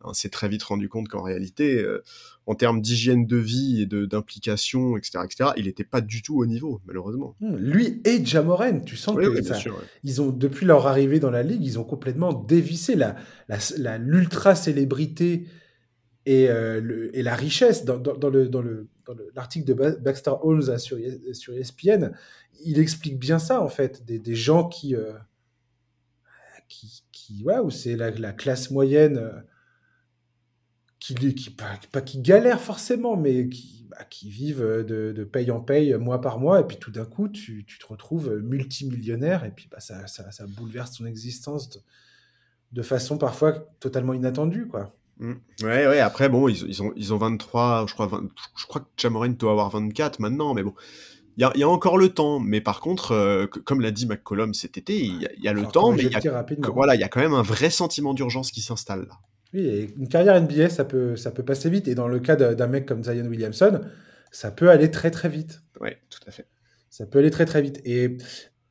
On 0.03 0.15
s'est 0.15 0.31
très 0.31 0.49
vite 0.49 0.63
rendu 0.63 0.89
compte 0.89 1.09
qu'en 1.09 1.23
réalité, 1.23 1.83
euh, 1.83 2.03
en 2.47 2.55
termes 2.55 2.81
d'hygiène 2.81 3.27
de 3.27 3.37
vie 3.37 3.83
et 3.83 3.87
d'implication, 3.87 4.97
etc., 4.97 5.21
etc., 5.25 5.51
il 5.57 5.67
n'était 5.67 5.85
pas 5.85 6.01
du 6.01 6.23
tout 6.23 6.39
au 6.39 6.47
niveau, 6.47 6.81
malheureusement. 6.87 7.37
Hmm, 7.41 7.57
lui 7.57 8.01
et 8.05 8.25
Jamoren, 8.25 8.85
tu 8.85 8.97
sens 8.97 9.17
que 9.17 9.41
ils 10.03 10.23
ont, 10.23 10.31
depuis 10.31 10.67
leur 10.67 10.87
arrivée 10.87 11.21
dans 11.21 11.31
la 11.31 11.43
ligue, 11.43 11.65
ils 11.65 11.79
ont 11.79 11.85
complètement 11.85 12.33
dévissé 12.33 12.97
la, 12.97 13.17
l'ultra 13.99 14.55
célébrité 14.55 15.45
et, 16.31 16.49
euh, 16.49 17.11
et, 17.13 17.25
la 17.25 17.35
richesse 17.35 17.85
dans, 17.85 17.99
dans, 17.99 18.31
le, 18.31 18.49
dans 18.49 18.63
le 18.63 18.89
l'article 19.35 19.67
de 19.67 19.75
Baxter 19.75 20.35
Holmes 20.43 20.79
sur, 20.79 20.97
ESPN, 20.97 22.13
il 22.65 22.79
explique 22.79 23.19
bien 23.19 23.41
ça, 23.41 23.61
en 23.61 23.69
fait, 23.69 24.05
des, 24.05 24.35
gens 24.37 24.69
qui, 24.69 24.95
euh, 24.95 25.13
c'est 27.71 27.97
la, 27.97 28.33
classe 28.33 28.71
moyenne 28.71 29.19
euh, 29.19 29.33
qui, 31.01 31.51
pas, 31.51 32.01
qui 32.01 32.21
galère 32.21 32.61
forcément, 32.61 33.17
mais 33.17 33.49
qui, 33.49 33.89
bah, 33.91 34.07
vivent 34.23 34.85
de, 34.87 35.25
paye 35.25 35.51
en 35.51 35.61
paye, 35.61 35.95
mois 35.95 36.21
par 36.21 36.39
mois, 36.39 36.61
et 36.61 36.65
puis 36.65 36.77
tout 36.77 36.93
d'un 36.93 37.07
coup, 37.07 37.29
tu, 37.29 37.67
te 37.67 37.87
retrouves 37.89 38.37
multimillionnaire, 38.37 39.45
et 39.45 39.51
puis 39.51 39.69
bah, 39.69 39.81
ça 39.81 40.47
bouleverse 40.47 40.93
ton 40.99 41.07
existence 41.07 41.71
de, 41.71 41.81
de 42.71 42.83
façon 42.83 43.19
parfois 43.19 43.69
totalement 43.81 44.15
inattendue, 44.15 44.69
quoi. 44.69 44.95
Mm. 45.21 45.33
Ouais, 45.63 45.87
ouais, 45.87 46.01
après, 46.01 46.29
bon, 46.29 46.49
ils, 46.49 46.67
ils, 46.67 46.83
ont, 46.83 46.93
ils 46.97 47.15
ont 47.15 47.19
23, 47.19 47.87
je 47.87 47.93
crois, 47.93 48.11
je 48.57 48.67
crois 48.67 48.81
que 48.81 48.87
Jamorin 48.97 49.29
doit 49.29 49.53
avoir 49.53 49.71
24 49.71 50.19
maintenant, 50.19 50.55
mais 50.55 50.63
bon, 50.63 50.75
il 51.37 51.43
y 51.43 51.45
a, 51.45 51.53
y 51.55 51.63
a, 51.63 51.69
encore 51.69 51.99
le 51.99 52.09
temps. 52.09 52.41
Mais 52.41 52.61
par 52.61 52.81
contre, 52.81 53.13
euh, 53.13 53.47
comme 53.47 53.81
l'a 53.81 53.91
dit 53.91 54.07
McCollum 54.07 54.55
cet 54.55 54.79
été, 54.79 54.99
il 54.99 55.29
y 55.39 55.49
a, 55.49 55.53
le 55.53 55.67
temps, 55.67 55.93
mais 55.93 56.03
il 56.05 56.11
y 56.11 56.29
a, 56.29 56.45
voilà, 56.73 56.95
il 56.95 57.01
y 57.01 57.05
a 57.05 57.09
quand 57.09 57.21
même 57.21 57.35
un 57.35 57.43
vrai 57.43 57.71
sentiment 57.71 58.15
d'urgence 58.15 58.51
qui 58.51 58.63
s'installe 58.63 59.07
là. 59.09 59.19
Oui, 59.53 59.67
et 59.67 59.95
une 59.97 60.09
carrière 60.09 60.41
NBA, 60.41 60.69
ça 60.69 60.85
peut, 60.85 61.17
ça 61.17 61.33
peut 61.33 61.43
passer 61.43 61.71
vite. 61.71 61.89
Et 61.89 61.95
dans 61.95 62.09
le 62.09 62.21
cas 62.21 62.37
d'un 62.37 62.67
mec 62.69 62.87
comme 62.87 63.03
Zion 63.03 63.27
Williamson, 63.27 63.81
ça 64.31 64.51
peut 64.51 64.71
aller 64.71 64.91
très 64.91 65.11
très 65.11 65.29
vite. 65.29 65.63
Ouais, 65.81 65.99
tout 66.09 66.21
à 66.27 66.31
fait. 66.31 66.47
Ça 66.89 67.05
peut 67.07 67.19
aller 67.19 67.31
très 67.31 67.47
très 67.47 67.61
vite. 67.61 67.81
Et 67.85 68.17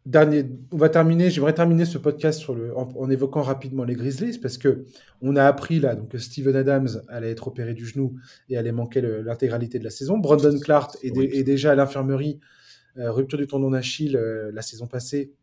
Dernier, 0.06 0.46
on 0.72 0.78
va 0.78 0.88
terminer. 0.88 1.30
J'aimerais 1.30 1.54
terminer 1.54 1.86
ce 1.86 1.98
podcast 1.98 2.40
sur 2.40 2.56
le, 2.56 2.76
en, 2.76 3.10
évoquant 3.10 3.42
rapidement 3.42 3.84
les 3.84 3.96
Grizzlies 3.96 4.40
parce 4.40 4.58
que 4.58 4.86
on 5.22 5.36
a 5.36 5.44
appris 5.44 5.80
là 5.80 5.96
donc 5.96 6.10
que 6.10 6.18
Steven 6.18 6.56
Adams 6.56 7.02
allait 7.10 7.32
être 7.32 7.50
opéré 7.50 7.74
du 7.74 7.86
genou 7.86 8.16
et 8.48 8.58
allait 8.58 8.72
manquer 8.72 9.02
l'intégralité 9.02 9.78
de 9.78 9.84
la 9.84 9.90
saison. 9.90 10.18
Brandon 10.18 10.58
Clark 10.58 10.98
est, 11.04 11.44
déjà 11.44 11.74
à 11.74 11.76
l'infirmerie, 11.76 12.40
euh, 12.98 13.12
rupture 13.12 13.38
du 13.38 13.46
tendon 13.46 13.72
d'Achille 13.72 14.16
euh, 14.16 14.52
la 14.54 14.62
saison 14.62 14.88
passée, 14.88 15.34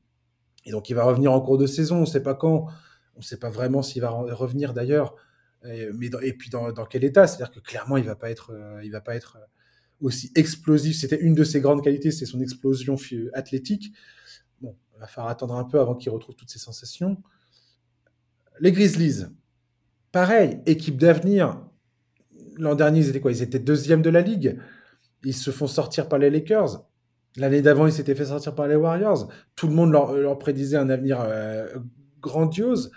et 0.64 0.70
donc 0.70 0.88
il 0.88 0.94
va 0.94 1.04
revenir 1.04 1.32
en 1.32 1.40
cours 1.40 1.58
de 1.58 1.66
saison. 1.66 1.98
On 1.98 2.00
ne 2.00 2.06
sait 2.06 2.22
pas 2.22 2.34
quand, 2.34 2.66
on 3.14 3.18
ne 3.18 3.24
sait 3.24 3.38
pas 3.38 3.50
vraiment 3.50 3.82
s'il 3.82 4.00
va 4.00 4.08
revenir 4.08 4.72
d'ailleurs, 4.72 5.14
et, 5.68 5.90
mais 5.92 6.08
et 6.22 6.32
puis 6.32 6.48
dans, 6.48 6.72
quel 6.88 7.04
état? 7.04 7.26
C'est-à-dire 7.26 7.54
que 7.54 7.60
clairement 7.60 7.98
il 7.98 8.04
va 8.04 8.16
pas 8.16 8.30
être, 8.30 8.52
euh, 8.52 8.80
il 8.82 8.90
va 8.90 9.02
pas 9.02 9.14
être 9.16 9.36
aussi 10.00 10.32
explosif. 10.34 10.96
C'était 10.96 11.20
une 11.20 11.34
de 11.34 11.44
ses 11.44 11.60
grandes 11.60 11.84
qualités, 11.84 12.10
c'est 12.10 12.26
son 12.26 12.40
explosion 12.40 12.96
athlétique. 13.34 13.92
Il 14.96 15.00
va 15.00 15.06
falloir 15.06 15.30
attendre 15.30 15.54
un 15.56 15.64
peu 15.64 15.78
avant 15.78 15.94
qu'il 15.94 16.10
retrouve 16.10 16.34
toutes 16.34 16.50
ses 16.50 16.58
sensations. 16.58 17.18
Les 18.60 18.72
Grizzlies, 18.72 19.26
pareil, 20.10 20.60
équipe 20.64 20.96
d'avenir. 20.96 21.60
L'an 22.56 22.74
dernier, 22.74 23.00
ils 23.00 23.08
étaient 23.10 23.20
quoi? 23.20 23.30
Ils 23.30 23.42
étaient 23.42 23.58
deuxième 23.58 24.00
de 24.00 24.08
la 24.08 24.22
ligue. 24.22 24.58
Ils 25.22 25.34
se 25.34 25.50
font 25.50 25.66
sortir 25.66 26.08
par 26.08 26.18
les 26.18 26.30
Lakers. 26.30 26.86
L'année 27.36 27.60
d'avant, 27.60 27.86
ils 27.86 27.92
s'étaient 27.92 28.14
fait 28.14 28.26
sortir 28.26 28.54
par 28.54 28.66
les 28.66 28.76
Warriors. 28.76 29.28
Tout 29.54 29.68
le 29.68 29.74
monde 29.74 29.92
leur, 29.92 30.38
prédisait 30.38 30.78
un 30.78 30.88
avenir 30.88 31.20
euh, 31.20 31.66
grandiose. 32.20 32.90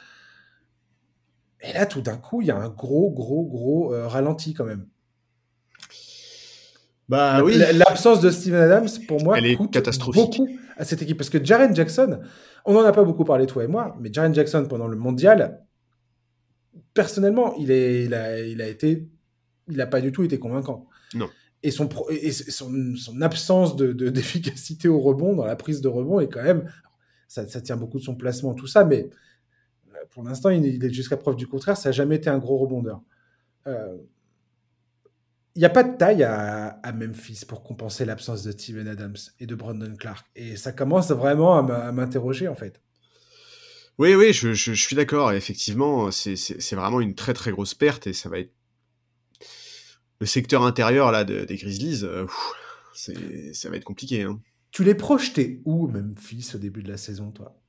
Et 1.59 1.73
là, 1.73 1.85
tout 1.85 2.01
d'un 2.01 2.15
coup, 2.15 2.41
il 2.41 2.47
y 2.47 2.51
a 2.51 2.57
un 2.57 2.69
gros, 2.69 3.11
gros, 3.11 3.45
gros 3.45 3.93
euh, 3.93 4.07
ralenti 4.07 4.53
quand 4.53 4.63
même. 4.63 4.87
Bah, 7.09 7.43
oui. 7.43 7.57
L'absence 7.73 8.21
de 8.21 8.29
Steven 8.29 8.61
Adams, 8.61 8.87
pour 9.07 9.21
moi, 9.23 9.37
Elle 9.39 9.47
est 9.47 9.55
coûte 9.55 9.71
catastrophique. 9.71 10.37
beaucoup 10.37 10.47
à 10.77 10.85
cette 10.85 11.01
équipe. 11.01 11.17
Parce 11.17 11.31
que 11.31 11.43
Jaren 11.43 11.75
Jackson, 11.75 12.19
on 12.65 12.73
n'en 12.73 12.85
a 12.85 12.91
pas 12.91 13.03
beaucoup 13.03 13.25
parlé, 13.25 13.47
toi 13.47 13.63
et 13.63 13.67
moi, 13.67 13.97
mais 13.99 14.13
Jaren 14.13 14.33
Jackson, 14.33 14.65
pendant 14.69 14.87
le 14.87 14.95
mondial, 14.95 15.65
personnellement, 16.93 17.55
il, 17.57 17.71
est, 17.71 18.05
il, 18.05 18.13
a, 18.13 18.39
il 18.39 18.61
a 18.61 18.67
été. 18.67 19.09
Il 19.67 19.77
n'a 19.77 19.87
pas 19.87 20.01
du 20.01 20.11
tout 20.11 20.23
été 20.23 20.39
convaincant. 20.39 20.87
Non. 21.15 21.29
Et 21.61 21.71
son, 21.71 21.89
et 22.09 22.31
son, 22.31 22.95
son 22.95 23.21
absence 23.21 23.75
d'efficacité 23.75 24.87
de, 24.87 24.93
au 24.93 24.99
rebond, 24.99 25.35
dans 25.35 25.45
la 25.45 25.55
prise 25.55 25.81
de 25.81 25.87
rebond, 25.87 26.19
est 26.19 26.29
quand 26.29 26.43
même. 26.43 26.71
Ça, 27.27 27.47
ça, 27.47 27.61
tient 27.61 27.77
beaucoup 27.77 27.99
de 27.99 28.03
son 28.03 28.15
placement, 28.15 28.53
tout 28.53 28.65
ça, 28.65 28.85
mais 28.85 29.09
euh, 29.93 29.97
pour 30.11 30.23
l'instant, 30.23 30.49
il, 30.49 30.83
est 30.83 30.93
jusqu'à 30.93 31.17
preuve 31.17 31.35
du 31.35 31.47
contraire, 31.47 31.77
ça 31.77 31.89
n'a 31.89 31.93
jamais 31.93 32.15
été 32.15 32.29
un 32.29 32.39
gros 32.39 32.57
rebondeur. 32.57 33.01
Euh, 33.67 33.97
il 35.55 35.59
n'y 35.59 35.65
a 35.65 35.69
pas 35.69 35.83
de 35.83 35.97
taille 35.97 36.23
à, 36.23 36.79
Memphis 36.93 37.43
pour 37.47 37.63
compenser 37.63 38.05
l'absence 38.05 38.43
de 38.43 38.51
Steven 38.51 38.87
Adams 38.87 39.17
et 39.39 39.45
de 39.45 39.55
Brandon 39.55 39.93
Clark. 39.97 40.25
Et 40.35 40.55
ça 40.55 40.71
commence 40.71 41.09
vraiment 41.11 41.57
à 41.57 41.91
m'interroger, 41.91 42.47
en 42.47 42.55
fait. 42.55 42.81
Oui, 43.97 44.15
oui, 44.15 44.31
je, 44.31 44.53
je, 44.53 44.73
suis 44.73 44.95
d'accord. 44.95 45.33
Effectivement, 45.33 46.09
c'est 46.11 46.73
vraiment 46.73 47.01
une 47.01 47.15
très 47.15 47.33
très 47.33 47.51
grosse 47.51 47.73
perte 47.73 48.07
et 48.07 48.13
ça 48.13 48.29
va 48.29 48.39
être 48.39 48.53
le 50.19 50.25
secteur 50.25 50.63
intérieur 50.63 51.11
là 51.11 51.23
des 51.23 51.55
Grizzlies. 51.55 52.03
Euh, 52.03 52.25
ça 53.53 53.69
va 53.69 53.75
être 53.75 53.83
compliqué. 53.83 54.23
Hein. 54.23 54.39
Tu 54.71 54.83
l'es 54.83 54.95
projeté 54.95 55.61
où, 55.65 55.87
Memphis, 55.87 56.51
au 56.55 56.57
début 56.57 56.83
de 56.83 56.89
la 56.89 56.97
saison, 56.97 57.31
toi? 57.31 57.59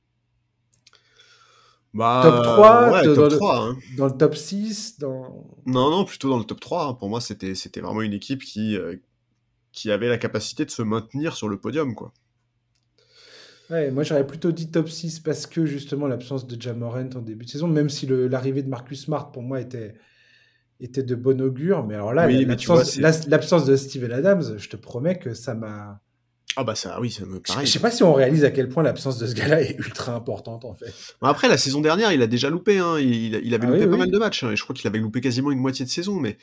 Bah, 1.93 2.21
top 2.23 2.43
3, 2.43 3.03
top 3.03 3.15
dans, 3.15 3.27
3 3.29 3.55
le, 3.55 3.61
hein. 3.61 3.77
dans 3.97 4.05
le 4.05 4.17
top 4.17 4.35
6 4.35 4.99
dans... 4.99 5.45
Non, 5.65 5.89
non, 5.91 6.05
plutôt 6.05 6.29
dans 6.29 6.37
le 6.37 6.45
top 6.45 6.59
3. 6.59 6.85
Hein. 6.87 6.93
Pour 6.93 7.09
moi, 7.09 7.19
c'était 7.21 7.53
vraiment 7.81 8.01
une 8.01 8.13
équipe 8.13 8.43
qui, 8.43 8.77
euh, 8.77 8.95
qui 9.71 9.91
avait 9.91 10.09
la 10.09 10.17
capacité 10.17 10.65
de 10.65 10.71
se 10.71 10.81
maintenir 10.81 11.35
sur 11.35 11.49
le 11.49 11.57
podium. 11.59 11.95
quoi. 11.95 12.13
Ouais, 13.71 13.89
moi 13.89 14.03
j'aurais 14.03 14.27
plutôt 14.27 14.51
dit 14.51 14.69
top 14.69 14.89
6 14.89 15.21
parce 15.21 15.47
que 15.47 15.65
justement 15.65 16.05
l'absence 16.05 16.45
de 16.45 16.61
Jamorant 16.61 17.09
en 17.15 17.21
début 17.21 17.45
de 17.45 17.49
saison, 17.49 17.67
même 17.67 17.89
si 17.89 18.05
l'arrivée 18.05 18.63
de 18.63 18.69
Marcus 18.69 19.05
Smart 19.05 19.31
pour 19.31 19.43
moi 19.43 19.61
était, 19.61 19.95
était 20.81 21.03
de 21.03 21.15
bon 21.15 21.39
augure, 21.39 21.87
mais 21.87 21.93
alors 21.93 22.13
là, 22.13 22.27
l'absence 22.27 23.65
de 23.65 23.75
Steven 23.77 24.11
Adams, 24.11 24.57
je 24.57 24.67
te 24.67 24.75
promets 24.75 25.17
que 25.17 25.33
ça 25.33 25.55
m'a 25.55 26.01
ah 26.57 26.63
bah 26.63 26.75
ça, 26.75 26.99
oui, 26.99 27.09
ça 27.11 27.25
me 27.25 27.39
paraît. 27.39 27.65
Je 27.65 27.71
sais 27.71 27.79
pas 27.79 27.91
si 27.91 28.03
on 28.03 28.13
réalise 28.13 28.43
à 28.43 28.51
quel 28.51 28.69
point 28.69 28.83
l'absence 28.83 29.17
de 29.17 29.27
ce 29.27 29.33
gars-là 29.33 29.61
est 29.61 29.77
ultra 29.79 30.13
importante 30.13 30.65
en 30.65 30.73
fait. 30.73 30.93
Après 31.21 31.47
la 31.47 31.57
saison 31.57 31.81
dernière, 31.81 32.11
il 32.11 32.21
a 32.21 32.27
déjà 32.27 32.49
loupé, 32.49 32.79
hein. 32.79 32.99
il, 32.99 33.35
il, 33.35 33.53
avait 33.53 33.67
ah 33.67 33.71
loupé 33.71 33.87
pas 33.87 33.97
mal 33.97 34.11
de 34.11 34.17
matchs. 34.17 34.43
Hein. 34.43 34.51
et 34.51 34.55
je 34.55 34.63
crois 34.63 34.75
qu'il 34.75 34.87
avait 34.87 34.99
loupé 34.99 35.21
quasiment 35.21 35.51
une 35.51 35.59
moitié 35.59 35.85
de 35.85 35.89
saison, 35.89 36.19
mais 36.19 36.37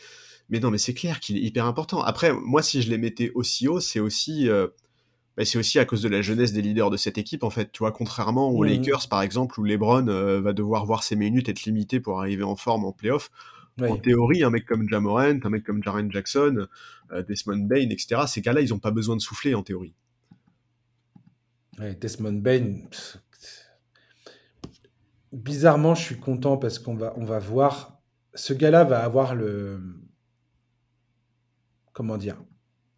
mais 0.51 0.61
non, 0.61 0.71
mais 0.71 0.79
c'est 0.79 0.95
clair 0.95 1.21
qu'il 1.21 1.37
est 1.37 1.43
hyper 1.43 1.67
important. 1.67 2.03
Après, 2.03 2.33
moi, 2.33 2.63
si 2.63 2.81
je 2.81 2.89
les 2.89 2.97
mettais 2.99 3.31
aussi 3.35 3.69
haut, 3.69 3.81
c'est 3.81 4.01
aussi 4.01 4.49
euh, 4.49 4.69
bah, 5.37 5.45
c'est 5.45 5.59
aussi 5.59 5.79
à 5.79 5.85
cause 5.85 6.03
de 6.03 6.09
la 6.09 6.23
jeunesse 6.23 6.53
des 6.53 6.63
leaders 6.63 6.91
de 6.91 6.97
cette 6.97 7.19
équipe 7.19 7.45
en 7.45 7.51
fait. 7.51 7.71
Tu 7.71 7.79
vois, 7.79 7.93
contrairement 7.93 8.51
aux 8.51 8.65
mmh. 8.65 8.69
Lakers 8.69 9.09
par 9.09 9.23
exemple, 9.23 9.61
où 9.61 9.65
LeBron 9.65 10.09
euh, 10.09 10.41
va 10.41 10.53
devoir 10.53 10.87
voir 10.87 11.03
ses 11.03 11.17
minutes 11.17 11.49
être 11.49 11.65
limité 11.65 12.01
pour 12.01 12.21
arriver 12.21 12.43
en 12.43 12.57
forme 12.57 12.85
en 12.85 12.93
playoff. 12.93 13.31
En 13.81 13.97
théorie, 13.97 14.43
un 14.43 14.51
mec 14.51 14.67
comme 14.67 14.89
Jamorant, 14.89 15.39
un 15.43 15.51
mec 15.51 15.65
comme 15.65 15.83
Jaren 15.83 16.11
Jackson, 16.11 16.67
euh, 17.13 17.23
Desmond 17.23 17.67
Bain, 17.67 17.89
etc., 17.91 18.23
ces 18.27 18.41
gars-là, 18.41 18.61
ils 18.61 18.71
n'ont 18.71 18.79
pas 18.79 18.91
besoin 18.91 19.17
de 19.17 19.21
souffler 19.21 19.55
en 19.55 19.63
théorie. 19.63 19.95
Desmond 22.01 22.33
Bain, 22.33 22.81
bizarrement, 25.33 25.95
je 25.95 26.03
suis 26.03 26.19
content 26.19 26.57
parce 26.57 26.79
qu'on 26.79 26.95
va, 26.95 27.15
on 27.17 27.25
va 27.25 27.39
voir. 27.39 28.01
Ce 28.35 28.53
gars-là 28.53 28.85
va 28.85 29.03
avoir 29.03 29.35
le. 29.35 29.81
Comment 31.93 32.17
dire 32.17 32.43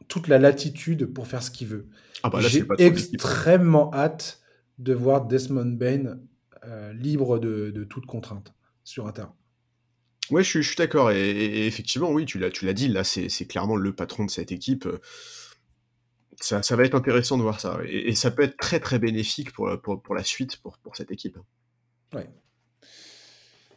Toute 0.08 0.28
la 0.28 0.38
latitude 0.38 1.06
pour 1.06 1.26
faire 1.26 1.42
ce 1.42 1.50
qu'il 1.50 1.68
veut. 1.68 1.88
Ah 2.22 2.30
bah 2.30 2.40
J'ai 2.40 2.64
extrêmement 2.78 3.92
hâte 3.94 4.40
de 4.78 4.92
voir 4.92 5.26
Desmond 5.26 5.76
Bain 5.76 6.18
euh, 6.66 6.92
libre 6.92 7.38
de, 7.38 7.84
toute 7.84 8.06
contrainte 8.06 8.54
sur 8.84 9.06
un 9.06 9.12
terrain. 9.12 9.34
Ouais, 10.30 10.44
je 10.44 10.60
suis, 10.60 10.76
d'accord. 10.76 11.10
Et, 11.10 11.66
effectivement, 11.66 12.10
oui, 12.10 12.24
tu 12.24 12.38
l'as, 12.38 12.50
tu 12.50 12.64
l'as 12.64 12.72
dit, 12.72 12.88
là, 12.88 13.04
c'est, 13.04 13.28
clairement 13.46 13.76
le 13.76 13.94
patron 13.94 14.24
de 14.24 14.30
cette 14.30 14.52
équipe 14.52 14.86
ça, 16.40 16.62
ça, 16.62 16.74
va 16.74 16.84
être 16.84 16.94
intéressant 16.94 17.36
de 17.36 17.42
voir 17.42 17.60
ça. 17.60 17.78
Et, 17.86 18.14
ça 18.14 18.30
peut 18.30 18.42
être 18.42 18.56
très 18.56 18.80
très 18.80 18.98
bénéfique 18.98 19.52
pour, 19.52 19.70
pour, 19.80 20.14
la 20.14 20.24
suite, 20.24 20.56
pour, 20.56 20.78
pour 20.78 20.96
cette 20.96 21.10
équipe. 21.10 21.38
Ouais. 22.14 22.28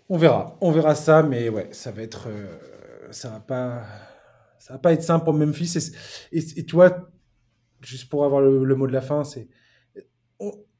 On 0.10 0.18
verra. 0.18 0.58
On 0.62 0.72
verra 0.72 0.96
ça, 0.96 1.24
mais 1.24 1.50
ouais, 1.50 1.70
ça 1.72 1.92
va 1.92 2.02
être. 2.02 2.28
Euh, 2.28 2.58
ça 3.12 3.30
va 3.30 3.40
pas. 3.40 3.84
Ça 4.60 4.74
va 4.74 4.80
pas 4.80 4.94
être 4.94 5.04
simple 5.04 5.26
pour 5.26 5.34
Memphis. 5.34 5.92
Et, 6.32 6.40
et, 6.60 6.66
tu 6.66 6.76
vois, 6.76 7.10
juste 7.82 8.10
pour 8.10 8.24
avoir 8.24 8.42
le, 8.42 8.76
mot 8.76 8.88
de 8.88 8.94
la 8.94 9.02
fin, 9.02 9.24
c'est. 9.24 9.50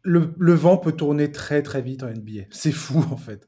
Le, 0.04 0.54
vent 0.54 0.78
peut 0.78 0.94
tourner 0.94 1.32
très 1.32 1.62
très 1.62 1.82
vite 1.82 2.04
en 2.04 2.08
NBA. 2.08 2.44
C'est 2.50 2.72
fou 2.72 3.04
en 3.12 3.18
fait. 3.18 3.48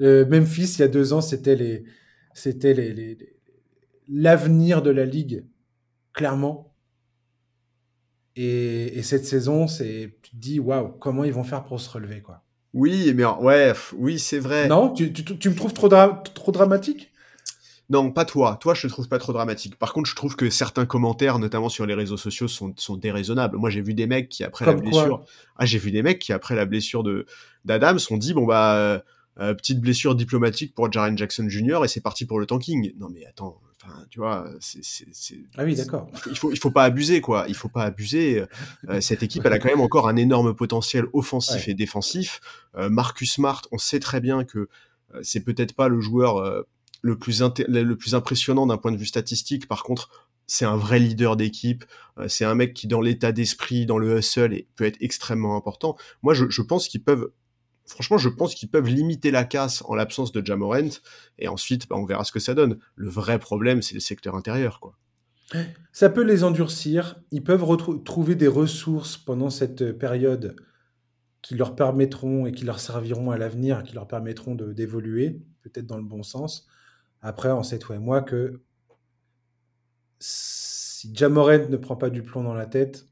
Euh, 0.00 0.26
Memphis, 0.26 0.74
il 0.78 0.80
y 0.80 0.82
a 0.82 0.88
deux 0.88 1.12
ans, 1.12 1.20
c'était 1.20 1.56
les, 1.56 1.84
c'était 2.34 2.74
les, 2.74 3.18
l'avenir 4.08 4.82
de 4.82 4.90
la 4.90 5.04
ligue, 5.04 5.46
clairement. 6.12 6.74
Et, 8.36 9.02
cette 9.02 9.24
saison, 9.24 9.68
c'est, 9.68 10.16
tu 10.22 10.30
te 10.30 10.36
dis, 10.36 10.58
waouh, 10.58 10.88
comment 10.98 11.24
ils 11.24 11.32
vont 11.32 11.44
faire 11.44 11.64
pour 11.64 11.80
se 11.80 11.88
relever, 11.88 12.20
quoi. 12.20 12.42
Oui, 12.72 13.12
mais 13.14 13.24
ouais, 13.24 13.72
oui, 13.96 14.18
c'est 14.18 14.40
vrai. 14.40 14.66
Non, 14.66 14.92
tu, 14.92 15.04
me 15.04 15.54
trouves 15.54 15.72
trop, 15.72 15.88
trop 15.88 16.52
dramatique? 16.52 17.12
Non, 17.90 18.10
pas 18.10 18.24
toi. 18.24 18.58
Toi, 18.60 18.74
je 18.74 18.82
te 18.82 18.86
trouve 18.88 19.08
pas 19.08 19.18
trop 19.18 19.32
dramatique. 19.32 19.76
Par 19.76 19.92
contre, 19.92 20.08
je 20.08 20.16
trouve 20.16 20.34
que 20.34 20.50
certains 20.50 20.86
commentaires, 20.86 21.38
notamment 21.38 21.68
sur 21.68 21.86
les 21.86 21.94
réseaux 21.94 22.16
sociaux, 22.16 22.48
sont, 22.48 22.72
sont 22.76 22.96
déraisonnables. 22.96 23.56
Moi, 23.56 23.70
j'ai 23.70 23.82
vu 23.82 23.94
des 23.94 24.06
mecs 24.06 24.28
qui, 24.28 24.42
après 24.42 24.64
la 24.64 24.72
blessure, 24.72 25.24
ah, 25.56 25.66
j'ai 25.66 25.78
vu 25.78 25.92
des 25.92 26.02
mecs 26.02 26.18
qui, 26.18 26.32
après 26.32 26.56
la 26.56 26.64
blessure 26.64 27.04
de 27.04 27.26
d'Adams, 27.64 27.98
ont 28.10 28.16
dit 28.16 28.34
bon 28.34 28.46
bah 28.46 29.04
euh, 29.38 29.50
euh, 29.50 29.54
petite 29.54 29.80
blessure 29.80 30.14
diplomatique 30.14 30.74
pour 30.74 30.90
Jaren 30.90 31.16
Jackson 31.18 31.48
Jr. 31.48 31.80
et 31.84 31.88
c'est 31.88 32.00
parti 32.00 32.24
pour 32.24 32.38
le 32.38 32.46
tanking. 32.46 32.92
Non 32.98 33.08
mais 33.08 33.24
attends, 33.26 33.60
tu 34.10 34.18
vois, 34.18 34.48
c'est. 34.60 35.36
Ah 35.56 35.64
oui, 35.64 35.74
d'accord. 35.74 36.08
Il 36.30 36.38
faut, 36.38 36.52
il 36.52 36.58
faut 36.58 36.70
pas 36.70 36.84
abuser, 36.84 37.20
quoi. 37.20 37.44
Il 37.48 37.54
faut 37.54 37.68
pas 37.68 37.84
abuser. 37.84 38.44
Euh, 38.88 39.00
cette 39.00 39.22
équipe, 39.22 39.44
elle 39.44 39.52
a 39.52 39.58
quand 39.58 39.68
même 39.68 39.80
encore 39.80 40.08
un 40.08 40.16
énorme 40.16 40.54
potentiel 40.54 41.06
offensif 41.12 41.68
et 41.68 41.74
défensif. 41.74 42.40
Euh, 42.76 42.88
Marcus 42.88 43.34
Smart, 43.34 43.62
on 43.72 43.78
sait 43.78 44.00
très 44.00 44.20
bien 44.20 44.44
que 44.44 44.68
euh, 45.14 45.20
c'est 45.22 45.40
peut-être 45.40 45.74
pas 45.74 45.88
le 45.88 46.00
joueur 46.00 46.64
le 47.02 47.18
plus 47.18 47.42
le 47.68 47.94
plus 47.96 48.14
impressionnant 48.14 48.66
d'un 48.66 48.78
point 48.78 48.92
de 48.92 48.96
vue 48.96 49.06
statistique. 49.06 49.68
Par 49.68 49.82
contre, 49.82 50.28
c'est 50.46 50.64
un 50.64 50.76
vrai 50.76 50.98
leader 50.98 51.36
d'équipe. 51.36 51.84
c'est 52.28 52.44
un 52.44 52.54
mec 52.54 52.74
qui, 52.74 52.86
dans 52.86 53.00
l'état 53.00 53.32
d'esprit, 53.32 53.86
dans 53.86 53.98
le 53.98 54.18
hustle, 54.18 54.62
peut 54.76 54.84
être 54.84 54.98
extrêmement 55.00 55.56
important. 55.56 55.96
Moi, 56.22 56.34
je, 56.34 56.48
je 56.48 56.62
pense 56.62 56.88
qu'ils 56.88 57.02
peuvent 57.02 57.30
franchement, 57.86 58.18
je 58.18 58.28
pense 58.28 58.54
qu'ils 58.54 58.70
peuvent 58.70 58.88
limiter 58.88 59.30
la 59.30 59.44
casse 59.44 59.82
en 59.86 59.94
l'absence 59.94 60.32
de 60.32 60.44
Jamorant, 60.44 61.00
et 61.38 61.48
ensuite, 61.48 61.88
bah, 61.88 61.96
on 61.96 62.04
verra 62.04 62.24
ce 62.24 62.32
que 62.32 62.40
ça 62.40 62.54
donne. 62.54 62.78
Le 62.96 63.08
vrai 63.08 63.38
problème, 63.38 63.82
c'est 63.82 63.94
le 63.94 64.00
secteur 64.00 64.34
intérieur, 64.34 64.80
quoi. 64.80 64.96
Ça 65.92 66.08
peut 66.08 66.24
les 66.24 66.42
endurcir. 66.42 67.20
Ils 67.30 67.44
peuvent 67.44 67.64
trouver 68.04 68.34
des 68.34 68.48
ressources 68.48 69.16
pendant 69.16 69.50
cette 69.50 69.92
période 69.92 70.56
qui 71.42 71.54
leur 71.54 71.76
permettront 71.76 72.46
et 72.46 72.52
qui 72.52 72.64
leur 72.64 72.80
serviront 72.80 73.30
à 73.30 73.36
l'avenir, 73.36 73.82
qui 73.82 73.94
leur 73.94 74.08
permettront 74.08 74.54
d'évoluer, 74.54 75.42
peut-être 75.62 75.86
dans 75.86 75.98
le 75.98 76.02
bon 76.02 76.22
sens. 76.22 76.66
Après, 77.20 77.52
on 77.52 77.62
sait, 77.62 77.78
toi 77.78 77.96
et 77.96 77.98
moi, 77.98 78.22
que 78.22 78.62
si 80.18 81.14
Jamorant 81.14 81.68
ne 81.68 81.76
prend 81.76 81.96
pas 81.96 82.10
du 82.10 82.22
plomb 82.22 82.42
dans 82.42 82.54
la 82.54 82.66
tête, 82.66 83.06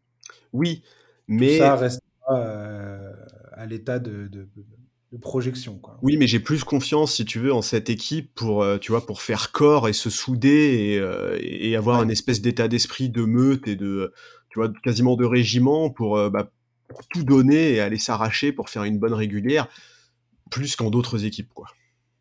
oui, 0.52 0.82
mais 1.28 1.58
ça 1.58 1.76
restera 1.76 2.38
euh, 2.38 3.11
à 3.62 3.66
l'état 3.66 4.00
de, 4.00 4.48
projection. 5.20 5.78
Quoi. 5.78 5.98
Oui, 6.02 6.16
mais 6.16 6.26
j'ai 6.26 6.40
plus 6.40 6.64
confiance, 6.64 7.14
si 7.14 7.24
tu 7.24 7.38
veux, 7.38 7.52
en 7.52 7.62
cette 7.62 7.90
équipe 7.90 8.34
pour, 8.34 8.62
euh, 8.62 8.78
tu 8.78 8.92
vois, 8.92 9.06
pour 9.06 9.22
faire 9.22 9.52
corps 9.52 9.88
et 9.88 9.92
se 9.92 10.10
souder 10.10 10.96
et, 10.96 10.98
euh, 10.98 11.78
avoir 11.78 12.02
une 12.02 12.10
espèce 12.10 12.40
d'état 12.40 12.66
d'esprit 12.66 13.08
de 13.08 13.22
meute 13.22 13.68
et 13.68 13.76
de, 13.76 14.12
tu 14.50 14.58
vois, 14.58 14.72
quasiment 14.82 15.16
de 15.16 15.24
régiment 15.24 15.90
pour, 15.90 16.16
euh, 16.16 16.28
bah, 16.28 16.50
tout 17.10 17.24
donner 17.24 17.74
et 17.74 17.80
aller 17.80 17.98
s'arracher 17.98 18.52
pour 18.52 18.68
faire 18.68 18.84
une 18.84 18.98
bonne 18.98 19.14
régulière, 19.14 19.68
plus 20.50 20.74
qu'en 20.76 20.90
d'autres 20.90 21.24
équipes, 21.24 21.52
quoi. 21.54 21.68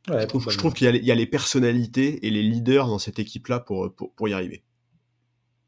je 0.07 0.57
trouve, 0.57 0.73
qu'il 0.73 0.95
y, 0.95 1.11
a 1.11 1.15
les 1.15 1.25
personnalités 1.25 2.25
et 2.25 2.29
les 2.29 2.43
leaders 2.43 2.87
dans 2.87 2.99
cette 2.99 3.19
équipe-là 3.19 3.59
pour, 3.59 3.93
pour, 3.95 4.13
pour, 4.13 4.29
y 4.29 4.33
arriver. 4.33 4.63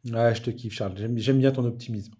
Ouais, 0.09 0.35
je 0.35 0.41
te 0.41 0.51
kiffe, 0.51 0.73
Charles. 0.73 0.95
J'aime 1.15 1.39
bien 1.39 1.51
ton 1.51 1.65
optimisme. 1.65 2.13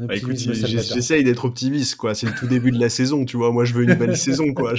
Bah, 0.00 0.14
j'essaye 0.14 1.24
d'être 1.24 1.44
optimiste, 1.44 1.96
quoi. 1.96 2.14
C'est 2.14 2.26
le 2.26 2.34
tout 2.34 2.46
début 2.46 2.72
de 2.72 2.80
la 2.80 2.88
saison, 2.88 3.24
tu 3.24 3.36
vois. 3.36 3.52
Moi, 3.52 3.64
je 3.64 3.74
veux 3.74 3.84
une 3.84 3.94
belle 3.94 4.16
saison, 4.16 4.52
quoi. 4.52 4.74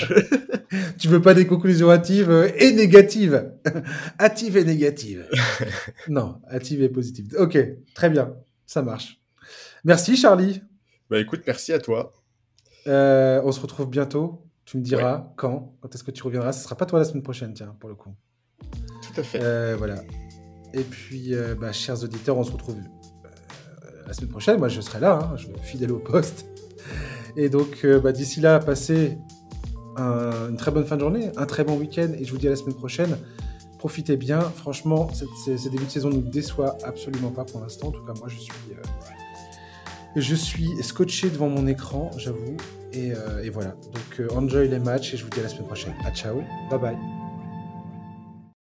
tu 0.98 1.08
veux 1.08 1.22
pas 1.22 1.34
des 1.34 1.48
conclusions 1.48 1.90
hâtives 1.90 2.52
et 2.58 2.72
négatives 2.74 3.52
Hâtives 4.20 4.58
et 4.58 4.66
négatives. 4.66 5.26
non, 6.10 6.42
hâtives 6.52 6.82
et 6.82 6.90
positives. 6.90 7.36
Ok, 7.38 7.58
très 7.94 8.10
bien. 8.10 8.34
Ça 8.66 8.82
marche. 8.82 9.20
Merci, 9.84 10.18
Charlie. 10.18 10.62
Bah 11.10 11.20
écoute, 11.20 11.42
merci 11.48 11.74
à 11.74 11.80
toi. 11.80 12.14
Euh, 12.88 13.42
on 13.44 13.52
se 13.52 13.60
retrouve 13.60 13.90
bientôt. 13.90 14.44
Tu 14.66 14.78
me 14.78 14.84
diras 14.84 15.34
quand. 15.38 15.76
Quand 15.82 15.96
est-ce 15.96 16.04
que 16.04 16.12
tu 16.12 16.22
reviendras? 16.22 16.52
Ce 16.52 16.64
sera 16.64 16.76
pas 16.76 16.86
toi 16.86 17.00
la 17.00 17.06
semaine 17.06 17.24
prochaine, 17.24 17.54
tiens, 17.54 17.76
pour 17.80 17.90
le 17.90 17.96
coup. 17.96 18.14
Tout 18.62 19.20
à 19.20 19.24
fait. 19.24 19.40
Euh, 19.42 19.76
voilà. 19.78 20.04
Et 20.74 20.84
puis, 20.84 21.34
euh, 21.34 21.56
bah, 21.56 21.72
chers 21.72 22.04
auditeurs, 22.04 22.38
on 22.38 22.44
se 22.44 22.52
retrouve 22.52 22.76
la 24.10 24.14
semaine 24.14 24.32
prochaine, 24.32 24.58
moi 24.58 24.70
je 24.70 24.82
serai 24.82 25.00
là, 25.00 25.20
hein, 25.22 25.38
je, 25.38 25.48
fidèle 25.62 25.92
au 25.92 26.00
poste. 26.00 26.48
Et 27.38 27.48
donc 27.48 27.82
euh, 27.86 28.00
bah, 28.00 28.12
d'ici 28.12 28.42
là, 28.42 28.60
passez 28.60 29.18
une 29.98 30.56
très 30.56 30.72
bonne 30.72 30.86
fin 30.86 30.96
de 30.96 31.02
journée, 31.02 31.30
un 31.36 31.46
très 31.46 31.66
bon 31.66 31.78
week-end, 31.78 32.08
et 32.18 32.24
je 32.24 32.32
vous 32.32 32.38
dis 32.38 32.48
à 32.48 32.50
la 32.50 32.56
semaine 32.56 32.76
prochaine. 32.76 33.18
Profitez 33.80 34.16
bien, 34.18 34.40
franchement, 34.40 35.10
ce 35.14 35.70
début 35.70 35.86
de 35.86 35.90
saison 35.90 36.10
ne 36.10 36.16
nous 36.16 36.22
déçoit 36.22 36.78
absolument 36.84 37.32
pas 37.32 37.44
pour 37.44 37.60
l'instant. 37.60 37.90
En 37.90 37.92
tout 37.92 38.04
cas, 38.04 38.14
moi 38.18 38.30
je 38.30 38.38
suis, 38.38 38.54
euh, 38.72 38.82
je 40.16 40.36
suis 40.36 40.70
scotché 40.82 41.30
devant 41.30 41.50
mon 41.50 41.68
écran, 41.68 42.12
j'avoue. 42.18 42.56
Et, 42.94 43.12
euh, 43.12 43.44
et, 43.44 43.50
voilà, 43.50 43.76
donc 43.94 44.32
enjoy 44.36 44.70
les 44.70 44.80
matchs 44.80 45.14
et 45.14 45.18
je 45.18 45.24
vous 45.24 45.30
dis 45.30 45.42
à 45.42 45.44
la 45.44 45.50
semaine 45.50 45.68
prochaine. 45.68 45.94
À 46.06 46.12
ciao, 46.12 46.42
bye 46.72 46.80
bye. 46.80 47.19